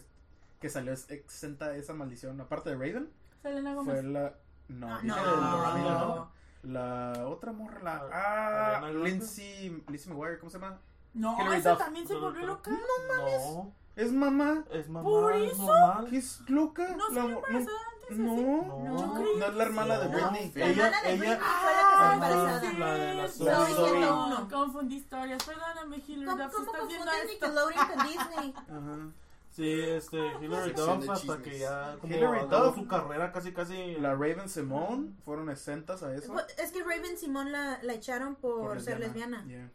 que 0.61 0.69
salió 0.69 0.93
es 0.93 1.09
exenta 1.11 1.69
de 1.69 1.79
esa 1.79 1.95
maldición, 1.95 2.41
aparte 2.41 2.71
de 2.71 2.77
Raven, 2.77 3.11
Selena 3.43 3.75
fue 3.75 3.85
Gomez. 3.85 4.05
la... 4.05 4.35
No, 4.69 4.89
Ah, 4.95 5.01
no, 5.03 5.17
no. 5.17 5.57
2000, 5.59 5.85
¿no? 5.85 6.33
La 6.65 7.27
otra 7.29 7.53
morra, 7.53 7.81
la... 7.83 8.09
Ah, 8.13 8.79
Ah. 8.83 8.91
Lindsay, 8.91 9.69
Lindsay 9.89 10.09
McGuire, 10.13 10.39
¿cómo 10.39 10.51
se 10.51 10.59
llama? 10.59 10.81
No, 11.15 11.53
esa 11.53 11.71
Duff. 11.71 11.79
también 11.79 12.07
se 12.09 12.15
volvió 12.17 12.47
loca. 12.47 12.71
No, 12.71 13.73
Es 13.97 14.13
mamá. 14.13 14.65
es 14.73 14.89
mamá, 14.89 15.05
¿Por 15.09 15.33
es 15.37 15.53
eso? 15.53 15.63
normal. 15.67 16.07
¿Qué 16.11 16.17
es 16.19 16.41
loca? 16.49 16.97
No 16.97 17.09
La- 17.11 17.21
embarazada 17.25 17.79
antes. 18.03 18.19
no, 18.19 18.35
No. 18.37 18.85
no, 18.85 19.15
no 19.19 19.47
es 19.47 19.55
la 19.55 19.63
hermana 19.65 19.99
de 20.01 20.09
No. 20.09 20.13
Britney. 20.31 20.53
La 20.57 20.67
Ella- 20.67 20.87
hermana 20.87 21.03
de 21.03 21.15
ella- 21.15 21.19
Britney 21.21 21.37
fue 21.39 21.73
la 21.73 21.79
que 21.79 21.95
se 21.95 22.05
Ah, 22.05 22.11
embarazada. 22.15 22.61
sí, 22.61 22.77
La 22.77 22.95
de 22.95 23.15
la 23.15 23.29
Zoe. 23.29 23.75
Zoe. 23.75 24.01
no, 24.01 24.49
Confundí 24.51 24.97
historias. 24.97 25.45
Perdóname, 25.45 26.03
Hilary 26.07 26.27
¿Cómo, 26.27 26.43
Duff, 26.43 26.67
cómo 26.67 26.89
esto. 26.89 27.27
Nickelodeon 27.29 27.87
con 27.89 28.07
Disney? 28.09 28.55
Ajá. 28.69 29.09
Sí, 29.51 29.71
este, 29.71 30.19
Hilary 30.43 30.65
Sección 30.71 30.99
Duff 30.99 31.07
de 31.07 31.13
hasta 31.13 31.43
que 31.45 31.59
ya 31.61 31.97
como 32.01 32.33
acabó 32.33 32.65
Duff. 32.67 32.75
su 32.75 32.89
carrera 32.89 33.31
casi 33.31 33.53
casi 33.53 33.95
La 34.01 34.11
Raven 34.15 34.49
Simone 34.49 35.13
fueron 35.25 35.49
exentas 35.49 36.03
a 36.03 36.13
eso. 36.13 36.33
Pues, 36.33 36.47
Es 36.59 36.73
que 36.73 36.81
Raven 36.83 37.17
Simón 37.17 37.53
la, 37.53 37.79
la 37.85 37.93
echaron 37.93 38.35
por, 38.35 38.81
ser 38.81 38.99
lesbiana. 38.99 39.45
Yeah. 39.47 39.71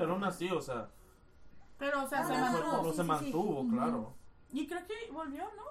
Pero 0.00 0.12
aún 0.14 0.24
así, 0.24 0.48
o 0.50 0.60
sea, 0.60 0.88
Pero, 1.78 2.04
o 2.04 2.08
sea, 2.08 2.24
se 2.26 2.32
mantuvo. 2.32 2.84
sí, 2.84 2.96
se 2.96 3.02
sí, 3.02 3.08
mantuvo, 3.08 3.62
sí. 3.62 3.68
claro. 3.70 4.14
Y 4.52 4.66
creo 4.66 4.86
que 4.86 4.94
volvió, 5.12 5.44
¿no? 5.56 5.64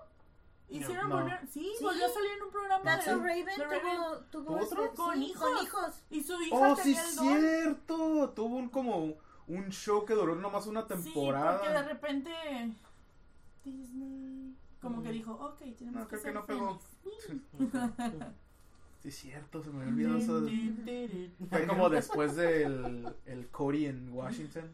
Hicieron, 0.70 1.10
No. 1.10 1.16
volvió, 1.18 1.36
sí, 1.52 1.72
Sí. 1.78 1.84
volvió 1.84 2.06
a 2.06 2.10
salir 2.10 2.32
en 2.38 2.44
un 2.44 2.52
programa 2.52 2.84
That's 2.84 3.06
de, 3.06 3.16
Raven 3.16 3.46
de 3.46 3.66
Raven. 3.66 3.82
tuvo, 3.82 4.18
tuvo 4.30 4.44
¿Tuvo 4.44 4.58
otro? 4.66 4.84
este- 4.86 4.96
Con 4.98 5.16
sí, 5.16 5.26
hijos. 5.26 5.44
con 5.50 5.64
hijos. 5.64 6.04
Y 6.12 6.24
su 6.24 6.42
hija 6.42 6.56
Oh, 6.56 6.76
sí, 6.76 6.82
tenía 6.84 7.10
el 7.10 7.16
don. 7.16 7.26
cierto. 7.28 8.30
Tuvo 8.36 8.56
un 8.56 8.70
como 8.70 9.14
un 9.48 9.70
show 9.72 10.06
que 10.06 10.14
duró 10.14 10.36
nomás 10.36 10.68
una 10.68 10.82
Sí, 10.82 10.88
porque 10.90 11.04
de 11.04 11.04
temporada. 11.12 11.82
repente 11.84 12.32
Disney 13.66 14.56
como 14.82 15.02
que 15.02 15.10
dijo, 15.12 15.34
ok, 15.34 15.60
tenemos 15.78 16.02
No, 16.02 16.08
que 16.08 16.18
creo 16.20 16.24
que 16.24 16.32
no 16.40 16.46
pegó. 16.46 16.80
Sí, 19.02 19.12
cierto, 19.12 19.64
se 19.64 19.70
me 19.70 19.84
había 19.84 19.94
olvidado 19.94 20.18
eso. 20.18 20.42
Fue 21.50 21.68
como 21.68 21.90
después 21.90 22.36
del 22.36 23.08
el 23.26 23.48
Cody 23.48 23.86
en 23.86 24.12
Washington. 24.14 24.70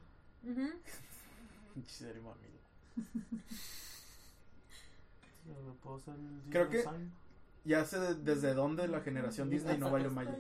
Creo 6.50 6.70
que- 6.70 6.78
Ya 7.68 7.84
sé 7.84 8.00
de- 8.00 8.14
desde 8.16 8.54
dónde 8.54 8.88
la 8.88 9.02
generación 9.02 9.50
Disney 9.50 9.78
no 9.80 9.90
valió 9.92 10.12
mayo. 10.12 10.32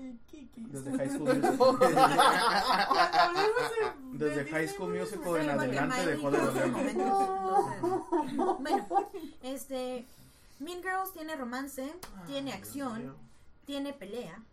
Desde 0.55 0.95
High 0.97 1.09
School 1.09 1.35
Musical. 1.41 1.77
Desde 4.13 4.45
High 4.45 4.67
School 4.67 4.93
Musical 4.99 5.35
en 5.41 5.49
adelante 5.49 6.05
dejó 6.05 6.31
de 6.31 6.37
valer. 6.37 6.71
Bueno, 8.59 8.87
este 9.43 10.05
Mean 10.59 10.81
Girls 10.83 11.13
tiene 11.13 11.35
romance, 11.35 11.91
tiene 12.27 12.53
acción, 12.53 13.15
tiene 13.65 13.93
pelea, 13.93 14.43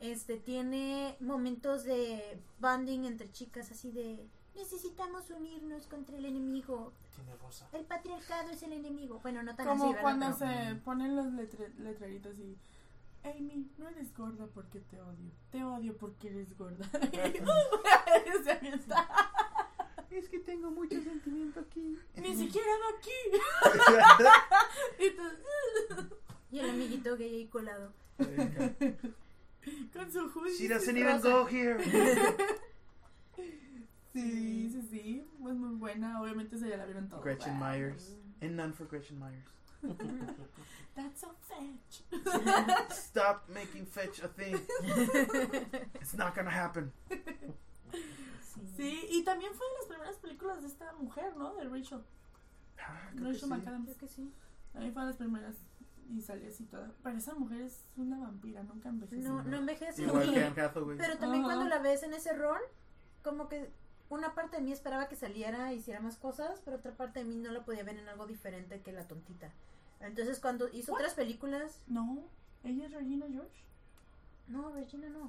este 0.00 0.38
tiene 0.38 1.16
momentos 1.20 1.84
de 1.84 2.40
bonding 2.58 3.04
entre 3.04 3.30
chicas 3.30 3.70
así 3.70 3.92
de 3.92 4.26
necesitamos 4.54 5.30
unirnos 5.30 5.86
contra 5.86 6.16
el 6.18 6.24
enemigo. 6.26 6.92
Tiene 7.14 7.34
rosa. 7.36 7.68
El 7.72 7.84
patriarcado 7.84 8.50
es 8.50 8.62
el 8.62 8.72
enemigo. 8.72 9.20
Bueno, 9.22 9.42
no 9.42 9.54
tan 9.54 9.66
Como 9.66 9.90
así, 9.92 10.00
cuando 10.00 10.26
Pero- 10.38 10.52
se 10.52 10.74
ponen 10.76 11.16
los 11.16 11.26
letre- 11.26 11.74
letreritos 11.78 12.38
y 12.38 12.58
Amy, 13.24 13.70
no 13.78 13.88
eres 13.88 14.12
gorda 14.16 14.46
porque 14.52 14.80
te 14.80 15.00
odio. 15.00 15.30
Te 15.50 15.62
odio 15.64 15.96
porque 15.96 16.28
eres 16.28 16.56
gorda. 16.58 16.86
Es 20.10 20.28
que 20.28 20.40
tengo 20.40 20.70
mucho 20.70 21.00
sentimiento 21.00 21.60
aquí. 21.60 21.96
Ni 22.16 22.36
siquiera 22.36 22.66
va 22.68 22.98
aquí. 22.98 23.18
Y 24.98 25.10
tú, 25.16 25.22
Y 26.50 26.58
el 26.58 26.68
amiguito 26.68 27.16
gay 27.16 27.34
ahí 27.36 27.46
colado. 27.46 27.94
Con 29.92 30.10
su 30.12 30.28
hoodie. 30.30 30.56
She 30.58 30.68
doesn't 30.68 30.96
even 30.96 31.20
go 31.20 31.44
here. 31.46 31.78
Sí, 34.14 34.68
sí, 34.70 34.82
sí. 34.90 35.26
Pues 35.40 35.54
muy 35.56 35.74
buena. 35.76 36.20
Obviamente 36.20 36.58
se 36.58 36.68
ya 36.68 36.76
la 36.76 36.84
vieron 36.84 37.08
todos. 37.08 37.24
Gretchen 37.24 37.58
Wow. 37.58 37.66
Myers. 37.70 38.14
And 38.42 38.56
none 38.56 38.72
for 38.74 38.84
Gretchen 38.86 39.18
Myers. 39.18 39.48
That's 40.94 41.22
so 41.22 41.28
fetch. 41.48 42.02
Stop 42.92 43.48
making 43.48 43.86
fetch 43.86 44.20
a 44.22 44.28
thing. 44.28 44.60
It's 45.94 46.12
not 46.14 46.34
gonna 46.34 46.50
happen. 46.50 46.92
Sí, 48.76 49.06
y 49.10 49.24
también 49.24 49.54
fue 49.54 49.66
de 49.66 49.74
las 49.78 49.86
primeras 49.88 50.16
películas 50.18 50.60
de 50.60 50.68
esta 50.68 50.92
mujer, 51.00 51.34
¿no? 51.38 51.54
De 51.54 51.64
Rachel. 51.70 52.02
Ah, 52.78 53.08
creo 53.12 53.24
que 53.24 53.32
Rachel 53.32 53.40
sí. 53.40 53.46
McAdams. 53.48 53.84
Creo 53.86 53.98
que 53.98 54.08
sí. 54.08 54.30
También 54.74 54.92
fue 54.92 55.02
de 55.02 55.08
las 55.08 55.16
primeras. 55.16 55.56
Y 56.14 56.20
salió 56.20 56.48
así 56.48 56.64
toda. 56.64 56.90
Pero 57.02 57.16
esa 57.18 57.34
mujer 57.34 57.62
es 57.62 57.84
una 57.96 58.18
vampira, 58.18 58.62
nunca 58.62 58.88
envejeció. 58.90 59.28
No, 59.30 59.42
no 59.42 59.56
envejece. 59.56 60.02
Igual 60.02 60.28
Y- 60.28 60.34
que 60.34 60.44
Anne 60.44 60.60
Hathaway. 60.60 60.98
Pero 60.98 61.16
también 61.18 61.44
Ajá. 61.44 61.54
cuando 61.54 61.68
la 61.74 61.78
ves 61.82 62.02
en 62.02 62.12
ese 62.12 62.32
rol, 62.34 62.60
como 63.24 63.48
que 63.48 63.70
una 64.10 64.34
parte 64.34 64.56
de 64.58 64.62
mí 64.62 64.72
esperaba 64.72 65.08
que 65.08 65.16
saliera 65.16 65.70
e 65.72 65.76
hiciera 65.76 66.00
más 66.00 66.16
cosas, 66.18 66.60
pero 66.64 66.76
otra 66.76 66.92
parte 66.92 67.20
de 67.20 67.24
mí 67.24 67.36
no 67.36 67.50
la 67.50 67.64
podía 67.64 67.82
ver 67.82 67.98
en 67.98 68.08
algo 68.08 68.26
diferente 68.26 68.82
que 68.82 68.92
la 68.92 69.08
tontita. 69.08 69.50
Entonces 70.00 70.38
cuando 70.40 70.68
hizo 70.68 70.92
otras 70.92 71.14
películas, 71.14 71.80
No, 71.86 72.18
ella 72.64 72.86
es 72.86 72.92
Regina 72.92 73.26
George. 73.30 73.62
no, 74.48 74.70
Regina 74.70 75.08
no. 75.08 75.28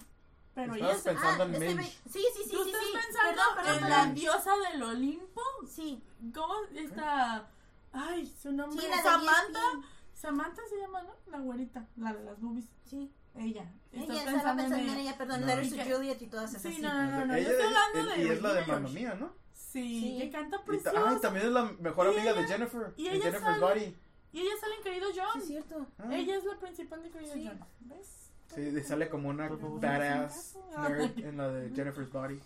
Pero 0.56 0.76
ella 0.76 0.92
es. 0.92 1.02
pensando 1.02 1.46
en 1.46 1.52
Midge. 1.52 1.76
me- 1.76 1.84
sí, 1.84 1.98
sí, 2.12 2.44
sí, 2.44 2.52
¿Tú 2.52 2.64
sí, 2.64 2.70
estás 2.72 2.84
sí. 2.86 2.92
pensando 2.94 3.30
Perdón, 3.30 3.56
perdón, 3.56 3.74
en 3.76 3.82
perdón. 3.84 4.08
la 4.08 4.14
diosa 4.14 4.52
del 4.72 4.84
Olimpo? 4.84 5.42
Sí, 5.68 6.04
¿Cómo 6.34 6.54
está? 6.76 7.48
Ay, 7.94 8.28
su 8.42 8.52
nombre 8.52 8.80
sí, 8.82 8.88
es 8.92 9.02
Samantha. 9.02 9.62
Samantha 10.14 10.62
se 10.70 10.78
llama, 10.80 11.04
¿no? 11.04 11.14
La 11.32 11.40
güerita, 11.40 11.88
la 11.98 12.14
de 12.14 12.24
las 12.24 12.40
boobies. 12.40 12.66
Sí, 12.86 13.12
Ella. 13.36 13.70
ella 13.92 14.04
¿Estás 14.20 14.36
estaba 14.36 14.56
pensando 14.56 14.92
en 14.94 14.98
ella, 15.00 15.18
perdón, 15.18 15.42
No. 15.42 15.48
Letters 15.48 15.68
¿Y 15.68 15.72
to 15.72 15.84
qué? 15.84 15.94
Juliet 15.94 16.22
y 16.22 16.28
todas 16.28 16.50
esas. 16.52 16.62
Sí, 16.62 16.76
sí. 16.76 16.82
no, 16.82 16.94
no, 16.94 17.12
no, 17.12 17.26
no. 17.26 17.34
Ella 17.36 17.44
Yo 17.50 17.52
estoy 17.52 17.72
es- 17.72 17.78
hablando 17.78 18.12
de 18.16 18.24
y 18.24 18.28
es 18.30 18.42
la 18.42 18.54
de 18.54 18.66
Mamma. 18.68 18.90
Mía, 18.90 19.16
¿no? 19.20 19.34
Sí, 19.54 20.00
Sí. 20.02 20.18
que 20.20 20.30
canta 20.32 20.58
Y 20.58 20.60
ta- 20.60 20.66
precioso. 20.66 21.08
ay, 21.08 21.18
también 21.20 21.46
es 21.48 21.52
la 21.52 21.64
mejor 21.80 22.06
Y 22.06 22.10
amiga 22.18 22.34
de 22.34 22.40
ella- 22.40 22.48
Jennifer. 22.48 22.94
y 22.96 23.04
de 23.04 23.10
ella 23.16 23.24
Jennifer's 23.24 23.44
sale- 23.44 23.60
Body. 23.60 23.98
Y 24.34 24.40
ella 24.42 24.52
sale 24.60 24.76
en 24.76 24.84
Querido 24.84 25.08
Sí, 25.12 25.20
John. 25.20 25.42
es 25.42 25.48
cierto. 25.48 25.88
Ah. 25.98 26.16
Ella 26.16 26.38
es 26.38 26.44
la 26.44 26.60
principal 26.60 27.04
de 27.04 27.10
Querido 27.12 27.34
Sí. 27.34 27.46
John. 27.48 27.60
¿Ves? 27.82 28.30
Sí, 28.54 28.82
sale 28.84 29.10
como 29.10 29.30
una 29.30 29.50
badass 29.50 30.58
Ah. 30.76 30.90
nerd 30.90 31.20
en 31.20 31.38
la 31.38 31.48
de 31.50 31.70
Jennifer's 31.76 32.12
Body. 32.12 32.40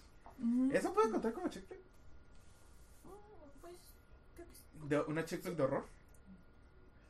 ¿Eso 0.72 0.94
puede 0.94 1.12
contar 1.12 1.34
como 1.34 1.48
chick 1.50 1.66
flick? 1.68 1.82
Pues, 3.62 3.78
creo 4.36 4.48
que 4.48 4.54
sí. 4.56 4.64
De- 4.88 5.02
¿Una 5.02 5.26
chick 5.26 5.42
flick 5.42 5.56
de 5.56 5.64
horror? 5.64 5.86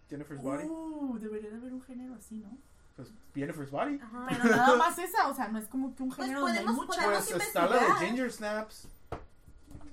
Jennifer's 0.10 0.42
Body. 0.42 0.66
Uh, 0.66 1.18
debería 1.20 1.50
de 1.50 1.58
haber 1.58 1.74
un 1.74 1.82
género 1.82 2.16
así, 2.16 2.38
¿no? 2.40 2.58
Pues 2.96 3.10
Jennifer's 3.36 3.70
Body. 3.72 4.00
Ajá. 4.02 4.26
Pero 4.42 4.56
nada 4.56 4.76
más 4.78 4.98
esa, 4.98 5.28
o 5.30 5.36
sea, 5.36 5.48
no 5.50 5.60
es 5.60 5.68
como 5.68 5.94
que 5.96 6.04
un 6.04 6.10
Pues 6.10 6.22
género 6.22 6.42
donde 6.42 6.60
hay 6.60 6.66
podemos- 6.66 6.86
mucho. 6.88 7.00
podemos- 7.02 7.30
Pues 7.30 7.44
está 7.48 7.62
la 7.66 7.68
de 7.68 7.74
investigar. 7.82 8.08
Ginger 8.10 8.32
Snaps. 8.32 8.88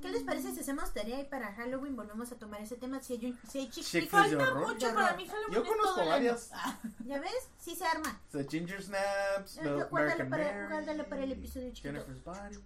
¿Qué 0.01 0.11
les 0.11 0.23
parece 0.23 0.53
si 0.53 0.61
hacemos 0.61 0.93
tarea 0.93 1.19
y 1.19 1.25
para 1.25 1.51
Halloween 1.55 1.97
volvemos 1.97 2.31
a 2.31 2.37
tomar 2.37 2.61
ese 2.61 2.77
tema? 2.77 3.01
Si 3.01 3.15
hay, 3.15 3.25
un, 3.25 3.39
si 3.49 3.59
hay 3.61 3.71
chick 3.71 3.85
Chick 3.85 4.09
flick, 4.09 4.11
flicks 4.11 4.31
de 4.33 4.37
Falta 4.37 4.53
horror. 4.53 4.69
mucho 4.75 4.95
para 4.95 5.17
mí 5.17 5.27
Halloween 5.27 5.53
Yo 5.55 5.62
es 5.62 5.67
todo 5.67 5.77
conozco 5.79 6.01
año. 6.03 6.11
varias. 6.11 6.51
Ah, 6.53 6.79
¿ya 7.07 7.21
ves? 7.21 7.49
Sí 7.59 7.75
se 7.75 7.87
arma. 7.87 8.21
The 8.31 8.45
Ginger 8.47 8.83
Snaps, 8.83 9.57
Eh, 9.57 9.61
the 9.62 9.69
guárdalo 9.71 9.97
American 9.97 10.29
para- 10.31 10.53
Mary, 10.53 10.69
guárdalo 10.69 11.05
para 11.09 11.23
el 11.25 11.33
episodio 11.33 11.69
chiquito. 11.73 11.89
Jennifer's 11.95 12.23
Body. 12.23 12.59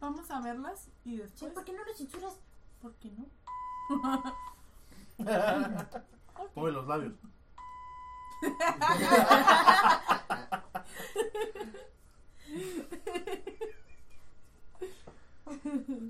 Vamos 0.00 0.30
a 0.30 0.40
verlas 0.40 0.88
y 1.04 1.10
Sí, 1.10 1.16
después. 1.18 1.52
¿por 1.52 1.64
qué 1.64 1.72
no 1.74 1.84
lo 1.84 1.94
censuras? 1.94 2.32
¿Por 2.80 2.94
qué 2.94 3.10
no? 3.10 3.26
Mueve 6.54 6.72
los 6.72 6.86
labios. 6.86 7.12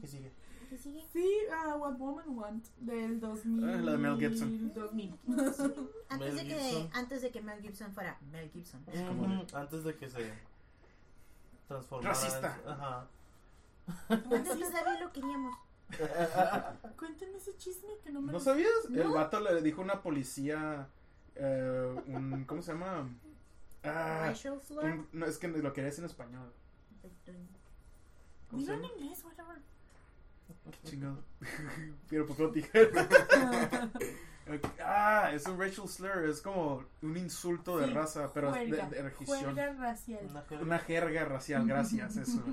¿Qué 0.00 0.06
sigue? 0.06 0.32
¿Qué 0.70 0.78
sigue? 0.78 1.04
Sí, 1.12 1.28
ah, 1.52 1.76
What 1.76 1.94
Woman 1.98 2.36
Want 2.38 2.66
del 2.78 3.20
2000. 3.20 3.64
Ah, 3.68 3.76
la 3.82 3.92
de 3.92 3.98
Mel 3.98 4.18
Gibson. 4.18 4.72
2000. 4.74 5.18
Antes 6.08 6.34
Mel 6.34 6.36
de, 6.36 6.44
que, 6.54 6.60
Gibson. 6.60 6.90
antes 6.94 7.22
de 7.22 7.30
que 7.30 7.42
Mel 7.42 7.62
Gibson 7.62 7.92
fuera 7.92 8.18
Mel 8.32 8.50
Gibson. 8.50 8.84
como 9.08 9.22
Ujú, 9.42 9.56
Antes 9.56 9.84
de 9.84 9.96
que 9.96 10.08
se 10.08 10.32
transformara. 11.68 12.14
en- 12.14 12.22
Racista. 12.22 12.58
Ajá. 12.66 13.06
Antes 14.08 14.58
todavía 14.58 15.00
lo 15.00 15.12
queríamos. 15.12 15.56
Cuéntenme 16.98 17.36
ese 17.38 17.56
chisme 17.56 17.90
que 18.02 18.10
no 18.10 18.20
me 18.20 18.28
¿No 18.28 18.38
lo- 18.38 18.40
sabías? 18.40 18.70
El 18.92 19.08
vato 19.08 19.40
le 19.40 19.60
dijo 19.62 19.80
a 19.80 19.84
una 19.84 20.02
policía. 20.02 20.88
eh, 21.36 21.94
un, 22.06 22.44
¿Cómo 22.46 22.62
se 22.62 22.72
llama? 22.72 23.08
Ah, 23.82 24.26
Racial 24.28 24.60
slur. 24.62 24.84
un- 24.84 25.08
no, 25.12 25.26
es 25.26 25.38
que 25.38 25.48
lo 25.48 25.72
quería 25.72 25.86
decir 25.90 26.04
en 26.04 26.10
español. 26.10 26.52
¿Cómo 28.50 28.62
se 28.64 28.72
Dilo 28.72 28.84
en 28.86 28.90
inglés, 28.98 29.22
whatever. 29.24 29.58
Qué 30.70 30.88
chingado. 30.90 31.18
Pero 32.08 32.26
por 32.26 32.36
qué 32.36 32.42
lo 32.42 32.48
dije? 32.50 32.90
Ah, 34.84 35.30
es 35.32 35.46
un 35.46 35.58
racial 35.58 35.88
slur, 35.88 36.28
es 36.28 36.42
como 36.42 36.84
un 37.00 37.16
insulto 37.16 37.78
de 37.78 37.86
Sí, 37.86 37.94
raza, 37.94 38.30
pero 38.34 38.48
es 38.54 38.68
Juerga, 38.68 38.88
de, 38.90 39.02
de 39.02 39.10
juerga 39.10 39.72
racial. 39.72 40.20
Una 40.28 40.42
jerga. 40.42 40.62
Una 40.64 40.78
jerga 40.80 41.24
racial, 41.24 41.66
gracias, 41.66 42.16
eso. 42.18 42.44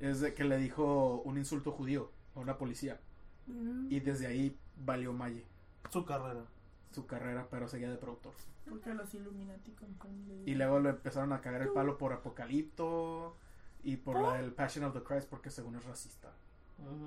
Es 0.00 0.20
de 0.20 0.34
que 0.34 0.42
le 0.42 0.56
dijo 0.56 1.22
un 1.24 1.38
insulto 1.38 1.70
judío 1.70 2.10
a 2.38 2.42
una 2.42 2.58
policía. 2.58 3.00
Mm, 3.46 3.86
Y 3.90 4.00
desde 4.00 4.26
ahí 4.26 4.56
valió 4.84 5.12
Malle 5.12 5.44
Su 5.90 6.04
carrera. 6.04 6.44
su 6.92 7.06
carrera, 7.06 7.46
pero 7.50 7.68
seguía 7.68 7.90
de 7.90 7.96
productor. 7.96 8.32
Porque 8.68 8.92
los 8.94 9.12
Illuminati 9.14 9.72
con 9.72 9.92
con- 9.94 10.42
Y 10.46 10.54
luego 10.54 10.80
le 10.80 10.90
empezaron 10.90 11.32
a 11.32 11.40
cagar 11.40 11.62
el 11.62 11.70
palo 11.70 11.96
por 11.98 12.12
Apocalipto 12.12 13.36
y 13.82 13.96
por 13.96 14.20
la 14.20 14.34
del 14.34 14.52
Passion 14.52 14.84
of 14.84 14.94
the 14.94 15.02
Christ 15.02 15.28
porque 15.28 15.50
según 15.50 15.76
es 15.76 15.84
racista. 15.84 16.32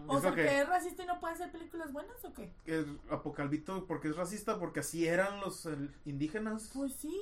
O 0.07 0.19
sea, 0.19 0.31
lo 0.31 0.35
que- 0.35 0.43
que 0.43 0.61
es 0.61 0.67
racista 0.67 1.03
y 1.03 1.05
no 1.05 1.19
puede 1.19 1.33
hacer 1.35 1.51
películas 1.51 1.93
buenas 1.93 2.23
o 2.25 2.33
qué? 2.33 2.51
Es 2.65 2.85
Apocalipto 3.09 3.85
porque 3.87 4.09
es 4.09 4.15
racista 4.17 4.59
porque 4.59 4.81
así 4.81 5.07
eran 5.07 5.39
los 5.39 5.65
el, 5.65 5.93
indígenas. 6.05 6.71
Pues 6.73 6.93
sí, 6.93 7.15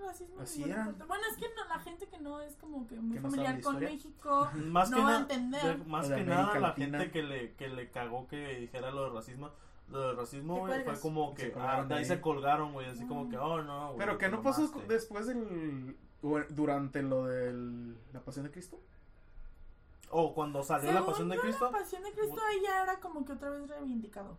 racismo. 0.00 0.40
Así 0.40 0.64
parte. 0.64 1.04
Bueno, 1.04 1.24
es 1.30 1.36
que 1.36 1.46
no, 1.54 1.64
la 1.68 1.78
gente 1.80 2.06
que 2.08 2.18
no 2.18 2.40
es 2.40 2.56
como 2.56 2.86
que 2.86 2.96
muy 2.96 3.16
no 3.18 3.22
familiar 3.22 3.60
con. 3.60 3.78
México. 3.78 4.48
Más 4.54 4.90
No 4.90 4.96
que 4.96 5.02
va 5.02 5.08
a 5.08 5.12
nada, 5.12 5.22
entender. 5.22 5.78
de- 5.78 5.84
más 5.84 6.08
de 6.08 6.16
que 6.16 6.24
nada 6.24 6.40
América 6.42 6.60
la 6.60 6.68
Latina. 6.68 6.98
gente 6.98 7.12
que 7.12 7.22
le, 7.22 7.54
que 7.54 7.68
le 7.68 7.90
cagó 7.90 8.26
que 8.28 8.58
dijera 8.60 8.90
lo 8.90 9.04
de 9.04 9.10
racismo. 9.10 9.50
Lo 9.88 10.00
del 10.08 10.16
racismo, 10.16 10.54
Te 10.54 10.60
güey, 10.60 10.84
fue 10.84 11.00
como 11.00 11.34
que 11.34 11.52
ah, 11.58 11.82
de 11.84 11.94
ahí 11.94 11.98
ahí. 12.00 12.04
se 12.04 12.20
colgaron, 12.20 12.72
güey, 12.72 12.86
así 12.88 13.04
como 13.06 13.28
que, 13.28 13.36
oh, 13.36 13.60
no, 13.62 13.86
güey. 13.88 13.98
Pero 13.98 14.18
que 14.18 14.28
no 14.28 14.40
pasó 14.40 14.70
después 14.86 15.26
del 15.26 15.96
durante 16.50 17.02
lo 17.02 17.24
de 17.26 17.52
la 18.12 18.20
Pasión 18.20 18.44
de 18.44 18.52
Cristo. 18.52 18.80
O 20.10 20.34
cuando 20.34 20.62
salió 20.62 20.92
la 20.92 21.06
pasión 21.06 21.28
de 21.28 21.38
Cristo. 21.38 21.66
La 21.66 21.78
pasión 21.78 22.02
de 22.02 22.12
Cristo 22.12 22.40
ahí 22.48 22.60
ya 22.64 22.82
era 22.82 22.98
como 23.00 23.24
que 23.24 23.32
otra 23.32 23.50
vez 23.50 23.68
reivindicado. 23.68 24.36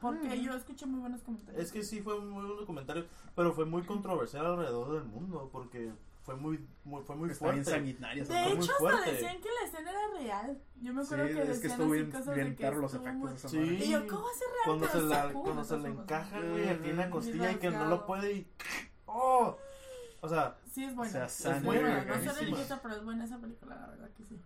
Porque 0.00 0.28
Ah. 0.28 0.34
yo 0.34 0.54
escuché 0.54 0.86
muy 0.86 1.00
buenos 1.00 1.22
comentarios. 1.22 1.64
Es 1.64 1.72
que 1.72 1.82
sí 1.82 2.00
fue 2.02 2.20
muy 2.20 2.44
buen 2.44 2.66
comentario, 2.66 3.06
pero 3.34 3.52
fue 3.54 3.64
muy 3.64 3.82
controversial 3.84 4.44
alrededor 4.46 4.92
del 4.92 5.04
mundo 5.04 5.48
porque 5.50 5.92
fue 6.24 6.36
muy, 6.36 6.66
muy 6.84 7.02
fue 7.04 7.16
muy 7.16 7.30
Está 7.30 7.50
bien 7.52 7.64
fuerte. 7.64 7.70
sanguinaria. 7.78 8.22
esa 8.22 8.32
De 8.34 8.38
fue 8.44 8.48
madre. 8.50 8.56
muy 8.56 8.64
hecho, 8.64 8.86
hasta 8.96 9.10
decían 9.10 9.40
que 9.40 9.48
la 9.60 9.66
escena 9.66 9.90
era 9.90 10.00
real. 10.18 10.62
Yo 10.82 10.94
me 10.94 11.02
acuerdo 11.02 11.26
Sí, 11.28 11.34
que 11.34 11.42
es 11.52 11.60
que 11.60 11.66
estuvo 11.68 11.90
bien, 11.90 12.10
cosas 12.10 12.34
bien 12.34 12.48
de 12.50 12.56
que 12.56 12.70
los 12.70 12.94
efectos 12.94 13.14
muy- 13.14 13.28
de 13.30 13.36
esa 13.36 13.48
Sí. 13.48 13.58
Y 13.58 13.90
yo, 13.90 14.06
¿cómo 14.06 14.22
va 14.22 14.30
a 14.30 14.34
ser 14.34 14.48
real? 14.48 14.64
Cuando 14.64 14.88
se, 14.88 15.02
la, 15.02 15.22
cool, 15.32 15.42
cuando 15.42 15.64
se 15.64 15.76
de 15.76 15.82
le 15.82 15.88
encaja, 15.88 16.40
güey, 16.40 16.68
aquí 16.68 16.90
en 16.90 16.96
la 16.96 17.10
costilla 17.10 17.52
y 17.52 17.56
que 17.56 17.70
no 17.70 17.84
lo 17.86 18.06
puede 18.06 18.32
y 18.32 18.46
¡Oh! 19.06 19.56
O 20.20 20.28
sea, 20.28 20.56
Sí, 20.70 20.84
es 20.84 20.94
buena. 20.94 21.24
O 21.24 21.28
sea, 21.28 21.56
es 21.56 21.62
buena. 21.64 21.94
No 21.96 22.00
sé 22.00 22.06
carísima. 22.08 22.32
religiosa, 22.40 22.80
pero 22.82 22.96
es 22.96 23.04
buena 23.04 23.24
esa 23.24 23.38
película, 23.38 23.76
la 23.76 23.86
verdad 23.88 24.10
que 24.16 24.24
sí. 24.24 24.40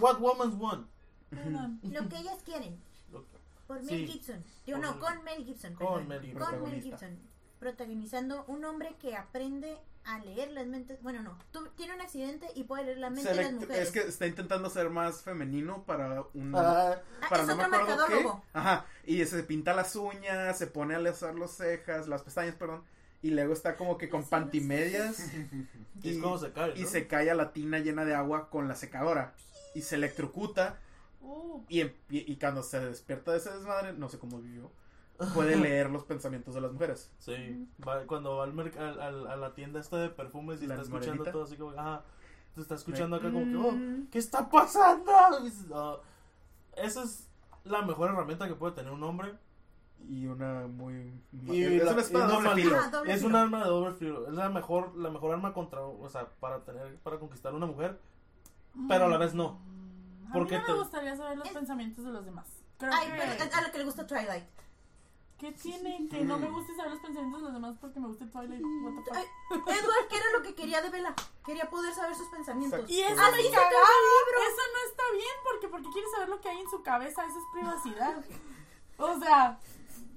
What 0.00 0.20
Woman's 0.20 0.54
One. 0.60 0.84
Perdón. 1.30 1.80
Lo 1.82 2.08
que 2.08 2.18
ellas 2.18 2.42
quieren. 2.44 2.78
Por 3.66 3.78
Mel 3.82 3.88
Sí. 3.88 4.06
Gibson. 4.06 4.44
Yo 4.66 4.78
no, 4.78 4.98
con 5.00 5.22
Mel 5.24 5.44
Gibson. 5.44 5.74
Con 5.74 5.86
perdón. 5.86 6.08
Mel 6.08 6.20
Gibson. 6.22 6.58
Con 6.60 6.70
Mel. 6.70 6.82
Gibson. 6.82 7.18
Protagonizando 7.58 8.44
un 8.48 8.64
hombre 8.64 8.94
que 9.00 9.16
aprende 9.16 9.78
a 10.04 10.18
leer 10.18 10.50
las 10.50 10.66
mentes. 10.66 11.00
Bueno, 11.02 11.22
no. 11.22 11.38
tu- 11.50 11.66
tiene 11.70 11.94
un 11.94 12.00
accidente 12.02 12.46
y 12.54 12.64
puede 12.64 12.84
leer 12.84 12.98
la 12.98 13.08
mente 13.08 13.30
de 13.30 13.36
las 13.42 13.52
mujeres. 13.52 13.78
es 13.78 13.90
que 13.90 14.00
está 14.00 14.26
intentando 14.26 14.68
ser 14.68 14.90
más 14.90 15.22
femenino 15.22 15.82
para 15.84 16.24
un 16.34 16.52
Ah, 16.54 17.00
para 17.30 17.42
es 17.42 17.48
no 17.48 17.56
me 17.56 17.64
otro 17.64 17.76
acuerdo 17.78 18.04
qué. 18.06 18.12
mercadólogo. 18.12 18.44
Ajá, 18.52 18.84
y 19.06 19.24
se 19.24 19.42
pinta 19.44 19.72
las 19.72 19.96
uñas, 19.96 20.58
se 20.58 20.66
pone 20.66 20.94
a 20.94 20.98
lesar 20.98 21.34
las 21.36 21.52
cejas, 21.56 22.06
las 22.06 22.22
pestañas, 22.22 22.54
perdón, 22.56 22.84
y 23.22 23.30
luego 23.30 23.54
está 23.54 23.76
como 23.76 23.96
que 23.96 24.10
con 24.10 24.28
pantimedias 24.28 25.16
Y 26.02 26.16
es 26.16 26.18
como 26.22 26.36
se 26.36 26.52
cae, 26.52 26.74
y 26.78 26.84
se 26.84 27.06
cae 27.06 27.30
a 27.30 27.34
la 27.34 27.54
tina 27.54 27.78
llena 27.78 28.04
de 28.04 28.14
agua 28.14 28.50
con 28.50 28.68
la 28.68 28.74
secadora 28.74 29.32
y 29.74 29.80
se 29.80 29.94
electrocuta 29.94 30.78
Uh, 31.26 31.64
y, 31.68 31.80
em- 31.80 31.94
y, 32.10 32.32
y 32.32 32.36
cuando 32.36 32.62
se 32.62 32.80
despierta 32.80 33.32
de 33.32 33.38
ese 33.38 33.50
desmadre, 33.50 33.92
no 33.94 34.08
sé 34.08 34.18
cómo 34.18 34.40
vivió, 34.40 34.70
puede 35.32 35.56
leer 35.56 35.90
los 35.90 36.04
pensamientos 36.04 36.54
de 36.54 36.60
las 36.60 36.72
mujeres. 36.72 37.10
Sí, 37.18 37.66
va- 37.86 38.04
cuando 38.06 38.36
va 38.36 38.44
al, 38.44 38.58
al- 38.78 39.00
al- 39.00 39.26
a 39.28 39.36
la 39.36 39.54
tienda 39.54 39.80
esta 39.80 39.96
de 39.96 40.10
perfumes 40.10 40.60
y 40.62 40.66
La 40.66 40.74
está 40.74 40.82
escuchando 40.84 41.12
morenita. 41.18 41.32
todo 41.32 41.44
así 41.44 41.56
como, 41.56 41.72
ah, 41.78 42.02
te 42.54 42.60
está 42.60 42.74
escuchando 42.74 43.16
acá 43.16 43.32
como 43.32 43.44
que, 43.44 43.56
oh. 43.56 44.08
¿qué 44.10 44.18
está 44.18 44.48
pasando? 44.50 45.12
Y 45.44 45.52
"Ah". 45.72 45.96
esa 46.76 47.02
es 47.04 47.28
la 47.64 47.82
mejor 47.82 48.10
herramienta 48.10 48.46
que 48.46 48.54
puede 48.54 48.74
tener 48.74 48.92
un 48.92 49.02
hombre. 49.02 49.34
Y 50.06 50.26
una 50.26 50.66
muy... 50.66 51.18
Y 51.32 51.62
es 51.62 51.82
la- 51.84 51.92
una 51.92 52.00
espada 52.02 52.26
doble 52.28 52.50
filo. 52.62 52.76
Ah, 52.78 52.90
doble 52.90 53.12
Es 53.12 53.18
filo. 53.20 53.28
un 53.30 53.36
arma 53.36 53.58
de 53.60 53.64
doble 53.70 53.94
filo. 53.94 54.26
Es 54.28 54.34
la 54.34 54.50
mejor, 54.50 54.94
la 54.96 55.08
mejor 55.08 55.32
arma 55.32 55.54
contra, 55.54 55.80
o 55.80 56.08
sea, 56.10 56.26
para 56.40 56.62
tener, 56.62 56.96
para 56.98 57.18
conquistar 57.18 57.54
una 57.54 57.64
mujer. 57.64 57.98
Pero 58.88 59.06
a 59.06 59.08
la 59.08 59.16
vez 59.16 59.32
no. 59.34 59.58
Mm, 60.24 60.30
A 60.30 60.32
Porque 60.32 60.58
mí 60.58 60.64
no 60.66 60.74
me 60.74 60.80
gustaría 60.82 61.16
saber 61.16 61.38
los 61.38 61.46
Es- 61.46 61.52
pensamientos 61.54 62.04
de 62.04 62.10
los 62.12 62.24
demás. 62.24 62.46
Creo 62.78 62.92
Ay, 62.92 63.06
que... 63.06 63.12
pero 63.38 63.54
a 63.56 63.60
lo 63.62 63.72
que 63.72 63.78
le 63.78 63.84
gusta 63.84 64.06
Twilight. 64.06 64.44
¿Qué 65.38 65.50
tiene 65.52 66.08
que 66.08 66.24
no 66.24 66.38
me 66.38 66.48
guste 66.48 66.74
saber 66.76 66.92
los 66.92 67.00
pensamientos 67.00 67.40
de 67.40 67.44
los 67.46 67.52
demás 67.54 67.76
porque 67.80 68.00
me 68.00 68.06
gusta 68.08 68.24
Twilight? 68.30 68.62
What 68.62 68.94
the 68.94 69.02
fuck? 69.02 69.16
Ay, 69.16 69.24
Edward, 69.78 70.08
¿qué 70.08 70.16
era 70.16 70.30
lo 70.32 70.42
que 70.42 70.54
quería 70.54 70.80
de 70.80 70.90
Bella? 70.90 71.14
Quería 71.44 71.68
poder 71.68 71.92
saber 71.92 72.14
sus 72.14 72.28
pensamientos. 72.28 72.78
Exacto. 72.80 72.92
Y 72.94 73.00
eso 73.00 73.20
Ah, 73.20 73.26
acabó 73.26 73.36
el 73.36 73.46
Eso 73.46 74.62
no 74.72 74.90
está 74.90 75.02
bien 75.12 75.36
porque 75.44 75.68
porque 75.68 75.88
quieres 75.92 76.10
saber 76.12 76.28
lo 76.28 76.40
que 76.40 76.48
hay 76.48 76.60
en 76.60 76.70
su 76.70 76.82
cabeza, 76.82 77.26
eso 77.26 77.38
es 77.38 77.44
privacidad. 77.52 78.24
O 78.96 79.18
sea, 79.18 79.58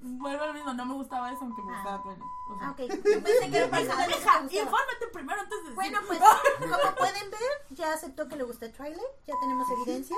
vuelvo 0.00 0.44
al 0.44 0.54
mismo, 0.54 0.72
no 0.74 0.84
me 0.86 0.94
gustaba 0.94 1.30
eso 1.32 1.40
aunque 1.42 1.62
me 1.62 1.72
gustaba 1.72 2.02
Twilight. 2.02 2.22
O 2.50 2.58
sea, 2.58 2.68
Ah, 2.68 2.70
ok. 2.72 2.78
Yo 2.80 2.86
pensé 3.22 3.50
que 3.50 3.60
Deja, 3.60 4.42
infórmate 4.42 5.06
primero 5.12 5.40
antes 5.40 5.58
de 5.58 5.62
decir. 5.70 5.74
Bueno, 5.74 5.98
pues, 6.06 6.18
como 6.58 6.94
pueden 6.96 7.30
ver, 7.30 7.40
ya 7.70 7.92
aceptó 7.92 8.26
que 8.28 8.36
le 8.36 8.44
gusta 8.44 8.70
Twilight. 8.72 8.98
Ya 9.26 9.34
tenemos 9.40 9.68
evidencia. 9.70 10.16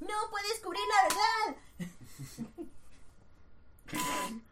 No 0.00 0.30
puede 0.30 0.48
descubrir 0.48 0.82
la 0.88 1.02
verdad. 1.08 1.56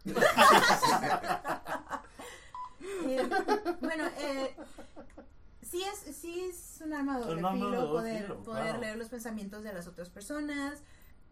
Eh, 3.05 3.29
bueno, 3.81 4.05
eh, 4.19 4.57
sí 5.63 5.85
es, 5.85 6.17
sí 6.17 6.41
es 6.41 6.81
un 6.85 6.93
arma 6.95 7.19
de 7.19 7.25
doble 7.27 7.43
filo 7.53 7.91
poder, 7.91 8.23
filo, 8.23 8.43
poder 8.43 8.65
claro. 8.65 8.81
leer 8.81 8.97
los 8.97 9.09
pensamientos 9.09 9.63
de 9.63 9.73
las 9.73 9.87
otras 9.87 10.09
personas, 10.09 10.83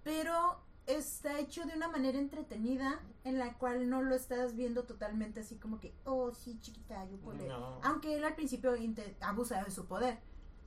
pero 0.07 0.57
está 0.87 1.41
hecho 1.41 1.65
de 1.65 1.75
una 1.75 1.89
manera 1.89 2.17
entretenida 2.17 3.01
en 3.25 3.41
la 3.41 3.55
cual 3.55 3.91
no 3.91 4.03
lo 4.03 4.15
estás 4.15 4.55
viendo 4.55 4.85
totalmente 4.85 5.41
así 5.41 5.57
como 5.57 5.81
que, 5.81 5.93
oh, 6.05 6.33
sí, 6.33 6.61
chiquita, 6.61 7.05
yo 7.07 7.17
puedo. 7.17 7.45
No. 7.45 7.81
Aunque 7.83 8.15
él 8.15 8.23
al 8.23 8.37
principio 8.37 8.73
abusa 9.21 9.65
de 9.65 9.71
su 9.73 9.87
poder. 9.87 10.21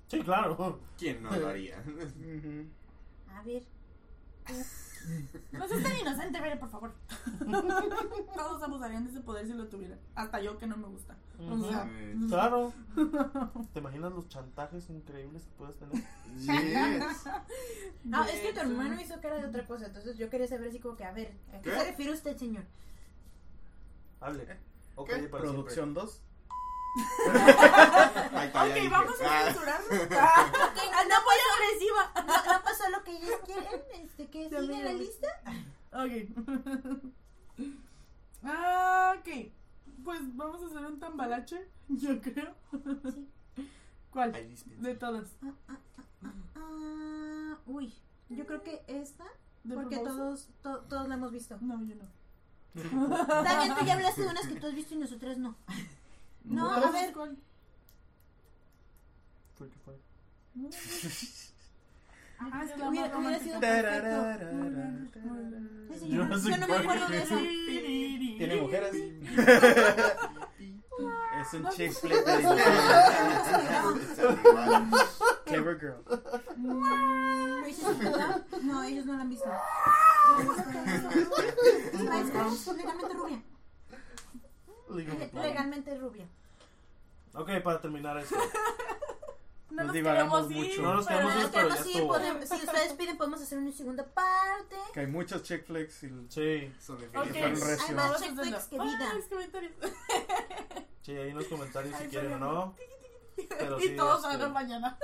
Sí, 0.08 0.20
claro. 0.24 0.82
¿Quién 0.98 1.24
no 1.24 1.34
lo 1.34 1.48
haría? 1.48 1.78
A 3.34 3.42
ver, 3.44 3.64
No 5.52 5.68
seas 5.68 5.84
tan 5.84 5.98
inocente, 5.98 6.40
Bere, 6.42 6.58
por 6.58 6.70
favor. 6.70 6.94
Todos 8.36 8.62
abusarían 8.64 9.04
de 9.06 9.12
ese 9.12 9.22
poder 9.22 9.48
si 9.48 9.54
lo 9.54 9.68
tuvieran. 9.68 10.00
Hasta 10.16 10.42
yo 10.42 10.58
que 10.58 10.68
no 10.68 10.78
me 10.78 10.88
gusta. 10.88 11.16
O 11.40 11.54
Ujú. 11.54 11.68
sea, 11.70 11.90
Claro. 12.28 12.74
¿Te 13.74 13.80
imaginas 13.80 14.12
los 14.12 14.28
chantajes 14.30 14.90
increíbles 14.90 15.44
que 15.44 15.52
puedes 15.58 15.76
tener? 15.78 15.96
Yes. 16.38 17.26
No, 18.04 18.24
de 18.26 18.34
es 18.34 18.40
que 18.42 18.54
tu 18.54 18.60
hermano 18.60 19.00
hizo 19.02 19.20
cara 19.22 19.38
de 19.40 19.46
otra 19.48 19.66
cosa, 19.66 19.88
entonces 19.88 20.18
yo 20.18 20.30
quería 20.30 20.48
saber 20.48 20.70
así 20.70 20.80
como 20.80 20.96
que, 20.96 21.06
a 21.06 21.12
ver, 21.12 21.34
¿a 21.54 21.62
qué, 21.62 21.70
¿Qué? 21.70 21.78
se 21.78 21.84
refiere 21.86 22.12
usted, 22.14 22.38
señor? 22.38 22.64
Hable. 24.22 24.58
Ok, 24.96 25.10
¿Qué? 25.10 25.28
para 25.30 25.44
Producción 25.44 25.94
2. 25.94 26.22
Ok, 28.54 28.90
vamos 28.92 29.22
a 29.22 29.26
Ah. 29.26 29.44
censurarlo. 29.46 29.90
Ah, 30.20 30.52
Ok, 30.52 30.78
no, 30.92 31.04
no 31.04 31.16
pasó 31.26 31.46
agresiva. 31.56 32.04
No, 32.16 32.54
no 32.54 32.64
pasó 32.64 32.90
lo 32.90 33.04
que 33.04 33.12
ellos 33.18 33.40
quieren, 33.46 33.82
este, 33.94 34.28
que 34.30 34.50
sigue 34.50 34.84
la 34.84 34.92
voy. 34.92 35.00
lista. 35.00 35.28
Ok. 35.94 36.12
Ah, 38.44 39.16
ok. 39.20 39.28
Pues 40.04 40.20
vamos 40.36 40.62
a 40.64 40.66
hacer 40.68 40.86
un 40.86 41.00
tambalache, 41.00 41.68
yo 41.90 42.22
creo. 42.22 42.54
¿Cuál? 44.12 44.32
De 44.32 44.96
todas. 44.96 45.28
Ah, 45.44 45.52
ah, 45.68 45.78
ah, 45.98 46.04
ah, 46.24 46.34
ah, 46.56 47.58
uy, 47.66 47.94
yo 48.30 48.46
creo 48.46 48.64
que 48.64 48.82
esta, 48.88 49.26
¿De 49.64 49.76
porque 49.76 49.98
todos, 49.98 50.48
to- 50.64 50.80
todos 50.82 51.08
la 51.08 51.16
hemos 51.16 51.32
visto. 51.32 51.58
No, 51.62 51.84
yo 51.84 51.96
no. 51.96 52.08
Daniel, 53.44 53.76
tú 53.78 53.86
ya 53.86 53.94
hablaste 53.94 54.22
de 54.22 54.28
unas 54.32 54.48
que 54.48 54.56
tú 54.60 54.68
has 54.68 54.76
visto 54.76 54.96
y 54.96 54.98
nosotras 55.00 55.38
no. 55.38 55.56
No, 56.50 56.72
a 56.72 56.92
ver. 56.92 57.14
¿Cuál? 57.14 57.38
Fue 59.58 59.70
que 59.70 59.78
fue. 59.80 59.96
Ah, 62.40 62.64
es 62.64 62.72
que 62.72 62.82
Hubiera- 62.82 62.90
hubiera, 62.90 63.18
hubiera 63.18 63.40
sido 63.40 63.60
Tararara. 63.60 64.52
Muy 64.52 64.70
bien, 64.70 65.12
muy 65.26 65.44
bien. 65.44 65.88
Ese 65.92 66.08
Yo 66.10 66.26
no 66.26 66.38
yo 66.38 66.50
me 66.68 66.76
acuerdo 66.78 67.08
de 67.08 67.18
es. 67.18 67.24
eso. 67.26 67.38
Tiene 68.38 68.56
mujeres. 68.62 68.94
es 71.42 71.54
un 71.54 71.70
chick 71.70 71.92
flick. 71.94 72.24
Clever 75.46 75.80
girl. 75.80 76.04
Mm. 76.56 77.66
No, 78.64 78.84
ellos 78.84 79.06
no 79.06 79.14
la 79.16 79.22
han 79.22 79.30
visto. 79.30 79.50
Maestro, 82.04 82.74
legalmente 82.76 83.14
rubia. 83.14 83.42
Legalmente 85.34 85.98
rubia. 85.98 86.28
Ok, 87.34 87.50
para 87.64 87.80
terminar 87.82 88.18
esto. 88.18 88.36
No 89.72 89.84
Nos 89.86 89.94
queremos 89.94 90.50
mucho. 90.50 90.66
ir, 90.66 90.82
No 90.82 90.94
nos 90.96 91.08
queremos 91.08 91.36
ir, 91.36 91.40
Pero 91.42 91.52
pero 91.54 91.70
ya 91.70 91.76
estuvo. 91.76 92.08
podemos- 92.10 92.50
si 92.50 92.56
ustedes 92.56 92.94
piden, 92.94 93.18
podemos 93.18 93.42
hacer 93.42 93.58
una 93.60 93.72
segunda 93.72 94.04
parte. 94.04 94.76
Que 94.94 95.00
hay 95.02 95.08
muchos 95.08 95.44
chick 95.44 95.66
flicks 95.66 96.04
y 96.04 96.10
Sí. 96.28 96.42
Hay 96.42 96.74
más 97.54 97.80
haciendo- 98.12 98.44
flicks 98.44 98.66
que 98.66 98.80
vida. 98.80 99.14
sí, 101.04 101.12
ahí 101.16 101.30
en 101.30 101.36
los 101.38 101.46
comentarios 101.46 101.96
si 101.98 102.08
quieren 102.08 102.34
o 102.34 102.40
no. 102.40 102.76
Pero 103.58 103.80
y 103.80 103.84
sí, 103.90 103.96
todos 103.96 104.18
este, 104.18 104.32
salgan 104.32 104.52
mañana. 104.54 104.98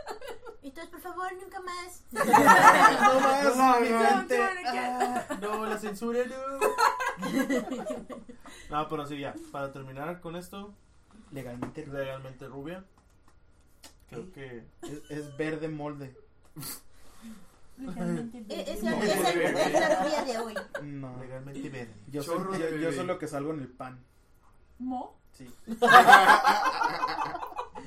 Entonces, 0.61 0.91
por 0.91 0.99
favor, 0.99 1.31
nunca 1.41 1.59
más. 1.61 2.03
No 2.11 3.19
más, 3.21 3.55
No, 3.55 3.77
obviamente. 3.77 4.37
no, 4.37 4.43
no, 4.45 4.61
Ah, 4.67 5.25
no, 5.39 5.65
la 5.67 5.77
censura 5.77 6.19
no. 6.25 6.59
No, 8.69 8.89
pero 8.89 9.05
sí, 9.05 9.19
ya. 9.19 9.33
Para 9.51 9.71
terminar 9.71 10.19
con 10.21 10.35
esto, 10.35 10.73
Legalmente 11.35 11.83
rubia. 11.83 11.99
legalmente 12.01 12.47
rubia. 12.47 12.83
Creo 14.09 14.31
que. 14.31 14.63
Es, 14.83 15.01
es 15.11 15.35
verde 15.37 15.67
molde. 15.67 16.15
Legalmente 17.77 18.41
verde. 18.47 18.79
No. 18.81 19.03
es 19.03 19.73
la 19.73 20.03
rubia 20.03 20.23
de 20.23 20.37
hoy. 20.39 20.53
No. 20.83 21.19
Legalmente 21.19 21.69
verde. 21.69 21.93
Yo 22.07 22.23
soy, 22.23 22.37
yo, 22.59 22.69
yo 22.77 22.91
soy 22.93 23.05
lo 23.05 23.19
que 23.19 23.27
salgo 23.27 23.51
en 23.53 23.59
el 23.59 23.67
pan. 23.67 23.99
¿Mo? 24.79 25.17
Sí. 25.33 25.53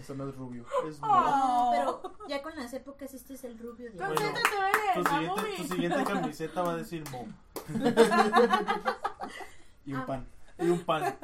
Eso 0.00 0.14
no 0.14 0.28
es 0.28 0.36
rubio. 0.36 0.64
Es 0.88 0.98
Oh. 1.02 1.06
mo. 1.06 1.74
No, 1.84 2.02
pero 2.02 2.28
ya 2.28 2.42
con 2.42 2.54
las 2.54 2.72
épocas 2.74 3.12
este 3.14 3.34
es 3.34 3.44
el 3.44 3.58
rubio 3.58 3.90
de 3.92 4.04
hoy. 4.04 4.14
Bueno, 4.14 4.32
Tu 4.94 5.04
siguiente, 5.04 5.42
mi. 5.42 5.56
tu 5.56 5.64
siguiente 5.74 6.04
camiseta 6.04 6.62
va 6.62 6.72
a 6.72 6.76
decir 6.76 7.02
mo. 7.10 7.26
Y 9.86 9.92
un 9.94 10.00
Ah. 10.00 10.06
pan. 10.06 10.26
Y 10.58 10.68
un 10.68 10.80
pan. 10.84 11.16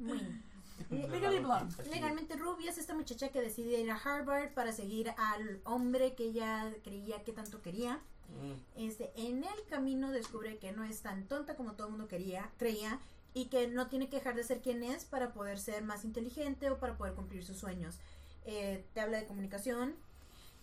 Muy 0.00 0.18
bien. 0.18 0.42
Legally 0.90 1.38
blonde. 1.38 1.74
Legalmente 1.90 2.36
rubia 2.36 2.70
es 2.70 2.78
esta 2.78 2.94
muchacha 2.94 3.28
que 3.30 3.40
decide 3.40 3.80
ir 3.80 3.90
a 3.90 3.96
Harvard 3.96 4.52
para 4.54 4.72
seguir 4.72 5.12
al 5.16 5.60
hombre 5.64 6.14
que 6.14 6.24
ella 6.24 6.72
creía 6.82 7.22
que 7.22 7.32
tanto 7.32 7.62
quería. 7.62 8.00
Mm. 8.28 8.82
Este, 8.84 9.12
en 9.16 9.44
el 9.44 9.64
camino 9.68 10.10
descubre 10.10 10.58
que 10.58 10.72
no 10.72 10.84
es 10.84 11.02
tan 11.02 11.26
tonta 11.26 11.56
como 11.56 11.72
todo 11.72 11.88
el 11.88 11.92
mundo 11.92 12.08
quería, 12.08 12.50
creía 12.58 12.98
y 13.34 13.46
que 13.46 13.68
no 13.68 13.88
tiene 13.88 14.08
que 14.08 14.16
dejar 14.16 14.34
de 14.34 14.44
ser 14.44 14.60
quien 14.60 14.82
es 14.82 15.04
para 15.04 15.32
poder 15.32 15.58
ser 15.58 15.82
más 15.82 16.04
inteligente 16.04 16.70
o 16.70 16.78
para 16.78 16.96
poder 16.96 17.14
cumplir 17.14 17.44
sus 17.44 17.58
sueños. 17.58 17.98
Eh, 18.46 18.84
te 18.94 19.00
habla 19.00 19.18
de 19.18 19.26
comunicación, 19.26 19.94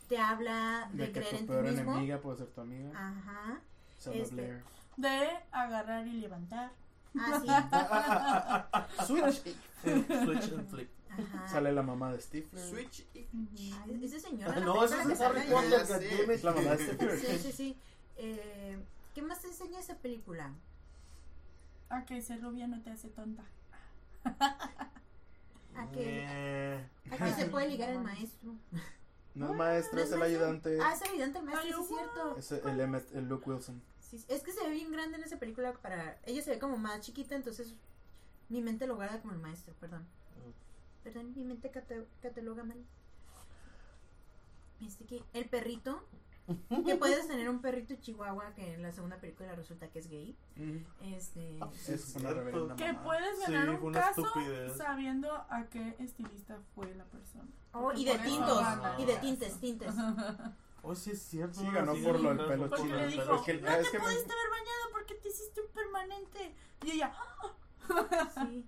te 0.08 0.18
habla 0.18 0.90
de, 0.94 1.08
De 1.08 1.12
que 1.12 1.20
creer 1.20 1.46
tu 1.46 1.54
en 1.54 1.64
ti 1.64 1.72
mismo. 1.72 1.92
enemiga 1.94 2.20
puede 2.20 2.38
ser 2.38 2.48
tu 2.48 2.62
amiga. 2.62 2.92
Ajá. 2.94 3.62
Este. 4.14 4.62
De 4.98 5.30
agarrar 5.52 6.08
y 6.08 6.14
levantar. 6.14 6.72
Ah, 7.18 8.68
sí. 9.02 9.06
Switch. 9.06 9.56
Switch 9.84 10.52
and 10.54 10.70
flip. 10.70 10.90
Ajá. 11.10 11.48
Sale 11.50 11.72
la 11.74 11.82
mamá 11.84 12.14
de 12.14 12.22
Stifler. 12.22 12.64
Switch 12.64 13.06
y 13.14 13.74
Ay, 13.84 14.00
ese 14.06 14.20
señor. 14.20 14.62
No, 14.62 14.84
ese 14.86 14.96
es 15.12 15.20
Harry 15.22 15.42
Potter. 15.50 16.32
Es 16.32 16.44
la 16.44 16.52
mamá 16.54 16.76
de 16.76 16.86
Stifler. 16.86 17.20
Sí, 17.20 17.38
sí, 17.40 17.52
sí. 17.52 17.78
Eh, 18.18 18.78
¿Qué 19.14 19.22
más 19.22 19.42
te 19.42 19.48
enseña 19.48 19.80
esa 19.80 19.96
película? 19.98 20.52
A 21.90 22.06
que 22.06 22.22
ser 22.22 22.42
rubia 22.42 22.68
no 22.68 22.82
te 22.82 22.92
hace 22.92 23.10
tonta. 23.10 23.44
A 24.24 25.88
que, 25.92 26.26
Eh, 26.30 26.88
a 27.12 27.18
que 27.18 27.34
se 27.34 27.46
puede 27.48 27.68
ligar 27.70 27.90
al 27.90 28.02
maestro. 28.04 28.54
No 29.36 29.50
es 29.52 29.56
maestro, 29.58 29.98
¿No 29.98 30.04
es 30.06 30.12
el 30.14 30.20
maestro? 30.20 30.40
ayudante. 30.46 30.80
Ah, 30.82 30.94
es 30.94 31.02
el 31.02 31.10
ayudante 31.12 31.40
del 31.40 31.46
maestro, 31.46 31.68
Ay, 31.68 31.74
sí 31.74 31.82
es 31.82 31.88
cierto. 32.00 32.38
Es 32.38 32.52
el, 32.52 32.80
Emmett- 32.80 33.12
el 33.14 33.28
Luke 33.28 33.50
Wilson. 33.50 33.82
Sí, 34.12 34.26
es 34.28 34.44
que 34.44 34.52
se 34.52 34.62
ve 34.64 34.72
bien 34.72 34.92
grande 34.92 35.18
en 35.18 35.24
esa 35.24 35.40
película 35.40 35.72
para... 35.74 36.20
Ella 36.26 36.42
se 36.42 36.52
ve 36.52 36.60
como 36.60 36.78
más 36.78 37.00
chiquita, 37.00 37.34
entonces 37.36 37.74
mi 38.50 38.62
mente 38.62 38.86
lo 38.86 38.96
guarda 38.98 39.22
como 39.22 39.34
el 39.34 39.40
maestro, 39.40 39.74
perdón. 39.80 40.06
Perdón, 41.04 41.34
mi 41.36 41.46
mente 41.46 41.72
cate- 41.72 42.06
cataloga 42.22 42.64
mal. 42.66 42.78
Este 44.86 45.06
que 45.06 45.24
el 45.34 45.46
perrito, 45.48 46.04
que 46.86 46.96
puedes 46.96 47.28
tener 47.28 47.48
un 47.50 47.62
perrito 47.62 47.96
chihuahua 48.02 48.54
que 48.56 48.74
en 48.74 48.82
la 48.82 48.92
segunda 48.92 49.18
película 49.18 49.56
resulta 49.56 49.88
que 49.90 50.00
es 50.00 50.08
gay. 50.10 50.36
Ujú. 50.58 50.84
Este, 51.16 51.58
Es 51.88 52.16
una 52.16 52.30
cierto. 52.32 52.34
reverenda 52.34 52.76
Que 52.76 52.94
puedes 52.96 53.40
ganar 53.40 53.70
un 53.70 53.94
caso 53.94 54.26
estupidez. 54.26 54.76
sabiendo 54.78 55.32
a 55.50 55.66
qué 55.72 55.96
estilista 56.00 56.58
fue 56.76 56.94
la 56.96 57.06
persona. 57.06 57.46
oh, 57.74 57.94
y 57.94 58.06
de 58.06 58.18
tintos, 58.20 58.64
y 58.98 59.06
de 59.06 59.16
tintes, 59.18 59.60
tintes. 59.60 59.94
Oh, 60.84 60.96
sí 60.96 61.12
es 61.12 61.22
cierto. 61.22 61.60
Sí, 61.60 61.68
ganó 61.72 61.94
sí, 61.96 62.02
por 62.02 62.20
lo 62.20 62.30
del 62.34 62.48
pelo 62.48 62.70
Porque 62.70 62.88
lo 62.90 62.96
le 62.98 63.08
dijo. 63.08 63.36
Es 63.36 63.42
que- 63.44 63.54
no 63.62 63.68
es 63.70 63.84
te 63.86 63.92
que 63.92 64.00
me- 64.00 64.04
pudiste 64.06 64.34
haber 64.34 64.50
bañado 64.50 64.92
porque 64.92 65.16
te 65.16 65.30
hiciste 65.30 65.62
un 65.62 65.68
permanente. 65.72 66.56
Y 66.84 66.92
ella, 66.92 67.14
Sí. 68.34 68.66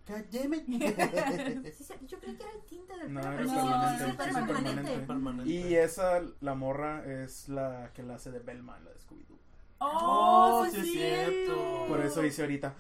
Sí, 1.74 1.84
sí, 1.84 1.94
yo 2.08 2.20
creí 2.20 2.36
que 2.36 2.44
era 2.44 2.52
el 2.52 2.62
tinte 2.66 2.98
del 2.98 3.14
No, 3.14 3.22
pelo, 3.22 3.38
sí, 3.50 3.56
permanente, 3.56 4.06
sí, 4.06 4.12
permanente. 4.18 4.54
permanente. 4.54 5.08
Permanente. 5.08 5.50
Y 5.52 5.76
esa, 5.76 6.22
la 6.42 6.56
morra, 6.56 7.04
es 7.06 7.48
la 7.50 7.92
que 7.94 8.04
la 8.04 8.16
hace 8.16 8.32
de 8.32 8.40
Belma 8.40 8.78
en 8.78 8.86
la 8.86 8.92
de 8.92 9.00
Scooby-Doo. 9.00 9.38
oh, 9.80 10.62
Oh, 10.62 10.66
sí, 10.66 10.72
sí 10.72 10.78
es 10.80 10.92
cierto. 10.92 11.32
cierto. 11.56 11.86
Por 11.88 12.02
eso 12.02 12.24
hice 12.26 12.42
ahorita, 12.42 12.74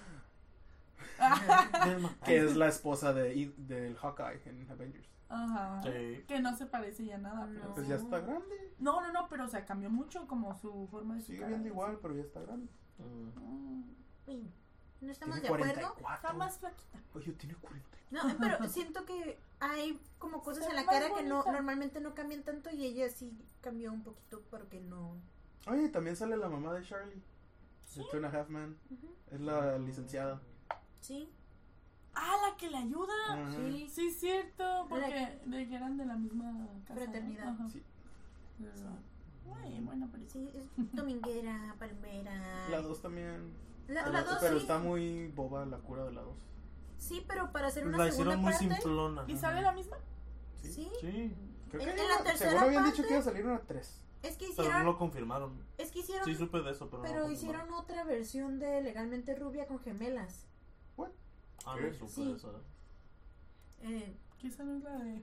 que 2.26 2.38
es 2.38 2.55
la 2.55 2.68
esposa 2.68 3.14
de, 3.14 3.53
del 3.57 3.95
Hawkeye 3.97 4.41
en 4.45 4.69
Avengers. 4.69 5.07
Ajá. 5.34 5.81
Sí. 5.84 6.23
Que 6.27 6.39
no 6.39 6.55
se 6.55 6.65
parece 6.65 7.05
ya 7.05 7.18
nada. 7.18 7.47
pero 7.47 7.68
No. 7.69 7.73
Pues 7.73 7.85
sí. 7.85 7.89
ya 7.89 7.95
está 7.97 8.19
grande. 8.19 8.73
No, 8.80 9.01
no, 9.01 9.11
no, 9.11 9.27
pero 9.30 9.45
o 9.45 9.47
sea, 9.47 9.65
cambió 9.65 9.89
mucho 9.89 10.27
como 10.27 10.53
su 10.55 10.88
forma 10.91 11.15
de 11.15 11.22
Sigue 11.22 11.39
cara. 11.39 11.49
viendo 11.49 11.68
igual, 11.69 11.99
pero 12.01 12.15
ya 12.15 12.22
está 12.22 12.41
grande. 12.41 12.72
Mm. 12.99 14.31
Mm, 14.31 14.47
No 15.01 15.11
estamos 15.11 15.41
de 15.41 15.47
acuerdo. 15.47 15.65
44. 15.65 16.15
Está 16.15 16.34
más 16.34 16.57
flaquita. 16.60 16.99
Oye, 17.15 17.31
tiene 17.34 17.55
40. 17.55 17.88
No, 18.11 18.22
pero 18.39 18.68
siento 18.69 19.05
que 19.05 19.39
hay 19.60 19.99
como 20.19 20.41
cosas 20.43 20.68
en 20.69 20.76
la 20.76 20.85
cara 20.85 21.14
que 21.15 21.23
no 21.23 21.43
normalmente 21.45 21.99
no 21.99 22.14
cambian 22.14 22.43
tanto 22.43 22.69
y 22.69 22.85
ella 22.85 23.10
sí 23.10 23.35
cambió 23.61 23.91
un 23.91 24.03
poquito 24.03 24.41
porque 24.51 24.80
no. 24.80 25.18
Oye, 25.68 25.89
también 25.89 26.15
sale 26.15 26.38
la 26.38 26.47
mamá 26.49 26.73
de 26.73 26.84
Charlie. 26.84 27.22
De 27.95 28.03
Two 28.05 28.18
and 28.18 28.26
a 28.26 28.30
Half. 28.30 28.49
Ujú, 28.49 29.15
Es 29.31 29.39
la 29.41 29.77
licenciada. 29.80 30.41
Sí, 30.99 31.30
Ah, 32.15 32.35
la 32.49 32.56
que 32.57 32.69
le 32.69 32.77
ayuda. 32.77 33.14
Ajá. 33.30 33.52
sí. 33.52 33.90
Sí, 33.90 34.07
es 34.07 34.19
cierto, 34.19 34.85
porque 34.90 35.40
de 35.45 35.68
que 35.68 35.76
eran 35.76 35.98
de 35.98 36.06
la 36.06 36.15
misma 36.15 36.68
casa. 36.85 36.99
¿no? 36.99 37.02
Fraternidad. 37.06 37.48
Ajá. 37.49 37.68
Sí. 37.69 37.81
Ay, 39.61 39.80
buena 39.81 40.07
película. 40.07 40.31
Sí, 40.31 40.49
es 40.57 40.69
dominguera, 40.94 41.76
palmera. 41.80 42.68
La 42.69 42.81
2 42.81 43.02
también. 43.02 43.52
La, 43.88 44.02
Pero, 44.06 44.14
la 44.14 44.23
dos 44.23 44.38
pero 44.40 44.56
sí. 44.56 44.61
está 44.61 44.80
muy 44.80 45.27
boba 45.27 45.65
la 45.65 45.77
cura 45.77 46.06
de 46.06 46.14
la 46.14 46.22
2. 46.22 46.38
Sí, 46.98 47.23
pero 47.27 47.52
para 47.52 47.68
hacer 47.68 47.85
una 47.85 47.98
La 47.98 48.10
segunda 48.11 48.35
hicieron 48.35 48.41
muy 48.41 48.53
simplona. 48.77 49.26
¿Y 49.27 49.35
sale 49.35 49.61
la 49.61 49.73
misma? 49.73 49.98
Sí. 50.61 50.90
Sí, 51.02 51.35
Creo 51.69 51.81
En- 51.81 51.88
que 51.88 52.02
en 52.02 52.07
iba- 52.07 52.18
la 52.18 52.23
tercera 52.23 52.52
según 52.52 52.64
habían 52.65 52.84
parte- 52.84 52.95
dicho 52.98 53.07
que 53.07 53.14
iba 53.14 53.19
a 53.19 53.23
salir 53.23 53.45
una 53.45 53.60
3. 53.60 54.02
Es 54.22 54.38
que 54.38 54.45
pero 54.45 54.52
hicieron. 54.52 54.80
no 54.85 54.91
lo 54.91 54.98
confirmaron. 54.98 55.53
Es 55.77 55.91
que 55.91 55.99
hicieron. 55.99 56.23
Sí 56.26 56.35
supe 56.35 56.61
de 56.61 56.72
eso, 56.72 56.90
pero 56.90 57.03
no 57.03 57.10
pero 57.10 57.27
lo 57.27 57.31
hicieron 57.31 57.73
otra 57.73 58.03
versión 58.06 58.60
de 58.60 58.81
Legalmente 58.81 59.35
Rubia 59.35 59.68
con 59.68 59.80
gemelas. 59.80 60.45
Ah, 61.65 61.76
no 61.80 61.94
supe 61.94 62.11
Sí. 62.11 62.26
de 62.26 62.34
eso. 62.35 62.61
Eh, 63.81 64.15
esa 64.44 64.64
no 64.64 64.77
es 64.77 64.84
la 64.84 64.98
de. 64.99 65.22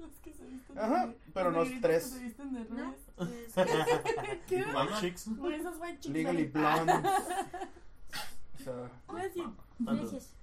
los 0.00 0.12
que 0.22 0.32
se 0.34 0.44
visten 0.46 0.78
Ajá, 0.78 1.06
de- 1.06 1.16
pero 1.32 1.50
los 1.50 1.56
no 1.56 1.62
es 1.62 1.68
negritos 1.70 1.90
tres. 1.90 2.04
que 2.04 2.18
se 2.18 2.24
visten 2.24 2.52
de 2.52 2.64
¿no? 2.68 2.92
Es- 2.92 3.54
¿Qué? 4.46 4.62
White 4.64 4.94
Chicks. 5.00 5.30
Por 5.38 5.52
esos 5.52 5.76
white 5.80 6.00
chicks. 6.00 6.14
Legally. 6.14 6.44
Blonde. 6.46 6.92
o 6.94 8.62
sea, 8.64 8.90
Gracias. 9.08 9.46
Gracias. 9.78 10.34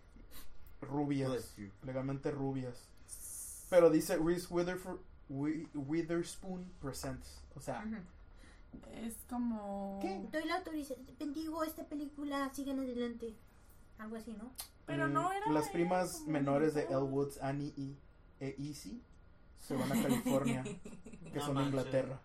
rubias. 0.82 1.56
Legalmente 1.84 2.32
rubias. 2.32 2.88
Pero 3.70 3.90
dice 3.90 4.18
Reese 4.18 4.48
Witherf- 4.50 5.00
Wi- 5.30 5.68
Witherspoon 5.74 6.72
Presents. 6.82 7.42
O 7.56 7.60
sea, 7.60 7.84
Ujú. 7.86 7.98
Es 8.94 9.16
como. 9.30 10.00
¿Qué? 10.02 10.28
Doy 10.32 10.46
la 10.46 10.58
autorización. 10.58 11.06
Bendigo 11.20 11.64
esta 11.64 11.84
película. 11.86 12.52
Sigan 12.54 12.80
adelante. 12.80 13.36
Algo 13.98 14.16
así, 14.18 14.34
¿no? 14.34 14.52
Pero 14.86 15.08
mm, 15.08 15.14
no 15.14 15.32
era. 15.32 15.50
las 15.52 15.68
eh, 15.68 15.72
primas 15.74 16.22
menores 16.28 16.74
de. 16.74 16.84
Elwoods, 16.84 17.42
Annie 17.42 17.74
y 17.78 17.98
e 18.40 18.56
Easy, 18.60 19.02
se 19.60 19.76
van 19.76 19.92
a 19.92 19.96
California, 20.02 20.64
que 20.64 21.32
No 21.34 21.42
son 21.42 21.56
de 21.56 21.62
manches. 21.62 21.68
Inglaterra. 21.80 22.20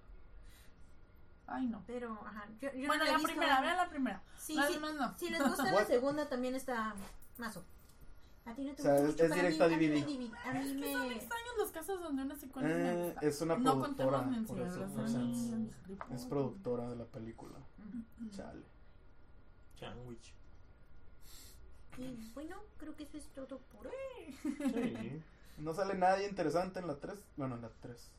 Ay, 1.46 1.66
no. 1.66 1.82
Pero, 1.86 2.12
ajá. 2.26 2.46
Yo, 2.60 2.72
yo 2.74 2.86
Bueno, 2.86 2.98
no 2.98 3.04
la 3.04 3.10
la 3.12 3.16
visto. 3.18 3.28
primera, 3.32 3.60
vean 3.60 3.76
la 3.76 3.88
primera. 3.88 4.22
Sí, 4.38 4.54
Las 4.54 4.68
sí. 4.68 4.74
demás 4.74 4.94
no. 4.94 5.18
Si 5.18 5.30
les 5.30 5.42
gusta 5.42 5.64
la 5.64 5.74
What? 5.74 5.86
segunda, 5.86 6.28
también 6.28 6.54
está 6.54 6.94
mazo. 7.38 7.64
A 8.46 8.54
ti 8.54 8.64
no 8.64 8.74
te 8.74 8.82
O 8.82 8.84
sea, 8.84 8.92
gusta 9.00 9.04
es- 9.04 9.10
mucho, 9.12 9.24
es 9.24 9.32
a 9.32 9.34
directo 9.34 9.64
a 9.64 9.68
mí- 9.68 9.76
mí 9.76 9.86
DVD. 9.88 10.00
me 10.00 10.06
divi- 10.06 10.34
A 10.44 10.58
Es 10.60 10.74
mí 10.74 10.80
que 10.82 10.92
son 10.92 11.08
me... 11.08 11.14
extraños 11.14 11.48
los 11.58 11.70
casos 11.70 12.00
donde 12.00 12.22
una 12.22 12.34
secuela 12.36 12.68
es 12.68 12.74
una 12.74 12.92
Eh, 12.92 13.14
es 13.22 13.40
una 13.42 13.56
no 13.58 13.62
productora, 13.80 14.18
contemos 14.22 14.48
por 14.48 14.60
eso, 14.60 14.82
o 14.84 15.08
sea, 15.08 15.20
es- 15.22 16.14
Es 16.20 16.24
productora 16.26 16.88
de 16.88 16.96
la 16.96 17.04
película. 17.04 17.58
Chale. 18.30 18.64
Sandwich. 19.78 20.34
Y 21.98 22.32
bueno, 22.34 22.56
creo 22.78 22.96
que 22.96 23.04
eso 23.04 23.18
es 23.18 23.26
todo 23.28 23.58
por 23.72 23.88
hoy. 23.88 24.38
Sí. 24.42 25.22
No 25.58 25.74
sale 25.74 25.94
nadie 25.94 26.26
interesante 26.26 26.80
en 26.80 26.86
la 26.86 26.96
3. 26.96 27.18
Bueno, 27.36 27.56
en 27.56 27.62
la 27.62 27.70
3. 27.82 28.10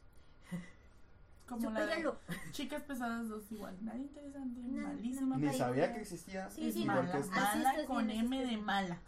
Como 1.49 1.71
la 1.71 1.85
de. 1.85 2.11
Chicas 2.51 2.83
Pesadas 2.83 3.27
2 3.27 3.51
igual, 3.51 3.75
nada 3.81 3.97
interesante, 3.97 4.61
No, 4.61 4.87
malísima. 4.87 5.37
Ni 5.37 5.47
Ay, 5.47 5.57
sabía 5.57 5.87
no. 5.87 5.95
que 5.95 6.01
existía. 6.01 6.49
Sí, 6.49 6.67
es 6.67 6.75
sí, 6.75 6.85
mala, 6.85 7.11
que 7.11 7.27
mala 7.29 7.85
con 7.85 8.09
M 8.09 8.45
de 8.45 8.57
mala. 8.57 9.01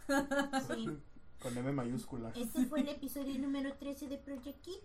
Sí. 0.74 0.88
Con 1.44 1.58
M 1.58 1.72
mayúscula. 1.72 2.32
Este 2.34 2.64
fue 2.64 2.80
el 2.80 2.88
episodio 2.88 3.38
número 3.38 3.74
13 3.74 4.08
de 4.08 4.16
Project 4.16 4.64
Geek. 4.64 4.82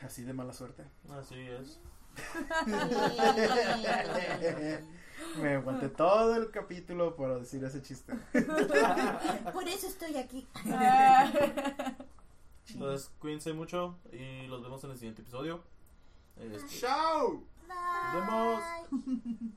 Así 0.00 0.22
de 0.22 0.32
mala 0.32 0.54
suerte. 0.54 0.82
Así 1.10 1.38
es. 1.38 1.78
Me 5.40 5.54
aguanté 5.54 5.88
todo 5.88 6.36
el 6.36 6.50
capítulo 6.50 7.16
para 7.16 7.38
decir 7.38 7.62
ese 7.64 7.82
chiste. 7.82 8.12
Por 9.52 9.68
eso 9.68 9.86
estoy 9.86 10.16
aquí. 10.16 10.46
Entonces, 12.68 13.10
cuídense 13.18 13.52
mucho 13.52 13.96
y 14.12 14.46
los 14.46 14.62
vemos 14.62 14.82
en 14.84 14.90
el 14.90 14.96
siguiente 14.96 15.22
episodio. 15.22 15.62
Este, 16.36 16.80
¡Chao! 16.80 17.42
Nos 17.68 18.14
vemos. 18.14 18.62
Bye. 18.90 19.52